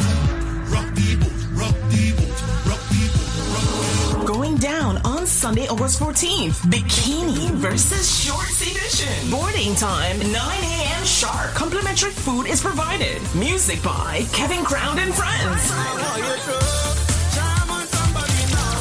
on 5.25 5.29
Sunday, 5.29 5.67
August 5.69 6.01
14th. 6.01 6.61
Bikini 6.69 7.49
versus 7.53 8.05
Shorts 8.25 8.61
Edition. 8.61 9.31
Boarding 9.31 9.75
time, 9.75 10.19
9 10.19 10.29
a.m. 10.35 11.05
sharp. 11.05 11.51
Complimentary 11.55 12.11
food 12.11 12.47
is 12.47 12.61
provided. 12.61 13.23
Music 13.35 13.83
by 13.83 14.27
Kevin 14.35 14.63
Crown 14.65 14.99
and 14.99 15.15
Friends. 15.15 15.71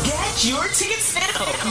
Get 0.06 0.46
your 0.46 0.64
tickets. 0.68 1.03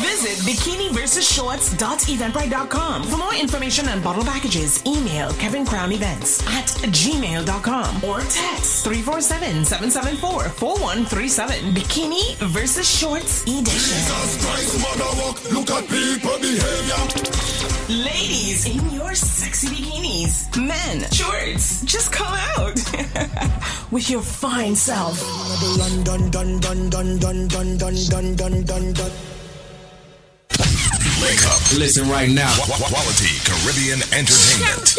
Visit 0.00 0.38
bikiniversusshorts.eventbrite.com. 0.46 3.02
For 3.04 3.16
more 3.16 3.34
information 3.34 3.88
on 3.88 4.00
bottle 4.02 4.24
packages, 4.24 4.82
email 4.86 5.32
Kevin 5.34 5.64
Crown 5.66 5.92
Events 5.92 6.42
at 6.46 6.66
gmail.com 6.92 8.04
or 8.04 8.20
text 8.20 8.86
347-774-4137. 8.86 11.74
Bikini 11.74 12.36
versus 12.38 12.88
Shorts 12.88 13.42
Edition. 13.42 13.98
Christ, 14.40 14.78
Look 15.52 15.70
at 15.70 15.86
people 15.88 16.38
behavior. 16.38 17.06
Ladies 17.88 18.66
in 18.66 18.90
your 18.90 19.14
sexy 19.14 19.66
bikinis. 19.68 20.46
Men, 20.56 21.04
shorts, 21.10 21.82
just 21.82 22.12
come 22.12 22.32
out 22.56 22.78
with 23.90 24.08
your 24.08 24.22
fine 24.22 24.76
self. 24.76 25.20
Wake 31.22 31.46
up. 31.46 31.60
Listen 31.78 32.08
right 32.08 32.28
now. 32.28 32.52
Quality 32.66 33.30
Caribbean 33.46 34.00
entertainment. 34.12 34.94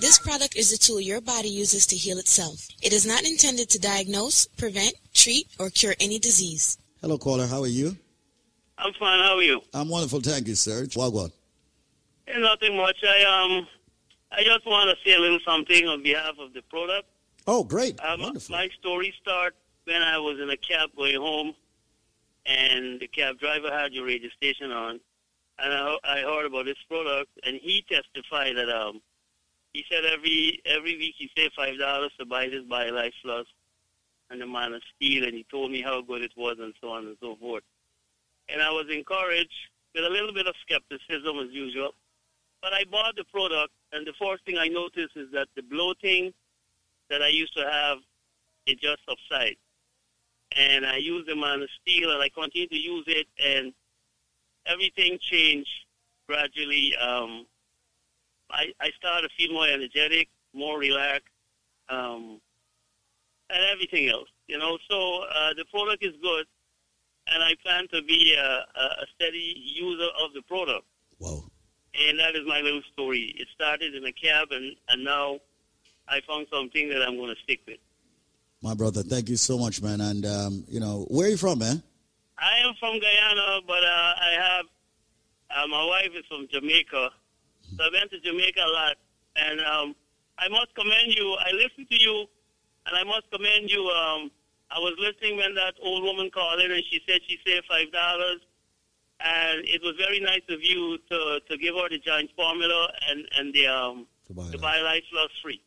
This 0.00 0.18
product 0.18 0.56
is 0.56 0.72
a 0.72 0.78
tool 0.78 1.00
your 1.00 1.20
body 1.20 1.48
uses 1.48 1.86
to 1.86 1.96
heal 1.96 2.18
itself. 2.18 2.66
It 2.82 2.92
is 2.92 3.06
not 3.06 3.22
intended 3.24 3.70
to 3.70 3.78
diagnose, 3.78 4.46
prevent, 4.46 4.94
treat, 5.14 5.46
or 5.60 5.70
cure 5.70 5.94
any 6.00 6.18
disease. 6.18 6.76
Hello, 7.00 7.18
caller. 7.18 7.46
How 7.46 7.62
are 7.62 7.68
you? 7.68 7.96
I'm 8.78 8.92
fine. 8.94 9.20
How 9.20 9.36
are 9.36 9.42
you? 9.42 9.60
I'm 9.72 9.88
wonderful. 9.88 10.20
Thank 10.20 10.48
you, 10.48 10.56
sir. 10.56 10.84
Wagwan. 10.96 11.30
Eh, 12.26 12.36
Nothing 12.38 12.76
much. 12.76 12.96
I 13.04 13.22
um, 13.24 13.66
I 14.32 14.42
just 14.42 14.66
want 14.66 14.90
to 14.90 14.96
say 15.08 15.14
a 15.16 15.20
little 15.20 15.38
something 15.46 15.86
on 15.86 16.02
behalf 16.02 16.34
of 16.40 16.52
the 16.52 16.62
product. 16.62 17.06
Oh, 17.46 17.62
great. 17.62 18.00
Um, 18.04 18.20
my 18.50 18.68
story 18.80 19.14
starts 19.22 19.56
when 19.84 20.02
I 20.02 20.18
was 20.18 20.40
in 20.40 20.50
a 20.50 20.56
cab 20.56 20.90
going 20.96 21.16
home, 21.16 21.54
and 22.44 22.98
the 22.98 23.06
cab 23.06 23.38
driver 23.38 23.70
had 23.70 23.92
your 23.92 24.06
radio 24.06 24.30
station 24.30 24.72
on, 24.72 24.98
and 25.58 25.72
I, 25.72 25.96
I 26.04 26.20
heard 26.20 26.46
about 26.46 26.66
this 26.66 26.82
product, 26.88 27.30
and 27.44 27.56
he 27.62 27.84
testified 27.88 28.56
that 28.56 28.68
um, 28.68 29.00
he 29.72 29.84
said 29.90 30.04
every 30.04 30.60
every 30.64 30.96
week 30.96 31.14
he 31.18 31.30
saved 31.36 31.54
five 31.54 31.78
dollars 31.78 32.12
to 32.18 32.26
buy 32.26 32.48
this 32.48 32.64
BioLife 32.64 33.12
Plus, 33.22 33.46
and 34.30 34.40
the 34.40 34.46
man 34.46 34.74
of 34.74 34.82
steel, 34.96 35.24
and 35.24 35.34
he 35.34 35.44
told 35.50 35.70
me 35.70 35.82
how 35.82 36.00
good 36.02 36.22
it 36.22 36.32
was, 36.36 36.56
and 36.60 36.74
so 36.80 36.88
on 36.90 37.06
and 37.06 37.16
so 37.20 37.36
forth. 37.36 37.62
And 38.48 38.60
I 38.60 38.70
was 38.70 38.86
encouraged 38.90 39.52
with 39.94 40.04
a 40.04 40.10
little 40.10 40.32
bit 40.32 40.46
of 40.46 40.54
skepticism 40.62 41.38
as 41.38 41.52
usual. 41.52 41.94
But 42.60 42.72
I 42.72 42.84
bought 42.90 43.14
the 43.16 43.24
product, 43.24 43.72
and 43.92 44.06
the 44.06 44.14
first 44.18 44.44
thing 44.46 44.56
I 44.58 44.68
noticed 44.68 45.16
is 45.16 45.30
that 45.32 45.48
the 45.54 45.62
bloating 45.62 46.32
that 47.10 47.20
I 47.20 47.28
used 47.28 47.54
to 47.56 47.64
have, 47.70 47.98
it 48.66 48.80
just 48.80 49.02
subsided. 49.08 49.58
And 50.56 50.86
I 50.86 50.96
used 50.96 51.28
the 51.28 51.36
man 51.36 51.62
of 51.62 51.68
steel, 51.82 52.10
and 52.10 52.22
I 52.22 52.30
continued 52.30 52.70
to 52.70 52.78
use 52.78 53.04
it, 53.06 53.26
and 53.44 53.74
everything 54.66 55.18
changed 55.20 55.70
gradually. 56.26 56.94
Um, 56.96 57.46
I, 58.50 58.72
I 58.80 58.90
started 58.98 59.28
to 59.28 59.34
feel 59.36 59.54
more 59.54 59.66
energetic, 59.66 60.28
more 60.52 60.78
relaxed, 60.78 61.28
um, 61.88 62.40
and 63.50 63.64
everything 63.72 64.08
else. 64.08 64.28
You 64.46 64.58
know, 64.58 64.78
so 64.88 65.24
uh, 65.34 65.54
the 65.56 65.64
product 65.70 66.04
is 66.04 66.12
good, 66.22 66.46
and 67.32 67.42
I 67.42 67.54
plan 67.64 67.88
to 67.92 68.02
be 68.02 68.34
a, 68.38 68.64
a, 68.80 69.06
steady 69.14 69.54
user 69.56 70.08
of 70.22 70.34
the 70.34 70.42
product. 70.42 70.84
Wow. 71.18 71.44
And 71.98 72.18
that 72.18 72.34
is 72.34 72.42
my 72.46 72.60
little 72.60 72.82
story. 72.92 73.34
It 73.38 73.48
started 73.54 73.94
in 73.94 74.04
a 74.04 74.12
cab, 74.12 74.48
and, 74.50 74.76
and 74.88 75.04
now 75.04 75.38
I 76.08 76.20
found 76.28 76.46
something 76.52 76.88
that 76.90 77.02
I'm 77.02 77.16
going 77.16 77.34
to 77.34 77.40
stick 77.42 77.60
with. 77.66 77.78
My 78.62 78.74
brother, 78.74 79.02
thank 79.02 79.28
you 79.28 79.36
so 79.36 79.58
much, 79.58 79.80
man. 79.80 80.00
And, 80.00 80.26
um, 80.26 80.64
you 80.68 80.80
know, 80.80 81.06
where 81.08 81.26
are 81.26 81.30
you 81.30 81.36
from, 81.36 81.60
man? 81.60 81.82
I 82.38 82.58
am 82.66 82.74
from 82.80 82.98
Guyana, 82.98 83.60
but 83.66 83.82
uh, 83.84 84.12
I 84.18 84.32
have 84.38 84.66
uh, 85.50 85.66
my 85.68 85.84
wife 85.84 86.10
is 86.16 86.24
from 86.28 86.48
Jamaica, 86.50 87.10
so 87.76 87.84
I 87.84 87.88
went 87.92 88.10
to 88.10 88.20
Jamaica 88.20 88.60
a 88.60 88.72
lot, 88.72 88.96
and 89.36 89.60
um, 89.60 89.94
I 90.38 90.48
must 90.48 90.74
commend 90.74 91.14
you. 91.14 91.36
I 91.38 91.52
listened 91.52 91.88
to 91.90 92.00
you, 92.00 92.26
and 92.86 92.96
I 92.96 93.04
must 93.04 93.30
commend 93.30 93.70
you. 93.70 93.86
Um, 93.86 94.30
I 94.70 94.78
was 94.78 94.94
listening 94.98 95.36
when 95.36 95.54
that 95.54 95.74
old 95.82 96.02
woman 96.02 96.30
called 96.30 96.60
in, 96.60 96.72
and 96.72 96.82
she 96.90 97.00
said 97.06 97.20
she 97.28 97.38
saved 97.46 97.66
five 97.68 97.92
dollars, 97.92 98.40
and 99.20 99.62
it 99.64 99.80
was 99.82 99.94
very 99.96 100.18
nice 100.18 100.42
of 100.48 100.62
you 100.62 100.98
to 101.10 101.40
to 101.48 101.56
give 101.58 101.76
her 101.76 101.88
the 101.88 101.98
giant 101.98 102.30
formula 102.34 102.88
and 103.08 103.26
and 103.38 103.54
the 103.54 103.66
um 103.66 104.06
the 104.50 104.58
BioLife 104.58 105.02
Plus 105.12 105.30
free. 105.42 105.62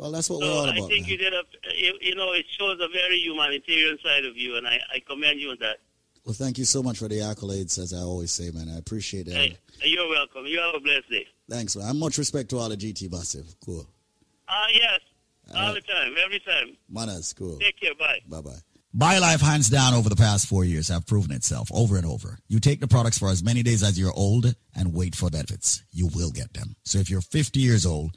Well, 0.00 0.12
that's 0.12 0.30
what 0.30 0.40
So 0.40 0.46
we're 0.46 0.52
all 0.52 0.64
about. 0.64 0.76
I 0.84 0.88
think 0.88 1.02
man. 1.02 1.10
you 1.10 1.16
did 1.18 1.34
a 1.34 1.42
you, 1.76 1.92
you 2.00 2.14
know 2.14 2.32
it 2.32 2.46
shows 2.58 2.78
a 2.80 2.88
very 2.88 3.18
humanitarian 3.18 3.98
side 4.02 4.24
of 4.24 4.34
you, 4.34 4.56
and 4.56 4.66
I, 4.66 4.80
I 4.94 5.00
commend 5.06 5.38
you 5.38 5.50
on 5.50 5.58
that. 5.60 5.76
Well, 6.24 6.32
thank 6.32 6.56
you 6.56 6.64
so 6.64 6.82
much 6.82 6.98
for 6.98 7.06
the 7.08 7.16
accolades, 7.16 7.78
as 7.78 7.92
I 7.92 7.98
always 7.98 8.30
say, 8.30 8.50
man. 8.50 8.70
I 8.74 8.78
appreciate 8.78 9.28
it. 9.28 9.34
Hey, 9.34 9.58
you're 9.82 10.08
welcome. 10.08 10.46
You 10.46 10.58
have 10.60 10.74
a 10.74 10.80
blessed 10.80 11.10
day. 11.10 11.26
Thanks, 11.50 11.76
man. 11.76 11.98
Much 11.98 12.16
respect 12.16 12.48
to 12.50 12.56
all 12.58 12.70
the 12.70 12.78
GT 12.78 13.12
massive. 13.12 13.54
Cool. 13.62 13.86
Ah, 14.48 14.66
yes, 14.72 15.00
all 15.54 15.74
the 15.74 15.82
time, 15.82 16.14
every 16.24 16.40
time. 16.40 16.78
Manners, 16.88 17.34
cool. 17.34 17.58
Take 17.58 17.78
care. 17.78 17.94
Bye. 17.94 18.20
Bye 18.26 18.40
bye. 18.40 18.56
BioLife, 18.96 19.40
hands 19.42 19.68
down, 19.68 19.92
over 19.92 20.08
the 20.08 20.16
past 20.16 20.46
four 20.46 20.64
years, 20.64 20.88
have 20.88 21.06
proven 21.06 21.30
itself 21.30 21.68
over 21.74 21.96
and 21.98 22.06
over. 22.06 22.38
You 22.48 22.58
take 22.58 22.80
the 22.80 22.88
products 22.88 23.18
for 23.18 23.28
as 23.28 23.42
many 23.44 23.62
days 23.62 23.82
as 23.82 23.98
you're 23.98 24.12
old 24.14 24.54
and 24.74 24.94
wait 24.94 25.14
for 25.14 25.28
benefits. 25.30 25.82
You 25.92 26.08
will 26.14 26.30
get 26.30 26.54
them. 26.54 26.74
So 26.84 26.98
if 26.98 27.08
you're 27.10 27.20
50 27.20 27.60
years 27.60 27.84
old, 27.86 28.16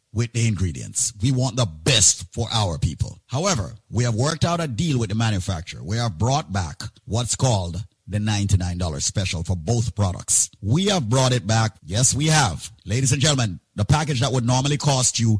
with 0.13 0.33
the 0.33 0.47
ingredients. 0.47 1.13
We 1.21 1.31
want 1.31 1.55
the 1.55 1.65
best 1.65 2.33
for 2.33 2.47
our 2.51 2.77
people. 2.77 3.19
However, 3.27 3.75
we 3.89 4.03
have 4.03 4.15
worked 4.15 4.45
out 4.45 4.59
a 4.59 4.67
deal 4.67 4.99
with 4.99 5.09
the 5.09 5.15
manufacturer. 5.15 5.83
We 5.83 5.97
have 5.97 6.17
brought 6.17 6.51
back 6.51 6.81
what's 7.05 7.35
called 7.35 7.83
the 8.07 8.17
$99 8.17 9.01
special 9.01 9.43
for 9.43 9.55
both 9.55 9.95
products. 9.95 10.49
We 10.61 10.87
have 10.87 11.09
brought 11.09 11.31
it 11.31 11.47
back. 11.47 11.77
Yes, 11.85 12.13
we 12.13 12.27
have. 12.27 12.69
Ladies 12.85 13.13
and 13.13 13.21
gentlemen, 13.21 13.59
the 13.75 13.85
package 13.85 14.19
that 14.19 14.33
would 14.33 14.45
normally 14.45 14.77
cost 14.77 15.19
you 15.19 15.39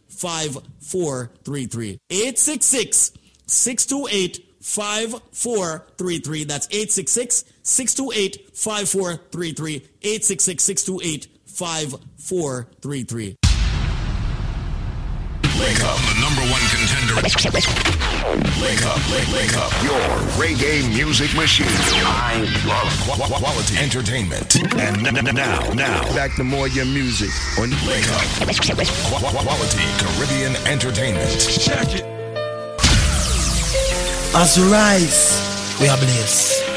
5433. 0.21 1.97
866 2.11 3.11
628 3.47 4.45
5433. 4.61 6.43
That's 6.43 6.67
866 6.67 7.43
628 7.63 8.55
5433. 8.55 9.75
866 10.03 10.63
628 10.63 11.27
5433. 11.47 13.35
Wake 15.59 15.83
up, 15.83 15.99
one 16.51 16.61
contender. 16.69 17.15
Wake 18.61 18.85
up, 18.85 18.99
wake, 19.11 19.27
wake 19.33 19.55
up. 19.57 19.71
Your 19.83 19.99
reggae 20.37 20.87
music 20.93 21.33
machine. 21.35 21.65
I 22.05 22.39
love 22.65 22.91
qu- 23.05 23.21
qu- 23.23 23.39
quality 23.43 23.77
entertainment. 23.77 24.55
And 24.77 25.07
n- 25.07 25.17
n- 25.27 25.35
now, 25.35 25.59
now, 25.73 26.03
Back 26.13 26.35
to 26.35 26.43
more 26.43 26.67
your 26.67 26.85
music 26.85 27.29
on 27.57 27.71
wake 27.87 28.07
up. 28.11 28.21
Qu- 28.47 29.19
qu- 29.19 29.43
quality 29.45 29.83
Caribbean 29.97 30.55
entertainment. 30.67 31.39
Check 31.39 31.95
it. 31.95 32.05
As 34.33 34.57
we 34.57 34.63
rise, 34.71 35.41
we 35.79 35.87
are 35.89 35.97
blessed. 35.97 36.70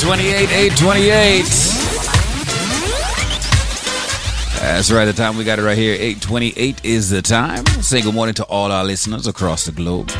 828, 0.00 0.50
828. 0.52 1.42
That's 4.60 4.92
right. 4.92 5.04
The 5.06 5.12
time 5.12 5.36
we 5.36 5.42
got 5.42 5.58
it 5.58 5.62
right 5.62 5.76
here. 5.76 5.94
828 5.94 6.84
is 6.84 7.10
the 7.10 7.20
time. 7.20 7.66
Say 7.82 8.00
good 8.02 8.14
morning 8.14 8.36
to 8.36 8.44
all 8.44 8.70
our 8.70 8.84
listeners 8.84 9.26
across 9.26 9.64
the 9.64 9.72
globe. 9.72 10.12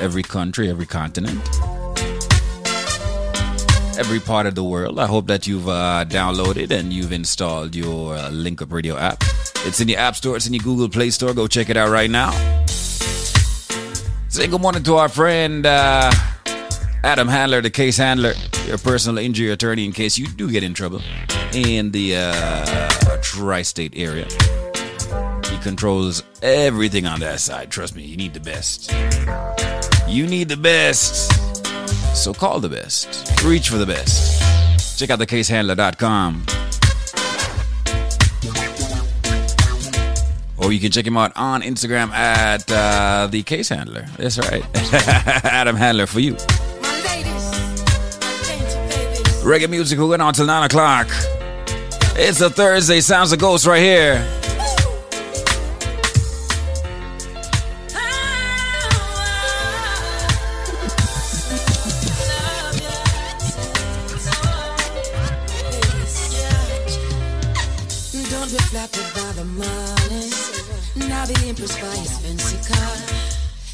Every 0.00 0.22
country, 0.22 0.70
every 0.70 0.86
continent. 0.86 1.40
Every 3.98 4.20
part 4.20 4.46
of 4.46 4.54
the 4.54 4.62
world. 4.62 5.00
I 5.00 5.06
hope 5.06 5.26
that 5.26 5.44
you've 5.44 5.68
uh, 5.68 6.04
downloaded 6.08 6.70
and 6.70 6.92
you've 6.92 7.10
installed 7.10 7.74
your 7.74 8.14
uh, 8.14 8.30
Link 8.30 8.62
Up 8.62 8.72
Radio 8.72 8.96
app. 8.96 9.24
It's 9.66 9.80
in 9.80 9.88
your 9.88 9.98
App 9.98 10.14
Store, 10.14 10.36
it's 10.36 10.46
in 10.46 10.54
your 10.54 10.62
Google 10.62 10.88
Play 10.88 11.10
Store. 11.10 11.34
Go 11.34 11.48
check 11.48 11.68
it 11.68 11.76
out 11.76 11.90
right 11.90 12.08
now. 12.10 12.30
Say 14.28 14.46
good 14.46 14.60
morning 14.60 14.84
to 14.84 14.94
our 14.98 15.08
friend 15.08 15.66
uh, 15.66 16.12
Adam 17.02 17.28
Handler, 17.28 17.60
the 17.60 17.70
case 17.70 17.96
handler, 17.96 18.34
your 18.66 18.78
personal 18.78 19.18
injury 19.18 19.50
attorney 19.50 19.84
in 19.84 19.92
case 19.92 20.18
you 20.18 20.26
do 20.26 20.50
get 20.50 20.62
in 20.62 20.74
trouble 20.74 21.00
in 21.52 21.90
the 21.90 22.16
uh, 22.16 23.18
tri 23.22 23.62
state 23.62 23.92
area. 23.96 24.26
He 25.50 25.58
controls 25.58 26.22
everything 26.42 27.06
on 27.06 27.20
that 27.20 27.40
side. 27.40 27.70
Trust 27.70 27.96
me, 27.96 28.02
you 28.02 28.16
need 28.16 28.34
the 28.34 28.40
best. 28.40 28.92
You 30.08 30.26
need 30.26 30.48
the 30.48 30.56
best. 30.56 31.32
So 32.16 32.32
call 32.34 32.60
the 32.60 32.68
best. 32.68 33.42
Reach 33.44 33.68
for 33.68 33.76
the 33.76 33.86
best. 33.86 34.98
Check 34.98 35.10
out 35.10 35.18
thecasehandler.com. 35.18 36.46
Or 40.58 40.72
you 40.72 40.78
can 40.78 40.90
check 40.90 41.06
him 41.06 41.16
out 41.16 41.32
on 41.36 41.62
Instagram 41.62 42.10
at 42.10 42.70
uh, 42.70 43.28
the 43.30 43.42
case 43.42 43.70
handler. 43.70 44.06
That's 44.18 44.38
right. 44.38 44.62
Adam 45.44 45.74
Handler 45.74 46.06
for 46.06 46.20
you. 46.20 46.36
Reggae 49.42 49.70
music 49.70 49.98
will 49.98 50.14
go 50.14 50.22
on 50.22 50.34
till 50.34 50.46
9 50.46 50.64
o'clock. 50.64 51.08
It's 52.14 52.42
a 52.42 52.50
Thursday. 52.50 53.00
Sounds 53.00 53.32
of 53.32 53.38
Ghost 53.38 53.66
right 53.66 53.80
here. 53.80 54.26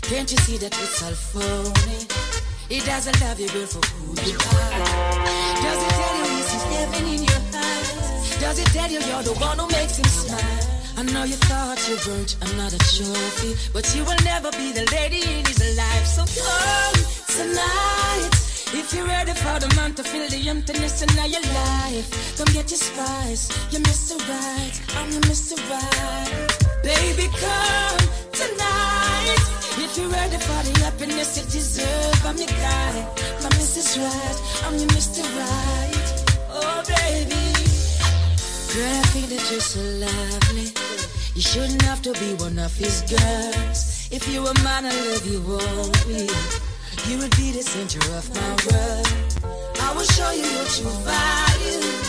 Can't 0.02 0.30
you 0.30 0.38
see 0.38 0.56
that 0.58 0.72
it's 0.80 1.02
all 1.02 1.12
phony? 1.12 2.45
He 2.68 2.80
doesn't 2.80 3.20
love 3.20 3.38
you, 3.38 3.48
girl, 3.50 3.66
for 3.66 3.78
who 3.94 4.10
you 4.26 4.34
are. 4.34 5.16
Does 5.62 5.80
he 5.84 5.90
tell 5.94 6.16
you 6.18 6.24
he 6.34 6.42
sees 6.42 6.66
heaven 6.74 7.04
in 7.14 7.22
your 7.22 7.42
eyes? 7.54 8.40
Does 8.40 8.58
he 8.58 8.64
tell 8.74 8.90
you 8.90 8.98
you're 9.06 9.22
the 9.22 9.38
one 9.38 9.58
who 9.58 9.68
makes 9.68 9.96
him 9.96 10.04
smile? 10.06 10.66
I 10.98 11.02
know 11.04 11.22
you 11.22 11.36
thought 11.46 11.78
you 11.88 11.96
weren't 12.08 12.34
another 12.42 12.78
trophy, 12.78 13.54
but 13.72 13.86
you 13.94 14.02
will 14.02 14.18
never 14.24 14.50
be 14.52 14.72
the 14.72 14.82
lady 14.90 15.22
in 15.22 15.46
his 15.46 15.62
life. 15.78 16.06
So 16.06 16.26
come 16.26 16.98
tonight. 17.38 18.34
If 18.74 18.92
you're 18.92 19.06
ready 19.06 19.32
for 19.32 19.60
the 19.60 19.72
man 19.76 19.94
to 19.94 20.02
fill 20.02 20.28
the 20.28 20.48
emptiness 20.48 21.02
in 21.02 21.10
your 21.30 21.42
life, 21.42 22.34
come 22.36 22.52
get 22.52 22.68
your 22.68 22.82
spice. 22.82 23.46
You're 23.70 23.82
Mr. 23.82 24.18
Right, 24.26 24.74
I'm 24.96 25.12
your 25.12 25.22
Mr. 25.30 25.54
Right. 25.70 26.82
Baby, 26.82 27.30
come 27.38 28.02
tonight. 28.32 29.55
You're 29.96 30.08
ready 30.10 30.36
for 30.36 30.60
the 30.62 30.78
happiness 30.84 31.38
you 31.38 31.44
deserve, 31.44 32.26
I'm 32.26 32.36
your 32.36 32.48
guy. 32.48 32.92
My 33.42 33.48
Mrs. 33.56 33.96
Right, 33.96 34.38
I'm 34.66 34.76
your 34.78 34.88
Mr. 34.88 35.24
Right. 35.40 36.06
Oh, 36.50 36.82
baby. 36.84 37.46
Girl, 38.74 38.92
I 38.92 39.06
think 39.12 39.26
that 39.30 39.50
you're 39.50 39.60
so 39.60 39.80
lovely. 40.04 40.68
You 41.34 41.40
shouldn't 41.40 41.80
have 41.82 42.02
to 42.02 42.12
be 42.12 42.34
one 42.34 42.58
of 42.58 42.76
his 42.76 43.00
girls. 43.08 44.08
If 44.10 44.28
you 44.28 44.42
were 44.42 44.52
mine, 44.62 44.84
I 44.84 44.94
love 45.08 45.26
you 45.26 45.40
only. 45.40 46.28
You 47.08 47.18
would 47.18 47.34
be 47.36 47.52
the 47.52 47.62
center 47.62 48.00
of 48.18 48.28
my 48.34 48.52
world. 48.68 49.80
I 49.80 49.94
will 49.94 50.04
show 50.04 50.30
you 50.32 50.44
your 50.44 50.64
true 50.76 50.96
value. 51.08 52.05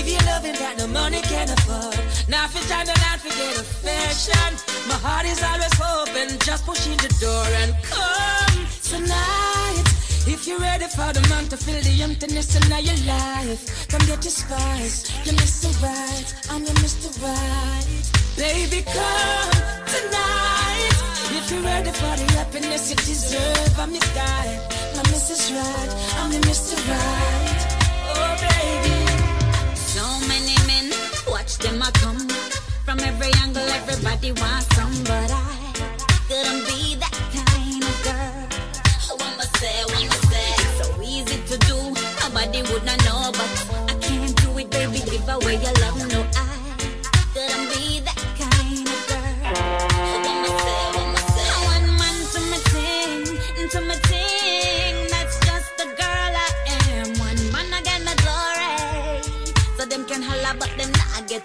Give 0.00 0.16
you 0.16 0.26
loving 0.32 0.56
that 0.56 0.78
no 0.78 0.86
money 0.86 1.20
can 1.20 1.44
afford. 1.44 1.92
Now 2.26 2.48
it's 2.48 2.64
time 2.72 2.88
to 2.88 2.96
not 3.04 3.20
forget 3.20 3.52
affection. 3.52 4.48
My 4.88 4.96
heart 4.96 5.28
is 5.28 5.44
always 5.44 5.76
open. 5.76 6.40
Just 6.40 6.64
push 6.64 6.88
in 6.88 6.96
the 6.96 7.12
door 7.20 7.44
and 7.60 7.76
come 7.84 8.64
tonight. 8.80 9.84
If 10.24 10.48
you're 10.48 10.56
ready 10.56 10.88
for 10.88 11.12
the 11.12 11.20
man 11.28 11.52
to 11.52 11.56
fill 11.60 11.76
the 11.84 12.00
emptiness 12.00 12.56
in 12.56 12.64
your 12.80 12.96
life, 13.04 13.60
come 13.92 14.00
get 14.08 14.24
your 14.24 14.32
spice. 14.32 15.04
You're 15.28 15.36
Mr. 15.36 15.68
Right, 15.84 16.28
I'm 16.48 16.64
your 16.64 16.80
Mr. 16.80 17.12
Right. 17.20 18.00
Baby, 18.40 18.80
come 18.88 19.52
tonight. 19.84 20.96
If 21.28 21.52
you're 21.52 21.60
ready 21.60 21.92
for 21.92 22.14
the 22.16 22.24
happiness 22.40 22.88
you 22.88 22.96
deserve, 22.96 23.76
I'm 23.76 23.92
your 23.92 24.08
guy. 24.16 24.48
My 24.96 25.04
Mrs. 25.12 25.52
Right, 25.52 25.92
I'm 26.24 26.32
your 26.32 26.40
Mr. 26.48 26.80
Right. 26.88 27.60
Oh, 28.16 28.32
baby. 28.40 28.99
Them 31.60 31.82
a 31.82 31.90
come. 31.92 32.28
From 32.84 32.98
every 33.00 33.30
angle, 33.42 33.62
everybody 33.62 34.32
wants 34.32 34.66
some, 34.74 34.92
but 35.04 35.30
I 35.30 35.72
couldn't 36.28 36.66
be 36.66 36.96
that 36.96 37.16
kind 37.36 37.84
of 37.84 37.96
girl. 38.04 38.48
Oh, 39.10 39.16
what 39.20 39.36
must 39.36 39.56
say, 39.58 39.84
must 40.08 40.24
say? 40.30 40.48
It's 40.62 40.74
so 40.80 41.02
easy 41.02 41.38
to 41.50 41.56
do, 41.68 41.76
nobody 42.22 42.62
would 42.72 42.84
not 42.84 42.98
know, 43.04 43.30
but 43.32 43.50
I 43.90 43.94
can't 44.00 44.34
do 44.42 44.58
it, 44.58 44.70
baby. 44.70 45.00
Give 45.10 45.28
away 45.28 45.56
your 45.62 45.74
love, 45.84 46.00
no, 46.08 46.19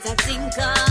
them 0.03 0.15
not 0.15 0.55
get 0.55 0.84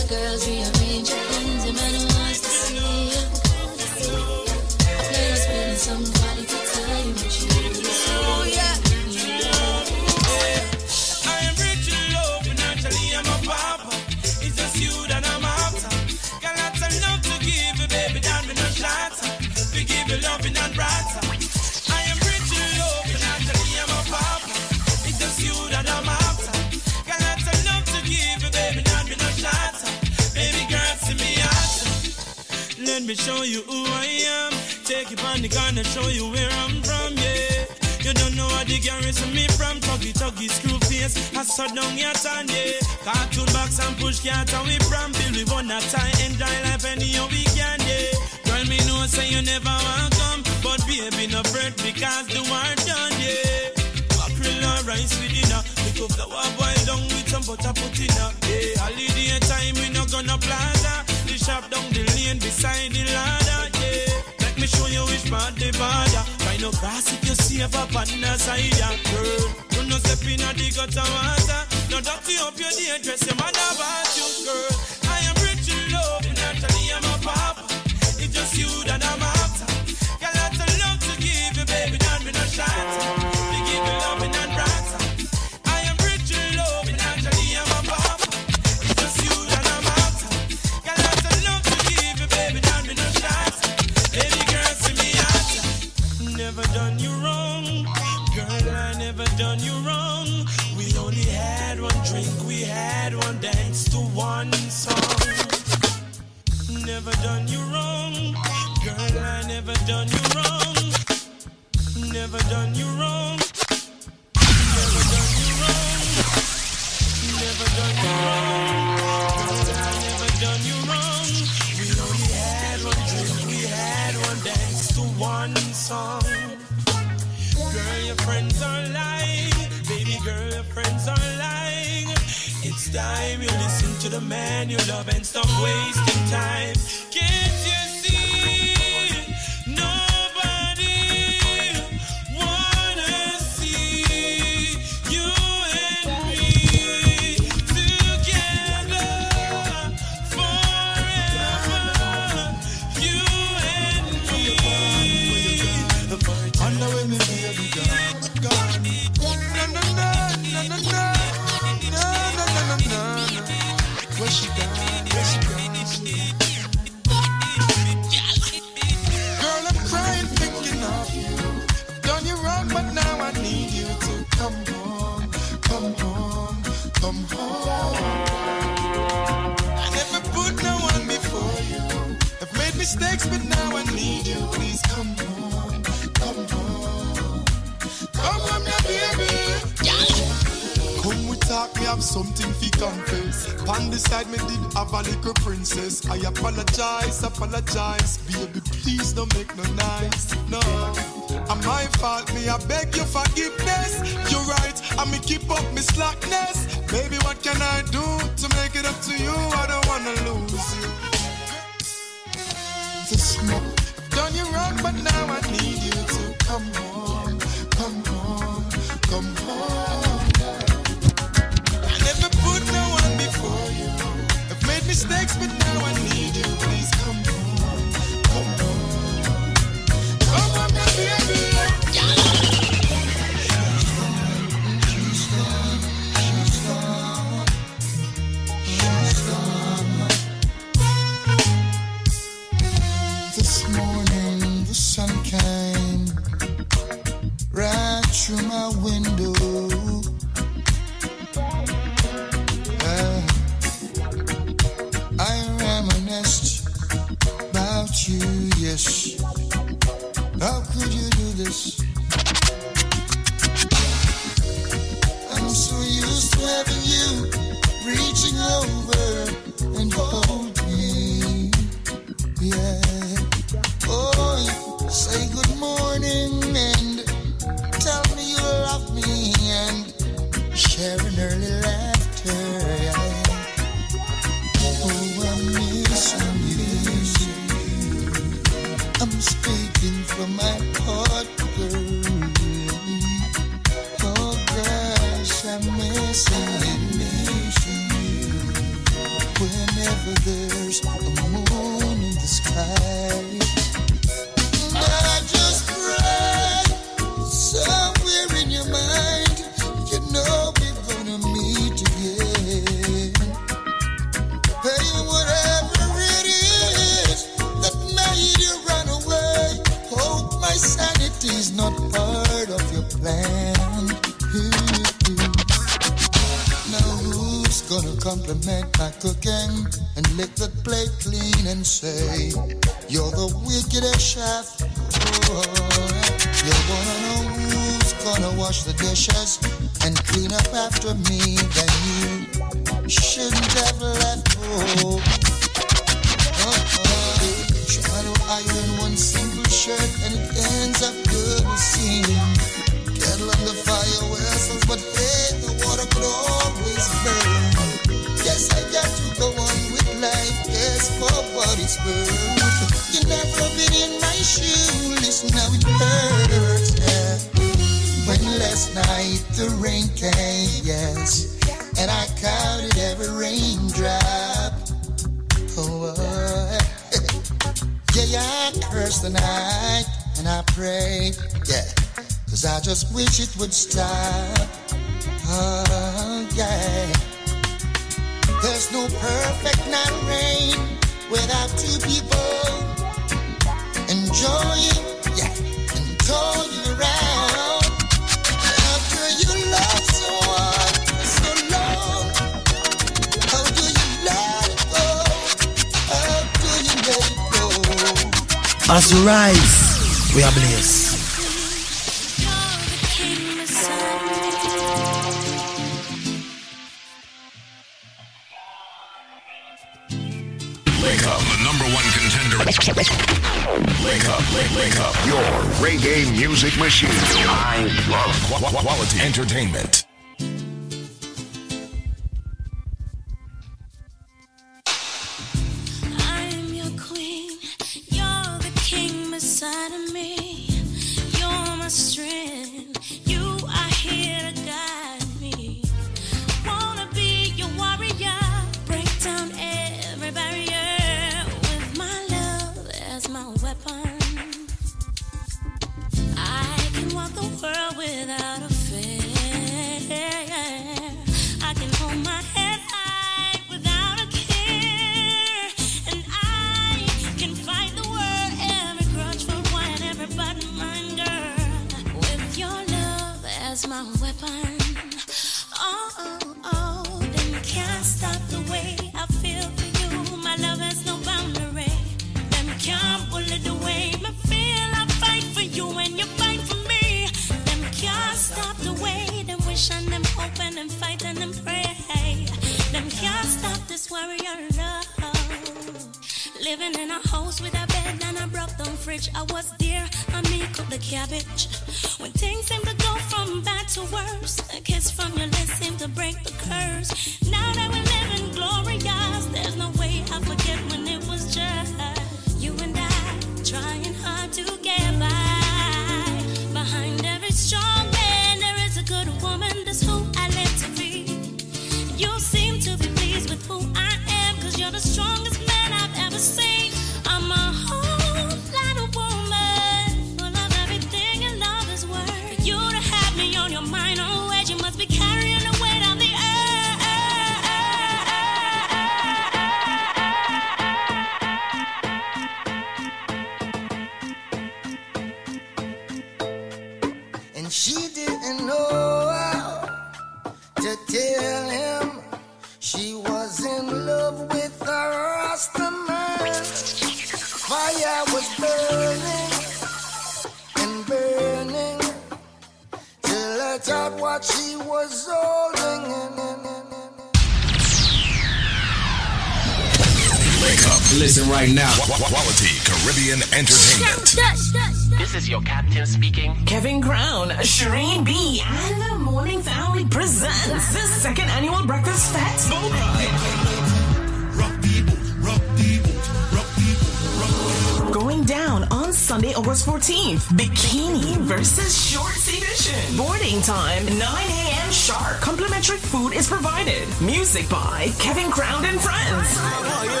Bikini 590.31 591.17
versus 591.17 591.75
Shorts 591.75 592.29
Edition. 592.29 592.95
Boarding 592.95 593.41
time, 593.41 593.85
9 593.85 593.99
a.m. 593.99 594.71
sharp. 594.71 595.19
Complimentary 595.19 595.77
food 595.77 596.13
is 596.13 596.29
provided. 596.29 596.87
Music 597.01 597.49
by 597.49 597.91
Kevin 597.99 598.31
Crown 598.31 598.63
and 598.63 598.79
Friends. 598.79 599.27
Oh, 599.37 600.00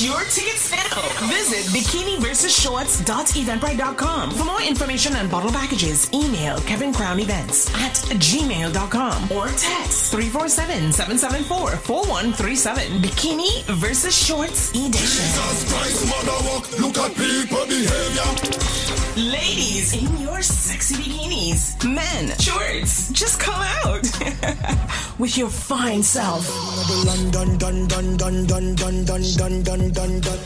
Get 0.00 0.08
your 0.08 0.20
tickets 0.20 0.70
now. 0.70 1.02
Visit 1.28 1.66
bikiniversusshorts.eventbrite.com. 1.76 4.30
For 4.30 4.44
more 4.44 4.62
information 4.62 5.14
and 5.16 5.30
bottle 5.30 5.50
packages, 5.50 6.10
email 6.14 6.58
Kevin 6.60 6.94
Crown 6.94 7.20
Events 7.20 7.68
at 7.74 7.92
gmail.com 8.16 9.30
or 9.30 9.48
text 9.48 10.14
347-774-4137. 10.14 13.02
Bikini 13.02 13.62
versus 13.74 14.16
Shorts 14.16 14.70
Edition. 14.70 15.26
Look 16.80 16.96
at 16.96 17.14
people 17.14 17.66
behavior. 17.66 18.24
Ladies 19.16 19.92
in 19.92 20.16
your 20.18 20.40
sexy 20.40 20.94
bikinis. 20.94 21.74
Men, 21.84 22.32
shorts, 22.38 23.10
just 23.12 23.38
come 23.38 23.60
out 23.84 24.08
with 25.18 25.36
your 25.36 25.50
fine 25.50 26.02
self. 26.02 26.48
Dun 26.90 27.30
dun 27.30 27.58
dun 27.58 27.86
dun 27.86 28.16
dun 28.16 28.46
dun 28.46 28.74
dun 28.74 29.04
dun 29.04 29.22
dun 29.22 29.62
dun 29.62 29.92
dun 29.92 30.20
dun. 30.20 30.38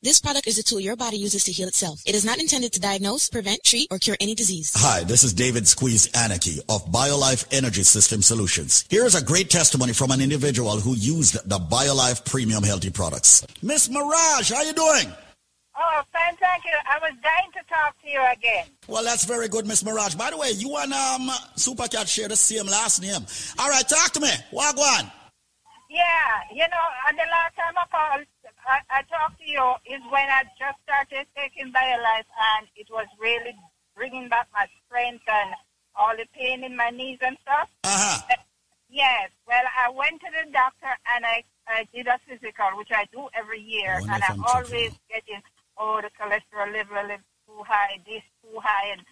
This 0.00 0.20
product 0.20 0.46
is 0.46 0.58
a 0.58 0.62
tool 0.62 0.80
your 0.80 0.96
body 0.96 1.18
uses 1.18 1.44
to 1.44 1.52
heal 1.52 1.68
itself. 1.68 2.00
It 2.06 2.14
is 2.14 2.24
not 2.24 2.38
intended 2.38 2.72
to 2.72 2.80
diagnose, 2.80 3.28
prevent, 3.28 3.62
treat, 3.62 3.88
or 3.90 3.98
cure 3.98 4.16
any 4.20 4.34
disease. 4.34 4.72
Hi, 4.74 5.04
this 5.04 5.22
is 5.22 5.34
David 5.34 5.68
Squeeze 5.68 6.10
Anarchy 6.12 6.60
of 6.68 6.84
BioLife 6.86 7.46
Energy 7.52 7.82
System 7.82 8.22
Solutions. 8.22 8.86
Here's 8.88 9.14
a 9.14 9.22
great 9.22 9.50
testimony 9.50 9.92
from 9.92 10.10
an 10.12 10.22
individual 10.22 10.80
who 10.80 10.96
used 10.96 11.34
the 11.48 11.58
BioLife 11.58 12.24
Premium 12.24 12.62
Healthy 12.62 12.90
products. 12.90 13.46
Miss 13.62 13.88
Maragh, 13.88 14.50
how 14.52 14.62
you 14.62 14.72
doing? 14.72 15.12
Oh, 15.84 16.02
fine, 16.12 16.36
thank 16.36 16.64
you. 16.64 16.76
I 16.86 16.98
was 17.00 17.12
dying 17.22 17.50
to 17.54 17.60
talk 17.68 18.00
to 18.02 18.08
you 18.08 18.22
again. 18.32 18.66
Well, 18.86 19.02
that's 19.02 19.24
very 19.24 19.48
good, 19.48 19.66
Miss 19.66 19.82
Maragh. 19.82 20.16
By 20.16 20.30
the 20.30 20.36
way, 20.36 20.52
you 20.52 20.76
and 20.76 20.92
um, 20.92 21.28
Supercat 21.56 22.06
share 22.06 22.28
the 22.28 22.36
same 22.36 22.66
last 22.66 23.02
name. 23.02 23.26
All 23.58 23.68
right, 23.68 23.88
talk 23.88 24.12
to 24.12 24.20
me. 24.20 24.30
Wagwan. 24.52 25.10
Yeah, 25.90 26.40
you 26.52 26.66
know, 26.68 26.86
and 27.08 27.18
the 27.18 27.26
last 27.28 27.56
time 27.56 27.74
I 27.76 27.84
called, 27.90 28.26
I, 28.66 28.78
I 28.90 29.02
talked 29.02 29.40
to 29.40 29.44
you 29.44 29.74
is 29.84 30.00
when 30.10 30.28
I 30.28 30.44
just 30.56 30.78
started 30.84 31.26
taking 31.36 31.72
BioLife, 31.72 32.30
and 32.56 32.68
it 32.76 32.86
was 32.90 33.06
really 33.18 33.54
bringing 33.96 34.28
back 34.28 34.46
my 34.54 34.66
strength 34.86 35.24
and 35.26 35.50
all 35.96 36.16
the 36.16 36.26
pain 36.32 36.64
in 36.64 36.76
my 36.76 36.90
knees 36.90 37.18
and 37.22 37.36
stuff. 37.42 37.68
Uh-huh. 37.84 38.36
Yes. 38.88 39.30
Well, 39.46 39.64
I 39.78 39.90
went 39.90 40.20
to 40.20 40.26
the 40.30 40.50
doctor 40.52 40.88
and 41.14 41.24
I, 41.24 41.44
I 41.66 41.86
did 41.94 42.06
a 42.06 42.18
physical, 42.28 42.66
which 42.76 42.90
I 42.92 43.06
do 43.12 43.28
every 43.34 43.60
year, 43.60 43.96
Wonder 44.00 44.14
and 44.14 44.24
I'm 44.28 44.44
always 44.44 44.92
getting, 45.08 45.42
oh, 45.82 46.00
the 46.00 46.10
cholesterol 46.14 46.72
level 46.72 47.10
is 47.10 47.20
too 47.46 47.62
high, 47.66 47.98
this 48.06 48.22
too 48.42 48.58
high, 48.62 48.92
and 48.92 49.02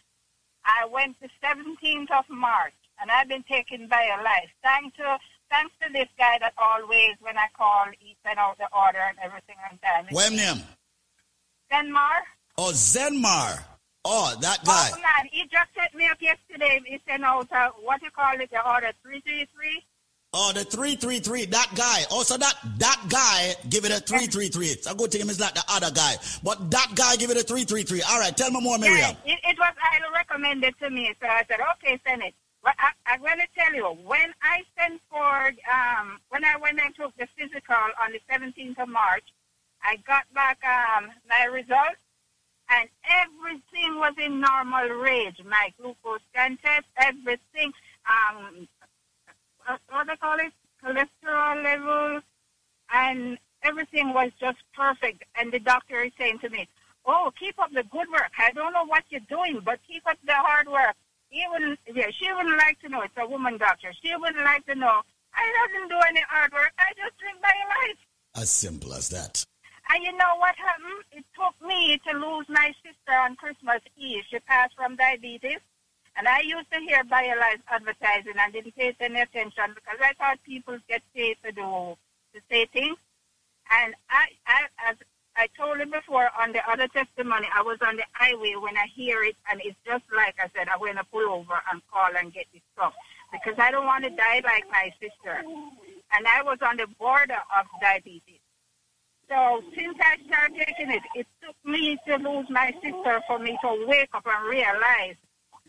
I 0.64 0.86
went 0.86 1.16
the 1.20 1.28
17th 1.42 2.10
of 2.16 2.24
March, 2.30 2.78
and 3.00 3.10
I've 3.10 3.28
been 3.28 3.42
taken 3.42 3.88
by 3.88 4.02
a 4.02 4.22
BioLife. 4.22 4.50
Thanks 4.62 4.96
to 4.98 5.18
thanks 5.50 5.74
to 5.82 5.92
this 5.92 6.08
guy 6.16 6.38
that 6.40 6.54
always, 6.56 7.16
when 7.20 7.36
I 7.36 7.46
call, 7.58 7.86
he 7.98 8.16
send 8.24 8.38
out 8.38 8.56
the 8.58 8.68
order 8.72 9.02
and 9.08 9.18
everything 9.20 9.56
on 9.68 9.78
time. 9.78 10.06
What 10.10 10.32
name? 10.32 10.62
Denmar? 11.72 12.22
Oh, 12.56 12.70
Zenmar. 12.72 13.64
Oh, 14.04 14.34
that 14.40 14.64
guy. 14.64 14.90
Oh, 14.94 15.00
man, 15.00 15.28
he 15.30 15.42
just 15.42 15.70
set 15.74 15.94
me 15.94 16.06
up 16.06 16.18
yesterday. 16.20 16.80
He 16.86 17.00
sent 17.06 17.24
out, 17.24 17.50
uh, 17.52 17.70
what 17.82 18.00
you 18.02 18.10
call 18.10 18.40
it, 18.40 18.50
the 18.50 18.64
order 18.66 18.92
333. 19.02 19.82
Oh, 20.32 20.52
the 20.54 20.62
333, 20.62 21.46
that 21.46 21.70
guy. 21.74 22.04
Also, 22.12 22.38
that 22.38 22.54
that 22.78 23.02
guy 23.08 23.52
give 23.68 23.84
it 23.84 23.90
a 23.90 23.98
333. 23.98 24.66
It's 24.66 24.86
a 24.86 24.94
good 24.94 25.10
thing 25.10 25.22
it's 25.22 25.40
not 25.40 25.56
the 25.56 25.64
other 25.68 25.90
guy. 25.90 26.14
But 26.44 26.70
that 26.70 26.92
guy 26.94 27.16
give 27.16 27.30
it 27.30 27.36
a 27.36 27.42
333. 27.42 28.02
All 28.02 28.20
right, 28.20 28.36
tell 28.36 28.50
me 28.52 28.60
more, 28.60 28.78
Miriam. 28.78 29.16
Yeah, 29.26 29.34
it, 29.34 29.40
it 29.42 29.58
was 29.58 29.74
highly 29.76 30.06
recommended 30.14 30.78
to 30.78 30.90
me, 30.90 31.12
so 31.20 31.26
I 31.26 31.42
said, 31.48 31.58
okay, 31.74 31.98
send 32.06 32.22
it. 32.22 32.34
But 32.62 32.74
I, 32.78 32.92
I'm 33.12 33.20
going 33.20 33.38
to 33.38 33.48
tell 33.58 33.74
you, 33.74 33.86
when 34.06 34.32
I 34.40 34.62
sent 34.78 35.00
for, 35.10 35.50
um, 35.66 36.20
when 36.28 36.44
I 36.44 36.56
went 36.58 36.78
and 36.78 36.94
took 36.94 37.16
the 37.16 37.26
physical 37.36 37.74
on 37.74 38.12
the 38.12 38.20
17th 38.30 38.78
of 38.78 38.88
March, 38.88 39.24
I 39.82 39.96
got 40.06 40.32
back 40.32 40.58
um, 40.62 41.10
my 41.28 41.46
results, 41.46 41.98
and 42.70 42.88
everything 43.02 43.98
was 43.98 44.14
in 44.16 44.38
normal 44.38 44.90
range. 45.02 45.42
My 45.44 45.72
glucose 45.76 46.20
test, 46.32 46.86
everything, 46.98 47.72
um, 48.06 48.68
uh, 49.70 49.76
what 49.90 50.06
they 50.06 50.16
call 50.16 50.38
it, 50.38 50.52
cholesterol 50.82 51.62
level, 51.62 52.20
and 52.92 53.38
everything 53.62 54.12
was 54.12 54.30
just 54.40 54.58
perfect. 54.74 55.24
And 55.36 55.52
the 55.52 55.60
doctor 55.60 56.02
is 56.02 56.12
saying 56.18 56.38
to 56.40 56.50
me, 56.50 56.68
"Oh, 57.06 57.32
keep 57.38 57.58
up 57.58 57.72
the 57.72 57.84
good 57.84 58.08
work. 58.10 58.32
I 58.38 58.52
don't 58.52 58.72
know 58.72 58.86
what 58.86 59.04
you're 59.10 59.28
doing, 59.28 59.60
but 59.64 59.78
keep 59.86 60.06
up 60.06 60.18
the 60.24 60.34
hard 60.34 60.68
work." 60.68 60.96
He 61.28 61.44
wouldn't, 61.50 61.78
yeah, 61.94 62.10
she 62.10 62.32
wouldn't 62.32 62.58
like 62.58 62.80
to 62.80 62.88
know. 62.88 63.02
It's 63.02 63.14
a 63.16 63.26
woman 63.26 63.56
doctor. 63.56 63.92
She 64.02 64.14
wouldn't 64.16 64.44
like 64.44 64.66
to 64.66 64.74
know. 64.74 65.02
I 65.32 65.68
didn't 65.72 65.88
do 65.88 66.00
any 66.08 66.22
hard 66.28 66.52
work. 66.52 66.72
I 66.76 66.92
just 66.96 67.16
drink 67.18 67.38
my 67.40 67.54
life. 67.68 67.98
As 68.34 68.50
simple 68.50 68.92
as 68.92 69.08
that. 69.10 69.46
And 69.90 70.02
you 70.04 70.12
know 70.12 70.36
what 70.38 70.54
happened? 70.56 71.04
It 71.12 71.24
took 71.34 71.54
me 71.66 72.00
to 72.06 72.18
lose 72.18 72.46
my 72.48 72.74
sister 72.82 73.14
on 73.14 73.36
Christmas 73.36 73.80
Eve. 73.96 74.24
She 74.28 74.38
passed 74.40 74.74
from 74.76 74.96
diabetes. 74.96 75.58
And 76.20 76.28
I 76.28 76.40
used 76.40 76.70
to 76.70 76.80
hear 76.80 77.02
BioLife 77.04 77.64
advertising 77.70 78.34
and 78.38 78.52
didn't 78.52 78.76
pay 78.76 78.94
any 79.00 79.20
attention 79.22 79.72
because 79.74 79.98
I 80.04 80.12
thought 80.18 80.38
people 80.44 80.76
get 80.86 81.00
paid 81.16 81.38
to 81.42 81.50
do, 81.50 81.96
to 82.34 82.40
say 82.50 82.66
things. 82.66 82.98
And 83.72 83.94
I, 84.10 84.26
I, 84.46 84.90
as 84.90 84.96
I 85.34 85.48
told 85.56 85.78
you 85.78 85.86
before 85.86 86.28
on 86.38 86.52
the 86.52 86.60
other 86.70 86.88
testimony, 86.88 87.48
I 87.56 87.62
was 87.62 87.78
on 87.80 87.96
the 87.96 88.04
highway 88.12 88.52
when 88.60 88.76
I 88.76 88.84
hear 88.94 89.22
it, 89.22 89.34
and 89.50 89.62
it's 89.64 89.78
just 89.86 90.04
like 90.14 90.34
I 90.38 90.50
said, 90.54 90.68
I'm 90.68 90.80
going 90.80 90.96
to 90.96 91.04
pull 91.04 91.26
over 91.26 91.56
and 91.72 91.80
call 91.90 92.10
and 92.14 92.30
get 92.34 92.44
this 92.52 92.60
stuff 92.74 92.92
because 93.32 93.54
I 93.56 93.70
don't 93.70 93.86
want 93.86 94.04
to 94.04 94.10
die 94.10 94.42
like 94.44 94.68
my 94.70 94.92
sister. 95.00 95.40
And 96.12 96.26
I 96.26 96.42
was 96.42 96.58
on 96.60 96.76
the 96.76 96.86
border 96.98 97.40
of 97.58 97.64
diabetes. 97.80 98.44
So 99.26 99.62
since 99.74 99.96
I 99.98 100.18
started 100.28 100.66
taking 100.68 100.90
it, 100.90 101.02
it 101.14 101.26
took 101.42 101.56
me 101.64 101.96
to 102.08 102.16
lose 102.16 102.50
my 102.50 102.74
sister 102.82 103.22
for 103.26 103.38
me 103.38 103.56
to 103.62 103.86
wake 103.88 104.10
up 104.12 104.26
and 104.26 104.50
realize 104.50 105.16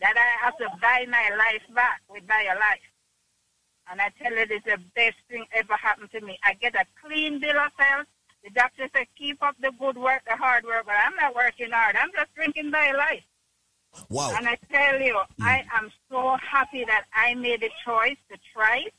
that 0.02 0.16
I 0.18 0.46
have 0.46 0.58
to 0.58 0.68
buy 0.82 1.06
my 1.10 1.30
life 1.36 1.64
back 1.74 2.02
with 2.10 2.24
my 2.28 2.46
life. 2.54 2.82
And 3.90 4.02
I 4.02 4.10
tell 4.22 4.32
you, 4.32 4.46
it's 4.50 4.66
the 4.66 4.78
best 4.96 5.18
thing 5.30 5.46
ever 5.54 5.76
happened 5.76 6.12
to 6.12 6.22
me. 6.22 6.40
I 6.44 6.54
get 6.54 6.76
a 6.76 6.86
clean 7.04 7.40
bill 7.40 7.58
of 7.58 7.72
health. 7.78 8.08
The 8.44 8.50
doctor 8.50 8.88
said, 8.96 9.08
keep 9.18 9.42
up 9.44 9.56
the 9.62 9.72
good 9.80 9.98
work, 9.98 10.24
the 10.28 10.36
hard 10.36 10.66
work, 10.66 10.86
but 10.86 10.96
I'm 10.96 11.16
not 11.16 11.36
working 11.36 11.72
hard. 11.72 11.96
I'm 11.96 12.12
just 12.14 12.34
drinking 12.34 12.72
my 12.72 12.92
life. 12.92 13.24
Wow. 14.10 14.34
And 14.36 14.48
I 14.48 14.58
tell 14.72 15.00
you, 15.00 15.20
hmm. 15.38 15.44
I 15.44 15.66
am 15.74 15.92
so 16.10 16.38
happy 16.38 16.84
that 16.86 17.06
I 17.14 17.36
made 17.36 17.64
a 17.64 17.70
choice 17.86 18.18
to 18.32 18.38
try 18.54 18.84
it. 18.88 18.94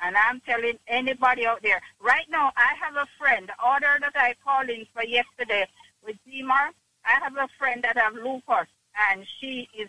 And 0.00 0.16
I'm 0.16 0.40
telling 0.40 0.78
anybody 0.86 1.46
out 1.46 1.62
there, 1.62 1.80
right 2.00 2.26
now, 2.30 2.52
I 2.56 2.74
have 2.80 2.96
a 2.96 3.06
friend, 3.18 3.48
the 3.48 3.66
order 3.66 3.98
that 4.00 4.12
I 4.14 4.34
called 4.44 4.68
in 4.68 4.86
for 4.92 5.02
yesterday 5.04 5.66
with 6.04 6.16
Zimar, 6.26 6.70
I 7.04 7.18
have 7.22 7.36
a 7.36 7.48
friend 7.58 7.82
that 7.82 7.96
have 7.96 8.14
lupus, 8.14 8.68
and 9.10 9.26
she 9.40 9.68
is 9.76 9.88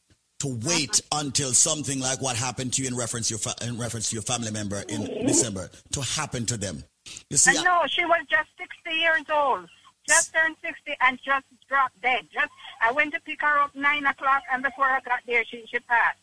to 0.41 0.59
wait 0.65 1.01
until 1.11 1.53
something 1.53 1.99
like 1.99 2.19
what 2.19 2.35
happened 2.35 2.73
to 2.73 2.81
you 2.81 2.87
in 2.87 2.95
reference 2.95 3.27
to 3.27 3.33
your, 3.33 3.39
fa- 3.39 3.55
in 3.61 3.77
reference 3.77 4.09
to 4.09 4.15
your 4.15 4.23
family 4.23 4.49
member 4.51 4.83
in 4.89 5.05
December 5.25 5.69
to 5.91 6.01
happen 6.01 6.45
to 6.47 6.57
them. 6.57 6.83
You 7.29 7.37
see, 7.37 7.55
and 7.55 7.63
no, 7.63 7.83
she 7.87 8.03
was 8.05 8.25
just 8.29 8.49
60 8.57 8.99
years 8.99 9.21
old. 9.31 9.67
Just 10.07 10.33
turned 10.33 10.55
60 10.63 10.95
and 11.01 11.19
just 11.23 11.45
dropped 11.69 12.01
dead. 12.01 12.27
Just 12.33 12.49
I 12.81 12.91
went 12.91 13.13
to 13.13 13.19
pick 13.21 13.41
her 13.41 13.59
up 13.59 13.75
9 13.75 14.05
o'clock, 14.07 14.41
and 14.51 14.63
before 14.63 14.85
I 14.85 14.99
got 15.01 15.19
there, 15.27 15.45
she, 15.45 15.63
she 15.71 15.77
passed. 15.79 16.17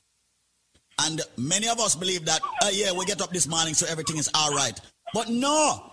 And 1.01 1.21
many 1.37 1.69
of 1.69 1.79
us 1.79 1.95
believe 1.95 2.25
that, 2.25 2.41
uh, 2.63 2.71
yeah, 2.73 2.91
we 2.93 3.05
get 3.07 3.23
up 3.23 3.31
this 3.31 3.47
morning 3.47 3.75
so 3.75 3.87
everything 3.89 4.17
is 4.17 4.29
all 4.35 4.53
right. 4.53 4.79
But 5.15 5.29
no, 5.29 5.93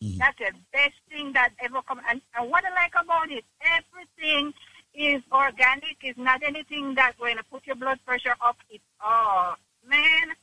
That's 0.00 0.38
the 0.38 0.52
best 0.72 0.94
thing 1.10 1.32
that 1.34 1.50
ever 1.62 1.82
come. 1.82 2.00
And, 2.08 2.20
and 2.36 2.50
what 2.50 2.64
I 2.64 2.70
like 2.70 2.94
about 2.98 3.30
it, 3.30 3.44
everything 3.60 4.52
is 4.94 5.22
organic. 5.30 5.96
It's 6.02 6.18
not 6.18 6.42
anything 6.42 6.94
that's 6.94 7.18
going 7.18 7.36
to 7.36 7.44
put 7.44 7.66
your 7.66 7.76
blood 7.76 7.98
pressure 8.06 8.34
up. 8.40 8.56
It's, 8.70 8.82
oh, 9.04 9.54
man, 9.86 10.34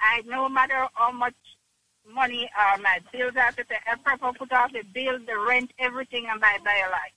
I 0.00 0.22
no 0.26 0.48
matter 0.48 0.88
how 0.94 1.12
much 1.12 1.34
money 2.12 2.48
uh, 2.58 2.78
my 2.82 2.98
bills 3.12 3.34
have 3.36 3.56
to 3.56 3.64
pay, 3.64 3.76
I 3.90 3.96
prefer 3.96 4.32
put 4.32 4.52
off 4.52 4.72
the 4.72 4.82
bill, 4.82 5.18
the 5.18 5.38
rent, 5.38 5.72
everything, 5.78 6.26
and 6.30 6.40
buy 6.40 6.58
BioLife. 6.64 7.14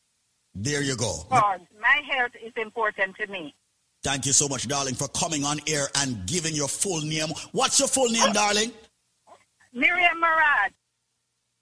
There 0.56 0.82
you 0.82 0.96
go. 0.96 1.24
Because 1.30 1.62
my 1.82 2.02
health 2.08 2.32
is 2.44 2.54
important 2.56 3.16
to 3.18 3.28
me. 3.28 3.56
Thank 4.02 4.26
you 4.26 4.32
so 4.32 4.48
much, 4.48 4.68
darling, 4.68 4.96
for 4.96 5.08
coming 5.10 5.44
on 5.44 5.60
air 5.68 5.88
and 5.98 6.26
giving 6.26 6.56
your 6.56 6.68
full 6.68 7.02
name. 7.02 7.30
What's 7.52 7.80
your 7.80 7.88
full 7.88 8.10
name, 8.10 8.32
darling? 8.32 8.72
Miriam 9.74 10.22
Maragh. 10.22 10.72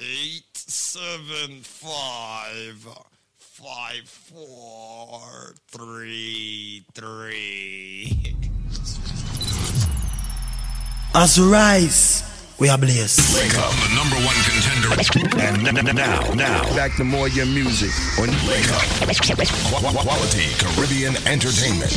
eight 0.00 0.56
seven 0.56 1.60
five 1.62 2.86
five 3.38 4.08
four 4.08 5.54
three 5.68 6.84
three. 6.94 8.34
As 11.14 11.38
we 11.38 11.44
rise, 11.50 12.22
we 12.58 12.68
are 12.68 12.78
blessed. 12.78 13.34
Wake 13.34 13.58
up, 13.58 13.72
the 13.72 13.94
number 13.94 14.16
one 14.24 14.36
contender. 14.46 14.90
And 15.44 15.66
n- 15.68 15.88
n- 15.88 15.96
now, 15.96 16.20
now, 16.34 16.62
back 16.76 16.94
to 16.96 17.04
more 17.04 17.28
your 17.28 17.46
music 17.46 17.90
on 18.20 18.28
Wake 18.48 18.70
Up. 18.72 18.82
Qu- 19.20 19.34
qu- 19.34 19.98
Quality 19.98 20.46
Caribbean 20.58 21.16
Entertainment. 21.26 21.90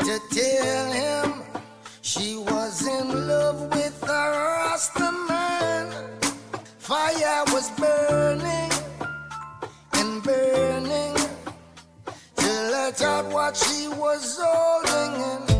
to 0.00 0.18
tell 0.30 0.92
him 0.92 1.39
she 2.02 2.36
was 2.36 2.86
in 2.86 3.28
love 3.28 3.60
with 3.74 4.02
a 4.02 4.06
Rasta 4.06 5.12
man. 5.28 5.92
Fire 6.78 7.44
was 7.48 7.70
burning 7.72 8.70
and 9.92 10.22
burning 10.22 11.14
till 12.36 12.74
I 12.74 12.90
thought 12.92 13.26
what 13.32 13.56
she 13.56 13.88
was 13.88 14.38
holding 14.42 15.14
in, 15.32 15.59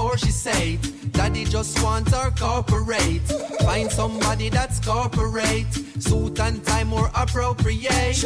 before 0.00 0.16
she 0.16 0.30
say. 0.30 0.78
Daddy 1.12 1.44
just 1.44 1.82
wants 1.82 2.10
her 2.12 2.30
corporate. 2.30 3.26
Find 3.66 3.90
somebody 3.90 4.48
that's 4.48 4.80
corporate. 4.80 5.72
Suit 5.98 6.40
and 6.40 6.64
tie 6.64 6.84
more 6.84 7.10
appropriate. 7.14 8.22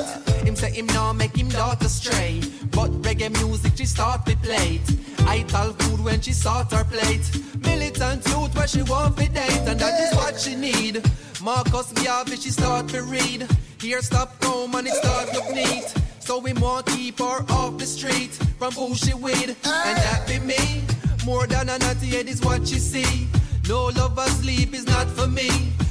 Him 0.47 0.55
say 0.55 0.71
him 0.71 0.87
now 0.87 1.13
make 1.13 1.37
him 1.37 1.49
daughter 1.49 1.89
stray. 1.89 2.41
But 2.71 2.91
reggae 3.03 3.33
music 3.43 3.73
she 3.77 3.87
start 3.87 4.25
to 4.27 4.37
play 4.37 4.81
it. 4.81 4.89
I 5.27 5.43
tell 5.43 5.73
food 5.73 6.01
when 6.05 6.21
she 6.21 6.33
sort 6.33 6.71
her 6.71 6.85
plate. 6.85 7.27
Militant 7.59 8.25
youth 8.29 8.55
where 8.55 8.69
she 8.69 8.83
want 8.83 9.17
to 9.17 9.29
date. 9.29 9.65
And 9.67 9.81
that 9.81 10.01
is 10.01 10.15
what 10.17 10.39
she 10.39 10.55
need. 10.55 11.03
Marcus 11.43 11.91
Garvey 11.93 12.37
she 12.37 12.51
start 12.51 12.87
to 12.91 13.03
read. 13.03 13.49
Here 13.81 14.01
stop 14.01 14.31
home 14.45 14.77
and 14.77 14.87
it 14.87 14.95
start 14.95 15.33
look 15.35 15.51
neat. 15.53 15.93
So 16.21 16.39
we 16.39 16.53
want 16.53 16.87
keep 16.87 17.19
her 17.19 17.45
off 17.51 17.79
the 17.79 17.85
street 17.85 18.33
from 18.59 18.73
who 18.73 18.95
she 18.95 19.13
with, 19.13 19.51
and 19.67 19.97
that 20.05 20.25
be 20.27 20.39
me. 20.39 20.94
More 21.25 21.47
than 21.47 21.71
a 21.71 21.79
naughty 21.79 22.09
head 22.09 22.29
is 22.29 22.43
what 22.43 22.69
she 22.69 22.79
see. 22.79 23.29
No 23.67 23.87
lover 23.87 24.27
sleep 24.27 24.75
is 24.75 24.87
not 24.87 25.09
for 25.09 25.27
me, 25.27 25.49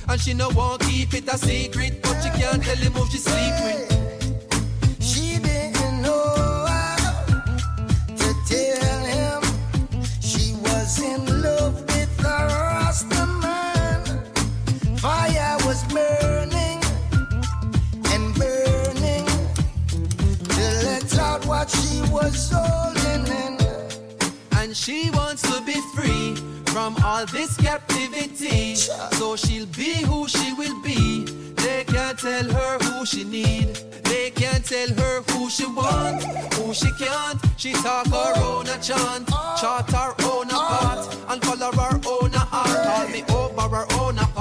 and 0.07 0.21
she 0.21 0.33
no 0.35 0.49
want 0.49 0.81
keep 0.81 1.11
it 1.15 1.27
a 1.27 1.37
secret, 1.37 2.03
but 2.03 2.21
she 2.21 2.29
can't 2.39 2.63
tell 2.63 2.75
him 2.75 2.93
who 2.93 3.09
she 3.09 3.17
sleep 3.17 3.55
with. 3.65 5.01
She 5.01 5.39
didn't 5.39 6.01
know 6.03 6.65
how 6.67 6.95
to 8.15 8.29
tell 8.47 9.05
him 9.05 9.41
she 10.21 10.53
was 10.53 11.01
in 11.01 11.33
She 24.73 25.11
wants 25.11 25.43
to 25.43 25.61
be 25.61 25.79
free 25.93 26.35
from 26.65 26.97
all 27.05 27.27
this 27.27 27.55
captivity. 27.57 28.73
So 28.73 29.35
she'll 29.35 29.67
be 29.67 30.01
who 30.03 30.27
she 30.27 30.51
will 30.53 30.81
be. 30.81 31.25
They 31.25 31.83
can't 31.83 32.17
tell 32.17 32.49
her 32.49 32.79
who 32.79 33.05
she 33.05 33.23
need. 33.23 33.75
They 34.03 34.31
can't 34.31 34.65
tell 34.65 34.89
her 34.89 35.21
who 35.29 35.49
she 35.51 35.67
want, 35.67 36.23
who 36.55 36.73
she 36.73 36.91
can't. 36.97 37.39
She 37.55 37.73
talk 37.73 38.07
her 38.07 38.33
own 38.41 38.67
a 38.67 38.77
chant, 38.81 39.27
chart 39.61 39.91
her 39.91 40.15
own 40.23 40.47
a 40.47 40.57
path, 40.57 41.29
and 41.29 41.43
follow 41.43 41.71
her 41.71 42.01
own 42.07 42.33
a 42.33 42.39
heart. 42.39 42.87
Call 42.87 43.07
me 43.09 43.23
over 43.29 43.75
her 43.75 43.85
own 44.01 44.17
apartment. 44.17 44.32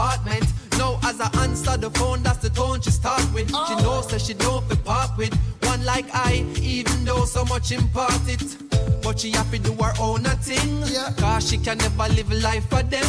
Now 1.72 1.78
as 1.78 1.84
I 1.84 1.86
answer 1.86 1.90
the 1.90 1.98
phone, 1.98 2.22
that's 2.22 2.38
the 2.38 2.50
tone 2.50 2.80
she 2.80 2.90
start 2.90 3.22
with. 3.32 3.48
She 3.48 3.54
oh. 3.56 3.80
knows 3.82 4.06
that 4.08 4.20
she 4.20 4.34
don't 4.34 4.68
the 4.68 4.76
part 4.76 5.16
with 5.16 5.34
one 5.64 5.84
like 5.84 6.06
I, 6.12 6.44
even 6.60 7.04
though 7.04 7.24
so 7.24 7.44
much 7.44 7.72
impart 7.72 8.28
it. 8.28 8.56
But 9.02 9.20
she 9.20 9.30
happy 9.30 9.58
do 9.58 9.72
her 9.74 9.92
own 10.00 10.26
a 10.26 10.36
thing. 10.36 10.82
Cause 11.16 11.48
she 11.48 11.58
can 11.58 11.78
never 11.78 12.08
live 12.14 12.30
a 12.30 12.34
life 12.36 12.68
for 12.68 12.82
them. 12.82 13.04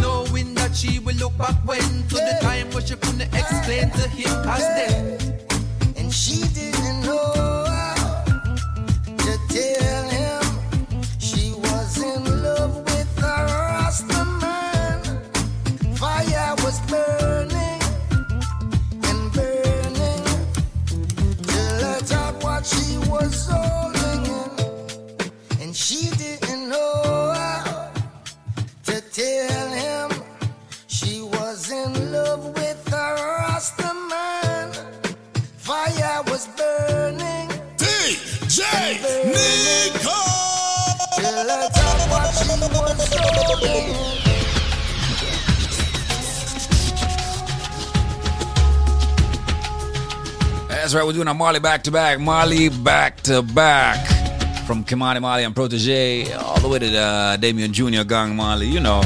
Knowing 0.00 0.54
that 0.54 0.74
she 0.74 0.98
will 0.98 1.16
look 1.16 1.36
back 1.38 1.56
when 1.64 1.80
to 1.80 2.14
the 2.14 2.38
time 2.42 2.70
when 2.72 2.84
she 2.84 2.94
couldn't 2.94 3.22
explain 3.34 3.90
to 3.90 4.08
him. 4.08 4.44
Cause 4.44 4.66
then. 4.76 5.18
And 5.96 6.12
she 6.12 6.42
didn't 6.48 7.02
know 7.02 7.64
how 7.68 8.24
to 9.06 9.38
tell 9.48 10.08
him 10.08 10.42
she 11.18 11.52
was 11.52 11.98
in 12.02 12.42
love 12.42 12.76
with 12.84 13.18
a 13.18 13.44
Rasta 13.46 14.24
man. 14.40 15.96
Fire 15.96 16.54
was 16.62 16.80
burning 16.90 17.23
love 32.36 32.46
with 32.56 32.92
a 32.92 33.14
Rasta 33.14 33.94
man. 34.10 34.72
Fire 35.56 36.22
was 36.26 36.48
burning. 36.56 37.48
DJ 37.76 38.60
Nico! 39.34 40.18
To 41.16 41.28
let 41.48 41.78
out 41.78 42.00
what 42.10 42.28
she 42.34 42.44
was 42.48 43.14
holding. 43.14 43.88
That's 50.68 50.94
right, 50.94 51.06
we're 51.06 51.12
doing 51.12 51.28
a 51.28 51.34
Marley 51.34 51.60
back 51.60 51.84
to 51.84 51.90
back. 51.90 52.18
Marley 52.18 52.68
back 52.68 53.20
to 53.22 53.42
back. 53.42 54.10
From 54.66 54.82
Ky-Mani 54.82 55.20
Marley 55.20 55.44
and 55.44 55.54
Protoje 55.54 56.34
all 56.38 56.58
the 56.58 56.68
way 56.68 56.78
to 56.78 56.96
uh, 56.96 57.32
the 57.32 57.38
Damian 57.38 57.72
Jr. 57.72 58.02
Gong 58.02 58.34
Marley, 58.34 58.66
you 58.66 58.80
know. 58.80 59.02